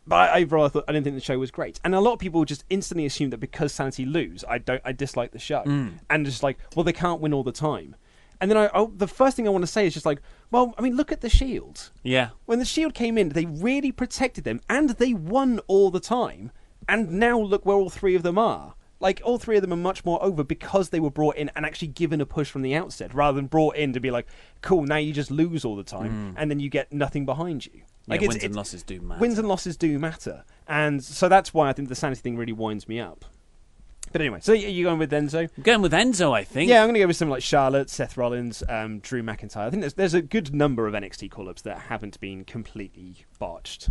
But 0.06 0.32
I, 0.32 0.42
overall, 0.42 0.66
I 0.66 0.70
thought 0.70 0.84
I 0.88 0.92
didn't 0.92 1.06
think 1.06 1.16
the 1.16 1.22
show 1.22 1.40
was 1.40 1.52
great, 1.52 1.80
and 1.84 1.96
a 1.96 2.00
lot 2.02 2.14
of 2.14 2.20
people 2.20 2.44
just 2.46 2.66
instantly 2.70 3.06
assume 3.06 3.30
that 3.30 3.40
because 3.40 3.72
Sanity 3.74 4.06
lose, 4.06 4.44
I 4.48 4.58
don't, 4.58 4.82
I 4.84 4.92
dislike 4.92 5.32
the 5.32 5.40
show, 5.40 5.64
mm. 5.64 5.94
and 6.10 6.26
just 6.26 6.44
like, 6.44 6.58
well, 6.76 6.84
they 6.84 6.94
can't 6.94 7.22
win 7.22 7.34
all 7.34 7.44
the 7.44 7.54
time. 7.54 7.96
And 8.42 8.52
then 8.52 8.58
I, 8.58 8.70
oh, 8.74 8.92
the 8.98 9.08
first 9.08 9.38
thing 9.38 9.48
I 9.48 9.52
want 9.52 9.64
to 9.64 9.72
say 9.72 9.88
is 9.88 9.94
just 9.94 10.06
like, 10.06 10.22
well, 10.52 10.74
I 10.78 10.82
mean, 10.82 10.98
look 10.98 11.14
at 11.14 11.22
the 11.22 11.30
Shield. 11.30 11.92
Yeah, 12.04 12.30
When 12.46 12.60
the 12.60 12.66
Shield 12.66 12.94
came 12.94 13.18
in, 13.18 13.30
they 13.30 13.46
really 13.46 13.94
protected 13.94 14.44
them, 14.44 14.60
and 14.70 14.90
they 14.90 15.14
won 15.14 15.60
all 15.68 15.90
the 15.90 16.02
time. 16.02 16.52
And 16.90 17.14
now 17.14 17.40
look 17.40 17.66
where 17.66 17.78
all 17.78 17.90
three 17.90 18.16
of 18.16 18.24
them 18.24 18.38
are. 18.38 18.76
Like 19.04 19.22
all 19.24 19.38
three 19.38 19.58
of 19.58 19.62
them 19.62 19.72
are 19.74 19.76
much 19.76 20.04
more 20.06 20.24
over 20.24 20.44
because 20.44 20.90
they 20.90 21.00
were 21.00 21.12
brought 21.12 21.36
in 21.36 21.52
and 21.56 21.66
actually 21.66 21.90
given 21.90 22.22
a 22.22 22.26
push 22.26 22.50
from 22.50 22.62
the 22.64 22.74
outset, 22.74 23.14
rather 23.14 23.36
than 23.36 23.46
brought 23.48 23.76
in 23.76 23.94
to 23.94 24.00
be 24.00 24.10
like, 24.10 24.26
cool, 24.62 24.84
now 24.84 24.96
you 24.98 25.14
just 25.14 25.30
lose 25.30 25.64
all 25.66 25.76
the 25.76 25.84
time, 25.84 26.34
and 26.38 26.50
then 26.50 26.60
you 26.60 26.70
get 26.70 26.92
nothing 26.92 27.26
behind 27.26 27.66
you. 27.68 27.82
Like 28.08 28.22
yeah 28.22 28.26
it's- 28.26 28.34
wins 28.36 28.44
and 28.44 28.56
losses 28.56 28.84
do 28.84 29.00
matter. 29.02 29.20
Wins 29.22 29.38
and 29.38 29.48
losses 29.48 29.78
do 29.78 30.00
matter, 30.00 30.44
and 30.68 31.04
so 31.04 31.30
that's 31.30 31.54
why 31.54 31.70
I 31.70 31.74
think 31.74 31.90
the 31.90 31.96
sanity 31.96 32.22
thing 32.22 32.36
really 32.38 32.52
winds 32.54 32.88
me 32.88 33.00
up. 33.00 33.26
But 34.12 34.22
anyway, 34.22 34.40
so 34.42 34.54
y- 34.54 34.60
you 34.60 34.84
going 34.84 35.00
with 35.00 35.12
Enzo? 35.12 35.50
I'm 35.58 35.64
going 35.64 35.82
with 35.82 35.92
Enzo, 35.94 36.34
I 36.34 36.44
think. 36.44 36.70
Yeah, 36.70 36.82
I'm 36.82 36.88
going 36.88 36.94
to 36.96 37.00
go 37.00 37.08
with 37.08 37.16
someone 37.16 37.38
like 37.38 37.44
Charlotte, 37.44 37.90
Seth 37.90 38.16
Rollins, 38.18 38.62
um, 38.70 39.00
Drew 39.00 39.24
McIntyre. 39.24 39.58
I 39.66 39.70
think 39.70 39.82
there's, 39.82 39.94
there's 39.96 40.14
a 40.14 40.22
good 40.22 40.54
number 40.54 40.86
of 40.88 40.94
NXT 40.94 41.32
call-ups 41.32 41.62
that 41.64 41.80
haven't 41.90 42.20
been 42.20 42.44
completely 42.46 43.26
botched. 43.40 43.90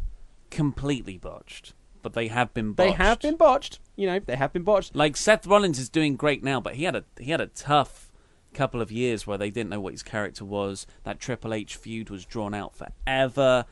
completely 0.51 1.17
botched, 1.19 1.73
but 2.03 2.13
they 2.15 2.29
have 2.29 2.53
been. 2.55 2.75
They 2.75 2.89
botched. 2.89 2.99
have 2.99 3.21
been 3.21 3.37
botched. 3.37 3.79
You 3.97 4.07
know, 4.07 4.19
they 4.19 4.37
have 4.37 4.53
been 4.53 4.63
botched. 4.63 4.95
Like 4.97 5.17
Seth 5.17 5.47
Rollins 5.47 5.79
is 5.79 5.89
doing 5.89 6.17
great 6.17 6.43
now, 6.43 6.61
but 6.61 6.75
he 6.75 6.85
had 6.85 6.97
a 6.97 7.05
he 7.19 7.31
had 7.31 7.41
a 7.41 7.47
tough 7.47 8.11
couple 8.55 8.83
of 8.83 8.93
years 8.93 9.27
where 9.27 9.39
they 9.39 9.51
didn't 9.51 9.71
know 9.71 9.81
what 9.81 9.93
his 9.95 10.03
character 10.03 10.45
was. 10.45 10.87
That 11.05 11.19
Triple 11.21 11.55
H 11.55 11.77
feud 11.77 12.11
was 12.11 12.25
drawn 12.27 12.53
out 12.55 12.75
forever. 12.77 13.65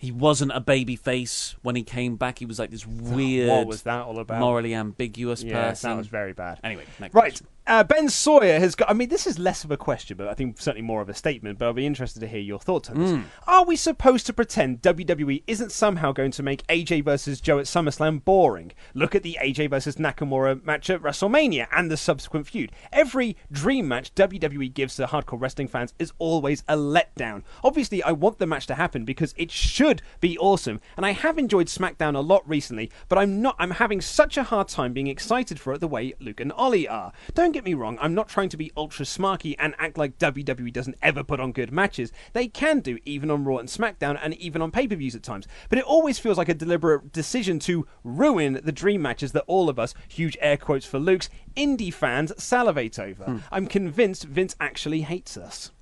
He 0.00 0.12
wasn't 0.12 0.52
a 0.54 0.60
baby 0.60 0.94
face 0.94 1.56
when 1.62 1.74
he 1.74 1.82
came 1.82 2.14
back. 2.14 2.38
He 2.38 2.46
was 2.46 2.60
like 2.60 2.70
this 2.70 2.86
weird, 2.86 3.48
What 3.48 3.66
was 3.66 3.82
that 3.82 4.02
all 4.04 4.20
about? 4.20 4.38
morally 4.38 4.72
ambiguous 4.72 5.42
yeah, 5.42 5.70
person. 5.70 5.90
that 5.90 5.96
was 5.96 6.06
very 6.06 6.32
bad. 6.32 6.60
Anyway, 6.62 6.84
next 7.00 7.12
Right. 7.14 7.30
question. 7.32 7.48
Uh, 7.68 7.84
ben 7.84 8.08
Sawyer 8.08 8.58
has 8.58 8.74
got. 8.74 8.88
I 8.88 8.94
mean, 8.94 9.10
this 9.10 9.26
is 9.26 9.38
less 9.38 9.62
of 9.62 9.70
a 9.70 9.76
question, 9.76 10.16
but 10.16 10.26
I 10.26 10.32
think 10.32 10.58
certainly 10.58 10.80
more 10.80 11.02
of 11.02 11.10
a 11.10 11.14
statement. 11.14 11.58
But 11.58 11.66
I'll 11.66 11.74
be 11.74 11.84
interested 11.84 12.20
to 12.20 12.26
hear 12.26 12.40
your 12.40 12.58
thoughts 12.58 12.88
on 12.88 12.98
this. 12.98 13.10
Hmm. 13.10 13.22
Are 13.46 13.64
we 13.66 13.76
supposed 13.76 14.24
to 14.26 14.32
pretend 14.32 14.80
WWE 14.80 15.42
isn't 15.46 15.70
somehow 15.70 16.12
going 16.12 16.30
to 16.30 16.42
make 16.42 16.66
AJ 16.68 17.04
versus 17.04 17.42
Joe 17.42 17.58
at 17.58 17.66
SummerSlam 17.66 18.24
boring? 18.24 18.72
Look 18.94 19.14
at 19.14 19.22
the 19.22 19.36
AJ 19.42 19.68
versus 19.68 19.96
Nakamura 19.96 20.64
match 20.64 20.88
at 20.88 21.02
WrestleMania 21.02 21.66
and 21.70 21.90
the 21.90 21.98
subsequent 21.98 22.46
feud. 22.46 22.72
Every 22.90 23.36
dream 23.52 23.86
match 23.86 24.14
WWE 24.14 24.72
gives 24.72 24.96
to 24.96 25.06
hardcore 25.06 25.38
wrestling 25.38 25.68
fans 25.68 25.92
is 25.98 26.14
always 26.18 26.64
a 26.68 26.76
letdown. 26.76 27.42
Obviously, 27.62 28.02
I 28.02 28.12
want 28.12 28.38
the 28.38 28.46
match 28.46 28.66
to 28.68 28.76
happen 28.76 29.04
because 29.04 29.34
it 29.36 29.50
should 29.50 30.00
be 30.20 30.38
awesome, 30.38 30.80
and 30.96 31.04
I 31.04 31.12
have 31.12 31.36
enjoyed 31.36 31.66
SmackDown 31.66 32.16
a 32.16 32.20
lot 32.20 32.48
recently. 32.48 32.90
But 33.10 33.18
I'm 33.18 33.42
not. 33.42 33.56
I'm 33.58 33.72
having 33.72 34.00
such 34.00 34.38
a 34.38 34.44
hard 34.44 34.68
time 34.68 34.94
being 34.94 35.08
excited 35.08 35.60
for 35.60 35.74
it 35.74 35.80
the 35.80 35.86
way 35.86 36.14
Luke 36.18 36.40
and 36.40 36.52
Ollie 36.52 36.88
are. 36.88 37.12
Don't 37.34 37.57
get 37.58 37.64
me 37.64 37.74
wrong. 37.74 37.98
I'm 38.00 38.14
not 38.14 38.28
trying 38.28 38.50
to 38.50 38.56
be 38.56 38.70
ultra 38.76 39.04
smarky 39.04 39.56
and 39.58 39.74
act 39.80 39.98
like 39.98 40.16
WWE 40.18 40.72
doesn't 40.72 40.96
ever 41.02 41.24
put 41.24 41.40
on 41.40 41.50
good 41.50 41.72
matches. 41.72 42.12
They 42.34 42.46
can 42.46 42.78
do 42.78 43.00
even 43.04 43.32
on 43.32 43.44
Raw 43.44 43.56
and 43.56 43.68
SmackDown, 43.68 44.16
and 44.22 44.34
even 44.34 44.62
on 44.62 44.70
pay-per-views 44.70 45.16
at 45.16 45.24
times. 45.24 45.48
But 45.68 45.80
it 45.80 45.84
always 45.84 46.20
feels 46.20 46.38
like 46.38 46.48
a 46.48 46.54
deliberate 46.54 47.12
decision 47.12 47.58
to 47.60 47.84
ruin 48.04 48.60
the 48.62 48.70
dream 48.70 49.02
matches 49.02 49.32
that 49.32 49.42
all 49.48 49.68
of 49.68 49.76
us, 49.76 49.92
huge 50.06 50.38
air 50.40 50.56
quotes 50.56 50.86
for 50.86 51.00
Luke's, 51.00 51.30
indie 51.56 51.92
fans 51.92 52.32
salivate 52.40 52.96
over. 53.00 53.24
Hmm. 53.24 53.38
I'm 53.50 53.66
convinced 53.66 54.22
Vince 54.22 54.54
actually 54.60 55.00
hates 55.00 55.36
us. 55.36 55.72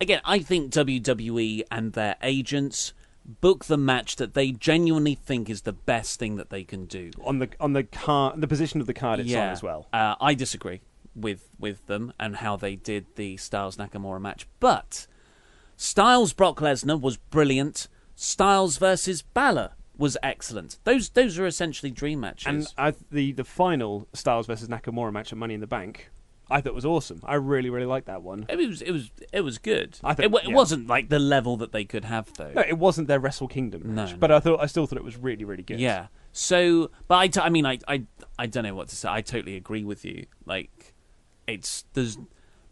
Again, 0.00 0.22
I 0.24 0.38
think 0.38 0.72
WWE 0.72 1.64
and 1.70 1.92
their 1.92 2.16
agents 2.22 2.94
book 3.26 3.64
the 3.64 3.76
match 3.76 4.16
that 4.16 4.34
they 4.34 4.52
genuinely 4.52 5.14
think 5.14 5.50
is 5.50 5.62
the 5.62 5.72
best 5.72 6.18
thing 6.18 6.36
that 6.36 6.50
they 6.50 6.64
can 6.64 6.86
do. 6.86 7.10
on 7.24 7.38
the 7.38 7.48
on 7.60 7.72
the 7.72 7.82
car 7.84 8.34
the 8.36 8.46
position 8.46 8.80
of 8.80 8.86
the 8.86 8.94
card 8.94 9.20
it's 9.20 9.32
on 9.34 9.48
as 9.48 9.62
well. 9.62 9.88
Uh, 9.92 10.14
I 10.20 10.34
disagree 10.34 10.80
with 11.14 11.48
with 11.58 11.86
them 11.86 12.12
and 12.20 12.36
how 12.36 12.56
they 12.56 12.76
did 12.76 13.06
the 13.16 13.36
Styles 13.36 13.76
Nakamura 13.76 14.20
match, 14.20 14.46
but 14.60 15.06
Styles 15.76 16.32
Brock 16.32 16.58
Lesnar 16.60 17.00
was 17.00 17.16
brilliant. 17.16 17.88
Styles 18.14 18.78
versus 18.78 19.22
Balor 19.22 19.72
was 19.98 20.16
excellent. 20.22 20.78
Those 20.84 21.10
those 21.10 21.38
are 21.38 21.46
essentially 21.46 21.90
dream 21.90 22.20
matches. 22.20 22.46
And 22.46 22.66
I, 22.78 22.94
the 23.10 23.32
the 23.32 23.44
final 23.44 24.08
Styles 24.12 24.46
versus 24.46 24.68
Nakamura 24.68 25.12
match 25.12 25.32
at 25.32 25.38
Money 25.38 25.54
in 25.54 25.60
the 25.60 25.66
Bank, 25.66 26.10
I 26.48 26.60
thought 26.60 26.74
was 26.74 26.84
awesome. 26.84 27.20
I 27.24 27.34
really 27.34 27.70
really 27.70 27.86
liked 27.86 28.06
that 28.06 28.22
one. 28.22 28.46
it 28.48 28.56
was 28.56 28.82
it 28.82 28.92
was 28.92 29.10
it 29.32 29.40
was 29.40 29.58
good. 29.58 29.98
I 30.04 30.14
think- 30.14 30.32
it, 30.32 30.36
it 30.44 30.48
yeah. 30.50 30.54
wasn't 30.54 30.86
like 30.86 31.08
the 31.08 31.18
level 31.18 31.56
that 31.58 31.72
they 31.72 31.84
could 31.84 32.04
have 32.04 32.32
though. 32.34 32.52
No, 32.54 32.62
it 32.62 32.78
wasn't 32.78 33.08
their 33.08 33.18
Wrestle 33.20 33.48
Kingdom 33.48 33.94
match, 33.94 34.12
No. 34.12 34.18
but 34.18 34.30
I 34.30 34.40
thought 34.40 34.60
I 34.60 34.66
still 34.66 34.86
thought 34.86 34.98
it 34.98 35.04
was 35.04 35.16
really 35.16 35.44
really 35.44 35.62
good. 35.64 35.80
Yeah. 35.80 36.06
So, 36.32 36.90
but 37.08 37.14
I, 37.16 37.28
t- 37.28 37.40
I 37.40 37.48
mean, 37.48 37.64
I, 37.64 37.78
I, 37.88 38.02
I 38.38 38.44
don't 38.44 38.62
know 38.64 38.74
what 38.74 38.88
to 38.88 38.96
say. 38.96 39.08
I 39.08 39.22
totally 39.22 39.56
agree 39.56 39.84
with 39.84 40.04
you. 40.04 40.26
Like, 40.44 40.92
it's 41.46 41.86
there's 41.94 42.18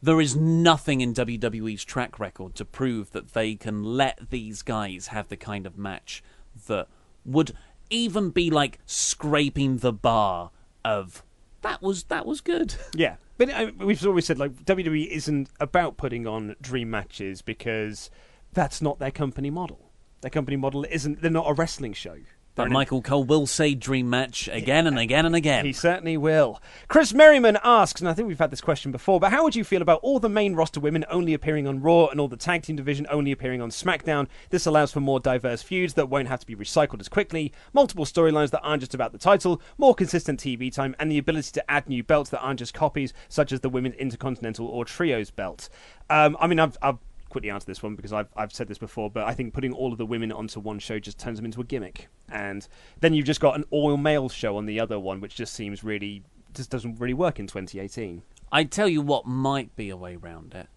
there 0.02 0.20
is 0.20 0.36
nothing 0.36 1.00
in 1.00 1.14
WWE's 1.14 1.82
track 1.82 2.18
record 2.18 2.54
to 2.56 2.66
prove 2.66 3.12
that 3.12 3.32
they 3.32 3.54
can 3.54 3.82
let 3.82 4.28
these 4.28 4.60
guys 4.60 5.06
have 5.08 5.28
the 5.28 5.36
kind 5.38 5.66
of 5.66 5.78
match 5.78 6.22
that 6.66 6.88
would 7.24 7.52
even 7.88 8.28
be 8.28 8.50
like 8.50 8.80
scraping 8.84 9.78
the 9.78 9.94
bar 9.94 10.50
of 10.84 11.24
that 11.62 11.80
was 11.80 12.04
that 12.04 12.26
was 12.26 12.42
good. 12.42 12.74
Yeah, 12.94 13.16
but 13.36 13.50
I, 13.50 13.66
we've 13.78 14.04
always 14.06 14.26
said 14.26 14.38
like 14.38 14.64
WWE 14.64 15.08
isn't 15.08 15.48
about 15.60 15.96
putting 15.96 16.26
on 16.26 16.56
dream 16.60 16.90
matches 16.90 17.42
because 17.42 18.10
that's 18.52 18.80
not 18.80 18.98
their 18.98 19.10
company 19.10 19.50
model. 19.50 19.90
Their 20.20 20.30
company 20.30 20.56
model 20.56 20.86
isn't. 20.90 21.20
They're 21.20 21.30
not 21.30 21.50
a 21.50 21.54
wrestling 21.54 21.92
show. 21.92 22.16
But 22.54 22.70
Michael 22.70 23.02
Cole 23.02 23.24
will 23.24 23.46
say 23.46 23.74
dream 23.74 24.08
match 24.08 24.48
again 24.52 24.86
and 24.86 24.98
again 24.98 25.26
and 25.26 25.34
again. 25.34 25.66
He 25.66 25.72
certainly 25.72 26.16
will. 26.16 26.62
Chris 26.86 27.12
Merriman 27.12 27.58
asks, 27.64 28.00
and 28.00 28.08
I 28.08 28.14
think 28.14 28.28
we've 28.28 28.38
had 28.38 28.52
this 28.52 28.60
question 28.60 28.92
before, 28.92 29.18
but 29.18 29.32
how 29.32 29.42
would 29.42 29.56
you 29.56 29.64
feel 29.64 29.82
about 29.82 30.00
all 30.02 30.20
the 30.20 30.28
main 30.28 30.54
roster 30.54 30.78
women 30.78 31.04
only 31.10 31.34
appearing 31.34 31.66
on 31.66 31.80
Raw 31.80 32.06
and 32.06 32.20
all 32.20 32.28
the 32.28 32.36
tag 32.36 32.62
team 32.62 32.76
division 32.76 33.06
only 33.10 33.32
appearing 33.32 33.60
on 33.60 33.70
SmackDown? 33.70 34.28
This 34.50 34.66
allows 34.66 34.92
for 34.92 35.00
more 35.00 35.18
diverse 35.18 35.62
feuds 35.62 35.94
that 35.94 36.08
won't 36.08 36.28
have 36.28 36.40
to 36.40 36.46
be 36.46 36.54
recycled 36.54 37.00
as 37.00 37.08
quickly, 37.08 37.52
multiple 37.72 38.04
storylines 38.04 38.50
that 38.50 38.62
aren't 38.62 38.82
just 38.82 38.94
about 38.94 39.10
the 39.10 39.18
title, 39.18 39.60
more 39.76 39.94
consistent 39.94 40.38
TV 40.38 40.72
time, 40.72 40.94
and 41.00 41.10
the 41.10 41.18
ability 41.18 41.50
to 41.52 41.70
add 41.70 41.88
new 41.88 42.04
belts 42.04 42.30
that 42.30 42.40
aren't 42.40 42.60
just 42.60 42.74
copies, 42.74 43.12
such 43.28 43.50
as 43.50 43.60
the 43.60 43.68
Women's 43.68 43.96
Intercontinental 43.96 44.66
or 44.66 44.84
Trios 44.84 45.30
belt. 45.30 45.68
Um, 46.08 46.36
I 46.38 46.46
mean, 46.46 46.60
I've, 46.60 46.78
I've 46.80 46.98
quickly 47.34 47.50
answer 47.50 47.66
this 47.66 47.82
one 47.82 47.96
because 47.96 48.12
I've, 48.12 48.28
I've 48.36 48.52
said 48.52 48.68
this 48.68 48.78
before, 48.78 49.10
but 49.10 49.24
I 49.24 49.34
think 49.34 49.52
putting 49.54 49.72
all 49.72 49.90
of 49.90 49.98
the 49.98 50.06
women 50.06 50.30
onto 50.30 50.60
one 50.60 50.78
show 50.78 51.00
just 51.00 51.18
turns 51.18 51.36
them 51.36 51.44
into 51.44 51.60
a 51.60 51.64
gimmick. 51.64 52.06
And 52.28 52.66
then 53.00 53.12
you've 53.12 53.26
just 53.26 53.40
got 53.40 53.56
an 53.56 53.64
all 53.70 53.96
male 53.96 54.28
show 54.28 54.56
on 54.56 54.66
the 54.66 54.78
other 54.78 55.00
one, 55.00 55.20
which 55.20 55.34
just 55.34 55.52
seems 55.52 55.82
really, 55.82 56.22
just 56.52 56.70
doesn't 56.70 57.00
really 57.00 57.12
work 57.12 57.40
in 57.40 57.48
2018. 57.48 58.22
I'd 58.52 58.70
tell 58.70 58.88
you 58.88 59.02
what 59.02 59.26
might 59.26 59.74
be 59.74 59.90
a 59.90 59.96
way 59.96 60.14
around 60.14 60.54
it. 60.54 60.68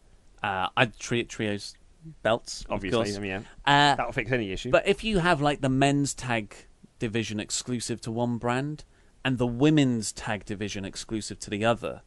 Uh, 0.41 0.69
I'd 0.75 0.97
treat 0.97 1.29
trios 1.29 1.75
belts, 2.23 2.65
Obviously. 2.71 3.15
I 3.15 3.19
mean, 3.19 3.29
yeah. 3.29 3.37
Uh, 3.63 3.95
That'll 3.95 4.11
fix 4.11 4.31
any 4.31 4.51
issue. 4.51 4.71
But 4.71 4.87
if 4.87 5.03
you 5.03 5.19
have 5.19 5.39
like 5.39 5.61
the 5.61 5.69
men's 5.69 6.15
tag 6.15 6.55
division 6.97 7.39
exclusive 7.39 8.01
to 8.01 8.11
one 8.11 8.39
brand 8.39 8.83
and 9.23 9.37
the 9.37 9.45
women's 9.45 10.11
tag 10.11 10.43
division 10.43 10.85
exclusive 10.85 11.37
to 11.41 11.51
the 11.51 11.63
other, 11.63 12.01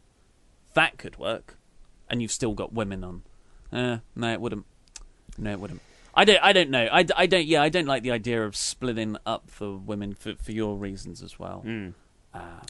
that 0.74 0.98
could 0.98 1.20
work. 1.20 1.57
And 2.09 2.20
you've 2.20 2.32
still 2.32 2.55
got 2.55 2.72
women 2.72 3.05
on. 3.05 3.22
Uh, 3.72 3.98
no, 4.16 4.32
it 4.32 4.40
wouldn't. 4.40 4.66
No, 5.38 5.50
it 5.52 5.60
wouldn't. 5.60 5.80
I 6.14 6.24
don't. 6.24 6.42
I 6.42 6.52
don't 6.52 6.70
know. 6.70 6.88
I, 6.90 7.06
I 7.16 7.26
don't. 7.26 7.46
Yeah, 7.46 7.62
I 7.62 7.68
don't 7.68 7.86
like 7.86 8.02
the 8.02 8.10
idea 8.10 8.44
of 8.44 8.56
splitting 8.56 9.16
up 9.24 9.50
for 9.50 9.76
women 9.76 10.14
for 10.14 10.34
for 10.36 10.52
your 10.52 10.76
reasons 10.76 11.22
as 11.22 11.38
well. 11.38 11.62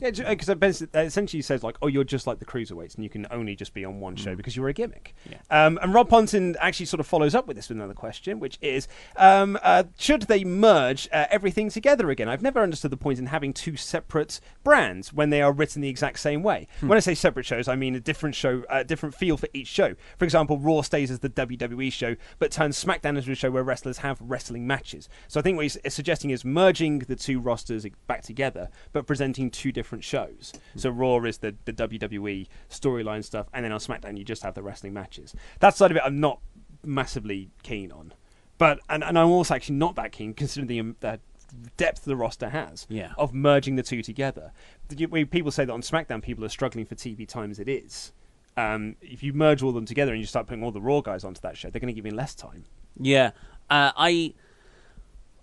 Yeah, 0.01 0.11
because 0.11 0.81
it 0.81 0.89
essentially 0.95 1.43
says 1.43 1.63
like, 1.63 1.77
oh, 1.83 1.87
you're 1.87 2.05
just 2.05 2.27
like 2.27 2.39
the 2.39 2.47
cruiserweights, 2.47 2.95
and 2.95 3.05
you 3.05 3.11
can 3.11 3.27
only 3.31 3.55
just 3.55 3.75
be 3.75 3.85
on 3.85 4.01
one 4.01 4.17
show 4.17 4.35
because 4.35 4.57
you're 4.57 4.69
a 4.69 4.73
gimmick. 4.73 5.15
Um, 5.51 5.79
and 5.83 5.93
Rob 5.93 6.09
Ponton 6.09 6.57
actually 6.61 6.87
sort 6.87 7.01
of 7.01 7.07
follows 7.07 7.35
up 7.35 7.47
with 7.47 7.57
this 7.57 7.69
with 7.69 7.77
another 7.77 7.93
question, 7.95 8.41
which 8.41 8.59
is, 8.63 8.89
um, 9.17 9.59
uh, 9.63 9.85
should 9.99 10.23
they 10.23 10.45
merge 10.45 11.09
uh, 11.13 11.27
everything 11.31 11.69
together 11.69 12.09
again? 12.11 12.29
I've 12.29 12.41
never 12.43 12.61
understood 12.63 12.91
the 12.91 12.97
point 12.97 13.19
in 13.19 13.27
having 13.27 13.53
two 13.53 13.77
separate 13.77 14.41
brands 14.65 15.13
when 15.13 15.29
they 15.29 15.43
are 15.43 15.53
written 15.53 15.83
the 15.83 15.89
exact 15.89 16.21
same 16.21 16.43
way. 16.43 16.67
When 16.81 16.97
I 16.97 17.01
say 17.01 17.15
separate 17.15 17.45
shows, 17.45 17.69
I 17.69 17.77
mean 17.77 17.95
a 17.95 18.01
different 18.01 18.35
show, 18.35 18.65
a 18.71 18.85
different 18.85 19.15
feel 19.15 19.37
for 19.37 19.49
each 19.53 19.69
show. 19.69 19.95
For 20.19 20.25
example, 20.25 20.59
Raw 20.59 20.81
stays 20.81 21.11
as 21.11 21.19
the 21.19 21.29
WWE 21.29 21.93
show, 21.93 22.17
but 22.39 22.51
turns 22.51 22.83
SmackDown 22.83 23.19
into 23.19 23.31
a 23.33 23.35
show 23.35 23.51
where 23.51 23.63
wrestlers 23.63 23.99
have 23.99 24.19
wrestling 24.23 24.67
matches. 24.67 25.09
So 25.29 25.39
I 25.41 25.43
think 25.43 25.57
what 25.57 25.65
he's 25.65 25.77
suggesting 25.89 26.31
is 26.31 26.45
merging 26.45 27.01
the 27.01 27.17
two 27.17 27.39
rosters 27.41 27.87
back 28.07 28.23
together, 28.23 28.71
but 28.93 29.07
presenting 29.07 29.50
two 29.53 29.73
different 29.73 30.05
shows. 30.05 30.53
So 30.77 30.91
Raw 30.91 31.19
is 31.25 31.39
the, 31.39 31.55
the 31.65 31.73
WWE 31.73 32.47
storyline 32.71 33.25
stuff, 33.25 33.49
and 33.53 33.65
then 33.65 33.73
on 33.73 33.81
SmackDown 33.81 34.17
you 34.19 34.25
just 34.25 34.43
have 34.43 34.55
the 34.55 34.63
wrestling 34.63 34.93
matches. 34.93 35.35
That 35.61 35.77
side 35.77 35.91
of 35.91 35.97
it 35.97 36.03
I'm 36.05 36.21
not 36.21 36.41
massively 36.85 37.51
keen 37.63 37.93
on. 37.93 38.13
But 38.59 38.81
and, 38.89 39.03
and 39.05 39.19
I'm 39.19 39.29
also 39.31 39.55
actually 39.55 39.77
not 39.77 39.95
that 39.97 40.13
keen 40.13 40.35
considering 40.35 40.67
the, 40.69 40.81
um, 40.81 40.97
the 41.01 41.19
depth 41.77 42.05
the 42.05 42.15
roster 42.17 42.51
has 42.51 42.87
Yeah. 42.89 43.13
of 43.19 43.35
merging 43.35 43.77
the 43.77 43.83
two 43.83 44.03
together. 44.03 44.53
When 45.09 45.27
people 45.27 45.51
say 45.51 45.65
that 45.65 45.73
on 45.73 45.83
SmackDown 45.83 46.23
people 46.23 46.45
are 46.45 46.49
struggling 46.51 46.85
for 46.87 46.95
TV 46.95 47.27
time 47.27 47.51
as 47.51 47.59
it 47.59 47.69
is. 47.69 48.13
Um, 48.57 48.97
if 49.01 49.23
you 49.23 49.33
merge 49.33 49.63
all 49.63 49.71
of 49.71 49.75
them 49.75 49.87
together 49.87 50.13
and 50.13 50.21
you 50.21 50.27
start 50.27 50.47
putting 50.47 50.63
all 50.63 50.73
the 50.73 50.81
Raw 50.81 51.01
guys 51.01 51.25
onto 51.25 51.41
that 51.41 51.57
show, 51.57 51.71
they're 51.71 51.81
going 51.81 51.95
to 51.95 51.99
give 51.99 52.05
you 52.05 52.15
less 52.15 52.35
time. 52.35 52.65
Yeah, 52.99 53.31
uh, 53.71 53.93
I, 53.97 54.35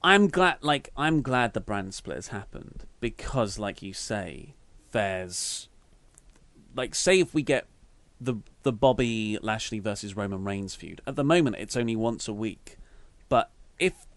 I'm 0.07 0.29
glad. 0.29 0.59
Like, 0.61 0.89
I'm 0.95 1.21
glad 1.21 1.53
the 1.53 1.59
brand 1.59 1.93
split 1.93 2.15
has 2.15 2.27
happened 2.29 2.85
because, 3.01 3.59
like 3.59 3.81
you 3.81 3.91
say, 3.91 4.53
there's, 4.93 5.67
like, 6.73 6.95
say 6.95 7.19
if 7.19 7.33
we 7.33 7.41
get 7.41 7.67
the 8.21 8.35
the 8.63 8.71
Bobby 8.71 9.37
Lashley 9.41 9.79
versus 9.79 10.15
Roman 10.15 10.45
Reigns 10.45 10.75
feud. 10.75 11.01
At 11.05 11.17
the 11.17 11.25
moment, 11.25 11.57
it's 11.57 11.75
only 11.75 11.97
once 11.97 12.29
a 12.29 12.33
week, 12.33 12.77
but 13.27 13.51
if 13.79 14.07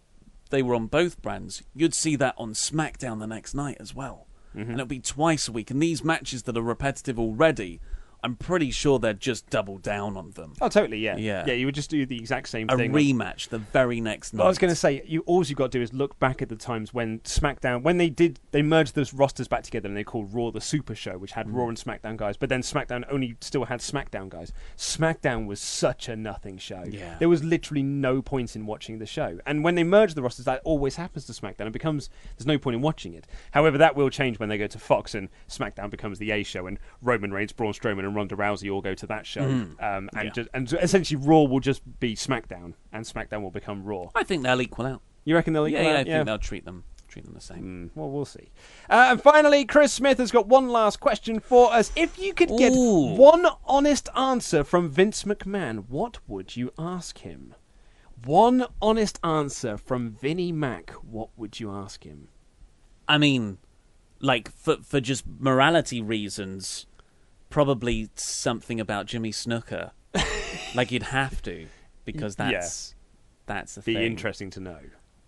they 0.50 0.62
were 0.62 0.76
on 0.76 0.86
both 0.86 1.20
brands, 1.22 1.64
you'd 1.74 1.94
see 1.94 2.14
that 2.16 2.36
on 2.38 2.52
SmackDown 2.52 3.18
the 3.18 3.26
next 3.26 3.52
night 3.52 3.76
as 3.80 3.92
well, 3.92 4.28
mm-hmm. 4.54 4.70
and 4.70 4.74
it'll 4.74 4.86
be 4.86 5.00
twice 5.00 5.48
a 5.48 5.52
week. 5.52 5.72
And 5.72 5.82
these 5.82 6.04
matches 6.04 6.44
that 6.44 6.56
are 6.56 6.62
repetitive 6.62 7.18
already, 7.18 7.80
I'm 8.22 8.36
pretty 8.36 8.70
sure 8.70 8.98
they'd 8.98 9.18
just 9.20 9.48
double 9.50 9.78
down 9.78 10.16
on 10.16 10.30
them. 10.32 10.54
Oh, 10.60 10.68
totally, 10.68 10.98
yeah, 10.98 11.16
Yeah. 11.16 11.44
yeah. 11.46 11.54
You 11.54 11.66
would 11.66 11.74
just 11.74 11.90
do 11.90 12.04
the 12.06 12.16
exact 12.18 12.48
same 12.48 12.68
A 12.68 12.76
thing. 12.76 12.92
rematch 12.92 13.48
the 13.48 13.58
very 13.58 14.00
next 14.00 14.34
night. 14.34 14.44
I 14.44 14.48
was 14.48 14.58
going 14.58 14.70
to 14.70 14.76
say, 14.76 15.02
you 15.06 15.20
all 15.26 15.44
you've 15.44 15.56
got 15.56 15.72
to 15.72 15.78
do 15.78 15.82
is 15.82 15.92
look 15.92 16.18
back 16.18 16.42
at 16.42 16.48
the 16.48 16.56
times 16.56 16.92
when 16.92 17.20
SmackDown, 17.20 17.82
when 17.82 17.96
they 17.98 18.10
did, 18.10 18.38
they 18.50 18.62
merged 18.62 18.94
those 18.94 19.14
rosters 19.14 19.48
back 19.48 19.62
together 19.62 19.88
and 19.88 19.96
they 19.96 20.04
called 20.04 20.34
Raw 20.34 20.50
the 20.50 20.60
Super 20.60 20.94
Show, 20.94 21.16
which 21.18 21.32
had 21.32 21.46
Mm. 21.46 21.54
Raw 21.54 21.68
and 21.68 21.76
SmackDown 21.78 22.16
guys, 22.16 22.36
but 22.36 22.48
then 22.48 22.60
SmackDown 22.62 23.04
only 23.10 23.36
still 23.40 23.64
had 23.64 23.80
SmackDown 23.80 24.28
guys. 24.28 24.52
SmackDown 24.76 25.46
was 25.46 25.60
such 25.60 26.08
a 26.08 26.16
nothing 26.16 26.58
show. 26.58 26.84
Yeah. 26.88 27.16
There 27.18 27.28
was 27.28 27.42
literally 27.44 27.82
no 27.82 28.20
point 28.22 28.54
in 28.54 28.66
watching 28.66 28.98
the 28.98 29.06
show. 29.06 29.38
And 29.46 29.62
when 29.64 29.74
they 29.76 29.84
merge 29.84 30.14
the 30.14 30.22
rosters, 30.22 30.44
that 30.46 30.60
always 30.64 30.96
happens 30.96 31.24
to 31.26 31.32
SmackDown. 31.32 31.66
It 31.68 31.72
becomes 31.72 32.10
there's 32.36 32.46
no 32.46 32.58
point 32.58 32.74
in 32.76 32.82
watching 32.82 33.14
it. 33.14 33.26
However, 33.52 33.78
that 33.78 33.96
will 33.96 34.10
change 34.10 34.38
when 34.38 34.48
they 34.48 34.58
go 34.58 34.66
to 34.66 34.78
Fox 34.78 35.14
and 35.14 35.28
SmackDown 35.48 35.90
becomes 35.90 36.18
the 36.18 36.30
A 36.32 36.42
show, 36.42 36.66
and 36.66 36.78
Roman 37.00 37.32
Reigns, 37.32 37.52
Braun 37.52 37.72
Strowman, 37.72 38.09
and 38.10 38.16
Ronda 38.16 38.36
Rousey 38.36 38.72
all 38.72 38.80
go 38.82 38.94
to 38.94 39.06
that 39.06 39.26
show. 39.26 39.40
Mm. 39.42 39.82
Um, 39.82 40.10
and 40.14 40.24
Yeah. 40.24 40.30
just, 40.30 40.48
and 40.52 40.72
essentially, 40.74 41.20
Raw 41.22 41.42
will 41.42 41.60
just 41.60 41.82
be 42.00 42.14
SmackDown, 42.14 42.74
and 42.92 43.04
SmackDown 43.04 43.42
will 43.42 43.50
become 43.50 43.82
Raw. 43.84 44.08
I 44.14 44.22
think 44.24 44.42
they'll 44.42 44.60
equal 44.60 44.86
out. 44.86 45.02
You 45.24 45.34
reckon 45.34 45.52
they'll 45.52 45.68
Yeah, 45.68 45.78
equal 45.80 45.90
yeah, 45.92 45.96
I 45.96 46.00
out? 46.00 46.06
think 46.06 46.26
they'll 46.26 46.38
treat 46.38 46.64
them 46.64 46.84
treat 47.08 47.24
them 47.24 47.34
the 47.34 47.40
same. 47.40 47.90
Well, 47.96 48.08
we'll 48.08 48.24
see. 48.24 48.50
Uh, 48.88 49.08
and 49.10 49.20
finally, 49.20 49.64
Chris 49.64 49.92
Smith 49.92 50.18
has 50.18 50.30
got 50.30 50.46
one 50.46 50.68
last 50.68 51.00
question 51.00 51.40
for 51.40 51.72
us. 51.72 51.90
If 51.96 52.18
you 52.20 52.32
could 52.32 52.50
get 52.56 52.72
Ooh. 52.72 53.14
one 53.16 53.46
honest 53.64 54.08
answer 54.16 54.62
from 54.62 54.88
Vince 54.88 55.24
McMahon, 55.24 55.86
what 55.88 56.18
would 56.28 56.56
you 56.56 56.70
ask 56.78 57.18
him? 57.18 57.56
One 58.24 58.66
honest 58.80 59.18
answer 59.24 59.76
from 59.76 60.10
Vinnie 60.10 60.52
Mac, 60.52 60.90
what 61.02 61.30
would 61.36 61.58
you 61.58 61.72
ask 61.72 62.04
him? 62.04 62.28
I 63.08 63.18
mean, 63.18 63.58
like 64.20 64.52
for 64.52 64.76
for 64.76 65.00
just 65.00 65.24
morality 65.26 66.00
reasons, 66.00 66.86
probably 67.50 68.08
something 68.14 68.80
about 68.80 69.06
Jimmy 69.06 69.30
Snuka. 69.32 69.90
like 70.74 70.90
you'd 70.90 71.04
have 71.04 71.42
to 71.42 71.66
because 72.04 72.36
Yeah. 72.38 72.50
that's 72.52 72.94
that's 73.46 73.74
the 73.74 73.82
thing. 73.82 73.94
Be 73.94 74.00
thing. 74.00 74.12
interesting 74.12 74.50
to 74.50 74.60
know. 74.60 74.78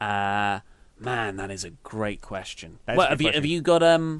Uh 0.00 0.60
man, 0.98 1.36
that 1.36 1.50
is 1.50 1.64
a 1.64 1.70
great 1.70 2.20
question. 2.22 2.78
What 2.86 3.06
a 3.06 3.10
have 3.10 3.20
you 3.22 3.32
have 3.32 3.44
you 3.46 3.60
got 3.60 3.82
um 3.82 4.18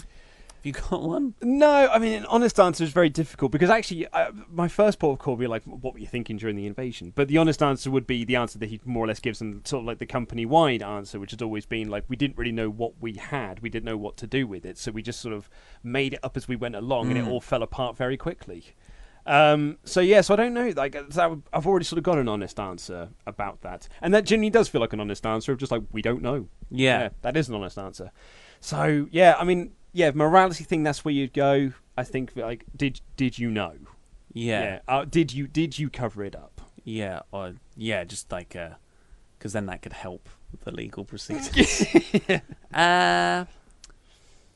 have 0.62 0.66
you 0.66 0.72
got 0.90 1.02
one? 1.02 1.34
No, 1.42 1.88
I 1.90 1.98
mean, 1.98 2.12
an 2.12 2.24
honest 2.26 2.60
answer 2.60 2.84
is 2.84 2.90
very 2.90 3.08
difficult 3.08 3.50
because 3.50 3.68
actually, 3.68 4.06
uh, 4.08 4.30
my 4.48 4.68
first 4.68 4.98
port 5.00 5.18
of 5.18 5.24
call 5.24 5.34
would 5.34 5.40
be 5.40 5.46
like, 5.48 5.64
what 5.64 5.92
were 5.94 5.98
you 6.00 6.06
thinking 6.06 6.36
during 6.36 6.54
the 6.54 6.66
invasion? 6.66 7.12
But 7.14 7.26
the 7.28 7.38
honest 7.38 7.62
answer 7.62 7.90
would 7.90 8.06
be 8.06 8.24
the 8.24 8.36
answer 8.36 8.58
that 8.60 8.68
he 8.68 8.80
more 8.84 9.04
or 9.04 9.08
less 9.08 9.18
gives 9.18 9.40
them, 9.40 9.62
sort 9.64 9.80
of 9.80 9.86
like 9.86 9.98
the 9.98 10.06
company 10.06 10.46
wide 10.46 10.82
answer, 10.82 11.18
which 11.18 11.32
has 11.32 11.42
always 11.42 11.66
been 11.66 11.88
like, 11.88 12.04
we 12.08 12.14
didn't 12.16 12.36
really 12.38 12.52
know 12.52 12.70
what 12.70 12.92
we 13.00 13.14
had, 13.14 13.60
we 13.60 13.70
didn't 13.70 13.86
know 13.86 13.96
what 13.96 14.16
to 14.18 14.26
do 14.26 14.46
with 14.46 14.64
it, 14.64 14.78
so 14.78 14.92
we 14.92 15.02
just 15.02 15.20
sort 15.20 15.34
of 15.34 15.50
made 15.82 16.14
it 16.14 16.20
up 16.22 16.36
as 16.36 16.46
we 16.46 16.54
went 16.54 16.76
along, 16.76 17.08
and 17.08 17.18
it 17.18 17.24
Mm. 17.24 17.28
all 17.30 17.40
fell 17.40 17.62
apart 17.64 17.96
very 17.96 18.16
quickly. 18.16 18.64
Um, 19.24 19.78
so 19.84 20.00
yeah, 20.00 20.20
so 20.20 20.34
I 20.34 20.36
don't 20.36 20.52
know. 20.54 20.72
Like, 20.76 20.96
so 21.10 21.42
I've 21.52 21.66
already 21.66 21.84
sort 21.84 21.98
of 21.98 22.02
got 22.04 22.18
an 22.18 22.28
honest 22.28 22.58
answer 22.58 23.08
about 23.26 23.60
that, 23.62 23.88
and 24.00 24.12
that 24.14 24.24
genuinely 24.24 24.50
does 24.50 24.68
feel 24.68 24.80
like 24.80 24.92
an 24.92 25.00
honest 25.00 25.24
answer 25.26 25.52
of 25.52 25.58
just 25.58 25.70
like 25.72 25.82
we 25.92 26.02
don't 26.02 26.22
know. 26.22 26.48
Yeah. 26.70 27.10
that 27.22 27.36
is 27.36 27.48
an 27.48 27.54
honest 27.54 27.78
answer. 27.78 28.10
So 28.60 29.06
yeah, 29.12 29.36
I 29.38 29.44
mean, 29.44 29.72
yeah, 29.92 30.10
morality 30.14 30.64
thing. 30.64 30.82
That's 30.82 31.04
where 31.04 31.12
you'd 31.12 31.32
go. 31.32 31.72
I 31.96 32.04
think 32.04 32.32
like, 32.36 32.64
did 32.76 33.00
did 33.16 33.38
you 33.38 33.50
know? 33.50 33.74
Yeah. 34.32 34.80
Uh, 34.88 35.04
did 35.04 35.32
you 35.32 35.46
did 35.46 35.78
you 35.78 35.90
cover 35.90 36.24
it 36.24 36.34
up? 36.34 36.60
Yeah, 36.84 37.20
or 37.32 37.54
yeah, 37.76 38.04
just 38.04 38.32
like 38.32 38.56
uh 38.56 38.70
because 39.38 39.52
then 39.52 39.66
that 39.66 39.82
could 39.82 39.92
help 39.92 40.28
the 40.64 40.70
legal 40.70 41.04
proceedings. 41.04 41.82
uh, 42.74 43.44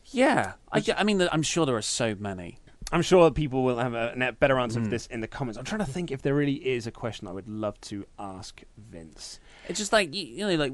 yeah. 0.06 0.52
I, 0.72 0.84
I 0.96 1.02
mean, 1.04 1.28
I'm 1.32 1.42
sure 1.42 1.66
there 1.66 1.76
are 1.76 1.82
so 1.82 2.14
many. 2.18 2.60
I'm 2.92 3.02
sure 3.02 3.30
people 3.32 3.64
will 3.64 3.78
have 3.78 3.94
a, 3.94 4.36
better 4.38 4.58
answer 4.60 4.78
for 4.80 4.86
Mm. 4.86 4.90
this 4.90 5.06
in 5.06 5.20
the 5.20 5.26
comments. 5.26 5.58
I'm 5.58 5.64
trying 5.64 5.84
to 5.84 5.90
think 5.90 6.12
if 6.12 6.22
there 6.22 6.36
really 6.36 6.54
is 6.54 6.86
a 6.86 6.92
question 6.92 7.26
I 7.26 7.32
would 7.32 7.48
love 7.48 7.80
to 7.82 8.06
ask 8.16 8.62
Vince. 8.78 9.40
It's 9.68 9.78
just 9.78 9.92
like 9.92 10.14
you, 10.14 10.24
you 10.24 10.46
know, 10.46 10.54
like 10.54 10.72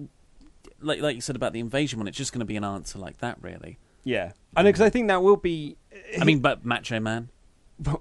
like 0.81 1.01
like 1.01 1.15
you 1.15 1.23
said 1.23 1.37
about 1.37 1.55
the 1.55 1.61
invasion 1.61 1.99
one. 1.99 2.07
It's 2.09 2.19
just 2.19 2.33
going 2.33 2.41
to 2.41 2.45
be 2.47 2.57
an 2.57 2.65
answer 2.65 2.99
like 2.99 3.19
that, 3.19 3.39
really. 3.41 3.79
Yeah, 4.05 4.33
I 4.57 4.63
know 4.63 4.69
because 4.69 4.81
I 4.81 4.91
think 4.91 5.09
that 5.09 5.23
will 5.23 5.37
be. 5.37 5.77
Uh, 5.93 6.21
I 6.21 6.25
mean, 6.25 6.41
but 6.41 6.65
Macho 6.65 7.01
Man. 7.01 7.29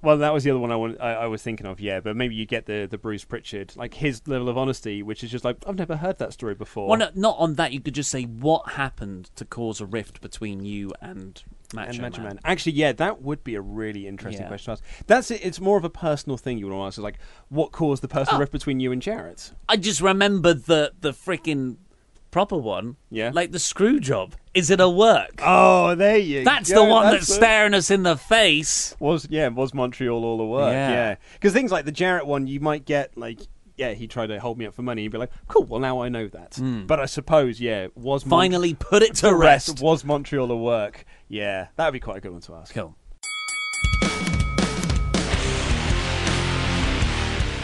Well, 0.03 0.17
that 0.19 0.31
was 0.31 0.43
the 0.43 0.51
other 0.51 0.59
one 0.59 0.71
I, 0.71 0.75
want, 0.75 1.01
I, 1.01 1.13
I 1.13 1.25
was 1.25 1.41
thinking 1.41 1.65
of. 1.65 1.79
Yeah, 1.79 2.01
but 2.01 2.15
maybe 2.15 2.35
you 2.35 2.45
get 2.45 2.67
the 2.67 2.87
the 2.91 2.99
Bruce 2.99 3.23
Pritchard, 3.23 3.75
like 3.75 3.95
his 3.95 4.21
level 4.27 4.47
of 4.47 4.55
honesty, 4.55 5.01
which 5.01 5.23
is 5.23 5.31
just 5.31 5.43
like 5.43 5.57
I've 5.65 5.77
never 5.77 5.95
heard 5.95 6.19
that 6.19 6.33
story 6.33 6.53
before. 6.53 6.87
Well, 6.87 6.99
no, 6.99 7.09
not 7.15 7.37
on 7.39 7.55
that. 7.55 7.71
You 7.71 7.79
could 7.79 7.95
just 7.95 8.11
say 8.11 8.23
what 8.23 8.73
happened 8.73 9.31
to 9.37 9.45
cause 9.45 9.81
a 9.81 9.87
rift 9.87 10.21
between 10.21 10.65
you 10.65 10.91
and 11.01 11.41
Macho, 11.73 11.89
and 11.89 12.01
Macho 12.01 12.17
Man. 12.21 12.27
Man. 12.35 12.39
Actually, 12.43 12.73
yeah, 12.73 12.91
that 12.91 13.23
would 13.23 13.43
be 13.43 13.55
a 13.55 13.61
really 13.61 14.05
interesting 14.07 14.43
Yeah. 14.43 14.49
question 14.49 14.75
to 14.75 14.81
ask. 14.83 15.05
That's 15.07 15.31
it. 15.31 15.43
It's 15.43 15.59
more 15.59 15.77
of 15.79 15.83
a 15.85 15.89
personal 15.89 16.37
thing 16.37 16.59
you 16.59 16.67
want 16.67 16.77
to 16.77 16.85
ask. 16.85 16.97
It's 16.99 17.03
like, 17.03 17.17
what 17.49 17.71
caused 17.71 18.03
the 18.03 18.07
personal 18.07 18.35
Oh. 18.35 18.39
rift 18.41 18.51
between 18.51 18.79
you 18.79 18.91
and 18.91 19.01
Jarrett? 19.01 19.51
I 19.67 19.77
just 19.77 19.99
remembered 20.01 20.65
the 20.65 20.91
the 20.99 21.11
freaking 21.11 21.77
proper 22.31 22.57
one. 22.57 22.95
Yeah. 23.09 23.31
Like 23.33 23.51
the 23.51 23.59
screw 23.59 23.99
job. 23.99 24.33
Is 24.53 24.69
it 24.69 24.79
a 24.79 24.89
work? 24.89 25.39
Oh, 25.43 25.95
there 25.95 26.17
you 26.17 26.43
That's 26.43 26.69
go. 26.71 26.83
the 26.83 26.89
one 26.89 27.11
that's, 27.11 27.27
the- 27.27 27.33
staring 27.35 27.73
us 27.73 27.91
in 27.91 28.03
the 28.03 28.17
face. 28.17 28.95
Was 28.99 29.27
yeah, 29.29 29.47
was 29.49 29.73
Montreal 29.73 30.23
all 30.25 30.37
the 30.37 30.45
work? 30.45 30.71
Yeah. 30.73 30.89
Yeah, 30.91 31.15
because 31.33 31.53
things 31.53 31.71
like 31.71 31.85
the 31.85 31.91
Jarrett 31.91 32.25
one, 32.25 32.47
you 32.47 32.59
might 32.59 32.85
get 32.85 33.17
like. 33.17 33.39
Yeah, 33.77 33.93
he 33.93 34.05
tried 34.05 34.27
to 34.27 34.39
hold 34.39 34.59
me 34.59 34.67
up 34.67 34.75
for 34.75 34.83
money. 34.83 35.01
You'd 35.01 35.11
be 35.13 35.17
like, 35.17 35.31
"Cool, 35.47 35.63
well 35.63 35.79
now 35.79 36.01
I 36.03 36.09
know 36.09 36.27
that." 36.27 36.55
Hmm. 36.55 36.85
But 36.85 36.99
I 36.99 37.05
suppose, 37.07 37.59
yeah, 37.59 37.87
was 37.95 38.25
Mont- 38.27 38.41
Finally 38.41 38.73
put 38.75 39.01
it 39.01 39.15
to 39.15 39.29
to 39.29 39.35
rest. 39.35 39.81
Was 39.81 40.03
Montreal 40.03 40.51
a 40.51 40.55
work? 40.57 41.03
Yeah, 41.29 41.67
that 41.77 41.85
would 41.85 41.93
be 41.93 41.99
quite 41.99 42.17
a 42.17 42.19
good 42.21 42.31
one 42.31 42.41
to 42.41 42.55
ask. 42.55 42.73
Cool. 42.75 42.95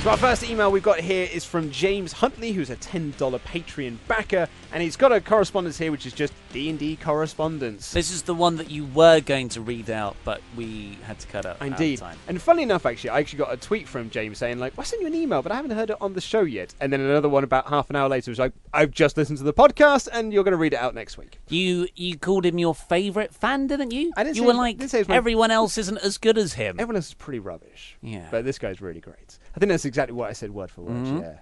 So 0.08 0.12
our 0.12 0.18
first 0.18 0.50
email 0.50 0.72
we've 0.72 0.82
got 0.82 1.02
here 1.02 1.28
is 1.34 1.44
from 1.44 1.70
James 1.70 2.14
Huntley, 2.14 2.54
who's 2.54 2.70
a 2.70 2.78
ten 2.78 3.14
dollar 3.18 3.40
Patreon 3.40 3.98
backer, 4.08 4.48
and 4.72 4.82
he's 4.82 4.96
got 4.96 5.12
a 5.12 5.20
correspondence 5.20 5.78
here 5.78 5.92
which 5.92 6.06
is 6.06 6.14
just 6.14 6.32
D 6.54 6.70
and 6.70 6.80
D 6.80 6.96
correspondence. 6.96 7.92
This 7.92 8.10
is 8.10 8.22
the 8.22 8.34
one 8.34 8.56
that 8.56 8.72
you 8.72 8.86
were 8.86 9.20
going 9.20 9.50
to 9.50 9.60
read 9.60 9.90
out, 9.90 10.16
but 10.24 10.40
we 10.56 10.98
had 11.04 11.20
to 11.20 11.28
cut 11.28 11.46
out. 11.46 11.62
out 11.62 11.68
Indeed. 11.68 12.00
time. 12.00 12.18
And 12.30 12.42
funny 12.42 12.64
enough, 12.64 12.86
actually, 12.86 13.10
I 13.10 13.20
actually 13.20 13.40
got 13.40 13.52
a 13.52 13.58
tweet 13.58 13.86
from 13.86 14.10
James 14.10 14.38
saying, 14.38 14.60
like, 14.60 14.72
I 14.80 14.84
sent 14.84 15.02
you 15.02 15.08
an 15.08 15.14
email, 15.14 15.42
but 15.42 15.52
I 15.52 15.56
haven't 15.56 15.72
heard 15.72 15.90
it 15.90 15.98
on 16.00 16.14
the 16.14 16.22
show 16.22 16.44
yet. 16.44 16.74
And 16.80 16.94
then 16.94 17.02
another 17.02 17.28
one 17.28 17.44
about 17.44 17.68
half 17.68 17.90
an 17.90 17.98
hour 17.98 18.08
later 18.08 18.32
was 18.32 18.40
like, 18.40 18.54
I've 18.74 18.92
just 18.92 19.18
listened 19.18 19.40
to 19.40 19.44
the 19.44 19.54
podcast 19.54 20.08
and 20.14 20.32
you're 20.32 20.46
going 20.46 20.54
to 20.54 20.58
read 20.58 20.72
it 20.72 20.80
out 20.80 20.96
next 20.96 21.18
week. 21.18 21.38
You 21.50 21.86
you 21.96 22.18
called 22.18 22.46
him 22.46 22.58
your 22.60 22.74
favourite 22.74 23.34
fan, 23.34 23.68
didn't 23.68 23.92
you? 23.92 24.14
I 24.16 24.24
didn't 24.24 24.38
you 24.38 24.44
say- 24.44 24.48
were 24.48 24.54
like 24.54 24.78
didn't 24.78 24.92
say 24.92 25.00
it 25.00 25.02
was 25.02 25.10
my- 25.10 25.18
everyone 25.18 25.52
else 25.52 25.78
isn't 25.78 25.98
as 25.98 26.18
good 26.18 26.38
as 26.38 26.54
him. 26.54 26.78
Everyone 26.80 26.96
else 26.96 27.10
is 27.10 27.14
pretty 27.14 27.40
rubbish. 27.40 27.98
Yeah. 28.02 28.30
But 28.32 28.46
this 28.46 28.58
guy's 28.58 28.80
really 28.80 29.02
great. 29.02 29.38
I 29.58 29.60
think 29.60 29.72
that's 29.72 29.86
exactly 29.86 30.14
what 30.14 30.30
I 30.30 30.34
said 30.34 30.52
word 30.52 30.70
for 30.70 30.82
word, 30.82 30.94
mm-hmm. 30.94 31.18
yeah. 31.18 31.38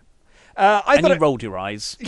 Uh, 0.57 0.81
I 0.85 0.93
and 0.95 1.01
thought 1.01 1.09
you 1.09 1.15
it- 1.15 1.21
rolled 1.21 1.43
your 1.43 1.57
eyes. 1.57 1.97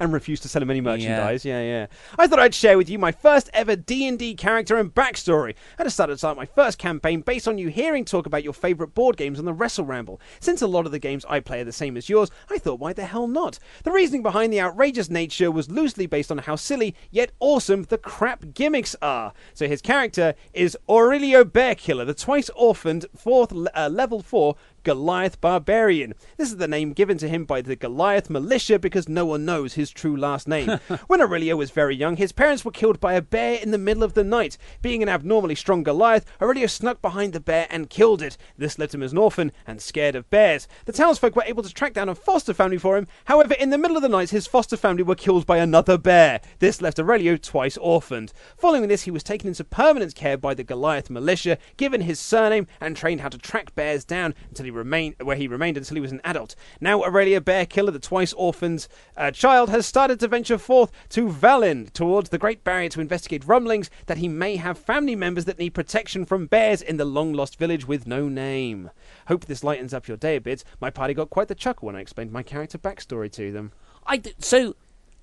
and 0.00 0.12
refused 0.12 0.42
to 0.42 0.48
sell 0.48 0.62
him 0.62 0.70
any 0.70 0.80
merchandise. 0.80 1.44
Yeah. 1.44 1.60
yeah, 1.62 1.86
I 2.18 2.26
thought 2.26 2.38
I'd 2.38 2.54
share 2.54 2.76
with 2.78 2.88
you 2.88 2.98
my 2.98 3.12
first 3.12 3.50
ever 3.52 3.76
D 3.76 4.06
and 4.08 4.18
D 4.18 4.34
character 4.34 4.76
and 4.76 4.94
backstory. 4.94 5.54
I 5.78 5.84
decided 5.84 6.12
to 6.14 6.18
start 6.18 6.36
my 6.36 6.46
first 6.46 6.78
campaign 6.78 7.20
based 7.20 7.46
on 7.48 7.58
you 7.58 7.68
hearing 7.68 8.04
talk 8.04 8.26
about 8.26 8.44
your 8.44 8.52
favourite 8.52 8.94
board 8.94 9.16
games 9.16 9.38
on 9.38 9.44
the 9.44 9.52
Wrestle 9.52 9.84
Ramble. 9.84 10.20
Since 10.40 10.62
a 10.62 10.66
lot 10.66 10.86
of 10.86 10.92
the 10.92 10.98
games 10.98 11.24
I 11.28 11.40
play 11.40 11.60
are 11.60 11.64
the 11.64 11.72
same 11.72 11.96
as 11.96 12.08
yours, 12.08 12.30
I 12.48 12.58
thought, 12.58 12.80
why 12.80 12.92
the 12.92 13.04
hell 13.04 13.28
not? 13.28 13.58
The 13.84 13.92
reasoning 13.92 14.22
behind 14.22 14.52
the 14.52 14.60
outrageous 14.60 15.10
nature 15.10 15.50
was 15.50 15.70
loosely 15.70 16.06
based 16.06 16.30
on 16.30 16.38
how 16.38 16.56
silly 16.56 16.94
yet 17.10 17.32
awesome 17.40 17.84
the 17.84 17.98
crap 17.98 18.54
gimmicks 18.54 18.96
are. 19.02 19.32
So 19.54 19.68
his 19.68 19.82
character 19.82 20.34
is 20.54 20.76
Aurelio 20.88 21.44
Bearkiller, 21.44 22.06
the 22.06 22.14
twice 22.14 22.50
orphaned 22.54 23.06
fourth 23.16 23.52
uh, 23.74 23.88
level 23.90 24.22
four 24.22 24.56
Goliath 24.82 25.40
Barbarian. 25.40 26.14
This 26.36 26.50
is 26.50 26.56
the 26.56 26.68
name 26.68 26.92
given 26.92 27.18
to 27.18 27.28
him 27.28 27.44
by 27.44 27.60
the 27.60 27.76
Goliath 27.76 28.30
militia 28.30 28.78
because 28.78 29.08
no 29.08 29.26
one 29.26 29.44
knows 29.44 29.74
his 29.74 29.90
true 29.90 30.16
last 30.16 30.48
name. 30.48 30.80
when 31.06 31.20
Aurelio 31.20 31.56
was 31.56 31.70
very 31.70 31.94
young, 31.94 32.16
his 32.16 32.32
parents 32.32 32.64
were 32.64 32.70
killed 32.70 33.00
by 33.00 33.14
a 33.14 33.22
bear 33.22 33.58
in 33.60 33.70
the 33.70 33.78
middle 33.78 34.02
of 34.02 34.14
the 34.14 34.24
night. 34.24 34.56
Being 34.82 35.02
an 35.02 35.08
abnormally 35.08 35.54
strong 35.54 35.82
Goliath, 35.82 36.24
Aurelio 36.40 36.66
snuck 36.66 37.02
behind 37.02 37.32
the 37.32 37.40
bear 37.40 37.66
and 37.70 37.90
killed 37.90 38.22
it. 38.22 38.36
This 38.56 38.78
left 38.78 38.94
him 38.94 39.02
as 39.02 39.12
an 39.12 39.18
orphan 39.18 39.52
and 39.66 39.80
scared 39.82 40.14
of 40.14 40.28
bears. 40.30 40.66
The 40.86 40.92
townsfolk 40.92 41.36
were 41.36 41.44
able 41.44 41.62
to 41.62 41.74
track 41.74 41.92
down 41.92 42.08
a 42.08 42.14
foster 42.14 42.54
family 42.54 42.78
for 42.78 42.96
him. 42.96 43.06
However, 43.26 43.54
in 43.54 43.70
the 43.70 43.78
middle 43.78 43.96
of 43.96 44.02
the 44.02 44.08
night, 44.08 44.30
his 44.30 44.46
foster 44.46 44.76
family 44.76 45.02
were 45.02 45.14
killed 45.14 45.46
by 45.46 45.58
another 45.58 45.98
bear. 45.98 46.40
This 46.58 46.80
left 46.80 46.98
Aurelio 46.98 47.36
twice 47.36 47.76
orphaned. 47.76 48.32
Following 48.56 48.88
this, 48.88 49.02
he 49.02 49.10
was 49.10 49.22
taken 49.22 49.48
into 49.48 49.64
permanent 49.64 50.14
care 50.14 50.36
by 50.36 50.54
the 50.54 50.64
Goliath 50.64 51.10
militia, 51.10 51.58
given 51.76 52.02
his 52.02 52.18
surname, 52.18 52.66
and 52.80 52.96
trained 52.96 53.20
how 53.20 53.28
to 53.28 53.38
track 53.38 53.74
bears 53.74 54.04
down 54.04 54.34
until 54.48 54.64
he 54.64 54.69
remained 54.70 55.16
where 55.22 55.36
he 55.36 55.48
remained 55.48 55.76
until 55.76 55.96
he 55.96 56.00
was 56.00 56.12
an 56.12 56.20
adult. 56.24 56.54
Now 56.80 57.02
Aurelia 57.02 57.40
Bear 57.40 57.66
Killer, 57.66 57.90
the 57.90 57.98
twice 57.98 58.32
orphaned 58.34 58.88
uh, 59.16 59.30
child, 59.30 59.70
has 59.70 59.86
started 59.86 60.20
to 60.20 60.28
venture 60.28 60.58
forth 60.58 60.90
to 61.10 61.28
Valin 61.28 61.92
towards 61.92 62.30
the 62.30 62.38
Great 62.38 62.64
Barrier 62.64 62.88
to 62.90 63.00
investigate 63.00 63.44
rumblings 63.46 63.90
that 64.06 64.18
he 64.18 64.28
may 64.28 64.56
have 64.56 64.78
family 64.78 65.16
members 65.16 65.44
that 65.46 65.58
need 65.58 65.70
protection 65.70 66.24
from 66.24 66.46
bears 66.46 66.82
in 66.82 66.96
the 66.96 67.04
long 67.04 67.32
lost 67.32 67.58
village 67.58 67.86
with 67.86 68.06
no 68.06 68.28
name. 68.28 68.90
Hope 69.28 69.44
this 69.46 69.64
lightens 69.64 69.94
up 69.94 70.08
your 70.08 70.16
day 70.16 70.36
a 70.36 70.40
bit. 70.40 70.64
My 70.80 70.90
party 70.90 71.14
got 71.14 71.30
quite 71.30 71.48
the 71.48 71.54
chuckle 71.54 71.86
when 71.86 71.96
I 71.96 72.00
explained 72.00 72.32
my 72.32 72.42
character 72.42 72.78
backstory 72.78 73.30
to 73.32 73.52
them. 73.52 73.72
I 74.06 74.16
d- 74.16 74.34
so 74.38 74.76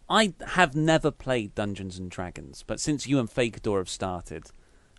I 0.10 0.34
have 0.46 0.76
never 0.76 1.12
played 1.12 1.56
Dungeons 1.56 2.00
and 2.00 2.10
Dragons, 2.10 2.64
but 2.66 2.80
since 2.80 3.08
you 3.08 3.20
and 3.20 3.30
Fakador 3.30 3.78
have 3.80 3.90
started 3.90 4.46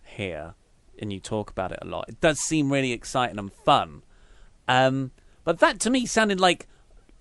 here 0.03 0.53
and 0.99 1.11
you 1.11 1.19
talk 1.19 1.49
about 1.49 1.71
it 1.71 1.79
a 1.81 1.87
lot, 1.87 2.09
it 2.09 2.21
does 2.21 2.39
seem 2.39 2.71
really 2.71 2.91
exciting 2.91 3.39
and 3.39 3.51
fun. 3.51 4.03
Um, 4.69 5.11
but 5.43 5.59
that 5.59 5.79
to 5.81 5.89
me 5.89 6.05
sounded 6.05 6.39
like 6.39 6.67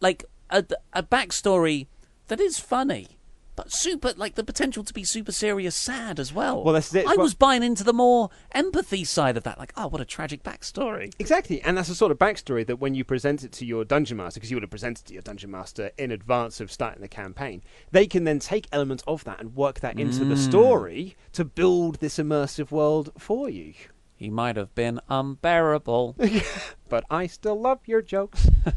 like 0.00 0.24
a, 0.50 0.64
a 0.92 1.02
backstory 1.02 1.86
that 2.28 2.40
is 2.40 2.58
funny, 2.58 3.08
but 3.56 3.72
super 3.72 4.12
like 4.16 4.34
the 4.34 4.44
potential 4.44 4.84
to 4.84 4.92
be 4.92 5.02
super 5.02 5.32
serious, 5.32 5.74
sad 5.74 6.20
as 6.20 6.32
well. 6.32 6.62
Well, 6.62 6.74
that's 6.74 6.94
it. 6.94 7.06
I 7.06 7.10
Well- 7.16 7.24
was 7.24 7.34
buying 7.34 7.62
into 7.62 7.84
the 7.84 7.94
more 7.94 8.28
empathy 8.52 9.02
side 9.04 9.36
of 9.38 9.44
that. 9.44 9.58
Like, 9.58 9.72
oh, 9.78 9.88
what 9.88 10.00
a 10.00 10.04
tragic 10.04 10.42
backstory. 10.42 11.10
Exactly, 11.18 11.62
and 11.62 11.76
that's 11.78 11.88
the 11.88 11.94
sort 11.94 12.12
of 12.12 12.18
backstory 12.18 12.66
that 12.66 12.76
when 12.76 12.94
you 12.94 13.02
present 13.02 13.42
it 13.42 13.52
to 13.52 13.64
your 13.64 13.84
dungeon 13.84 14.18
master, 14.18 14.38
because 14.38 14.50
you 14.50 14.56
would 14.56 14.62
have 14.62 14.70
presented 14.70 15.06
to 15.06 15.14
your 15.14 15.22
dungeon 15.22 15.50
master 15.50 15.90
in 15.96 16.12
advance 16.12 16.60
of 16.60 16.70
starting 16.70 17.00
the 17.00 17.08
campaign, 17.08 17.62
they 17.90 18.06
can 18.06 18.24
then 18.24 18.38
take 18.38 18.68
elements 18.72 19.02
of 19.06 19.24
that 19.24 19.40
and 19.40 19.56
work 19.56 19.80
that 19.80 19.98
into 19.98 20.24
the 20.24 20.36
story 20.36 21.16
to 21.32 21.44
build 21.46 21.96
this 22.00 22.18
immersive 22.18 22.70
world 22.70 23.10
for 23.18 23.48
you. 23.48 23.72
He 24.18 24.28
might 24.30 24.56
have 24.56 24.74
been 24.74 25.00
unbearable. 25.08 26.16
But 26.90 27.04
I 27.10 27.26
still 27.26 27.58
love 27.60 27.80
your 27.86 28.02
jokes. 28.02 28.48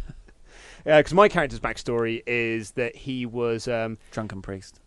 Yeah, 0.85 0.97
because 0.99 1.13
my 1.13 1.29
character's 1.29 1.59
backstory 1.59 2.23
is 2.25 2.71
that 2.71 2.95
he 2.95 3.25
was 3.25 3.67
um, 3.67 3.99
Drunken 4.09 4.41
priest. 4.41 4.79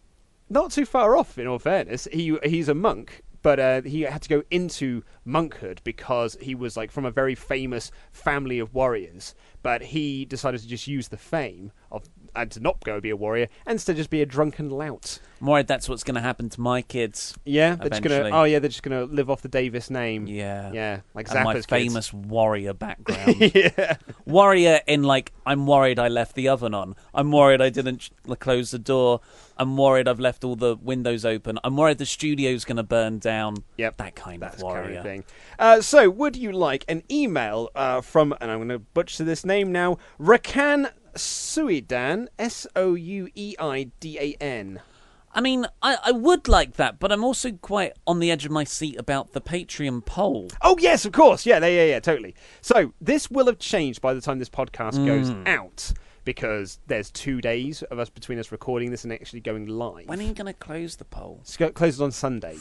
not 0.50 0.72
too 0.72 0.84
far 0.84 1.16
off. 1.16 1.38
In 1.38 1.46
all 1.46 1.60
fairness, 1.60 2.08
he 2.12 2.36
he's 2.42 2.68
a 2.68 2.74
monk, 2.74 3.22
but 3.42 3.60
uh, 3.60 3.82
he 3.82 4.00
had 4.00 4.20
to 4.22 4.28
go 4.28 4.42
into 4.50 5.04
monkhood 5.24 5.78
because 5.84 6.36
he 6.40 6.56
was 6.56 6.76
like 6.76 6.90
from 6.90 7.04
a 7.04 7.12
very 7.12 7.36
famous 7.36 7.92
family 8.10 8.58
of 8.58 8.74
warriors. 8.74 9.36
But 9.62 9.82
he 9.82 10.24
decided 10.24 10.60
to 10.62 10.66
just 10.68 10.88
use 10.88 11.08
the 11.08 11.16
fame 11.16 11.70
of 11.92 12.02
and 12.34 12.50
to 12.52 12.60
not 12.60 12.82
go 12.84 13.00
be 13.00 13.10
a 13.10 13.16
warrior 13.16 13.48
and 13.66 13.74
instead 13.76 13.96
just 13.96 14.10
be 14.10 14.22
a 14.22 14.26
drunken 14.26 14.70
lout. 14.70 15.18
I'm 15.40 15.48
worried 15.48 15.66
that's 15.66 15.88
what's 15.88 16.04
going 16.04 16.14
to 16.14 16.20
happen 16.20 16.48
to 16.48 16.60
my 16.60 16.80
kids. 16.80 17.34
Yeah, 17.44 17.74
they're 17.74 17.90
just 17.90 18.02
gonna. 18.02 18.30
Oh 18.32 18.44
yeah, 18.44 18.60
they're 18.60 18.70
just 18.70 18.82
gonna 18.82 19.04
live 19.04 19.28
off 19.28 19.42
the 19.42 19.48
Davis 19.48 19.90
name. 19.90 20.26
Yeah. 20.26 20.72
yeah, 20.72 21.00
like 21.12 21.30
and 21.34 21.44
my 21.44 21.54
kids. 21.54 21.66
famous 21.66 22.12
warrior 22.12 22.72
background. 22.72 23.36
yeah. 23.54 23.96
warrior 24.24 24.80
in 24.86 25.02
like, 25.02 25.32
I'm 25.44 25.66
worried 25.66 25.98
I 25.98 26.08
left 26.08 26.34
the 26.34 26.48
oven 26.48 26.72
on. 26.72 26.96
I'm 27.12 27.30
worried 27.30 27.60
I 27.60 27.68
didn't 27.68 28.02
sh- 28.02 28.10
close 28.38 28.70
the 28.70 28.78
door. 28.78 29.20
I'm 29.56 29.76
worried 29.76 30.08
I've 30.08 30.20
left 30.20 30.44
all 30.44 30.56
the 30.56 30.76
windows 30.76 31.24
open. 31.24 31.58
I'm 31.62 31.76
worried 31.76 31.98
the 31.98 32.06
studio's 32.06 32.64
going 32.64 32.76
to 32.76 32.82
burn 32.82 33.18
down. 33.18 33.56
Yep, 33.76 33.98
that 33.98 34.16
kind 34.16 34.42
That's 34.42 34.54
of 34.54 34.60
the 34.60 34.66
kind 34.66 34.82
warrior. 34.82 34.98
of 34.98 35.04
thing. 35.04 35.24
Uh, 35.58 35.80
so, 35.80 36.10
would 36.10 36.36
you 36.36 36.52
like 36.52 36.84
an 36.88 37.02
email 37.10 37.70
uh, 37.74 38.00
from, 38.00 38.34
and 38.40 38.50
I'm 38.50 38.58
going 38.58 38.68
to 38.70 38.78
butcher 38.78 39.24
this 39.24 39.44
name 39.44 39.70
now, 39.70 39.98
Rakan 40.18 40.90
Soueidan, 41.16 42.28
S 42.38 42.66
O 42.76 42.94
U 42.94 43.28
E 43.34 43.54
I 43.58 43.90
D 44.00 44.18
A 44.18 44.42
N. 44.42 44.80
I 45.36 45.40
mean, 45.40 45.66
I, 45.82 45.96
I 46.04 46.12
would 46.12 46.46
like 46.46 46.74
that, 46.74 47.00
but 47.00 47.10
I'm 47.10 47.24
also 47.24 47.50
quite 47.50 47.94
on 48.06 48.20
the 48.20 48.30
edge 48.30 48.44
of 48.44 48.52
my 48.52 48.62
seat 48.62 48.96
about 48.98 49.32
the 49.32 49.40
Patreon 49.40 50.04
poll. 50.06 50.48
Oh 50.62 50.76
yes, 50.78 51.04
of 51.04 51.10
course. 51.12 51.44
Yeah, 51.44 51.58
yeah, 51.58 51.66
yeah, 51.66 51.84
yeah, 51.86 52.00
totally. 52.00 52.34
So 52.60 52.92
this 53.00 53.28
will 53.30 53.46
have 53.46 53.58
changed 53.58 54.00
by 54.00 54.14
the 54.14 54.20
time 54.20 54.38
this 54.38 54.48
podcast 54.48 55.04
goes 55.04 55.30
Mm. 55.30 55.48
out 55.48 55.92
because 56.24 56.78
there's 56.86 57.10
two 57.10 57.40
days 57.40 57.82
of 57.82 57.98
us 57.98 58.08
between 58.10 58.38
us 58.38 58.52
recording 58.52 58.90
this 58.92 59.02
and 59.04 59.12
actually 59.12 59.40
going 59.40 59.66
live. 59.66 60.06
When 60.06 60.20
are 60.20 60.22
you 60.22 60.34
going 60.34 60.46
to 60.46 60.52
close 60.54 60.96
the 60.96 61.04
poll? 61.04 61.38
It's 61.42 61.56
go- 61.56 61.72
closes 61.72 62.00
on 62.00 62.12
Sunday. 62.12 62.56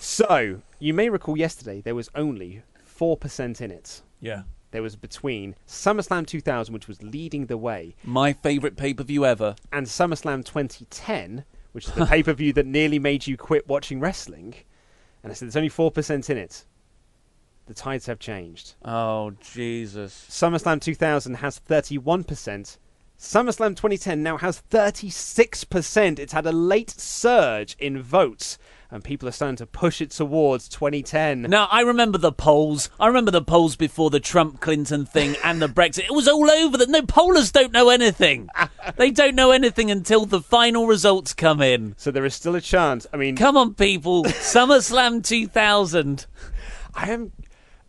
So 0.00 0.60
you 0.78 0.94
may 0.94 1.08
recall 1.08 1.36
yesterday 1.36 1.80
there 1.80 1.94
was 1.96 2.08
only 2.14 2.62
four 2.84 3.16
percent 3.16 3.60
in 3.60 3.70
it. 3.72 4.02
Yeah. 4.20 4.42
There 4.70 4.82
was 4.82 4.96
between 4.96 5.54
SummerSlam 5.66 6.26
2000, 6.26 6.72
which 6.74 6.88
was 6.88 7.02
leading 7.02 7.46
the 7.46 7.56
way, 7.56 7.94
My 8.04 8.32
favourite 8.34 8.76
pay 8.76 8.92
per 8.94 9.02
view 9.04 9.24
ever. 9.24 9.56
and 9.72 9.86
SummerSlam 9.86 10.44
2010, 10.44 11.44
which 11.72 11.86
is 11.88 11.94
the 11.94 12.06
pay 12.14 12.22
per 12.22 12.32
view 12.34 12.52
that 12.52 12.66
nearly 12.66 12.98
made 12.98 13.26
you 13.26 13.36
quit 13.36 13.66
watching 13.66 13.98
wrestling. 14.00 14.54
And 15.22 15.32
I 15.32 15.34
said 15.34 15.46
there's 15.46 15.56
only 15.56 15.68
four 15.70 15.90
percent 15.90 16.28
in 16.30 16.36
it. 16.36 16.64
The 17.66 17.74
tides 17.74 18.06
have 18.06 18.18
changed. 18.18 18.74
Oh, 18.84 19.32
Jesus. 19.40 20.26
SummerSlam 20.30 20.80
2000 20.80 21.34
has 21.34 21.60
31%. 21.60 22.78
SummerSlam 23.18 23.76
2010 23.76 24.22
now 24.22 24.36
has 24.38 24.62
36%. 24.70 26.18
It's 26.18 26.32
had 26.32 26.46
a 26.46 26.52
late 26.52 26.90
surge 26.90 27.76
in 27.78 28.00
votes, 28.00 28.58
and 28.90 29.04
people 29.04 29.28
are 29.28 29.32
starting 29.32 29.56
to 29.56 29.66
push 29.66 30.00
it 30.00 30.10
towards 30.10 30.68
2010. 30.68 31.42
Now, 31.42 31.68
I 31.70 31.82
remember 31.82 32.16
the 32.16 32.32
polls. 32.32 32.88
I 32.98 33.06
remember 33.06 33.30
the 33.30 33.42
polls 33.42 33.76
before 33.76 34.10
the 34.10 34.20
Trump 34.20 34.60
Clinton 34.60 35.04
thing 35.04 35.36
and 35.44 35.60
the 35.60 35.68
Brexit. 35.68 36.04
It 36.04 36.14
was 36.14 36.26
all 36.26 36.50
over. 36.50 36.78
The 36.78 36.86
no 36.86 37.02
pollers 37.02 37.52
don't 37.52 37.72
know 37.72 37.90
anything. 37.90 38.48
they 38.96 39.10
don't 39.10 39.34
know 39.34 39.50
anything 39.50 39.90
until 39.90 40.24
the 40.24 40.40
final 40.40 40.86
results 40.86 41.34
come 41.34 41.60
in. 41.60 41.94
So 41.98 42.10
there 42.10 42.24
is 42.24 42.34
still 42.34 42.54
a 42.54 42.60
chance. 42.60 43.06
I 43.12 43.18
mean, 43.18 43.36
Come 43.36 43.56
on, 43.56 43.74
people. 43.74 44.24
SummerSlam 44.24 45.24
2000. 45.24 46.26
I 46.94 47.10
am. 47.10 47.32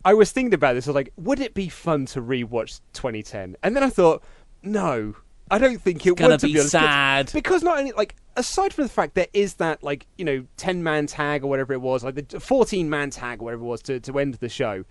I 0.04 0.14
was 0.14 0.32
thinking 0.32 0.54
about 0.54 0.74
this. 0.74 0.86
I 0.86 0.90
was 0.90 0.94
like, 0.94 1.12
would 1.16 1.40
it 1.40 1.54
be 1.54 1.68
fun 1.68 2.06
to 2.06 2.22
rewatch 2.22 2.80
2010? 2.92 3.56
And 3.62 3.76
then 3.76 3.82
I 3.82 3.90
thought, 3.90 4.22
no, 4.62 5.16
I 5.50 5.58
don't 5.58 5.80
think 5.80 6.06
it 6.06 6.20
would 6.20 6.40
to 6.40 6.46
be 6.46 6.58
honest, 6.58 6.70
sad. 6.70 7.30
because 7.32 7.62
not 7.62 7.78
only 7.78 7.92
like 7.92 8.16
aside 8.36 8.72
from 8.72 8.84
the 8.84 8.90
fact 8.90 9.14
there 9.14 9.26
is 9.32 9.54
that 9.54 9.82
like 9.82 10.06
you 10.16 10.24
know 10.24 10.44
ten 10.56 10.82
man 10.82 11.06
tag 11.06 11.42
or 11.42 11.48
whatever 11.48 11.72
it 11.72 11.80
was, 11.80 12.04
like 12.04 12.28
the 12.28 12.40
fourteen 12.40 12.88
man 12.88 13.10
tag 13.10 13.40
or 13.40 13.44
whatever 13.44 13.62
it 13.62 13.66
was 13.66 13.82
to 13.82 14.00
to 14.00 14.18
end 14.18 14.34
the 14.34 14.48
show. 14.48 14.84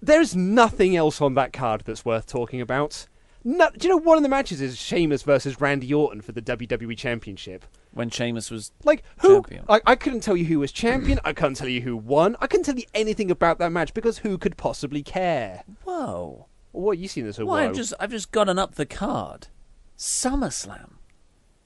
There's 0.00 0.34
nothing 0.34 0.96
else 0.96 1.20
on 1.20 1.34
that 1.34 1.52
card 1.52 1.82
that's 1.84 2.04
worth 2.04 2.26
talking 2.26 2.60
about. 2.60 3.06
No, 3.44 3.70
do 3.76 3.88
you 3.88 3.94
know 3.94 4.00
one 4.00 4.16
of 4.16 4.22
the 4.22 4.28
matches 4.28 4.60
is 4.60 4.76
Sheamus 4.76 5.22
versus 5.22 5.60
Randy 5.60 5.92
Orton 5.92 6.20
for 6.20 6.30
the 6.30 6.42
WWE 6.42 6.96
Championship? 6.96 7.64
When 7.92 8.08
Sheamus 8.08 8.50
was 8.50 8.72
Like 8.84 9.02
who? 9.18 9.34
Champion. 9.34 9.64
Like 9.68 9.82
I 9.86 9.96
couldn't 9.96 10.20
tell 10.20 10.36
you 10.36 10.44
who 10.44 10.60
was 10.60 10.72
champion. 10.72 11.18
I 11.24 11.32
couldn't 11.32 11.54
tell 11.54 11.68
you 11.68 11.80
who 11.80 11.96
won. 11.96 12.36
I 12.40 12.46
couldn't 12.46 12.64
tell 12.64 12.76
you 12.76 12.84
anything 12.94 13.30
about 13.30 13.58
that 13.58 13.70
match 13.70 13.94
because 13.94 14.18
who 14.18 14.38
could 14.38 14.56
possibly 14.56 15.02
care? 15.02 15.64
whoa. 15.84 16.46
Well, 16.72 16.84
what 16.84 16.98
you 16.98 17.08
seen 17.08 17.26
this? 17.26 17.38
a 17.38 17.44
Well? 17.44 17.56
I've 17.56 17.74
just 17.74 17.94
I've 18.00 18.10
just 18.10 18.32
gotten 18.32 18.58
up 18.58 18.76
the 18.76 18.86
card. 18.86 19.48
SummerSlam 19.98 20.94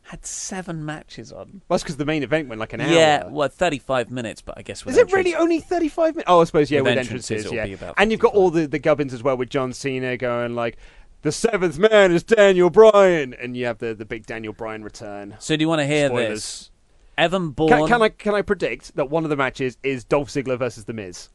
had 0.06 0.24
seven 0.24 0.84
matches 0.84 1.32
on. 1.32 1.62
Well, 1.68 1.76
that's 1.76 1.82
because 1.82 1.96
the 1.96 2.04
main 2.04 2.22
event 2.22 2.48
went 2.48 2.60
like 2.60 2.72
an 2.72 2.80
hour. 2.80 2.92
Yeah, 2.92 3.26
well, 3.26 3.48
thirty-five 3.48 4.10
minutes, 4.10 4.40
but 4.40 4.56
I 4.56 4.62
guess 4.62 4.84
with 4.84 4.94
Is 4.94 4.98
it 4.98 5.12
really 5.12 5.34
only 5.34 5.60
35 5.60 6.14
minutes? 6.14 6.30
Oh, 6.30 6.40
I 6.40 6.44
suppose, 6.44 6.70
yeah, 6.70 6.80
With 6.80 6.92
with, 6.92 6.98
entrances, 6.98 7.46
entrances, 7.46 7.80
yeah. 7.80 7.92
And 7.96 8.10
you've 8.10 8.20
got 8.20 8.34
all 8.34 8.50
the, 8.50 8.66
the 8.66 8.78
gubbins 8.78 9.12
as 9.12 9.22
well 9.22 9.36
with 9.36 9.50
John 9.50 9.72
Cena 9.72 10.16
going 10.16 10.54
like, 10.54 10.76
the 11.22 11.32
seventh 11.32 11.76
man 11.78 12.12
is 12.12 12.22
Daniel 12.22 12.70
Bryan. 12.70 13.34
And 13.34 13.56
you 13.56 13.66
have 13.66 13.78
the, 13.78 13.94
the 13.94 14.04
big 14.04 14.26
Daniel 14.26 14.52
Bryan 14.52 14.84
return. 14.84 15.34
So 15.40 15.56
do 15.56 15.62
you 15.62 15.68
want 15.68 15.80
to 15.80 15.86
hear 15.86 16.08
Spoilers. 16.08 16.28
this? 16.30 16.70
Evan 17.18 17.50
Bourne. 17.50 17.70
Can, 17.70 17.88
can 17.88 18.02
I 18.02 18.08
can 18.10 18.34
I 18.34 18.42
predict 18.42 18.94
that 18.96 19.10
one 19.10 19.24
of 19.24 19.30
the 19.30 19.36
matches 19.36 19.76
is 19.82 20.04
Dolph 20.04 20.28
Ziggler 20.28 20.58
versus 20.58 20.84
The 20.84 20.92
Miz? 20.92 21.30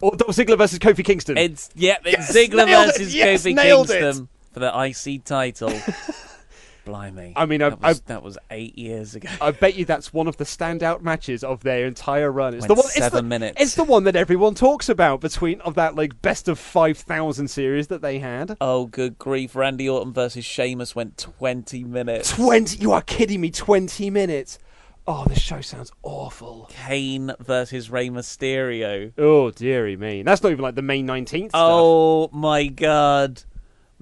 Or 0.00 0.14
Dolph 0.14 0.36
Ziggler 0.36 0.58
versus 0.58 0.78
Kofi 0.78 1.04
Kingston? 1.04 1.38
It's 1.38 1.70
yeah, 1.74 1.96
it's 2.04 2.34
Yes, 2.34 2.36
Ziggler 2.36 2.66
nailed 2.66 2.88
it, 2.90 2.92
versus 2.98 3.14
yes, 3.14 3.42
Kofi 3.44 3.54
nailed 3.54 3.90
it. 3.90 4.00
Kingston 4.00 4.28
for 4.52 4.60
the 4.60 4.70
IC 4.78 5.24
title. 5.24 5.72
Blimey. 6.84 7.32
I 7.36 7.46
mean, 7.46 7.60
that, 7.60 7.78
I- 7.82 7.88
was, 7.88 8.00
I- 8.00 8.02
that 8.06 8.22
was 8.22 8.38
eight 8.50 8.76
years 8.78 9.14
ago. 9.14 9.28
I 9.40 9.50
bet 9.52 9.74
you 9.74 9.84
that's 9.84 10.12
one 10.12 10.28
of 10.28 10.36
the 10.36 10.44
standout 10.44 11.02
matches 11.02 11.42
of 11.44 11.62
their 11.62 11.86
entire 11.86 12.30
run. 12.30 12.54
It's 12.54 12.62
Went 12.62 12.68
the 12.68 12.74
one, 12.74 12.84
it's 12.86 12.94
seven 12.94 13.16
the, 13.24 13.28
minutes. 13.28 13.60
It's 13.60 13.74
the 13.74 13.84
one 13.84 14.04
that 14.04 14.16
everyone 14.16 14.54
talks 14.54 14.88
about 14.88 15.20
between 15.20 15.60
of 15.62 15.74
that 15.74 15.94
like 15.94 16.20
best 16.22 16.48
of 16.48 16.58
five 16.58 16.98
thousand 16.98 17.48
series 17.48 17.88
that 17.88 18.02
they 18.02 18.18
had. 18.18 18.56
oh, 18.60 18.86
good 18.86 19.18
grief! 19.18 19.54
Randy 19.54 19.88
Orton 19.88 20.12
versus 20.12 20.44
Sheamus 20.44 20.94
went 20.94 21.16
twenty 21.18 21.84
minutes. 21.84 22.32
Twenty? 22.32 22.78
You 22.78 22.92
are 22.92 23.02
kidding 23.02 23.40
me? 23.40 23.50
Twenty 23.50 24.10
minutes? 24.10 24.58
Oh, 25.04 25.24
this 25.24 25.40
show 25.40 25.60
sounds 25.60 25.90
awful. 26.04 26.68
Kane 26.70 27.32
versus 27.40 27.90
Rey 27.90 28.08
Mysterio. 28.08 29.12
Oh 29.18 29.50
dearie 29.50 29.96
me! 29.96 30.22
That's 30.22 30.42
not 30.42 30.52
even 30.52 30.62
like 30.62 30.74
the 30.76 30.82
May 30.82 31.02
nineteenth. 31.02 31.50
Oh 31.54 32.28
my 32.32 32.66
god. 32.66 33.42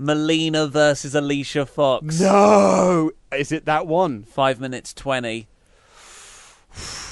Melina 0.00 0.66
versus 0.66 1.14
Alicia 1.14 1.66
Fox. 1.66 2.18
no! 2.20 3.10
Is 3.36 3.52
it 3.52 3.66
that 3.66 3.86
one? 3.86 4.22
Five 4.22 4.58
minutes 4.58 4.94
twenty. 4.94 5.46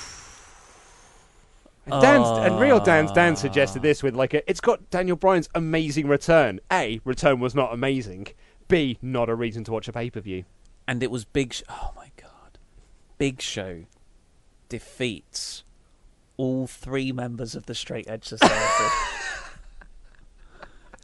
And 1.90 2.02
Dan's, 2.02 2.28
and 2.28 2.60
real 2.60 2.80
Dan's 2.80 3.12
ah. 3.12 3.14
Dan 3.14 3.34
suggested 3.34 3.80
this 3.80 4.02
with 4.02 4.14
like 4.14 4.34
a, 4.34 4.48
it's 4.50 4.60
got 4.60 4.90
Daniel 4.90 5.16
Bryan's 5.16 5.48
amazing 5.54 6.06
return. 6.06 6.60
A 6.70 7.00
return 7.02 7.40
was 7.40 7.54
not 7.54 7.72
amazing. 7.72 8.26
B 8.68 8.98
not 9.00 9.30
a 9.30 9.34
reason 9.34 9.64
to 9.64 9.72
watch 9.72 9.88
a 9.88 9.92
pay 9.94 10.10
per 10.10 10.20
view. 10.20 10.44
And 10.86 11.02
it 11.02 11.10
was 11.10 11.24
Big 11.24 11.54
Sh- 11.54 11.62
Oh 11.70 11.92
my 11.96 12.10
god. 12.16 12.58
Big 13.16 13.40
Show 13.40 13.84
defeats 14.68 15.64
all 16.36 16.66
three 16.66 17.10
members 17.10 17.54
of 17.54 17.64
the 17.64 17.74
Straight 17.74 18.06
Edge 18.06 18.24
Society. 18.26 18.94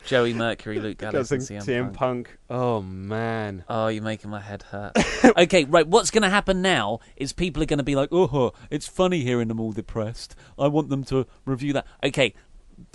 Joey 0.07 0.35
Mercury, 0.35 0.79
Luke 0.81 0.99
Gallows, 0.99 1.33
and 1.33 1.43
CM, 1.43 1.63
CM 1.63 1.85
Punk. 1.85 1.97
Punk. 2.29 2.39
Oh 2.51 2.83
man. 2.83 3.65
Oh, 3.69 3.89
you're 3.89 4.03
making 4.03 4.31
my 4.31 4.41
head 4.41 4.63
hurt. 4.65 4.93
okay, 5.39 5.65
right. 5.65 5.87
What's 5.87 6.11
going 6.11 6.23
to 6.23 6.31
happen 6.31 6.63
now 6.63 7.01
is 7.17 7.33
people 7.33 7.63
are 7.63 7.67
going 7.67 7.79
to 7.79 7.85
be 7.85 7.97
like, 7.97 8.11
"Oh, 8.13 8.53
it's 8.71 8.87
funny 8.87 9.21
hearing 9.23 9.49
them 9.49 9.61
all 9.61 9.73
depressed. 9.73 10.35
I 10.59 10.69
want 10.69 10.89
them 10.89 11.05
to 11.05 11.27
review 11.45 11.73
that." 11.75 11.87
Okay, 12.03 12.35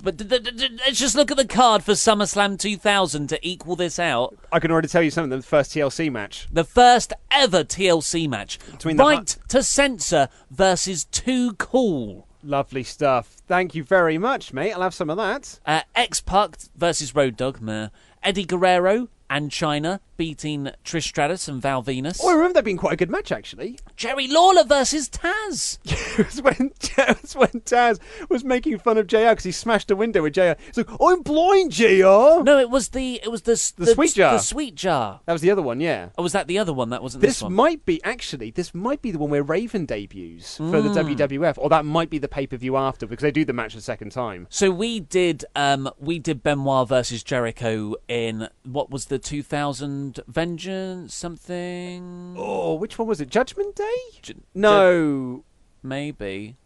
but 0.03 0.17
d- 0.17 0.25
d- 0.25 0.39
d- 0.51 0.79
let's 0.85 0.99
just 0.99 1.15
look 1.15 1.31
at 1.31 1.37
the 1.37 1.47
card 1.47 1.83
for 1.83 1.93
SummerSlam 1.93 2.57
2000 2.59 3.27
to 3.27 3.47
equal 3.47 3.75
this 3.75 3.99
out. 3.99 4.37
I 4.51 4.59
can 4.59 4.71
already 4.71 4.87
tell 4.87 5.01
you 5.01 5.11
something. 5.11 5.37
The 5.37 5.45
first 5.45 5.71
TLC 5.71 6.11
match. 6.11 6.47
The 6.51 6.63
first 6.63 7.13
ever 7.31 7.63
TLC 7.63 8.29
match, 8.29 8.59
Between 8.71 8.97
the 8.97 9.03
right 9.03 9.37
to 9.49 9.63
censor 9.63 10.29
versus 10.49 11.05
Too 11.05 11.53
Cool. 11.53 12.27
Lovely 12.43 12.83
stuff. 12.83 13.37
Thank 13.47 13.75
you 13.75 13.83
very 13.83 14.17
much, 14.17 14.53
mate. 14.53 14.71
I'll 14.71 14.81
have 14.81 14.93
some 14.93 15.09
of 15.09 15.17
that. 15.17 15.59
Uh, 15.65 15.81
X 15.95 16.21
Pac 16.21 16.57
versus 16.75 17.13
Road 17.13 17.35
Dogg. 17.35 17.59
Meh. 17.59 17.89
Eddie 18.23 18.45
Guerrero 18.45 19.09
and 19.29 19.51
Chyna 19.51 19.99
beating 20.17 20.69
Trish 20.83 21.03
Stratus 21.03 21.47
and 21.47 21.61
Val 21.61 21.81
Venis. 21.83 22.19
Oh, 22.21 22.29
I 22.29 22.33
remember 22.33 22.53
that 22.55 22.65
being 22.65 22.75
quite 22.77 22.93
a 22.93 22.97
good 22.97 23.09
match, 23.09 23.31
actually. 23.31 23.79
Jerry 23.95 24.27
Lawler 24.27 24.63
versus 24.65 25.09
Taz. 25.09 25.77
it 25.85 26.25
was 26.25 26.41
when, 26.41 26.71
it 26.97 27.21
was 27.21 27.35
when 27.35 27.49
Taz 27.61 27.99
was 28.29 28.43
making 28.43 28.79
fun 28.79 28.97
of 28.97 29.07
JR 29.07 29.29
because 29.29 29.45
he 29.45 29.51
smashed 29.51 29.89
a 29.91 29.95
window 29.95 30.23
with 30.23 30.33
JR. 30.33 30.53
He's 30.65 30.77
like, 30.77 30.89
I'm 31.01 31.21
blind, 31.21 31.71
JR. 31.71 32.43
No, 32.43 32.57
it 32.59 32.69
was 32.69 32.89
the 32.89 33.21
it 33.23 33.31
was 33.31 33.43
the 33.43 33.53
s- 33.53 33.71
The 33.71 33.87
sweet 33.87 34.13
jar. 34.13 34.33
The 34.33 34.39
sweet 34.39 34.75
jar. 34.75 35.21
That 35.25 35.33
was 35.33 35.41
the 35.41 35.51
other 35.51 35.61
one, 35.61 35.79
yeah. 35.79 36.09
Oh, 36.17 36.23
was 36.23 36.33
that 36.33 36.47
the 36.47 36.57
other 36.59 36.73
one? 36.73 36.89
That 36.89 37.01
wasn't 37.03 37.21
This 37.21 37.35
this, 37.35 37.43
one. 37.43 37.53
might 37.53 37.85
be, 37.85 38.03
actually, 38.03 38.51
this 38.51 38.73
might 38.73 39.01
be 39.01 39.11
the 39.11 39.19
one 39.19 39.29
where 39.29 39.43
Raven 39.43 39.85
debuts 39.85 40.57
for 40.57 40.81
the 40.81 40.89
Mm. 40.89 41.15
WWF, 41.15 41.53
or 41.57 41.69
that 41.69 41.85
might 41.85 42.09
be 42.09 42.17
the 42.17 42.27
pay 42.27 42.47
per 42.47 42.57
view 42.57 42.75
after 42.75 43.05
because 43.07 43.21
they 43.21 43.31
do 43.31 43.45
the 43.45 43.53
match 43.53 43.75
a 43.75 43.81
second 43.81 44.11
time. 44.11 44.47
so 44.49 44.71
we 44.71 44.99
did 44.99 45.45
um 45.55 45.89
we 45.99 46.19
did 46.19 46.43
Benoit 46.43 46.87
versus 46.87 47.23
Jericho 47.23 47.95
in 48.07 48.49
what 48.63 48.89
was 48.89 49.05
the 49.05 49.18
2000 49.19 50.19
Vengeance 50.27 51.13
something 51.13 52.35
Oh, 52.37 52.75
which 52.75 52.97
one 52.97 53.07
was 53.07 53.21
it? 53.21 53.29
Judgment 53.29 53.75
Day? 53.75 53.97
J- 54.21 54.35
No. 54.55 55.43
maybe. 55.83 56.57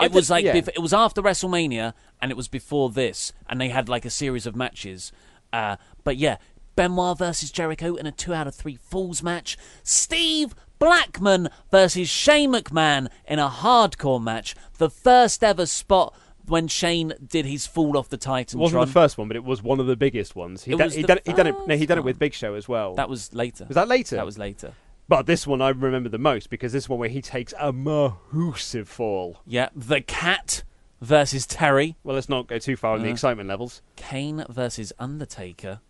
I 0.00 0.06
It 0.06 0.12
was 0.12 0.30
like 0.30 0.44
yeah. 0.44 0.54
bef- 0.54 0.68
it 0.68 0.80
was 0.80 0.92
after 0.92 1.20
WrestleMania 1.22 1.92
and 2.20 2.30
it 2.30 2.36
was 2.36 2.48
before 2.48 2.90
this 2.90 3.32
and 3.48 3.60
they 3.60 3.68
had 3.68 3.88
like 3.88 4.04
a 4.04 4.10
series 4.10 4.46
of 4.46 4.54
matches. 4.56 5.12
Uh 5.52 5.76
but 6.04 6.16
yeah, 6.16 6.36
Benoit 6.76 7.18
versus 7.18 7.50
Jericho 7.50 7.96
in 7.96 8.06
a 8.06 8.12
2 8.12 8.32
out 8.32 8.46
of 8.46 8.54
3 8.54 8.76
falls 8.76 9.22
match. 9.22 9.56
Steve 9.82 10.54
Blackman 10.78 11.48
versus 11.72 12.08
Shane 12.08 12.52
McMahon 12.52 13.08
in 13.26 13.40
a 13.40 13.48
hardcore 13.48 14.22
match. 14.22 14.54
The 14.78 14.88
first 14.88 15.42
ever 15.42 15.66
spot 15.66 16.14
when 16.48 16.68
Shane 16.68 17.12
did 17.26 17.44
his 17.46 17.66
fall 17.66 17.96
off 17.96 18.08
the 18.08 18.16
Titan. 18.16 18.58
It 18.58 18.62
wasn't 18.62 18.86
the 18.86 18.92
first 18.92 19.18
one, 19.18 19.28
but 19.28 19.36
it 19.36 19.44
was 19.44 19.62
one 19.62 19.80
of 19.80 19.86
the 19.86 19.96
biggest 19.96 20.34
ones. 20.36 20.64
He 20.64 20.72
It 20.72 20.78
done, 20.78 20.90
he 20.90 21.02
the 21.02 21.08
done, 21.08 21.18
he 21.24 21.32
done 21.32 21.46
it. 21.48 21.54
No, 21.66 21.76
he 21.76 21.86
done 21.86 21.98
it 21.98 22.04
with. 22.04 22.18
Big 22.18 22.34
Show 22.34 22.54
as 22.54 22.68
well. 22.68 22.94
That 22.94 23.08
was 23.08 23.32
later. 23.34 23.64
was 23.66 23.74
that 23.76 23.88
later? 23.88 24.16
That 24.16 24.26
was 24.26 24.38
later. 24.38 24.72
But 25.08 25.26
this 25.26 25.46
one 25.46 25.62
I 25.62 25.70
remember 25.70 26.08
the 26.10 26.18
most 26.18 26.50
because 26.50 26.72
this 26.72 26.88
one 26.88 26.98
where 26.98 27.08
he 27.08 27.22
takes 27.22 27.54
a 27.58 27.72
massive 27.72 28.88
fall. 28.88 29.40
Yeah, 29.46 29.68
the 29.74 30.00
Kat 30.00 30.64
versus 31.00 31.46
Terri. 31.46 31.94
Well, 32.04 32.14
let's 32.14 32.28
not 32.28 32.46
go 32.46 32.58
too 32.58 32.76
far 32.76 32.94
on 32.94 33.02
the 33.02 33.08
Uh. 33.08 33.12
excitement 33.12 33.48
levels. 33.48 33.80
Kane 33.96 34.44
versus 34.48 34.92
Undertaker. 34.98 35.80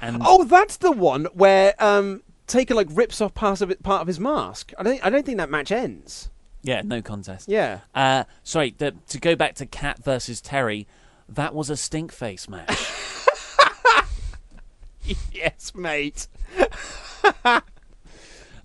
And 0.00 0.22
Oh, 0.24 0.44
that's 0.44 0.76
the 0.76 0.92
one 0.92 1.24
where 1.32 1.74
um, 1.82 2.22
Taker 2.46 2.74
like 2.74 2.86
rips 2.90 3.20
off 3.20 3.34
part 3.34 3.60
of 3.60 3.70
it, 3.70 3.82
part 3.82 4.00
of 4.02 4.06
his 4.06 4.20
mask. 4.20 4.72
I 4.78 4.82
don't. 4.84 5.04
I 5.04 5.10
don't 5.10 5.26
think 5.26 5.38
that 5.38 5.50
match 5.50 5.72
ends. 5.72 6.30
Yeah, 6.68 6.82
no 6.84 7.00
contest. 7.00 7.48
Yeah. 7.48 7.80
Uh, 7.94 8.24
sorry, 8.42 8.74
the, 8.76 8.94
to 9.08 9.18
go 9.18 9.34
back 9.34 9.54
to 9.54 9.64
Kat 9.64 10.04
versus 10.04 10.42
Terri, 10.42 10.84
that 11.26 11.54
was 11.54 11.70
a 11.70 11.78
stink 11.78 12.12
face 12.12 12.46
match. 12.46 12.68
yes, 15.32 15.72
mate. 15.74 16.28
uh, 17.44 17.62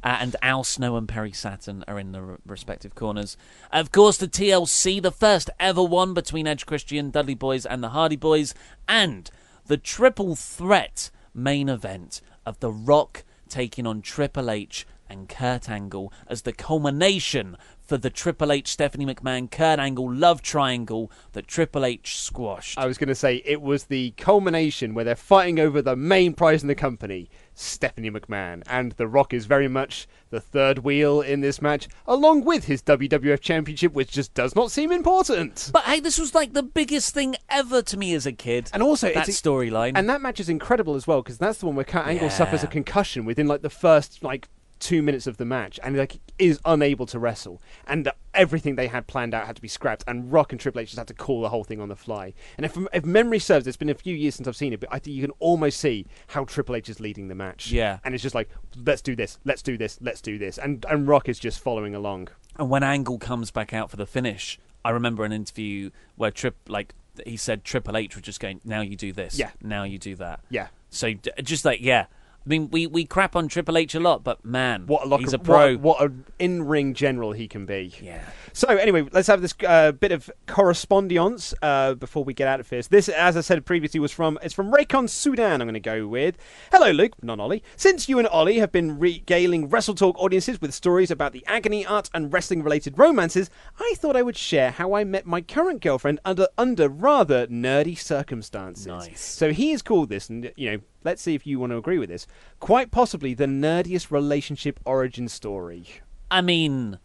and 0.03 0.35
Al 0.41 0.65
Snow 0.65 0.97
and 0.97 1.07
Perry 1.07 1.31
Saturn 1.31 1.85
are 1.87 1.97
in 1.97 2.11
the 2.11 2.19
r- 2.19 2.39
respective 2.45 2.93
corners. 2.93 3.37
Of 3.71 3.93
course, 3.93 4.17
the 4.17 4.27
TLC, 4.27 5.01
the 5.01 5.09
first 5.09 5.49
ever 5.57 5.81
one 5.81 6.13
between 6.13 6.45
Edge 6.45 6.65
Christian, 6.65 7.09
Dudley 7.09 7.37
Boyz, 7.37 7.65
and 7.69 7.81
the 7.81 7.89
Hardy 7.89 8.17
Boyz, 8.17 8.53
and 8.85 9.31
the 9.67 9.77
triple 9.77 10.35
threat 10.35 11.09
main 11.33 11.69
event 11.69 12.19
of 12.45 12.59
The 12.59 12.69
Rock 12.69 13.23
taking 13.47 13.87
on 13.87 14.01
Triple 14.01 14.51
H 14.51 14.85
and 15.13 15.29
Kurt 15.29 15.69
Angle 15.69 16.11
as 16.27 16.41
the 16.41 16.53
culmination 16.53 17.55
for 17.83 17.97
the 17.97 18.09
Triple 18.09 18.51
H 18.51 18.67
Stephanie 18.69 19.05
McMahon 19.05 19.51
Kurt 19.51 19.79
Angle 19.79 20.13
love 20.13 20.41
triangle 20.41 21.11
that 21.33 21.47
Triple 21.47 21.85
H 21.85 22.17
squashed. 22.17 22.77
I 22.77 22.85
was 22.85 22.97
going 22.97 23.09
to 23.09 23.15
say 23.15 23.41
it 23.45 23.61
was 23.61 23.85
the 23.85 24.11
culmination 24.11 24.93
where 24.93 25.03
they're 25.05 25.15
fighting 25.15 25.59
over 25.59 25.81
the 25.81 25.95
main 25.95 26.33
prize 26.33 26.61
in 26.61 26.67
the 26.67 26.75
company, 26.75 27.29
Stephanie 27.53 28.09
McMahon, 28.09 28.63
and 28.67 28.93
The 28.93 29.07
Rock 29.07 29.33
is 29.33 29.45
very 29.45 29.67
much 29.67 30.07
the 30.29 30.39
third 30.39 30.79
wheel 30.79 31.21
in 31.21 31.41
this 31.41 31.61
match, 31.61 31.87
along 32.07 32.45
with 32.45 32.65
his 32.65 32.81
WWF 32.81 33.39
Championship, 33.41 33.93
which 33.93 34.11
just 34.11 34.33
does 34.33 34.55
not 34.55 34.71
seem 34.71 34.91
important. 34.91 35.69
But 35.73 35.83
hey, 35.83 35.99
this 35.99 36.17
was 36.17 36.33
like 36.33 36.53
the 36.53 36.63
biggest 36.63 37.13
thing 37.13 37.35
ever 37.49 37.81
to 37.83 37.97
me 37.97 38.13
as 38.15 38.25
a 38.25 38.31
kid. 38.31 38.69
And 38.73 38.81
also, 38.81 39.13
that 39.13 39.27
storyline. 39.27 39.91
And 39.95 40.09
that 40.09 40.21
match 40.21 40.39
is 40.39 40.49
incredible 40.49 40.95
as 40.95 41.05
well 41.05 41.21
because 41.21 41.37
that's 41.37 41.59
the 41.59 41.65
one 41.67 41.75
where 41.75 41.85
Kurt 41.85 42.07
Angle 42.07 42.27
Yeah. 42.27 42.33
suffers 42.33 42.63
a 42.63 42.67
concussion 42.67 43.25
within 43.25 43.47
like 43.47 43.61
the 43.61 43.69
first 43.69 44.23
like 44.23 44.47
two 44.83 45.01
minutes 45.01 45.27
of 45.27 45.37
the 45.37 45.45
match 45.45 45.79
and 45.83 45.97
like 45.97 46.19
is 46.37 46.59
unable 46.65 47.05
to 47.07 47.19
wrestle, 47.19 47.61
and 47.87 48.11
everything 48.33 48.75
they 48.75 48.87
had 48.87 49.07
planned 49.07 49.33
out 49.33 49.45
had 49.47 49.55
to 49.55 49.61
be 49.61 49.67
scrapped, 49.67 50.03
and 50.07 50.31
Rock 50.31 50.51
and 50.51 50.59
Triple 50.59 50.81
H 50.81 50.89
just 50.89 50.97
had 50.97 51.07
to 51.07 51.13
call 51.13 51.41
the 51.41 51.49
whole 51.49 51.63
thing 51.63 51.79
on 51.79 51.89
the 51.89 51.95
fly. 51.95 52.33
And 52.57 52.65
if 52.65 52.77
if 52.93 53.05
memory 53.05 53.39
serves, 53.39 53.65
it's 53.67 53.77
been 53.77 53.89
a 53.89 53.93
few 53.95 54.15
years 54.15 54.35
since 54.35 54.47
I've 54.47 54.55
seen 54.55 54.73
it, 54.73 54.79
but 54.79 54.89
I 54.91 54.99
think 54.99 55.15
you 55.15 55.21
can 55.21 55.31
almost 55.39 55.79
see 55.79 56.05
how 56.27 56.43
Triple 56.45 56.75
H 56.75 56.89
is 56.89 56.99
leading 56.99 57.27
the 57.27 57.35
match. 57.35 57.71
Yeah. 57.71 57.99
and 58.03 58.13
it's 58.13 58.23
just 58.23 58.35
like 58.35 58.49
let's 58.85 59.01
do 59.01 59.15
this, 59.15 59.39
let's 59.45 59.61
do 59.61 59.77
this, 59.77 59.97
let's 60.01 60.21
do 60.21 60.37
this, 60.37 60.57
and 60.57 60.85
and 60.89 61.07
Rock 61.07 61.29
is 61.29 61.39
just 61.39 61.59
following 61.59 61.95
along. 61.95 62.29
And 62.57 62.69
when 62.69 62.83
Angle 62.83 63.19
comes 63.19 63.51
back 63.51 63.73
out 63.73 63.89
for 63.89 63.97
the 63.97 64.05
finish, 64.05 64.59
I 64.85 64.89
remember 64.91 65.23
an 65.25 65.31
interview 65.31 65.89
where 66.15 66.31
Trip 66.31 66.55
like 66.67 66.93
he 67.25 67.37
said 67.37 67.63
Triple 67.63 67.95
H 67.95 68.15
was 68.15 68.23
just 68.23 68.39
going, 68.39 68.59
"Now 68.65 68.81
you 68.81 68.95
do 68.95 69.13
this, 69.13 69.37
Yeah. 69.37 69.51
now 69.61 69.83
you 69.83 69.97
do 69.99 70.15
that." 70.15 70.39
Yeah. 70.49 70.67
So 70.89 71.13
just 71.41 71.63
like 71.63 71.79
yeah, 71.81 72.05
I 72.45 72.49
mean 72.49 72.69
we, 72.71 72.87
we 72.87 73.05
crap 73.05 73.35
on 73.35 73.47
Triple 73.47 73.77
H 73.77 73.95
a 73.95 73.99
lot, 73.99 74.23
but 74.23 74.43
man, 74.43 74.85
What 74.87 75.05
a 75.05 75.07
locker, 75.07 75.21
he's 75.21 75.33
a 75.33 75.39
pro. 75.39 75.75
What, 75.75 75.99
what 75.99 76.01
an 76.01 76.25
in-ring 76.39 76.93
general 76.93 77.31
he 77.31 77.47
can 77.47 77.65
be. 77.65 77.93
Yeah. 78.01 78.23
So 78.51 78.67
anyway, 78.67 79.07
let's 79.11 79.27
have 79.27 79.41
this 79.41 79.53
uh, 79.65 79.93
bit 79.93 80.11
of 80.11 80.29
correspondence 80.45 81.53
uh, 81.61 81.95
before 81.95 82.23
we 82.23 82.33
get 82.33 82.47
out 82.47 82.59
of 82.59 82.69
here. 82.69 82.81
This, 82.81 83.09
as 83.09 83.37
I 83.37 83.41
said 83.41 83.65
previously, 83.65 83.99
was 83.99 84.11
from 84.11 84.37
it's 84.43 84.53
from 84.53 84.71
Rakan 84.71 85.07
Soueidan. 85.07 85.53
I'm 85.53 85.61
going 85.61 85.73
to 85.73 85.79
go 85.79 86.07
with 86.07 86.37
hello, 86.71 86.91
Luke, 86.91 87.13
not 87.23 87.39
Ollie. 87.39 87.63
Since 87.75 88.09
you 88.09 88.19
and 88.19 88.27
Ollie 88.27 88.59
have 88.59 88.71
been 88.71 88.99
regaling 88.99 89.69
Wrestle 89.69 89.95
Talk 89.95 90.17
audiences 90.19 90.59
with 90.61 90.73
stories 90.73 91.09
about 91.09 91.31
the 91.31 91.43
agony 91.47 91.85
art 91.85 92.09
and 92.13 92.31
wrestling-related 92.31 92.99
romances, 92.99 93.49
I 93.79 93.93
thought 93.97 94.15
I 94.15 94.21
would 94.21 94.37
share 94.37 94.71
how 94.71 94.93
I 94.93 95.03
met 95.03 95.25
my 95.25 95.41
current 95.41 95.81
girlfriend 95.81 96.19
under 96.25 96.47
under 96.57 96.89
rather 96.89 97.47
nerdy 97.47 97.97
circumstances. 97.97 98.85
Nice. 98.87 99.21
So 99.21 99.51
he 99.51 99.71
has 99.71 99.81
called 99.81 100.09
this, 100.09 100.29
and 100.29 100.51
you 100.55 100.71
know, 100.71 100.77
let's 101.03 101.21
see 101.21 101.35
if 101.35 101.45
you 101.47 101.59
want 101.59 101.71
to 101.71 101.77
agree 101.77 101.97
with 101.99 102.09
this. 102.09 102.27
Quite 102.59 102.91
possibly 102.91 103.33
the 103.33 103.45
nerdiest 103.45 104.11
relationship 104.11 104.79
origin 104.85 105.27
story. 105.27 105.85
I 106.31 106.41
mean, 106.41 106.99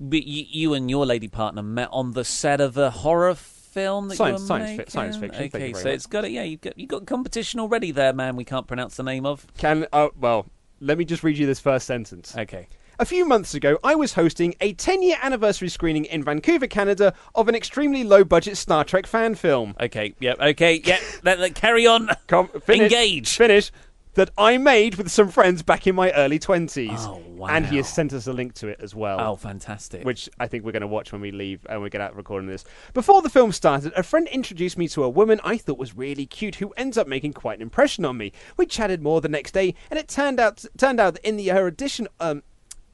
but 0.00 0.24
you, 0.24 0.44
you 0.48 0.74
and 0.74 0.88
your 0.88 1.04
lady 1.06 1.28
partner 1.28 1.62
met 1.62 1.88
on 1.92 2.12
the 2.12 2.24
set 2.24 2.60
of 2.60 2.76
a 2.76 2.90
horror 2.90 3.34
film 3.34 4.08
that 4.08 4.16
Science- 4.16 4.46
science 4.46 4.76
fi- 4.82 4.84
science 4.88 5.16
fiction, 5.16 5.38
thank 5.38 5.54
you 5.54 5.58
Okay, 5.60 5.72
so 5.72 5.84
much. 5.84 5.94
it's 5.94 6.06
got 6.06 6.24
it. 6.24 6.30
Yeah, 6.32 6.42
you 6.44 6.56
got 6.56 6.78
you 6.78 6.86
got 6.86 7.06
competition 7.06 7.60
already 7.60 7.90
there, 7.90 8.12
man. 8.12 8.36
We 8.36 8.44
can't 8.44 8.66
pronounce 8.66 8.96
the 8.96 9.02
name 9.02 9.26
of. 9.26 9.46
Can 9.58 9.86
oh 9.92 10.10
well, 10.18 10.46
let 10.80 10.98
me 10.98 11.04
just 11.04 11.22
read 11.22 11.36
you 11.38 11.46
this 11.46 11.60
first 11.60 11.86
sentence. 11.86 12.36
Okay. 12.36 12.68
A 13.00 13.04
few 13.04 13.24
months 13.24 13.54
ago, 13.54 13.78
I 13.84 13.94
was 13.94 14.14
hosting 14.14 14.56
a 14.60 14.72
10 14.72 15.02
year 15.04 15.16
anniversary 15.22 15.68
screening 15.68 16.04
in 16.06 16.24
Vancouver, 16.24 16.66
Canada 16.66 17.14
of 17.32 17.48
an 17.48 17.54
extremely 17.54 18.02
low 18.02 18.24
budget 18.24 18.56
Star 18.56 18.82
Trek 18.82 19.06
fan 19.06 19.36
film. 19.36 19.76
Okay. 19.80 20.16
Yep. 20.18 20.40
Okay. 20.40 20.80
Yep. 20.84 21.00
let, 21.22 21.38
let- 21.38 21.54
carry 21.54 21.86
on. 21.86 22.10
Com- 22.26 22.48
finish, 22.48 22.92
Engage. 22.92 23.36
Finish. 23.36 23.70
That 24.14 24.30
I 24.36 24.58
made 24.58 24.96
with 24.96 25.12
some 25.12 25.28
friends 25.28 25.62
back 25.62 25.86
in 25.86 25.94
my 25.94 26.10
early 26.10 26.40
20s. 26.40 26.96
Oh, 27.06 27.22
wow. 27.36 27.46
And 27.46 27.64
he 27.64 27.76
has 27.76 27.88
sent 27.88 28.12
us 28.12 28.26
a 28.26 28.32
link 28.32 28.52
to 28.54 28.66
it 28.66 28.80
as 28.80 28.92
well. 28.92 29.20
Oh, 29.20 29.36
fantastic. 29.36 30.04
Which 30.04 30.28
I 30.40 30.48
think 30.48 30.64
we're 30.64 30.72
going 30.72 30.80
to 30.80 30.88
watch 30.88 31.12
when 31.12 31.20
we 31.20 31.30
leave 31.30 31.64
and 31.70 31.80
we 31.80 31.88
get 31.90 32.00
out 32.00 32.16
recording 32.16 32.48
this. 32.48 32.64
Before 32.94 33.22
the 33.22 33.30
film 33.30 33.52
started, 33.52 33.92
a 33.94 34.02
friend 34.02 34.26
introduced 34.26 34.76
me 34.76 34.88
to 34.88 35.04
a 35.04 35.08
woman 35.08 35.40
I 35.44 35.56
thought 35.56 35.78
was 35.78 35.96
really 35.96 36.26
cute 36.26 36.56
who 36.56 36.70
ends 36.70 36.98
up 36.98 37.06
making 37.06 37.34
quite 37.34 37.58
an 37.58 37.62
impression 37.62 38.04
on 38.04 38.16
me. 38.16 38.32
We 38.56 38.66
chatted 38.66 39.02
more 39.02 39.20
the 39.20 39.28
next 39.28 39.52
day, 39.52 39.76
and 39.88 40.00
it 40.00 40.08
turned 40.08 40.40
out 40.40 40.64
turned 40.76 40.98
out 40.98 41.14
that 41.14 41.24
in 41.28 41.36
the 41.36 41.46
her 41.48 41.68
addition 41.68 42.08
um 42.18 42.42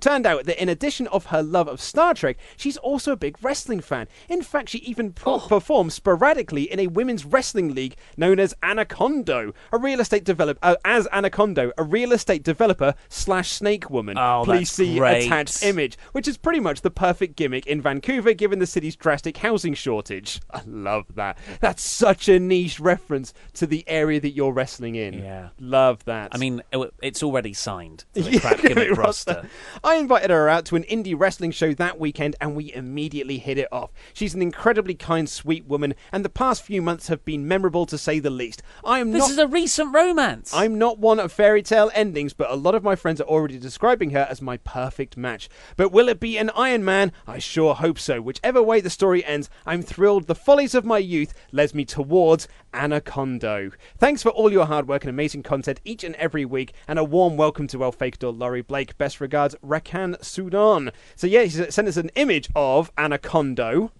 Turned 0.05 0.27
out 0.27 0.45
that 0.45 0.61
in 0.63 0.69
addition 0.69 1.07
of 1.07 1.25
her 1.27 1.43
love 1.43 1.67
of 1.67 1.81
Star 1.81 2.13
Trek, 2.13 2.37
she's 2.59 2.77
also 2.77 3.13
a 3.13 3.17
big 3.17 3.39
wrestling 3.41 3.81
fan. 3.81 4.07
In 4.29 4.43
fact, 4.43 4.69
she 4.69 4.79
even 4.81 5.13
pro- 5.15 5.39
performs 5.39 5.95
sporadically 5.95 6.71
in 6.71 6.79
a 6.79 6.89
women's 6.89 7.25
wrestling 7.25 7.75
league 7.75 7.97
known 8.15 8.39
as 8.39 8.53
Anacondo, 8.63 9.55
a 9.73 9.79
real 9.79 10.01
estate 10.01 10.23
developer. 10.25 10.59
Uh, 10.63 10.77
as 10.85 11.07
Anacondo, 11.09 11.73
a 11.79 11.83
real 11.83 12.13
estate 12.13 12.43
developer 12.43 12.95
slash 13.09 13.53
snake 13.53 13.89
woman. 13.89 14.19
Oh, 14.19 14.43
Please 14.45 14.71
see 14.71 14.99
great. 14.99 15.25
attached 15.25 15.63
image, 15.63 15.97
which 16.13 16.29
is 16.29 16.37
pretty 16.37 16.61
much 16.61 16.83
the 16.83 16.91
perfect 16.91 17.35
gimmick 17.35 17.67
in 17.67 17.81
Vancouver 17.81 18.35
given 18.35 18.59
the 18.59 18.67
city's 18.67 18.97
drastic 18.97 19.39
housing 19.39 19.73
shortage. 19.73 20.39
I 20.51 20.61
love 20.67 21.07
that. 21.15 21.39
That's 21.61 21.83
such 21.83 22.29
a 22.29 22.39
niche 22.39 22.79
reference 22.79 23.33
to 23.55 23.67
the 23.67 23.83
area 23.89 24.21
that 24.21 24.33
you're 24.33 24.53
wrestling 24.53 24.97
in. 24.97 25.15
Yeah. 25.15 25.49
Love 25.59 26.05
that. 26.05 26.29
I 26.35 26.37
mean, 26.37 26.63
it's 27.01 27.23
already 27.23 27.55
signed. 27.55 28.05
To 28.13 28.23
the 28.23 28.31
Yeah, 28.35 28.41
crap 28.41 28.57
gimmick 28.59 28.75
gimmick 28.77 28.99
roster. 28.99 29.33
roster. 29.33 29.49
I 29.83 29.94
invited 29.99 30.31
her 30.31 30.49
out 30.49 30.65
to 30.67 30.77
an 30.77 30.85
indie 30.85 31.15
wrestling 31.19 31.51
show 31.51 31.75
that 31.75 31.99
weekend 31.99 32.37
and 32.41 32.55
we 32.55 32.73
immediately 32.73 33.39
hit 33.39 33.59
it 33.59 33.69
off. 33.73 33.93
She's 34.13 34.35
an 34.35 34.43
incredibly 34.43 34.95
kind, 34.95 35.29
sweet 35.29 35.67
woman, 35.67 35.95
and 36.13 36.25
the 36.25 36.29
past 36.29 36.63
few 36.63 36.83
months 36.83 37.09
have 37.09 37.25
been 37.25 37.49
memorable 37.49 37.87
to 37.87 37.99
say 37.99 38.19
the 38.19 38.31
least. 38.31 38.63
I 38.85 39.01
am 39.01 39.13
This 39.13 39.21
not 39.21 39.31
is 39.31 39.39
a 39.39 39.47
recent 39.47 39.95
romance. 39.95 40.53
I'm 40.55 40.79
not 40.79 40.99
one 40.99 41.19
of 41.19 41.33
fairy 41.33 41.63
tale 41.63 41.91
endings, 41.95 42.33
but 42.33 42.51
a 42.51 42.55
lot 42.55 42.75
of 42.75 42.83
my 42.83 42.97
friends 42.97 43.21
are 43.21 43.25
already 43.25 43.59
describing 43.59 44.11
her 44.11 44.27
as 44.29 44.43
my 44.43 44.57
perfect 44.59 45.17
match. 45.17 45.49
But 45.77 45.93
will 45.93 46.09
it 46.09 46.21
be 46.21 46.39
an 46.39 46.51
Iron 46.51 46.85
Man? 46.85 47.13
I 47.27 47.39
sure 47.39 47.75
hope 47.75 47.99
so. 47.99 48.21
Whichever 48.21 48.63
way 48.63 48.81
the 48.81 48.91
story 48.91 49.25
ends, 49.25 49.51
I'm 49.67 49.83
thrilled 49.83 50.27
the 50.27 50.35
follies 50.35 50.75
of 50.75 50.85
my 50.85 50.99
youth 50.99 51.35
led 51.53 51.75
me 51.75 51.85
towards 51.85 52.49
Anacondo. 52.73 53.73
Thanks 53.99 54.23
for 54.23 54.31
all 54.31 54.53
your 54.53 54.67
hard 54.67 54.89
work 54.89 55.05
and 55.05 55.11
amazing 55.11 55.43
content 55.43 55.81
each 55.85 56.05
and 56.05 56.15
every 56.17 56.45
week, 56.45 56.75
and 56.89 56.99
a 56.99 57.05
warm 57.05 57.37
welcome 57.37 57.67
to 57.69 57.83
El 57.85 57.93
Fakador 57.93 58.37
Laurie 58.37 58.63
Blake. 58.63 58.99
Best 58.99 59.21
regards, 59.21 59.55
Rakan 59.85 60.19
Soueidan. 60.21 60.93
So 61.17 61.27
yeah, 61.27 61.43
he 61.43 61.51
sent 61.71 61.89
us 61.89 61.97
an 61.97 62.11
image 62.15 62.49
of 62.55 62.95
Anacondo. 62.97 63.91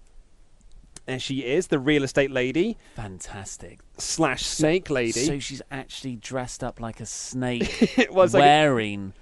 There 1.05 1.19
she 1.19 1.41
is 1.45 1.67
the 1.67 1.77
real 1.77 2.03
estate 2.03 2.31
lady 2.31 2.77
Fantastic. 2.95 3.79
slash 3.97 4.43
snake 4.43 4.89
lady. 4.89 5.11
So 5.25 5.37
she's 5.39 5.61
actually 5.69 6.15
dressed 6.15 6.63
up 6.63 6.79
like 6.79 6.99
a 6.99 7.05
snake, 7.05 7.93
It 7.99 8.11
was 8.11 8.33
like 8.33 8.41
a- 8.41 8.45
wearing 8.45 9.13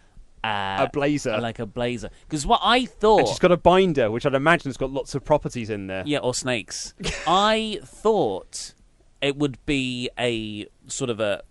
uh, 0.45 0.85
a 0.88 0.90
blazer. 0.94 1.38
like 1.41 1.60
a 1.60 1.65
blazer. 1.65 2.10
Because 2.26 2.45
what 2.45 2.61
I 2.64 2.85
thought, 2.85 3.19
And 3.19 3.27
she's 3.27 3.40
got 3.40 3.52
a 3.52 3.57
binder, 3.57 4.10
which 4.10 4.26
I'd 4.26 4.34
imagine 4.34 4.69
has 4.69 4.77
got 4.77 4.91
lots 4.91 5.14
of 5.14 5.26
properties 5.26 5.69
in 5.69 5.88
there. 5.88 6.03
yeah, 6.06 6.19
or 6.19 6.34
snakes. 6.34 6.94
I 7.27 7.80
thought 7.84 8.73
it 9.22 9.35
would 9.35 9.57
be 9.65 10.10
a 10.18 10.68
sort 10.88 11.10
of 11.10 11.19
a, 11.19 11.44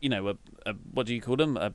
you 0.00 0.08
know, 0.08 0.28
a, 0.28 0.34
a 0.66 0.74
what 0.92 1.06
do 1.06 1.14
you 1.16 1.20
call 1.20 1.34
them? 1.36 1.56
A 1.56 1.72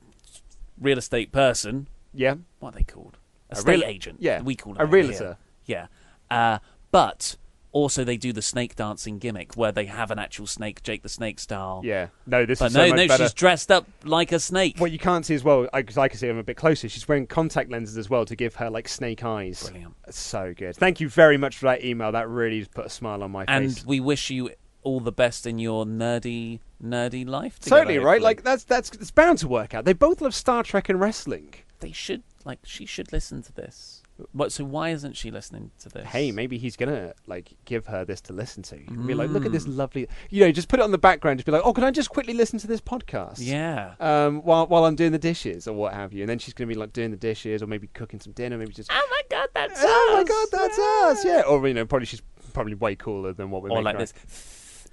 real 0.79 0.97
estate 0.97 1.33
person. 1.33 1.87
Yeah. 2.15 2.35
What 2.59 2.73
are 2.73 2.77
they 2.77 2.83
called? 2.83 3.17
A, 3.49 3.53
A 3.53 3.55
state 3.57 3.71
real- 3.79 3.83
agent. 3.83 4.17
yeah, 4.21 4.41
we 4.41 4.55
call 4.55 4.73
them 4.73 4.81
a 4.81 4.85
realtor. 4.85 5.37
Yeah, 5.65 5.87
uh, 6.31 6.59
but 6.91 7.35
also 7.71 8.03
they 8.05 8.15
do 8.17 8.31
the 8.31 8.41
snake 8.41 8.75
dancing 8.75 9.19
gimmick 9.19 9.55
where 9.55 9.71
they 9.71 9.85
have 9.85 10.09
an 10.09 10.17
actual 10.17 10.47
snake, 10.47 10.81
Jake 10.81 11.03
the 11.03 11.09
Snake 11.09 11.39
style. 11.39 11.81
Yeah. 11.83 12.07
No, 12.25 12.45
this 12.45 12.59
But 12.59 12.67
is 12.67 12.73
no, 12.75 12.85
so 12.85 12.89
much 12.89 12.97
no, 12.97 13.07
better. 13.07 13.23
she's 13.23 13.33
dressed 13.33 13.69
up 13.69 13.85
like 14.05 14.31
a 14.31 14.39
snake. 14.39 14.79
What 14.79 14.91
you 14.91 14.97
can't 14.99 15.25
see 15.25 15.35
as 15.35 15.43
well, 15.43 15.67
because 15.73 15.97
I 15.97 16.07
can 16.07 16.17
see 16.17 16.27
them 16.27 16.37
a 16.37 16.43
bit 16.43 16.55
closer, 16.55 16.87
she's 16.87 17.05
wearing 17.07 17.27
contact 17.27 17.69
lenses 17.69 17.97
as 17.97 18.09
well 18.09 18.23
to 18.25 18.35
give 18.35 18.55
her 18.55 18.69
like 18.69 18.87
snake 18.87 19.23
eyes. 19.25 19.63
Brilliant. 19.69 19.93
So 20.09 20.53
good. 20.55 20.75
Thank 20.77 20.99
you 21.01 21.09
very 21.09 21.37
much 21.37 21.57
for 21.57 21.65
that 21.65 21.83
email. 21.83 22.13
That 22.13 22.29
really 22.29 22.63
put 22.65 22.85
a 22.85 22.89
smile 22.89 23.21
on 23.21 23.31
my 23.31 23.45
face. 23.45 23.49
and 23.79 23.83
we 23.85 23.99
wish 23.99 24.29
you 24.29 24.51
all 24.83 24.99
the 25.01 25.11
best 25.11 25.45
in 25.45 25.59
your 25.59 25.83
nerdy, 25.85 26.59
nerdy 26.81 27.27
life. 27.27 27.59
together, 27.59 27.81
Totally 27.81 27.97
right. 27.97 28.03
hopefully. 28.13 28.23
Like 28.23 28.43
that's 28.43 28.63
that's 28.63 28.89
it's 28.91 29.11
bound 29.11 29.39
to 29.39 29.47
work 29.49 29.73
out. 29.73 29.83
They 29.83 29.93
both 29.93 30.21
love 30.21 30.33
Star 30.33 30.63
Trek 30.63 30.87
and 30.89 30.99
wrestling. 30.99 31.55
They 31.85 31.91
should, 31.93 32.23
like, 32.43 32.59
she 32.63 32.85
should 32.85 33.11
listen 33.13 33.41
to 33.43 33.53
this. 33.53 34.01
What? 34.31 34.51
So 34.53 34.63
why 34.63 34.89
isn't 34.91 35.17
she 35.17 35.29
listening 35.29 35.71
to 35.79 35.89
this? 35.89 36.07
Hey, 36.07 36.31
maybe 36.31 36.57
he's 36.57 36.77
gonna 36.77 37.13
like 37.27 37.49
give 37.65 37.85
her 37.87 38.05
this 38.05 38.21
to 38.21 38.33
listen 38.33 38.63
to. 38.63 38.77
Be 39.05 39.13
like, 39.13 39.29
look 39.29 39.45
at 39.45 39.51
this 39.51 39.67
lovely. 39.67 40.07
You 40.29 40.45
know, 40.45 40.51
just 40.53 40.69
put 40.69 40.79
it 40.79 40.83
on 40.83 40.91
the 40.91 40.97
background. 40.97 41.37
Just 41.39 41.45
be 41.45 41.51
like, 41.51 41.63
oh, 41.65 41.73
can 41.73 41.83
I 41.83 41.91
just 41.91 42.09
quickly 42.09 42.33
listen 42.33 42.57
to 42.59 42.67
this 42.67 42.79
podcast? 42.79 43.39
Yeah. 43.39 43.95
um, 43.99 44.41
while 44.43 44.67
while 44.67 44.85
I'm 44.85 44.95
doing 44.95 45.11
the 45.11 45.19
dishes 45.19 45.67
or 45.67 45.73
what 45.75 45.93
have 45.93 46.13
you, 46.13 46.21
and 46.23 46.29
then 46.29 46.39
she's 46.39 46.53
gonna 46.53 46.69
be 46.69 46.75
like 46.75 46.93
doing 46.93 47.11
the 47.11 47.17
dishes 47.17 47.61
or 47.61 47.67
maybe 47.67 47.87
cooking 47.87 48.21
some 48.21 48.31
dinner, 48.31 48.57
maybe 48.57 48.71
just 48.71 48.89
Oh 48.89 49.07
my 49.11 49.21
god, 49.29 49.49
that's 49.53 49.81
oh 49.83 50.11
my 50.13 50.21
us. 50.21 50.27
god, 50.29 50.47
that's 50.59 50.79
us, 50.79 51.25
yeah. 51.25 51.41
Or 51.41 51.67
you 51.67 51.73
know, 51.73 51.85
probably 51.85 52.05
she's 52.05 52.21
probably 52.53 52.75
way 52.75 52.95
cooler 52.95 53.33
than 53.33 53.49
what 53.51 53.63
we're 53.63 53.69
Or 53.69 53.81
making 53.81 53.83
like 53.83 53.95
her. 53.95 53.99
this. 53.99 54.13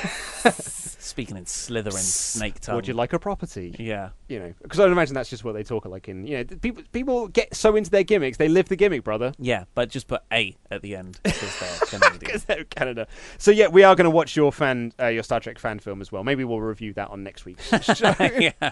Speaking 1.03 1.37
in 1.37 1.45
Slytherin 1.45 1.91
snake 1.93 2.59
tongue. 2.59 2.75
Would 2.75 2.87
you 2.87 2.93
like 2.93 3.13
a 3.13 3.19
property? 3.19 3.75
Yeah. 3.77 4.09
You 4.27 4.39
know, 4.39 4.53
because 4.61 4.79
I'd 4.79 4.89
imagine 4.89 5.13
that's 5.13 5.29
just 5.29 5.43
what 5.43 5.53
they 5.53 5.63
talk 5.63 5.85
like 5.85 6.07
in. 6.07 6.25
You 6.25 6.37
know, 6.37 6.43
people 6.43 6.83
people 6.91 7.27
get 7.27 7.53
so 7.55 7.75
into 7.75 7.91
their 7.91 8.03
gimmicks, 8.03 8.37
they 8.37 8.47
live 8.47 8.69
the 8.69 8.75
gimmick, 8.75 9.03
brother. 9.03 9.33
Yeah, 9.37 9.65
but 9.75 9.89
just 9.89 10.07
put 10.07 10.21
A 10.31 10.55
at 10.71 10.81
the 10.81 10.95
end 10.95 11.19
because 11.23 11.59
they're 11.59 11.99
Canadian. 11.99 12.41
They're 12.47 12.63
Canada. 12.63 13.07
So 13.37 13.51
yeah, 13.51 13.67
we 13.67 13.83
are 13.83 13.95
going 13.95 14.05
to 14.05 14.09
watch 14.09 14.35
your 14.35 14.51
fan, 14.51 14.93
uh, 14.99 15.07
your 15.07 15.23
Star 15.23 15.39
Trek 15.39 15.59
fan 15.59 15.79
film 15.79 16.01
as 16.01 16.11
well. 16.11 16.23
Maybe 16.23 16.43
we'll 16.45 16.61
review 16.61 16.93
that 16.93 17.09
on 17.09 17.23
next 17.23 17.45
week's 17.45 17.69
show. 17.97 18.15
yeah. 18.19 18.71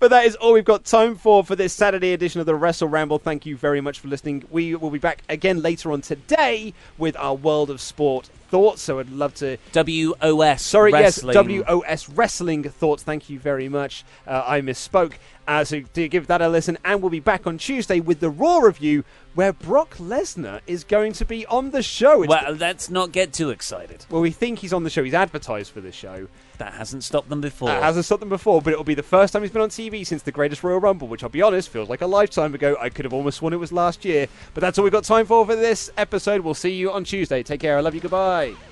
But 0.00 0.10
that 0.10 0.26
is 0.26 0.34
all 0.36 0.52
we've 0.52 0.64
got 0.64 0.84
time 0.84 1.14
for 1.14 1.44
for 1.44 1.56
this 1.56 1.72
Saturday 1.72 2.12
edition 2.12 2.40
of 2.40 2.46
the 2.46 2.54
Wrestle 2.54 2.88
Ramble. 2.88 3.18
Thank 3.18 3.46
you 3.46 3.56
very 3.56 3.80
much 3.80 4.00
for 4.00 4.08
listening. 4.08 4.44
We 4.50 4.74
will 4.74 4.90
be 4.90 4.98
back 4.98 5.22
again 5.28 5.62
later 5.62 5.92
on 5.92 6.02
today 6.02 6.74
with 6.98 7.16
our 7.16 7.34
World 7.34 7.70
of 7.70 7.80
Sport 7.80 8.28
thoughts. 8.52 8.82
So 8.82 9.00
I'd 9.00 9.10
love 9.10 9.34
to. 9.36 9.56
WOS. 9.72 10.62
Sorry, 10.62 10.92
Wrestling. 10.92 11.34
yes, 11.34 11.64
WOS 11.66 12.08
Wrestling 12.10 12.62
Thoughts. 12.64 13.02
Thank 13.02 13.28
you 13.30 13.38
very 13.38 13.68
much. 13.68 14.04
Uh, 14.26 14.44
I 14.46 14.60
misspoke. 14.60 15.14
Uh, 15.48 15.64
so 15.64 15.80
do 15.92 16.06
give 16.06 16.28
that 16.28 16.40
a 16.40 16.48
listen, 16.48 16.78
and 16.84 17.02
we'll 17.02 17.10
be 17.10 17.18
back 17.18 17.48
on 17.48 17.58
Tuesday 17.58 17.98
with 17.98 18.20
the 18.20 18.30
Raw 18.30 18.58
review, 18.58 19.02
where 19.34 19.52
Brock 19.52 19.96
Lesnar 19.96 20.60
is 20.68 20.84
going 20.84 21.12
to 21.14 21.24
be 21.24 21.44
on 21.46 21.72
the 21.72 21.82
show. 21.82 22.22
It's- 22.22 22.28
Well, 22.44 22.54
let's 22.54 22.88
not 22.88 23.10
get 23.10 23.32
too 23.32 23.50
excited. 23.50 24.06
well, 24.08 24.22
we 24.22 24.30
think 24.30 24.60
he's 24.60 24.72
on 24.72 24.84
the 24.84 24.90
show. 24.90 25.02
He's 25.02 25.14
advertised 25.14 25.72
for 25.72 25.80
the 25.80 25.90
show. 25.90 26.28
That 26.58 26.74
hasn't 26.74 27.02
stopped 27.02 27.28
them 27.28 27.40
before. 27.40 27.66
That 27.70 27.82
hasn't 27.82 28.04
stopped 28.04 28.20
them 28.20 28.28
before, 28.28 28.62
but 28.62 28.72
it'll 28.72 28.84
be 28.84 28.94
the 28.94 29.02
first 29.02 29.32
time 29.32 29.42
he's 29.42 29.50
been 29.50 29.62
on 29.62 29.68
TV 29.70 30.06
since 30.06 30.22
the 30.22 30.30
Greatest 30.30 30.62
Royal 30.62 30.78
Rumble, 30.78 31.08
which 31.08 31.24
I'll 31.24 31.28
be 31.28 31.42
honest 31.42 31.70
feels 31.70 31.88
like 31.88 32.02
a 32.02 32.06
lifetime 32.06 32.54
ago. 32.54 32.76
I 32.80 32.88
could 32.88 33.04
have 33.04 33.12
almost 33.12 33.38
sworn 33.38 33.52
it 33.52 33.56
was 33.56 33.72
last 33.72 34.04
year, 34.04 34.28
but 34.54 34.60
that's 34.60 34.78
all 34.78 34.84
we've 34.84 34.92
got 34.92 35.02
time 35.02 35.26
for 35.26 35.44
for 35.44 35.56
this 35.56 35.90
episode. 35.96 36.42
We'll 36.42 36.54
see 36.54 36.72
you 36.74 36.92
on 36.92 37.02
Tuesday. 37.02 37.42
Take 37.42 37.60
care. 37.60 37.76
I 37.76 37.80
love 37.80 37.96
you. 37.96 38.00
Goodbye 38.00 38.41
play. 38.42 38.71